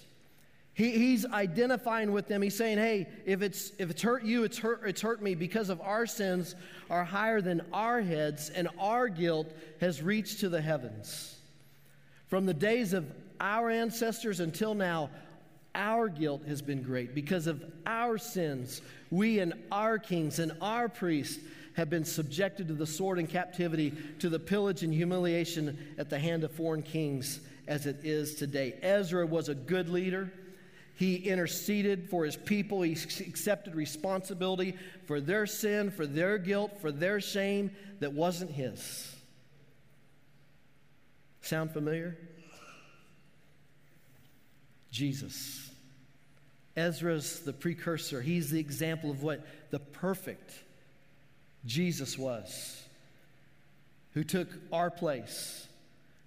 He, 0.77 0.91
he's 0.91 1.25
identifying 1.25 2.11
with 2.11 2.27
them. 2.27 2.43
He's 2.43 2.55
saying, 2.55 2.77
hey, 2.77 3.07
if 3.25 3.41
it's, 3.41 3.71
if 3.79 3.89
it's 3.89 4.03
hurt 4.03 4.23
you, 4.23 4.43
it's 4.43 4.59
hurt, 4.59 4.81
it's 4.85 5.01
hurt 5.01 5.23
me 5.23 5.33
because 5.33 5.69
of 5.69 5.81
our 5.81 6.05
sins 6.05 6.53
are 6.91 7.03
higher 7.03 7.41
than 7.41 7.63
our 7.73 7.99
heads, 7.99 8.51
and 8.51 8.69
our 8.79 9.09
guilt 9.09 9.51
has 9.81 10.03
reached 10.03 10.39
to 10.41 10.49
the 10.49 10.61
heavens. 10.61 11.35
From 12.27 12.45
the 12.45 12.53
days 12.53 12.93
of 12.93 13.07
our 13.39 13.71
ancestors 13.71 14.39
until 14.39 14.75
now, 14.75 15.09
our 15.73 16.09
guilt 16.09 16.43
has 16.47 16.61
been 16.61 16.83
great. 16.83 17.15
Because 17.15 17.47
of 17.47 17.63
our 17.87 18.19
sins, 18.19 18.83
we 19.09 19.39
and 19.39 19.55
our 19.71 19.97
kings 19.97 20.37
and 20.37 20.51
our 20.61 20.89
priests 20.89 21.43
have 21.73 21.89
been 21.89 22.05
subjected 22.05 22.67
to 22.67 22.75
the 22.75 22.85
sword 22.85 23.17
and 23.17 23.27
captivity, 23.27 23.93
to 24.19 24.29
the 24.29 24.37
pillage 24.37 24.83
and 24.83 24.93
humiliation 24.93 25.95
at 25.97 26.11
the 26.11 26.19
hand 26.19 26.43
of 26.43 26.51
foreign 26.51 26.83
kings 26.83 27.39
as 27.67 27.87
it 27.87 27.97
is 28.03 28.35
today. 28.35 28.75
Ezra 28.83 29.25
was 29.25 29.49
a 29.49 29.55
good 29.55 29.89
leader. 29.89 30.31
He 30.97 31.17
interceded 31.17 32.09
for 32.09 32.25
his 32.25 32.35
people. 32.35 32.81
He 32.81 32.93
accepted 32.93 33.75
responsibility 33.75 34.75
for 35.05 35.21
their 35.21 35.45
sin, 35.45 35.91
for 35.91 36.07
their 36.07 36.39
guilt, 36.39 36.81
for 36.81 36.91
their 36.91 37.21
shame 37.21 37.69
that 37.99 38.13
wasn't 38.13 38.49
his. 38.49 39.15
Sound 41.41 41.71
familiar? 41.71 42.17
Jesus. 44.89 45.69
Ezra's 46.75 47.41
the 47.41 47.53
precursor. 47.53 48.19
He's 48.19 48.49
the 48.49 48.59
example 48.59 49.11
of 49.11 49.21
what 49.21 49.45
the 49.69 49.79
perfect 49.79 50.51
Jesus 51.63 52.17
was, 52.17 52.83
who 54.15 54.23
took 54.23 54.47
our 54.73 54.89
place, 54.89 55.67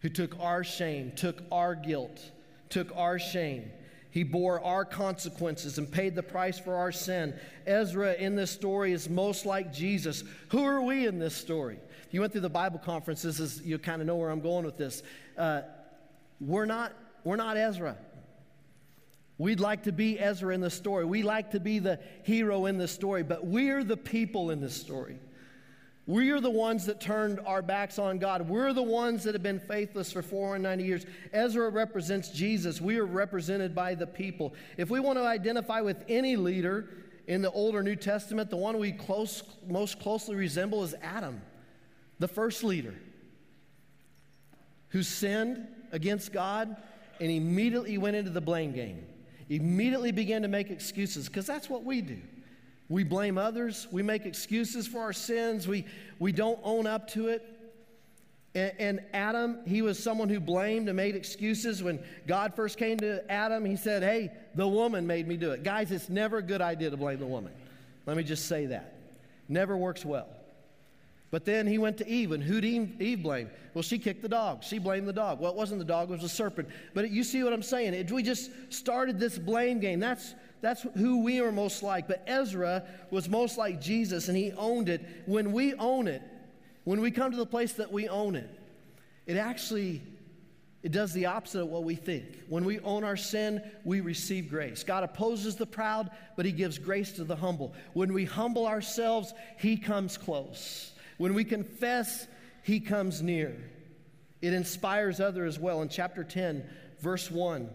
who 0.03 0.09
took 0.09 0.39
our 0.39 0.63
shame, 0.63 1.11
took 1.17 1.43
our 1.51 1.75
guilt, 1.75 2.21
took 2.69 2.97
our 2.97 3.19
shame. 3.19 3.73
He 4.11 4.25
bore 4.25 4.61
our 4.63 4.85
consequences 4.85 5.79
and 5.79 5.91
paid 5.91 6.15
the 6.15 6.23
price 6.23 6.59
for 6.59 6.75
our 6.75 6.91
sin. 6.91 7.35
Ezra 7.67 8.15
in 8.15 8.35
this 8.35 8.51
story 8.51 8.93
is 8.93 9.09
most 9.09 9.47
like 9.47 9.73
Jesus. 9.73 10.25
Who 10.49 10.65
are 10.65 10.83
we 10.83 11.07
in 11.07 11.19
this 11.19 11.35
story? 11.35 11.79
If 12.07 12.15
you 12.15 12.21
went 12.21 12.33
through 12.33 12.41
the 12.41 12.51
Bible 12.51 12.81
conference, 12.81 13.23
this 13.23 13.39
is, 13.39 13.63
you 13.63 13.79
kind 13.79 14.01
of 14.01 14.09
know 14.09 14.17
where 14.17 14.31
I'm 14.31 14.41
going 14.41 14.65
with 14.65 14.77
this. 14.77 15.05
Uh, 15.39 15.63
we're, 16.41 16.67
not, 16.67 16.93
we're 17.23 17.37
not 17.37 17.57
Ezra. 17.57 17.97
We'd 19.39 19.61
like 19.61 19.85
to 19.85 19.93
be 19.93 20.19
Ezra 20.19 20.53
in 20.55 20.61
the 20.61 20.71
story. 20.71 21.05
We 21.05 21.23
like 21.23 21.53
to 21.53 21.61
be 21.61 21.79
the 21.79 22.01
hero 22.25 22.67
in 22.67 22.79
the 22.79 22.89
story, 22.89 23.23
but 23.23 23.47
we're 23.47 23.85
the 23.85 23.97
people 23.97 24.51
in 24.51 24.61
this 24.61 24.75
story. 24.75 25.19
We 26.11 26.33
are 26.33 26.41
the 26.41 26.51
ones 26.51 26.87
that 26.87 27.01
turned 27.01 27.39
our 27.47 27.63
backs 27.63 27.97
on 27.97 28.19
God. 28.19 28.49
We're 28.49 28.73
the 28.73 28.83
ones 28.83 29.23
that 29.23 29.35
have 29.37 29.45
been 29.45 29.61
faithless 29.61 30.11
for 30.11 30.23
490 30.23 30.83
years. 30.83 31.07
Ezra 31.33 31.71
represents 31.71 32.31
Jesus. 32.31 32.81
We 32.81 32.99
are 32.99 33.07
represented 33.07 33.77
by 33.77 33.95
the 33.95 34.09
people. 34.09 34.53
If 34.77 34.91
we 34.91 34.99
want 34.99 35.21
to 35.21 35.25
identify 35.25 35.81
with 35.83 36.05
any 36.09 36.35
leader 36.35 36.91
in 37.29 37.43
the 37.43 37.51
Old 37.53 37.77
or 37.77 37.85
New 37.85 37.95
Testament, 37.95 38.51
the 38.51 38.57
one 38.57 38.77
we 38.79 38.91
close, 38.91 39.45
most 39.69 40.01
closely 40.01 40.35
resemble 40.35 40.83
is 40.83 40.97
Adam, 41.01 41.41
the 42.19 42.27
first 42.27 42.65
leader, 42.65 42.97
who 44.89 45.05
sinned 45.05 45.65
against 45.93 46.33
God 46.33 46.77
and 47.21 47.31
immediately 47.31 47.99
went 47.99 48.17
into 48.17 48.33
the 48.33 48.41
blame 48.41 48.73
game. 48.73 49.07
Immediately 49.49 50.11
began 50.11 50.43
to 50.43 50.49
make 50.49 50.71
excuses 50.71 51.29
because 51.29 51.47
that's 51.47 51.71
what 51.71 51.85
we 51.85 52.01
do. 52.01 52.19
We 52.91 53.05
blame 53.05 53.39
others. 53.39 53.87
We 53.93 54.03
make 54.03 54.27
excuses 54.27 54.87
for 54.87 54.99
our 54.99 55.13
sins. 55.13 55.67
We, 55.67 55.87
we 56.19 56.33
don't 56.33 56.59
own 56.65 56.89
up 56.89 57.09
to 57.13 57.29
it. 57.29 57.47
And, 58.55 58.73
and 58.81 59.01
Adam, 59.15 59.61
he 59.65 59.81
was 59.81 60.03
someone 60.03 60.29
who 60.29 60.41
blamed 60.41 60.89
and 60.89 60.97
made 60.97 61.15
excuses. 61.15 61.85
When 61.85 62.03
God 62.27 62.55
first 62.55 62.77
came 62.77 62.99
to 62.99 63.31
Adam, 63.31 63.65
he 63.65 63.77
said, 63.77 64.03
Hey, 64.03 64.33
the 64.57 64.67
woman 64.67 65.07
made 65.07 65.29
me 65.29 65.37
do 65.37 65.53
it. 65.53 65.63
Guys, 65.63 65.93
it's 65.93 66.09
never 66.09 66.39
a 66.39 66.43
good 66.43 66.61
idea 66.61 66.91
to 66.91 66.97
blame 66.97 67.21
the 67.21 67.27
woman. 67.27 67.53
Let 68.07 68.17
me 68.17 68.25
just 68.25 68.47
say 68.47 68.67
that. 68.67 68.97
Never 69.49 69.77
works 69.77 70.05
well. 70.05 70.27
But 71.31 71.45
then 71.45 71.69
he 71.69 71.79
went 71.79 71.99
to 71.99 72.09
Eve, 72.09 72.33
and 72.33 72.43
who'd 72.43 72.65
Eve, 72.65 73.01
Eve 73.01 73.23
blame? 73.23 73.51
Well, 73.73 73.83
she 73.83 74.01
kicked 74.01 74.23
the 74.23 74.29
dog. 74.29 74.65
She 74.65 74.81
blamed 74.81 75.07
the 75.07 75.13
dog. 75.13 75.39
Well, 75.39 75.53
it 75.53 75.57
wasn't 75.57 75.79
the 75.79 75.85
dog, 75.85 76.11
it 76.11 76.15
was 76.15 76.23
the 76.23 76.29
serpent. 76.29 76.69
But 76.93 77.11
you 77.11 77.23
see 77.23 77.45
what 77.45 77.53
I'm 77.53 77.63
saying? 77.63 77.95
It, 77.95 78.11
we 78.11 78.25
just 78.25 78.51
started 78.71 79.21
this 79.21 79.39
blame 79.39 79.79
game. 79.79 80.01
That's, 80.01 80.35
that's 80.61 80.83
who 80.97 81.23
we 81.23 81.41
are 81.41 81.53
most 81.53 81.83
like. 81.83 82.09
But 82.09 82.23
Ezra 82.27 82.85
was 83.11 83.29
most 83.29 83.59
like 83.59 83.81
Jesus, 83.81 84.29
and 84.29 84.37
he 84.37 84.53
owned 84.53 84.89
it. 84.89 85.05
When 85.27 85.53
we 85.53 85.75
own 85.75 86.09
it, 86.09 86.23
when 86.85 87.01
we 87.01 87.11
come 87.11 87.31
to 87.31 87.37
the 87.37 87.47
place 87.47 87.75
that 87.75 87.93
we 87.93 88.09
own 88.09 88.37
it, 88.37 88.49
it 89.27 89.37
actually 89.37 90.03
it 90.83 90.93
does 90.93 91.13
the 91.13 91.27
opposite 91.27 91.61
of 91.61 91.69
what 91.69 91.85
we 91.85 91.95
think. 91.95 92.25
When 92.49 92.65
we 92.65 92.81
own 92.81 93.05
our 93.05 93.17
sin, 93.17 93.63
we 93.85 94.01
receive 94.01 94.49
grace. 94.49 94.83
God 94.83 95.05
opposes 95.05 95.57
the 95.57 95.67
proud, 95.67 96.11
but 96.37 96.47
he 96.47 96.53
gives 96.53 96.79
grace 96.79 97.13
to 97.13 97.25
the 97.25 97.37
humble. 97.37 97.75
When 97.93 98.15
we 98.15 98.25
humble 98.25 98.67
ourselves, 98.67 99.35
he 99.59 99.77
comes 99.77 100.17
close. 100.17 100.93
When 101.19 101.35
we 101.35 101.45
confess, 101.45 102.27
he 102.63 102.81
comes 102.81 103.21
near. 103.21 103.57
It 104.41 104.55
inspires 104.55 105.21
others 105.21 105.57
as 105.57 105.61
well. 105.61 105.83
In 105.83 105.91
chapter 105.91 106.25
10, 106.25 106.65
verse 107.01 107.31
1, 107.31 107.69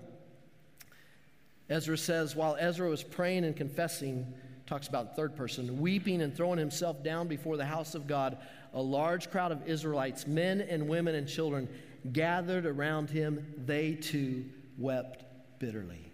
Ezra 1.70 1.98
says, 1.98 2.36
while 2.36 2.56
Ezra 2.60 2.90
was 2.90 3.04
praying 3.04 3.46
and 3.46 3.56
confessing, 3.56 4.34
talks 4.68 4.88
about 4.88 5.16
third 5.16 5.36
person, 5.36 5.80
weeping 5.80 6.22
and 6.22 6.36
throwing 6.36 6.60
himself 6.60 7.04
down 7.04 7.28
before 7.28 7.58
the 7.58 7.66
house 7.66 7.96
of 7.96 8.08
God, 8.08 8.38
a 8.74 8.82
large 8.82 9.32
crowd 9.32 9.52
of 9.52 9.68
Israelites, 9.68 10.28
men 10.28 10.62
and 10.62 10.88
women 10.88 11.16
and 11.16 11.28
children, 11.28 11.68
gathered 12.12 12.66
around 12.66 13.10
him. 13.10 13.46
They 13.66 13.94
too 13.94 14.46
wept 14.78 15.24
bitterly. 15.60 16.12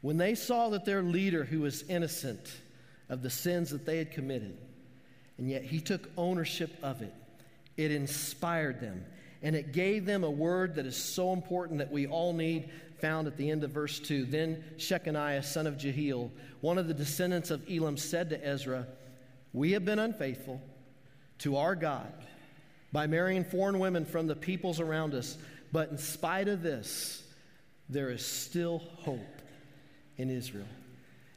When 0.00 0.16
they 0.16 0.34
saw 0.34 0.70
that 0.70 0.84
their 0.84 1.02
leader, 1.02 1.44
who 1.44 1.60
was 1.60 1.82
innocent, 1.82 2.50
of 3.10 3.22
the 3.22 3.28
sins 3.28 3.70
that 3.70 3.84
they 3.84 3.98
had 3.98 4.12
committed. 4.12 4.56
And 5.36 5.50
yet 5.50 5.64
he 5.64 5.80
took 5.80 6.08
ownership 6.16 6.78
of 6.82 7.02
it. 7.02 7.12
It 7.76 7.90
inspired 7.90 8.80
them. 8.80 9.04
And 9.42 9.56
it 9.56 9.72
gave 9.72 10.06
them 10.06 10.22
a 10.22 10.30
word 10.30 10.76
that 10.76 10.86
is 10.86 10.96
so 10.96 11.32
important 11.32 11.78
that 11.78 11.90
we 11.90 12.06
all 12.06 12.32
need, 12.32 12.70
found 13.00 13.26
at 13.26 13.36
the 13.36 13.50
end 13.50 13.64
of 13.64 13.70
verse 13.70 13.98
2. 14.00 14.24
Then 14.26 14.62
Shechaniah, 14.76 15.44
son 15.44 15.66
of 15.66 15.78
Jehiel, 15.78 16.30
one 16.60 16.78
of 16.78 16.88
the 16.88 16.94
descendants 16.94 17.50
of 17.50 17.62
Elam, 17.70 17.96
said 17.96 18.30
to 18.30 18.46
Ezra, 18.46 18.86
We 19.52 19.72
have 19.72 19.84
been 19.84 19.98
unfaithful 19.98 20.60
to 21.38 21.56
our 21.56 21.74
God 21.74 22.12
by 22.92 23.06
marrying 23.06 23.44
foreign 23.44 23.78
women 23.78 24.04
from 24.04 24.26
the 24.26 24.36
peoples 24.36 24.80
around 24.80 25.14
us. 25.14 25.38
But 25.72 25.90
in 25.90 25.98
spite 25.98 26.48
of 26.48 26.62
this, 26.62 27.22
there 27.88 28.10
is 28.10 28.24
still 28.24 28.78
hope 28.78 29.42
in 30.16 30.30
Israel. 30.30 30.66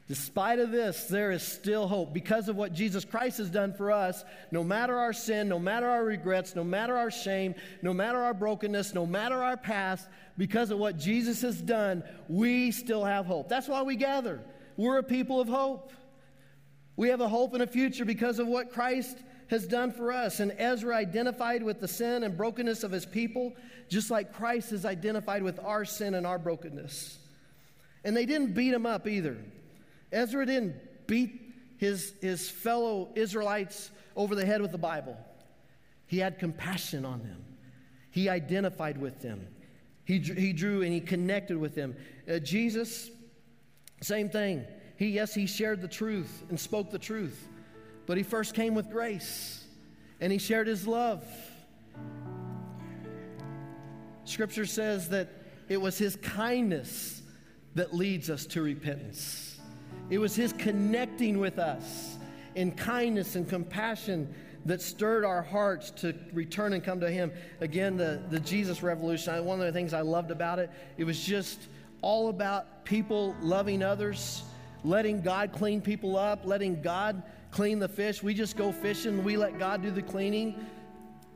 Despite 0.06 0.58
of 0.58 0.70
this, 0.70 1.04
there 1.04 1.30
is 1.30 1.42
still 1.42 1.88
hope 1.88 2.12
because 2.12 2.50
of 2.50 2.56
what 2.56 2.74
Jesus 2.74 3.06
Christ 3.06 3.38
has 3.38 3.48
done 3.48 3.72
for 3.72 3.90
us. 3.90 4.22
No 4.50 4.62
matter 4.62 4.98
our 4.98 5.14
sin, 5.14 5.48
no 5.48 5.58
matter 5.58 5.88
our 5.88 6.04
regrets, 6.04 6.54
no 6.54 6.62
matter 6.62 6.94
our 6.94 7.10
shame, 7.10 7.54
no 7.80 7.94
matter 7.94 8.18
our 8.18 8.34
brokenness, 8.34 8.92
no 8.92 9.06
matter 9.06 9.42
our 9.42 9.56
past, 9.56 10.06
because 10.36 10.70
of 10.70 10.78
what 10.78 10.98
Jesus 10.98 11.40
has 11.40 11.58
done, 11.60 12.04
we 12.28 12.70
still 12.70 13.02
have 13.02 13.24
hope. 13.24 13.48
That's 13.48 13.66
why 13.66 13.80
we 13.82 13.96
gather. 13.96 14.40
We're 14.76 14.98
a 14.98 15.02
people 15.02 15.40
of 15.40 15.48
hope. 15.48 15.90
We 16.96 17.08
have 17.08 17.22
a 17.22 17.28
hope 17.28 17.54
and 17.54 17.62
a 17.62 17.66
future 17.66 18.04
because 18.04 18.38
of 18.38 18.46
what 18.46 18.72
Christ 18.72 19.16
has 19.48 19.66
done 19.66 19.90
for 19.90 20.12
us. 20.12 20.38
And 20.38 20.52
Ezra 20.58 20.96
identified 20.96 21.62
with 21.62 21.80
the 21.80 21.88
sin 21.88 22.24
and 22.24 22.36
brokenness 22.36 22.84
of 22.84 22.92
his 22.92 23.06
people, 23.06 23.54
just 23.88 24.10
like 24.10 24.34
Christ 24.34 24.70
is 24.72 24.84
identified 24.84 25.42
with 25.42 25.58
our 25.60 25.86
sin 25.86 26.14
and 26.14 26.26
our 26.26 26.38
brokenness. 26.38 27.18
And 28.04 28.14
they 28.14 28.26
didn't 28.26 28.52
beat 28.52 28.74
him 28.74 28.84
up 28.84 29.08
either. 29.08 29.38
Ezra 30.14 30.46
didn't 30.46 31.06
beat 31.06 31.40
his, 31.76 32.14
his 32.22 32.48
fellow 32.48 33.10
Israelites 33.14 33.90
over 34.16 34.34
the 34.34 34.46
head 34.46 34.62
with 34.62 34.72
the 34.72 34.78
Bible. 34.78 35.18
He 36.06 36.18
had 36.18 36.38
compassion 36.38 37.04
on 37.04 37.18
them, 37.20 37.44
he 38.10 38.28
identified 38.28 38.96
with 38.96 39.20
them, 39.20 39.46
he, 40.04 40.18
he 40.18 40.52
drew 40.52 40.82
and 40.82 40.92
he 40.92 41.00
connected 41.00 41.56
with 41.56 41.74
them. 41.74 41.96
Uh, 42.30 42.38
Jesus, 42.38 43.10
same 44.00 44.28
thing. 44.28 44.64
He, 44.96 45.08
yes, 45.08 45.34
he 45.34 45.46
shared 45.46 45.82
the 45.82 45.88
truth 45.88 46.44
and 46.48 46.60
spoke 46.60 46.90
the 46.90 46.98
truth, 46.98 47.48
but 48.06 48.16
he 48.16 48.22
first 48.22 48.54
came 48.54 48.74
with 48.74 48.90
grace 48.90 49.64
and 50.20 50.30
he 50.30 50.38
shared 50.38 50.68
his 50.68 50.86
love. 50.86 51.24
Scripture 54.24 54.66
says 54.66 55.08
that 55.08 55.28
it 55.68 55.80
was 55.80 55.98
his 55.98 56.16
kindness 56.16 57.22
that 57.74 57.94
leads 57.94 58.30
us 58.30 58.46
to 58.46 58.62
repentance. 58.62 59.53
It 60.10 60.18
was 60.18 60.34
his 60.36 60.52
connecting 60.52 61.38
with 61.38 61.58
us 61.58 62.16
in 62.54 62.72
kindness 62.72 63.36
and 63.36 63.48
compassion 63.48 64.32
that 64.66 64.80
stirred 64.80 65.24
our 65.24 65.42
hearts 65.42 65.90
to 65.90 66.14
return 66.32 66.72
and 66.72 66.82
come 66.82 67.00
to 67.00 67.10
him. 67.10 67.32
Again, 67.60 67.96
the, 67.96 68.22
the 68.30 68.40
Jesus 68.40 68.82
revolution, 68.82 69.44
one 69.44 69.60
of 69.60 69.66
the 69.66 69.72
things 69.72 69.92
I 69.92 70.00
loved 70.00 70.30
about 70.30 70.58
it, 70.58 70.70
it 70.96 71.04
was 71.04 71.22
just 71.22 71.68
all 72.00 72.28
about 72.28 72.84
people 72.84 73.34
loving 73.40 73.82
others, 73.82 74.42
letting 74.82 75.20
God 75.20 75.52
clean 75.52 75.80
people 75.80 76.16
up, 76.16 76.44
letting 76.44 76.80
God 76.80 77.22
clean 77.50 77.78
the 77.78 77.88
fish. 77.88 78.22
We 78.22 78.34
just 78.34 78.56
go 78.56 78.72
fishing, 78.72 79.22
we 79.24 79.36
let 79.36 79.58
God 79.58 79.82
do 79.82 79.90
the 79.90 80.02
cleaning 80.02 80.66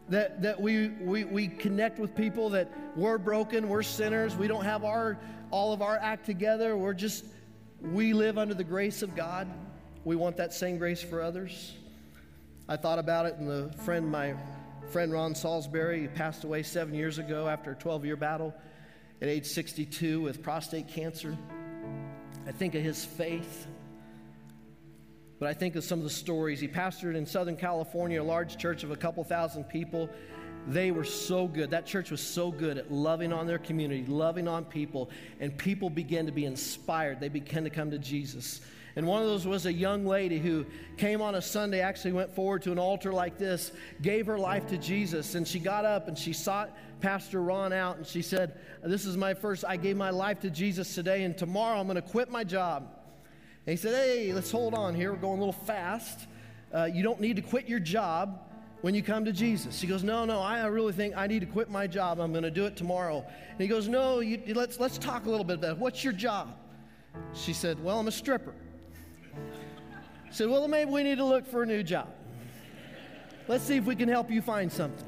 that, 0.08 0.40
that 0.42 0.60
we, 0.60 0.88
we, 0.88 1.24
we 1.24 1.48
connect 1.48 1.98
with 1.98 2.14
people 2.14 2.50
that 2.50 2.70
we're 2.96 3.18
broken, 3.18 3.68
we're 3.68 3.82
sinners, 3.82 4.36
we 4.36 4.48
don't 4.48 4.64
have 4.64 4.84
our, 4.84 5.18
all 5.50 5.72
of 5.72 5.82
our 5.82 5.98
act 5.98 6.24
together, 6.24 6.76
we're 6.76 6.94
just, 6.94 7.26
we 7.80 8.12
live 8.12 8.38
under 8.38 8.54
the 8.54 8.64
grace 8.64 9.02
of 9.02 9.14
God. 9.14 9.48
We 10.04 10.16
want 10.16 10.36
that 10.38 10.52
same 10.52 10.78
grace 10.78 11.02
for 11.02 11.22
others. 11.22 11.74
I 12.68 12.76
thought 12.76 12.98
about 12.98 13.26
it, 13.26 13.36
and 13.36 13.48
the 13.48 13.72
friend, 13.84 14.10
my 14.10 14.34
friend 14.90 15.12
Ron 15.12 15.34
Salsbury, 15.34 16.02
he 16.02 16.08
passed 16.08 16.44
away 16.44 16.62
seven 16.62 16.94
years 16.94 17.18
ago 17.18 17.48
after 17.48 17.72
a 17.72 17.74
12 17.74 18.04
year 18.04 18.16
battle 18.16 18.54
at 19.22 19.28
age 19.28 19.46
62 19.46 20.20
with 20.20 20.42
prostate 20.42 20.88
cancer. 20.88 21.36
I 22.46 22.52
think 22.52 22.74
of 22.74 22.82
his 22.82 23.04
faith. 23.04 23.66
But 25.38 25.48
I 25.48 25.54
think 25.54 25.76
of 25.76 25.84
some 25.84 25.98
of 26.00 26.04
the 26.04 26.10
stories. 26.10 26.58
He 26.58 26.66
pastored 26.66 27.14
in 27.14 27.24
Southern 27.24 27.56
California, 27.56 28.20
a 28.20 28.24
large 28.24 28.56
church 28.56 28.82
of 28.82 28.90
a 28.90 28.96
couple 28.96 29.22
thousand 29.22 29.64
people. 29.64 30.08
They 30.66 30.90
were 30.90 31.04
so 31.04 31.46
good. 31.46 31.70
That 31.70 31.86
church 31.86 32.10
was 32.10 32.20
so 32.20 32.50
good 32.50 32.76
at 32.76 32.92
loving 32.92 33.32
on 33.32 33.46
their 33.46 33.58
community, 33.58 34.04
loving 34.06 34.46
on 34.46 34.64
people, 34.64 35.10
and 35.40 35.56
people 35.56 35.88
began 35.88 36.26
to 36.26 36.32
be 36.32 36.44
inspired. 36.44 37.20
They 37.20 37.28
began 37.28 37.64
to 37.64 37.70
come 37.70 37.90
to 37.90 37.98
Jesus. 37.98 38.60
And 38.96 39.06
one 39.06 39.22
of 39.22 39.28
those 39.28 39.46
was 39.46 39.64
a 39.66 39.72
young 39.72 40.04
lady 40.04 40.38
who 40.38 40.66
came 40.96 41.22
on 41.22 41.36
a 41.36 41.40
Sunday, 41.40 41.80
actually 41.80 42.12
went 42.12 42.34
forward 42.34 42.62
to 42.62 42.72
an 42.72 42.78
altar 42.78 43.12
like 43.12 43.38
this, 43.38 43.70
gave 44.02 44.26
her 44.26 44.36
life 44.36 44.66
to 44.68 44.76
Jesus, 44.76 45.36
and 45.36 45.46
she 45.46 45.60
got 45.60 45.84
up 45.84 46.08
and 46.08 46.18
she 46.18 46.32
sought 46.32 46.76
Pastor 47.00 47.40
Ron 47.40 47.72
out 47.72 47.98
and 47.98 48.06
she 48.06 48.22
said, 48.22 48.58
This 48.82 49.06
is 49.06 49.16
my 49.16 49.34
first, 49.34 49.64
I 49.64 49.76
gave 49.76 49.96
my 49.96 50.10
life 50.10 50.40
to 50.40 50.50
Jesus 50.50 50.94
today, 50.94 51.22
and 51.22 51.38
tomorrow 51.38 51.78
I'm 51.78 51.86
going 51.86 51.94
to 51.94 52.02
quit 52.02 52.28
my 52.28 52.42
job. 52.42 52.88
And 53.66 53.70
he 53.70 53.76
said, 53.76 53.94
Hey, 53.94 54.32
let's 54.32 54.50
hold 54.50 54.74
on 54.74 54.94
here. 54.94 55.12
We're 55.12 55.20
going 55.20 55.38
a 55.38 55.44
little 55.44 55.52
fast. 55.52 56.26
Uh, 56.74 56.88
you 56.92 57.02
don't 57.02 57.20
need 57.20 57.36
to 57.36 57.42
quit 57.42 57.68
your 57.68 57.80
job 57.80 58.40
when 58.80 58.94
you 58.94 59.02
come 59.02 59.24
to 59.24 59.32
Jesus. 59.32 59.80
He 59.80 59.86
goes, 59.86 60.02
No, 60.02 60.24
no, 60.24 60.40
I 60.40 60.64
really 60.66 60.92
think 60.92 61.16
I 61.16 61.26
need 61.26 61.40
to 61.40 61.46
quit 61.46 61.70
my 61.70 61.86
job. 61.86 62.20
I'm 62.20 62.32
going 62.32 62.44
to 62.44 62.50
do 62.50 62.66
it 62.66 62.76
tomorrow. 62.76 63.24
And 63.50 63.60
he 63.60 63.66
goes, 63.66 63.88
No, 63.88 64.20
you, 64.20 64.40
let's, 64.54 64.78
let's 64.78 64.98
talk 64.98 65.26
a 65.26 65.30
little 65.30 65.44
bit 65.44 65.58
about 65.58 65.72
it. 65.72 65.78
What's 65.78 66.04
your 66.04 66.12
job? 66.12 66.56
She 67.34 67.52
said, 67.52 67.82
Well, 67.82 67.98
I'm 67.98 68.08
a 68.08 68.12
stripper. 68.12 68.54
He 70.26 70.32
said, 70.32 70.48
Well, 70.48 70.66
maybe 70.68 70.90
we 70.90 71.02
need 71.02 71.18
to 71.18 71.24
look 71.24 71.46
for 71.46 71.62
a 71.62 71.66
new 71.66 71.82
job. 71.82 72.08
Let's 73.48 73.64
see 73.64 73.76
if 73.76 73.84
we 73.84 73.96
can 73.96 74.08
help 74.08 74.30
you 74.30 74.42
find 74.42 74.70
something. 74.70 75.06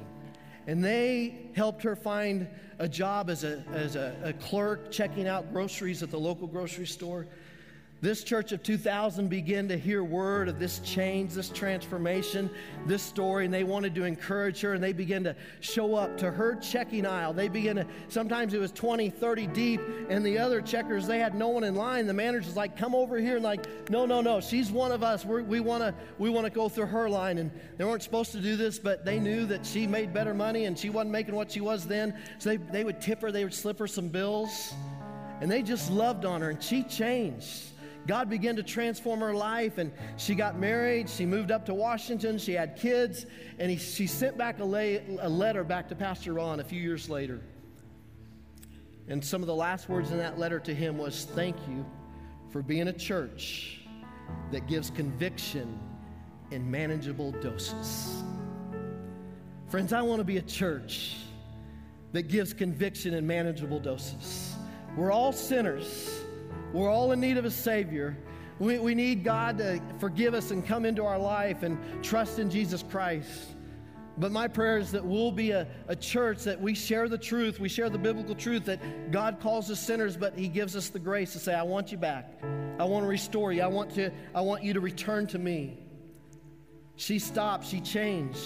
And 0.67 0.83
they 0.85 1.51
helped 1.55 1.83
her 1.83 1.95
find 1.95 2.49
a 2.79 2.89
job 2.89 3.29
as 3.29 3.45
a, 3.45 3.63
as 3.73 3.97
a, 3.97 4.17
a 4.25 4.33
clerk 4.33 4.91
checking 4.91 5.29
out 5.29 5.53
groceries 5.53 6.03
at 6.03 6.11
the 6.11 6.19
local 6.19 6.47
grocery 6.47 6.87
store. 6.87 7.27
This 8.03 8.25
church 8.25 8.53
of 8.53 8.63
2000 8.63 9.29
began 9.29 9.69
to 9.69 9.77
hear 9.77 10.03
word 10.03 10.49
of 10.49 10.59
this 10.59 10.79
change, 10.79 11.35
this 11.35 11.51
transformation, 11.51 12.49
this 12.87 13.03
story, 13.03 13.45
and 13.45 13.53
they 13.53 13.63
wanted 13.63 13.95
to 13.97 14.05
encourage 14.05 14.63
her, 14.63 14.73
and 14.73 14.83
they 14.83 14.95
began 14.95 15.23
to 15.25 15.37
show 15.61 15.95
up 15.97 16.17
to 16.19 16.31
her 16.31 16.55
checking 16.57 17.05
aisle. 17.05 17.35
They 17.35 17.49
began 17.49 17.77
to, 17.77 17.87
sometimes 18.09 18.55
it 18.55 18.59
was 18.59 18.73
20, 18.73 19.11
30 19.11 19.47
deep, 19.49 19.83
and 20.09 20.25
the 20.25 20.39
other 20.39 20.63
checkers, 20.63 21.07
they 21.07 21.19
had 21.19 21.35
no 21.35 21.49
one 21.49 21.63
in 21.63 21.75
line. 21.75 22.07
The 22.07 22.15
manager's 22.15 22.57
like, 22.57 22.75
come 22.75 22.95
over 22.95 23.19
here, 23.19 23.35
and 23.35 23.45
like, 23.45 23.67
no, 23.91 24.07
no, 24.07 24.23
no, 24.23 24.41
she's 24.41 24.73
one 24.73 24.93
of 24.93 25.03
us. 25.03 25.27
We're, 25.27 25.43
we 25.43 25.61
want 25.61 25.83
to 25.83 25.95
we 26.17 26.31
wanna 26.31 26.49
go 26.49 26.71
through 26.71 26.87
her 26.87 27.11
line. 27.11 27.37
And 27.37 27.51
they 27.77 27.85
weren't 27.85 28.03
supposed 28.03 28.33
to 28.33 28.41
do 28.41 28.57
this, 28.57 28.79
but 28.79 29.05
they 29.05 29.21
knew 29.21 29.45
that 29.47 29.67
she 29.67 29.87
made 29.87 30.15
better 30.15 30.33
money, 30.33 30.65
and 30.65 30.79
she 30.79 30.89
wasn't 30.89 31.11
making 31.11 31.35
what 31.35 31.53
she 31.53 31.61
was 31.61 31.87
then. 31.87 32.17
So 32.39 32.49
they, 32.49 32.57
they 32.57 32.83
would 32.83 33.03
tip 33.03 33.21
her, 33.21 33.31
they 33.31 33.45
would 33.45 33.53
slip 33.53 33.79
her 33.79 33.87
some 33.87 34.09
bills, 34.09 34.73
and 35.43 35.51
they 35.51 35.61
just 35.61 35.91
loved 35.91 36.25
on 36.25 36.41
her, 36.41 36.49
and 36.49 36.63
she 36.63 36.83
changed. 36.83 37.65
God 38.07 38.29
began 38.31 38.57
to 38.57 38.63
transform 38.63 39.21
her 39.21 39.35
life, 39.35 39.79
and 39.79 39.93
she 40.17 40.35
got 40.35 40.59
married. 40.59 41.09
She 41.09 41.27
moved 41.27 41.51
up 41.51 41.67
to 41.67 41.75
Washington. 41.75 42.39
She 42.39 42.53
had 42.53 42.77
kids, 42.77 43.27
and 43.59 43.71
he, 43.71 43.77
she 43.77 44.07
sent 44.07 44.39
back 44.39 44.59
a, 44.59 44.65
lay, 44.65 45.03
a 45.21 45.29
letter 45.29 45.65
back 45.65 45.89
to 45.91 45.95
Pastor 45.95 46.33
Ron 46.33 46.61
a 46.61 46.65
few 46.65 46.81
years 46.81 47.11
later. 47.11 47.41
And 49.09 49.25
some 49.25 49.43
of 49.43 49.47
the 49.47 49.55
last 49.55 49.89
words 49.89 50.13
in 50.13 50.19
that 50.19 50.39
letter 50.39 50.61
to 50.61 50.75
him 50.75 50.97
was, 50.97 51.25
"Thank 51.35 51.57
you 51.69 51.85
for 52.51 52.63
being 52.63 52.89
a 52.89 52.93
church 52.93 53.81
that 54.53 54.67
gives 54.67 54.91
conviction 54.91 55.79
in 56.51 56.71
manageable 56.71 57.33
doses." 57.33 58.23
Friends, 59.69 59.93
I 59.93 60.03
want 60.03 60.21
to 60.21 60.25
be 60.25 60.39
a 60.39 60.43
church 60.43 61.17
that 62.13 62.29
gives 62.29 62.53
conviction 62.53 63.15
in 63.15 63.27
manageable 63.27 63.79
doses. 63.79 64.55
We're 64.97 65.13
all 65.13 65.33
sinners. 65.33 66.20
We're 66.73 66.91
all 66.91 67.13
in 67.13 67.21
need 67.21 67.37
of 67.37 67.45
a 67.45 67.51
Savior. 67.51 68.17
We, 68.59 68.79
we 68.79 68.95
need 68.95 69.25
God 69.25 69.59
to 69.59 69.81
forgive 69.99 70.35
us 70.35 70.51
and 70.51 70.65
come 70.65 70.85
into 70.85 71.05
our 71.05 71.19
life 71.19 71.63
and 71.63 71.79
trust 72.05 72.39
in 72.39 72.51
Jesus 72.51 72.85
Christ. 72.89 73.57
But 74.19 74.33
my 74.33 74.49
prayer 74.49 74.77
is 74.77 74.93
that 74.93 75.05
we'll 75.05 75.33
be 75.33 75.53
a, 75.53 75.67
a 75.89 75.97
church 75.97 76.43
that 76.45 76.61
we 76.61 76.75
share 76.75 77.09
the 77.09 77.17
truth, 77.17 77.59
we 77.59 77.71
share 77.71 77.89
the 77.89 77.99
biblical 77.99 78.35
truth 78.35 78.67
that 78.67 79.11
God 79.11 79.41
calls 79.41 79.71
us 79.71 79.81
sinners, 79.81 80.17
but 80.17 80.37
He 80.37 80.47
gives 80.47 80.77
us 80.77 80.91
the 80.91 80.99
grace 80.99 81.33
to 81.33 81.39
say, 81.39 81.55
I 81.55 81.63
want 81.63 81.91
you 81.91 81.97
back. 81.97 82.41
I 82.79 82.85
want 82.85 83.05
to 83.05 83.09
restore 83.09 83.53
you. 83.53 83.63
I 83.63 83.67
want, 83.67 83.95
to, 83.95 84.11
I 84.35 84.43
want 84.43 84.63
you 84.63 84.75
to 84.75 84.81
return 84.81 85.27
to 85.29 85.39
me. 85.39 85.79
She 86.97 87.19
stopped, 87.19 87.67
she 87.67 87.81
changed. 87.81 88.45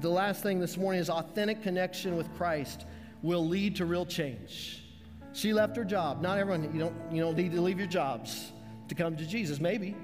The 0.00 0.08
last 0.08 0.42
thing 0.42 0.60
this 0.60 0.76
morning 0.76 1.00
is 1.00 1.10
authentic 1.10 1.62
connection 1.62 2.16
with 2.16 2.32
Christ 2.36 2.86
will 3.22 3.46
lead 3.46 3.76
to 3.76 3.86
real 3.86 4.06
change. 4.06 4.81
She 5.32 5.52
left 5.52 5.76
her 5.76 5.84
job. 5.84 6.20
Not 6.20 6.38
everyone, 6.38 6.72
you 6.74 6.80
don't, 6.80 6.94
you 7.10 7.22
don't 7.22 7.36
need 7.36 7.52
to 7.52 7.60
leave 7.60 7.78
your 7.78 7.88
jobs 7.88 8.52
to 8.88 8.94
come 8.94 9.16
to 9.16 9.26
Jesus. 9.26 9.60
Maybe. 9.60 9.96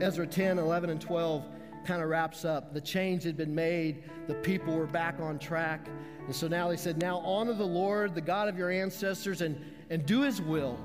Ezra 0.00 0.26
10, 0.26 0.58
11, 0.58 0.90
and 0.90 1.00
12 1.00 1.44
kind 1.84 2.02
of 2.02 2.08
wraps 2.08 2.44
up. 2.44 2.72
The 2.72 2.80
change 2.80 3.22
had 3.24 3.36
been 3.36 3.54
made, 3.54 4.04
the 4.26 4.34
people 4.34 4.74
were 4.74 4.86
back 4.86 5.20
on 5.20 5.38
track. 5.38 5.88
And 6.26 6.34
so 6.34 6.48
now 6.48 6.68
they 6.68 6.76
said, 6.76 6.98
Now 6.98 7.18
honor 7.18 7.52
the 7.52 7.66
Lord, 7.66 8.14
the 8.14 8.20
God 8.20 8.48
of 8.48 8.56
your 8.56 8.70
ancestors, 8.70 9.42
and, 9.42 9.60
and 9.90 10.06
do 10.06 10.22
his 10.22 10.40
will. 10.40 10.78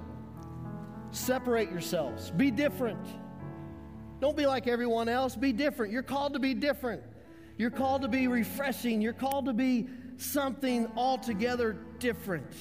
Separate 1.11 1.71
yourselves, 1.71 2.31
be 2.31 2.51
different. 2.51 3.05
Don't 4.19 4.35
be 4.35 4.45
like 4.45 4.67
everyone 4.67 5.07
else. 5.07 5.35
Be 5.35 5.51
different. 5.51 5.91
You're 5.91 6.03
called 6.03 6.33
to 6.33 6.39
be 6.39 6.53
different. 6.53 7.01
You're 7.57 7.69
called 7.69 8.01
to 8.01 8.07
be 8.07 8.27
refreshing. 8.27 9.01
You're 9.01 9.13
called 9.13 9.45
to 9.45 9.53
be 9.53 9.87
something 10.17 10.91
altogether 10.95 11.77
different 11.99 12.51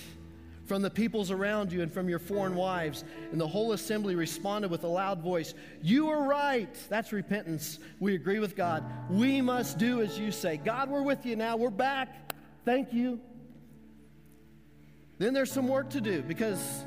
from 0.67 0.81
the 0.83 0.91
peoples 0.91 1.31
around 1.31 1.73
you 1.73 1.83
and 1.83 1.93
from 1.93 2.09
your 2.09 2.19
foreign 2.19 2.55
wives. 2.55 3.05
And 3.33 3.41
the 3.41 3.47
whole 3.47 3.73
assembly 3.73 4.15
responded 4.15 4.71
with 4.71 4.85
a 4.85 4.89
loud 4.89 5.21
voice 5.21 5.55
You 5.83 6.09
are 6.09 6.27
right. 6.27 6.75
That's 6.89 7.13
repentance. 7.13 7.79
We 8.01 8.15
agree 8.15 8.39
with 8.39 8.57
God. 8.57 8.85
We 9.11 9.41
must 9.41 9.79
do 9.79 10.01
as 10.01 10.19
you 10.19 10.31
say. 10.31 10.57
God, 10.57 10.89
we're 10.89 11.03
with 11.03 11.27
you 11.27 11.37
now. 11.37 11.57
We're 11.57 11.71
back. 11.71 12.33
Thank 12.65 12.93
you. 12.93 13.21
Then 15.19 15.33
there's 15.33 15.53
some 15.53 15.69
work 15.69 15.91
to 15.91 16.01
do 16.01 16.23
because 16.23 16.85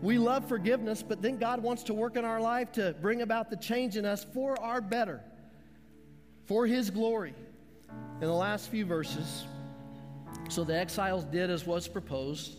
we 0.00 0.16
love 0.16 0.46
forgiveness, 0.46 1.02
but 1.02 1.22
then 1.22 1.38
God 1.38 1.60
wants 1.60 1.82
to 1.84 1.94
work 1.94 2.16
in 2.16 2.24
our 2.24 2.40
life 2.40 2.70
to 2.72 2.94
bring 3.00 3.22
about 3.22 3.50
the 3.50 3.56
change 3.56 3.96
in 3.96 4.04
us 4.04 4.24
for 4.32 4.60
our 4.60 4.80
better, 4.80 5.20
for 6.46 6.66
His 6.66 6.90
glory. 6.90 7.34
In 8.20 8.26
the 8.26 8.32
last 8.32 8.68
few 8.68 8.84
verses, 8.84 9.46
so 10.48 10.64
the 10.64 10.76
exiles 10.76 11.24
did 11.24 11.50
as 11.50 11.66
was 11.66 11.86
proposed. 11.86 12.58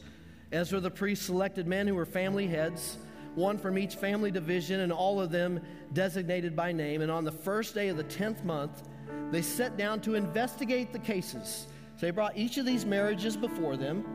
Ezra 0.52 0.80
the 0.80 0.91
priest 0.91 1.26
selected 1.26 1.68
men 1.68 1.88
who 1.88 1.95
were 1.95 2.06
family 2.06 2.48
heads, 2.48 2.98
one 3.36 3.57
from 3.57 3.78
each 3.78 3.95
family 3.95 4.32
division, 4.32 4.82
and 4.82 4.91
all 4.91 5.22
of 5.22 5.32
them 5.32 5.60
designated 5.94 6.56
by 6.56 6.72
name. 6.72 7.02
And 7.02 7.11
on 7.11 7.24
the 7.24 7.32
first 7.32 7.74
day 7.74 7.90
of 7.90 7.98
the 7.98 8.03
tenth 8.03 8.44
month, 8.44 8.84
they 9.32 9.41
sat 9.41 9.78
down 9.78 10.02
to 10.02 10.16
investigate 10.16 10.91
the 10.91 10.99
cases. 10.99 11.68
So 11.98 12.06
they 12.06 12.11
brought 12.11 12.38
each 12.38 12.57
of 12.57 12.66
these 12.66 12.86
marriages 12.86 13.36
before 13.36 13.78
them. 13.78 14.06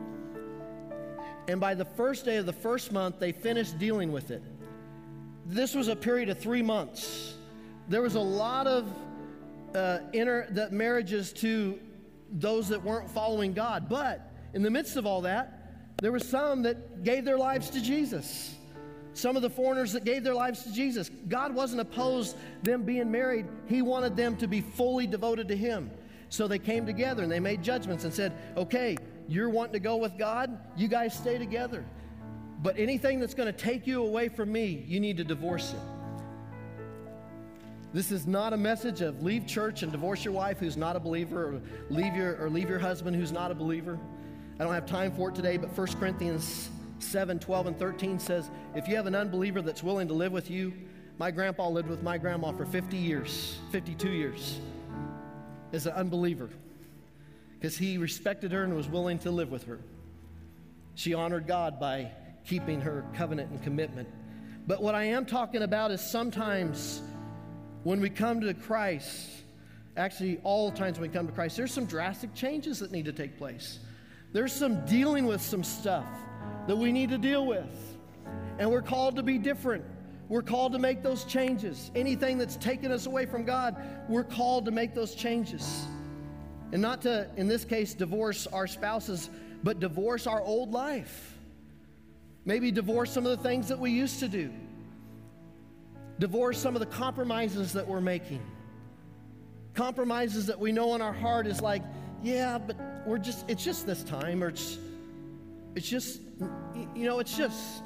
And 1.46 1.60
by 1.60 1.74
the 1.74 1.84
first 1.84 2.24
day 2.24 2.36
of 2.36 2.46
the 2.46 2.52
first 2.52 2.92
month, 2.92 3.18
they 3.18 3.32
finished 3.32 3.78
dealing 3.78 4.12
with 4.12 4.30
it. 4.30 4.42
This 5.46 5.74
was 5.74 5.88
a 5.88 5.96
period 5.96 6.30
of 6.30 6.38
three 6.38 6.62
months. 6.62 7.34
There 7.88 8.00
was 8.00 8.14
a 8.14 8.20
lot 8.20 8.66
of 8.66 8.90
uh, 9.74 9.98
inter, 10.12 10.46
the 10.50 10.70
marriages 10.70 11.32
to 11.34 11.78
those 12.34 12.68
that 12.68 12.82
weren't 12.82 13.10
following 13.10 13.52
God. 13.52 13.88
But 13.88 14.30
in 14.52 14.62
the 14.62 14.70
midst 14.70 14.96
of 14.96 15.06
all 15.06 15.22
that, 15.22 15.60
there 16.02 16.12
were 16.12 16.18
some 16.18 16.62
that 16.62 17.04
gave 17.04 17.24
their 17.24 17.38
lives 17.38 17.70
to 17.70 17.80
Jesus. 17.80 18.54
Some 19.14 19.36
of 19.36 19.42
the 19.42 19.50
foreigners 19.50 19.92
that 19.92 20.04
gave 20.04 20.24
their 20.24 20.34
lives 20.34 20.64
to 20.64 20.72
Jesus. 20.72 21.08
God 21.28 21.54
wasn't 21.54 21.80
opposed 21.80 22.36
them 22.64 22.82
being 22.82 23.10
married. 23.10 23.46
He 23.66 23.80
wanted 23.80 24.16
them 24.16 24.36
to 24.38 24.48
be 24.48 24.60
fully 24.60 25.06
devoted 25.06 25.46
to 25.48 25.56
him. 25.56 25.90
So 26.30 26.48
they 26.48 26.58
came 26.58 26.84
together 26.84 27.22
and 27.22 27.30
they 27.30 27.38
made 27.38 27.62
judgments 27.62 28.02
and 28.02 28.12
said, 28.12 28.32
"Okay, 28.56 28.96
you're 29.28 29.50
wanting 29.50 29.74
to 29.74 29.78
go 29.78 29.96
with 29.96 30.18
God, 30.18 30.58
you 30.76 30.88
guys 30.88 31.14
stay 31.14 31.38
together. 31.38 31.84
But 32.60 32.76
anything 32.76 33.20
that's 33.20 33.34
going 33.34 33.46
to 33.46 33.56
take 33.58 33.86
you 33.86 34.04
away 34.04 34.28
from 34.28 34.50
me, 34.50 34.84
you 34.88 34.98
need 34.98 35.18
to 35.18 35.24
divorce 35.24 35.74
it." 35.74 35.93
This 37.94 38.10
is 38.10 38.26
not 38.26 38.52
a 38.52 38.56
message 38.56 39.02
of 39.02 39.22
leave 39.22 39.46
church 39.46 39.84
and 39.84 39.92
divorce 39.92 40.24
your 40.24 40.34
wife 40.34 40.58
who's 40.58 40.76
not 40.76 40.96
a 40.96 41.00
believer 41.00 41.44
or 41.44 41.62
leave 41.90 42.16
your 42.16 42.36
or 42.42 42.50
leave 42.50 42.68
your 42.68 42.80
husband 42.80 43.14
who's 43.14 43.30
not 43.30 43.52
a 43.52 43.54
believer. 43.54 44.00
I 44.58 44.64
don't 44.64 44.74
have 44.74 44.84
time 44.84 45.12
for 45.12 45.28
it 45.28 45.36
today, 45.36 45.56
but 45.56 45.70
1 45.78 45.86
Corinthians 46.00 46.70
7, 46.98 47.38
12, 47.38 47.66
and 47.68 47.78
13 47.78 48.18
says, 48.18 48.50
if 48.74 48.88
you 48.88 48.96
have 48.96 49.06
an 49.06 49.14
unbeliever 49.14 49.62
that's 49.62 49.84
willing 49.84 50.08
to 50.08 50.14
live 50.14 50.32
with 50.32 50.50
you, 50.50 50.72
my 51.18 51.30
grandpa 51.30 51.68
lived 51.68 51.88
with 51.88 52.02
my 52.02 52.18
grandma 52.18 52.50
for 52.50 52.66
50 52.66 52.96
years, 52.96 53.58
52 53.70 54.10
years, 54.10 54.58
as 55.72 55.86
an 55.86 55.92
unbeliever, 55.92 56.50
because 57.54 57.78
he 57.78 57.96
respected 57.96 58.50
her 58.50 58.64
and 58.64 58.74
was 58.74 58.88
willing 58.88 59.20
to 59.20 59.30
live 59.30 59.52
with 59.52 59.66
her. 59.66 59.78
She 60.96 61.14
honored 61.14 61.46
God 61.46 61.78
by 61.78 62.10
keeping 62.44 62.80
her 62.80 63.04
covenant 63.14 63.52
and 63.52 63.62
commitment. 63.62 64.08
But 64.66 64.82
what 64.82 64.96
I 64.96 65.04
am 65.04 65.26
talking 65.26 65.62
about 65.62 65.92
is 65.92 66.00
sometimes 66.00 67.00
when 67.84 68.00
we 68.00 68.10
come 68.10 68.40
to 68.40 68.54
Christ, 68.54 69.28
actually, 69.96 70.40
all 70.42 70.72
times 70.72 70.98
when 70.98 71.08
we 71.08 71.14
come 71.14 71.26
to 71.26 71.32
Christ, 71.32 71.56
there's 71.56 71.72
some 71.72 71.84
drastic 71.84 72.34
changes 72.34 72.80
that 72.80 72.90
need 72.90 73.04
to 73.04 73.12
take 73.12 73.38
place. 73.38 73.78
There's 74.32 74.52
some 74.52 74.84
dealing 74.86 75.26
with 75.26 75.40
some 75.40 75.62
stuff 75.62 76.08
that 76.66 76.76
we 76.76 76.90
need 76.90 77.10
to 77.10 77.18
deal 77.18 77.46
with. 77.46 77.98
And 78.58 78.70
we're 78.70 78.82
called 78.82 79.16
to 79.16 79.22
be 79.22 79.38
different. 79.38 79.84
We're 80.28 80.42
called 80.42 80.72
to 80.72 80.78
make 80.78 81.02
those 81.02 81.24
changes. 81.24 81.90
Anything 81.94 82.38
that's 82.38 82.56
taken 82.56 82.90
us 82.90 83.06
away 83.06 83.26
from 83.26 83.44
God, 83.44 83.76
we're 84.08 84.24
called 84.24 84.64
to 84.64 84.70
make 84.70 84.94
those 84.94 85.14
changes. 85.14 85.84
And 86.72 86.80
not 86.80 87.02
to, 87.02 87.28
in 87.36 87.46
this 87.46 87.64
case, 87.64 87.92
divorce 87.92 88.46
our 88.46 88.66
spouses, 88.66 89.28
but 89.62 89.78
divorce 89.78 90.26
our 90.26 90.40
old 90.40 90.72
life. 90.72 91.36
Maybe 92.46 92.70
divorce 92.70 93.12
some 93.12 93.26
of 93.26 93.36
the 93.36 93.48
things 93.48 93.68
that 93.68 93.78
we 93.78 93.90
used 93.90 94.20
to 94.20 94.28
do. 94.28 94.50
Divorce 96.18 96.58
some 96.58 96.76
of 96.76 96.80
the 96.80 96.86
compromises 96.86 97.72
that 97.72 97.86
we're 97.86 98.00
making. 98.00 98.40
Compromises 99.74 100.46
that 100.46 100.58
we 100.58 100.70
know 100.70 100.94
in 100.94 101.02
our 101.02 101.12
heart 101.12 101.46
is 101.46 101.60
like, 101.60 101.82
yeah, 102.22 102.58
but 102.58 102.76
we're 103.06 103.18
just, 103.18 103.48
it's 103.50 103.64
just 103.64 103.86
this 103.86 104.02
time, 104.04 104.42
or 104.42 104.48
it's, 104.48 104.78
it's 105.74 105.88
just, 105.88 106.20
you 106.94 107.04
know, 107.04 107.18
it's 107.18 107.36
just. 107.36 107.82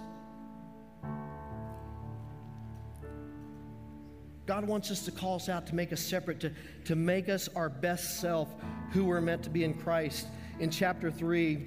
God 4.47 4.67
wants 4.67 4.91
us 4.91 5.05
to 5.05 5.11
call 5.11 5.37
us 5.37 5.49
out 5.49 5.67
to 5.67 5.75
make 5.75 5.93
us 5.93 6.01
separate, 6.01 6.41
to, 6.41 6.53
to 6.85 6.97
make 6.97 7.29
us 7.29 7.49
our 7.55 7.69
best 7.69 8.21
self, 8.21 8.49
who 8.93 9.05
we're 9.05 9.21
meant 9.21 9.43
to 9.43 9.51
be 9.51 9.65
in 9.65 9.75
Christ. 9.75 10.27
In 10.59 10.71
chapter 10.71 11.11
3, 11.11 11.67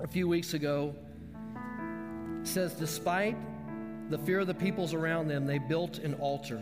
a 0.00 0.06
few 0.06 0.28
weeks 0.28 0.54
ago, 0.54 0.94
says, 2.44 2.74
Despite 2.74 3.36
the 4.10 4.18
fear 4.18 4.40
of 4.40 4.48
the 4.48 4.54
peoples 4.54 4.92
around 4.92 5.28
them, 5.28 5.46
they 5.46 5.58
built 5.58 5.98
an 5.98 6.14
altar. 6.14 6.60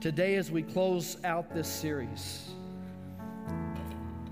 Today, 0.00 0.34
as 0.34 0.50
we 0.50 0.62
close 0.62 1.16
out 1.24 1.54
this 1.54 1.68
series, 1.68 2.50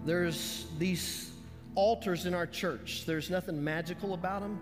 there's 0.05 0.67
these 0.77 1.31
altars 1.77 2.27
in 2.27 2.35
our 2.35 2.47
church. 2.47 3.05
There's 3.07 3.31
nothing 3.31 3.63
magical 3.63 4.13
about 4.13 4.43
them, 4.43 4.59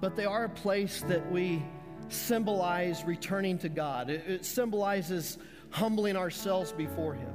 but 0.00 0.14
they 0.14 0.24
are 0.24 0.44
a 0.44 0.48
place 0.48 1.02
that 1.08 1.30
we 1.32 1.64
symbolize 2.08 3.04
returning 3.04 3.58
to 3.58 3.68
God. 3.68 4.08
It, 4.08 4.24
it 4.28 4.44
symbolizes 4.44 5.36
humbling 5.70 6.16
ourselves 6.16 6.70
before 6.70 7.14
Him. 7.14 7.34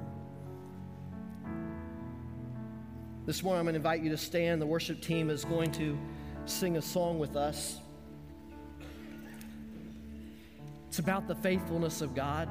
This 3.25 3.43
morning, 3.43 3.59
I'm 3.59 3.65
going 3.65 3.73
to 3.73 3.77
invite 3.77 4.01
you 4.01 4.09
to 4.09 4.17
stand. 4.17 4.61
The 4.61 4.65
worship 4.65 5.01
team 5.01 5.29
is 5.29 5.43
going 5.43 5.71
to 5.73 5.97
sing 6.45 6.77
a 6.77 6.81
song 6.81 7.19
with 7.19 7.35
us. 7.35 7.79
It's 10.93 10.99
about 10.99 11.27
the 11.27 11.33
faithfulness 11.33 12.01
of 12.01 12.13
God. 12.13 12.47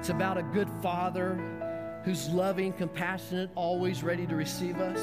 It's 0.00 0.08
about 0.08 0.36
a 0.36 0.42
good 0.42 0.68
father 0.82 2.00
who's 2.04 2.28
loving, 2.28 2.72
compassionate, 2.72 3.50
always 3.54 4.02
ready 4.02 4.26
to 4.26 4.34
receive 4.34 4.80
us. 4.80 4.98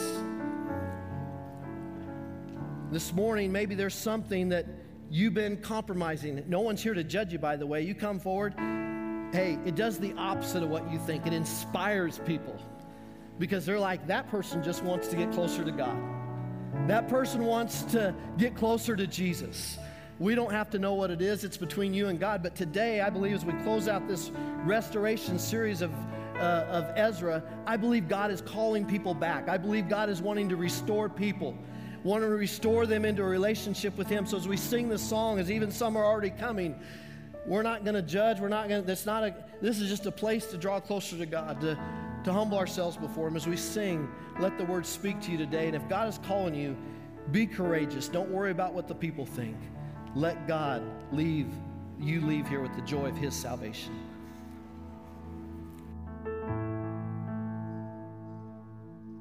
This 2.91 3.13
morning, 3.13 3.53
maybe 3.53 3.75
there's 3.75 3.95
something 3.95 4.49
that 4.49 4.65
you've 5.09 5.33
been 5.33 5.55
compromising. 5.61 6.43
No 6.49 6.59
one's 6.59 6.83
here 6.83 6.93
to 6.93 7.01
judge 7.01 7.31
you, 7.31 7.39
by 7.39 7.55
the 7.55 7.65
way. 7.65 7.81
You 7.81 7.95
come 7.95 8.19
forward. 8.19 8.53
Hey, 9.31 9.57
it 9.65 9.75
does 9.75 9.97
the 9.97 10.11
opposite 10.17 10.61
of 10.61 10.69
what 10.69 10.91
you 10.91 10.99
think, 10.99 11.25
it 11.25 11.31
inspires 11.31 12.19
people 12.25 12.57
because 13.39 13.65
they're 13.65 13.79
like, 13.79 14.05
that 14.07 14.27
person 14.27 14.61
just 14.61 14.83
wants 14.83 15.07
to 15.07 15.15
get 15.15 15.31
closer 15.31 15.63
to 15.63 15.71
God. 15.71 15.97
That 16.89 17.07
person 17.07 17.45
wants 17.45 17.83
to 17.83 18.13
get 18.37 18.53
closer 18.53 18.97
to 18.97 19.07
Jesus. 19.07 19.79
We 20.19 20.35
don't 20.35 20.51
have 20.51 20.69
to 20.71 20.79
know 20.79 20.95
what 20.95 21.11
it 21.11 21.21
is, 21.21 21.45
it's 21.45 21.55
between 21.55 21.93
you 21.93 22.09
and 22.09 22.19
God. 22.19 22.43
But 22.43 22.53
today, 22.53 22.99
I 22.99 23.09
believe, 23.09 23.33
as 23.33 23.45
we 23.45 23.53
close 23.63 23.87
out 23.87 24.05
this 24.05 24.31
restoration 24.65 25.39
series 25.39 25.81
of, 25.81 25.93
uh, 26.35 26.65
of 26.69 26.91
Ezra, 26.97 27.41
I 27.65 27.77
believe 27.77 28.09
God 28.09 28.29
is 28.29 28.41
calling 28.41 28.85
people 28.85 29.13
back. 29.13 29.47
I 29.47 29.57
believe 29.57 29.87
God 29.87 30.09
is 30.09 30.21
wanting 30.21 30.49
to 30.49 30.57
restore 30.57 31.07
people, 31.07 31.57
wanting 32.03 32.27
to 32.27 32.35
restore 32.35 32.85
them 32.85 33.05
into 33.05 33.23
a 33.23 33.25
relationship 33.25 33.97
with 33.97 34.07
Him. 34.07 34.25
So 34.25 34.35
as 34.35 34.45
we 34.45 34.57
sing 34.57 34.89
this 34.89 35.01
song, 35.01 35.39
as 35.39 35.49
even 35.49 35.71
some 35.71 35.95
are 35.95 36.03
already 36.03 36.31
coming, 36.31 36.77
we're 37.45 37.63
not 37.63 37.85
going 37.85 37.95
to 37.95 38.01
judge. 38.01 38.41
We're 38.41 38.49
not 38.49 38.67
going 38.67 38.83
that's 38.83 39.05
not 39.05 39.23
a, 39.23 39.33
this 39.61 39.79
is 39.79 39.89
just 39.89 40.05
a 40.05 40.11
place 40.11 40.47
to 40.47 40.57
draw 40.57 40.81
closer 40.81 41.17
to 41.17 41.25
God, 41.25 41.61
to, 41.61 41.79
to 42.25 42.33
humble 42.33 42.57
ourselves 42.57 42.97
before 42.97 43.29
Him. 43.29 43.37
As 43.37 43.47
we 43.47 43.55
sing, 43.55 44.09
let 44.37 44.57
the 44.57 44.65
word 44.65 44.85
speak 44.85 45.21
to 45.21 45.31
you 45.31 45.37
today. 45.37 45.67
And 45.67 45.77
if 45.77 45.87
God 45.87 46.09
is 46.09 46.19
calling 46.27 46.55
you, 46.55 46.75
be 47.31 47.47
courageous. 47.47 48.09
Don't 48.09 48.29
worry 48.29 48.51
about 48.51 48.73
what 48.73 48.89
the 48.89 48.95
people 48.95 49.25
think. 49.25 49.55
Let 50.15 50.47
God 50.47 50.83
leave 51.11 51.47
you 51.99 52.21
leave 52.21 52.47
here 52.47 52.61
with 52.61 52.73
the 52.75 52.81
joy 52.81 53.07
of 53.07 53.17
his 53.17 53.35
salvation. 53.35 54.08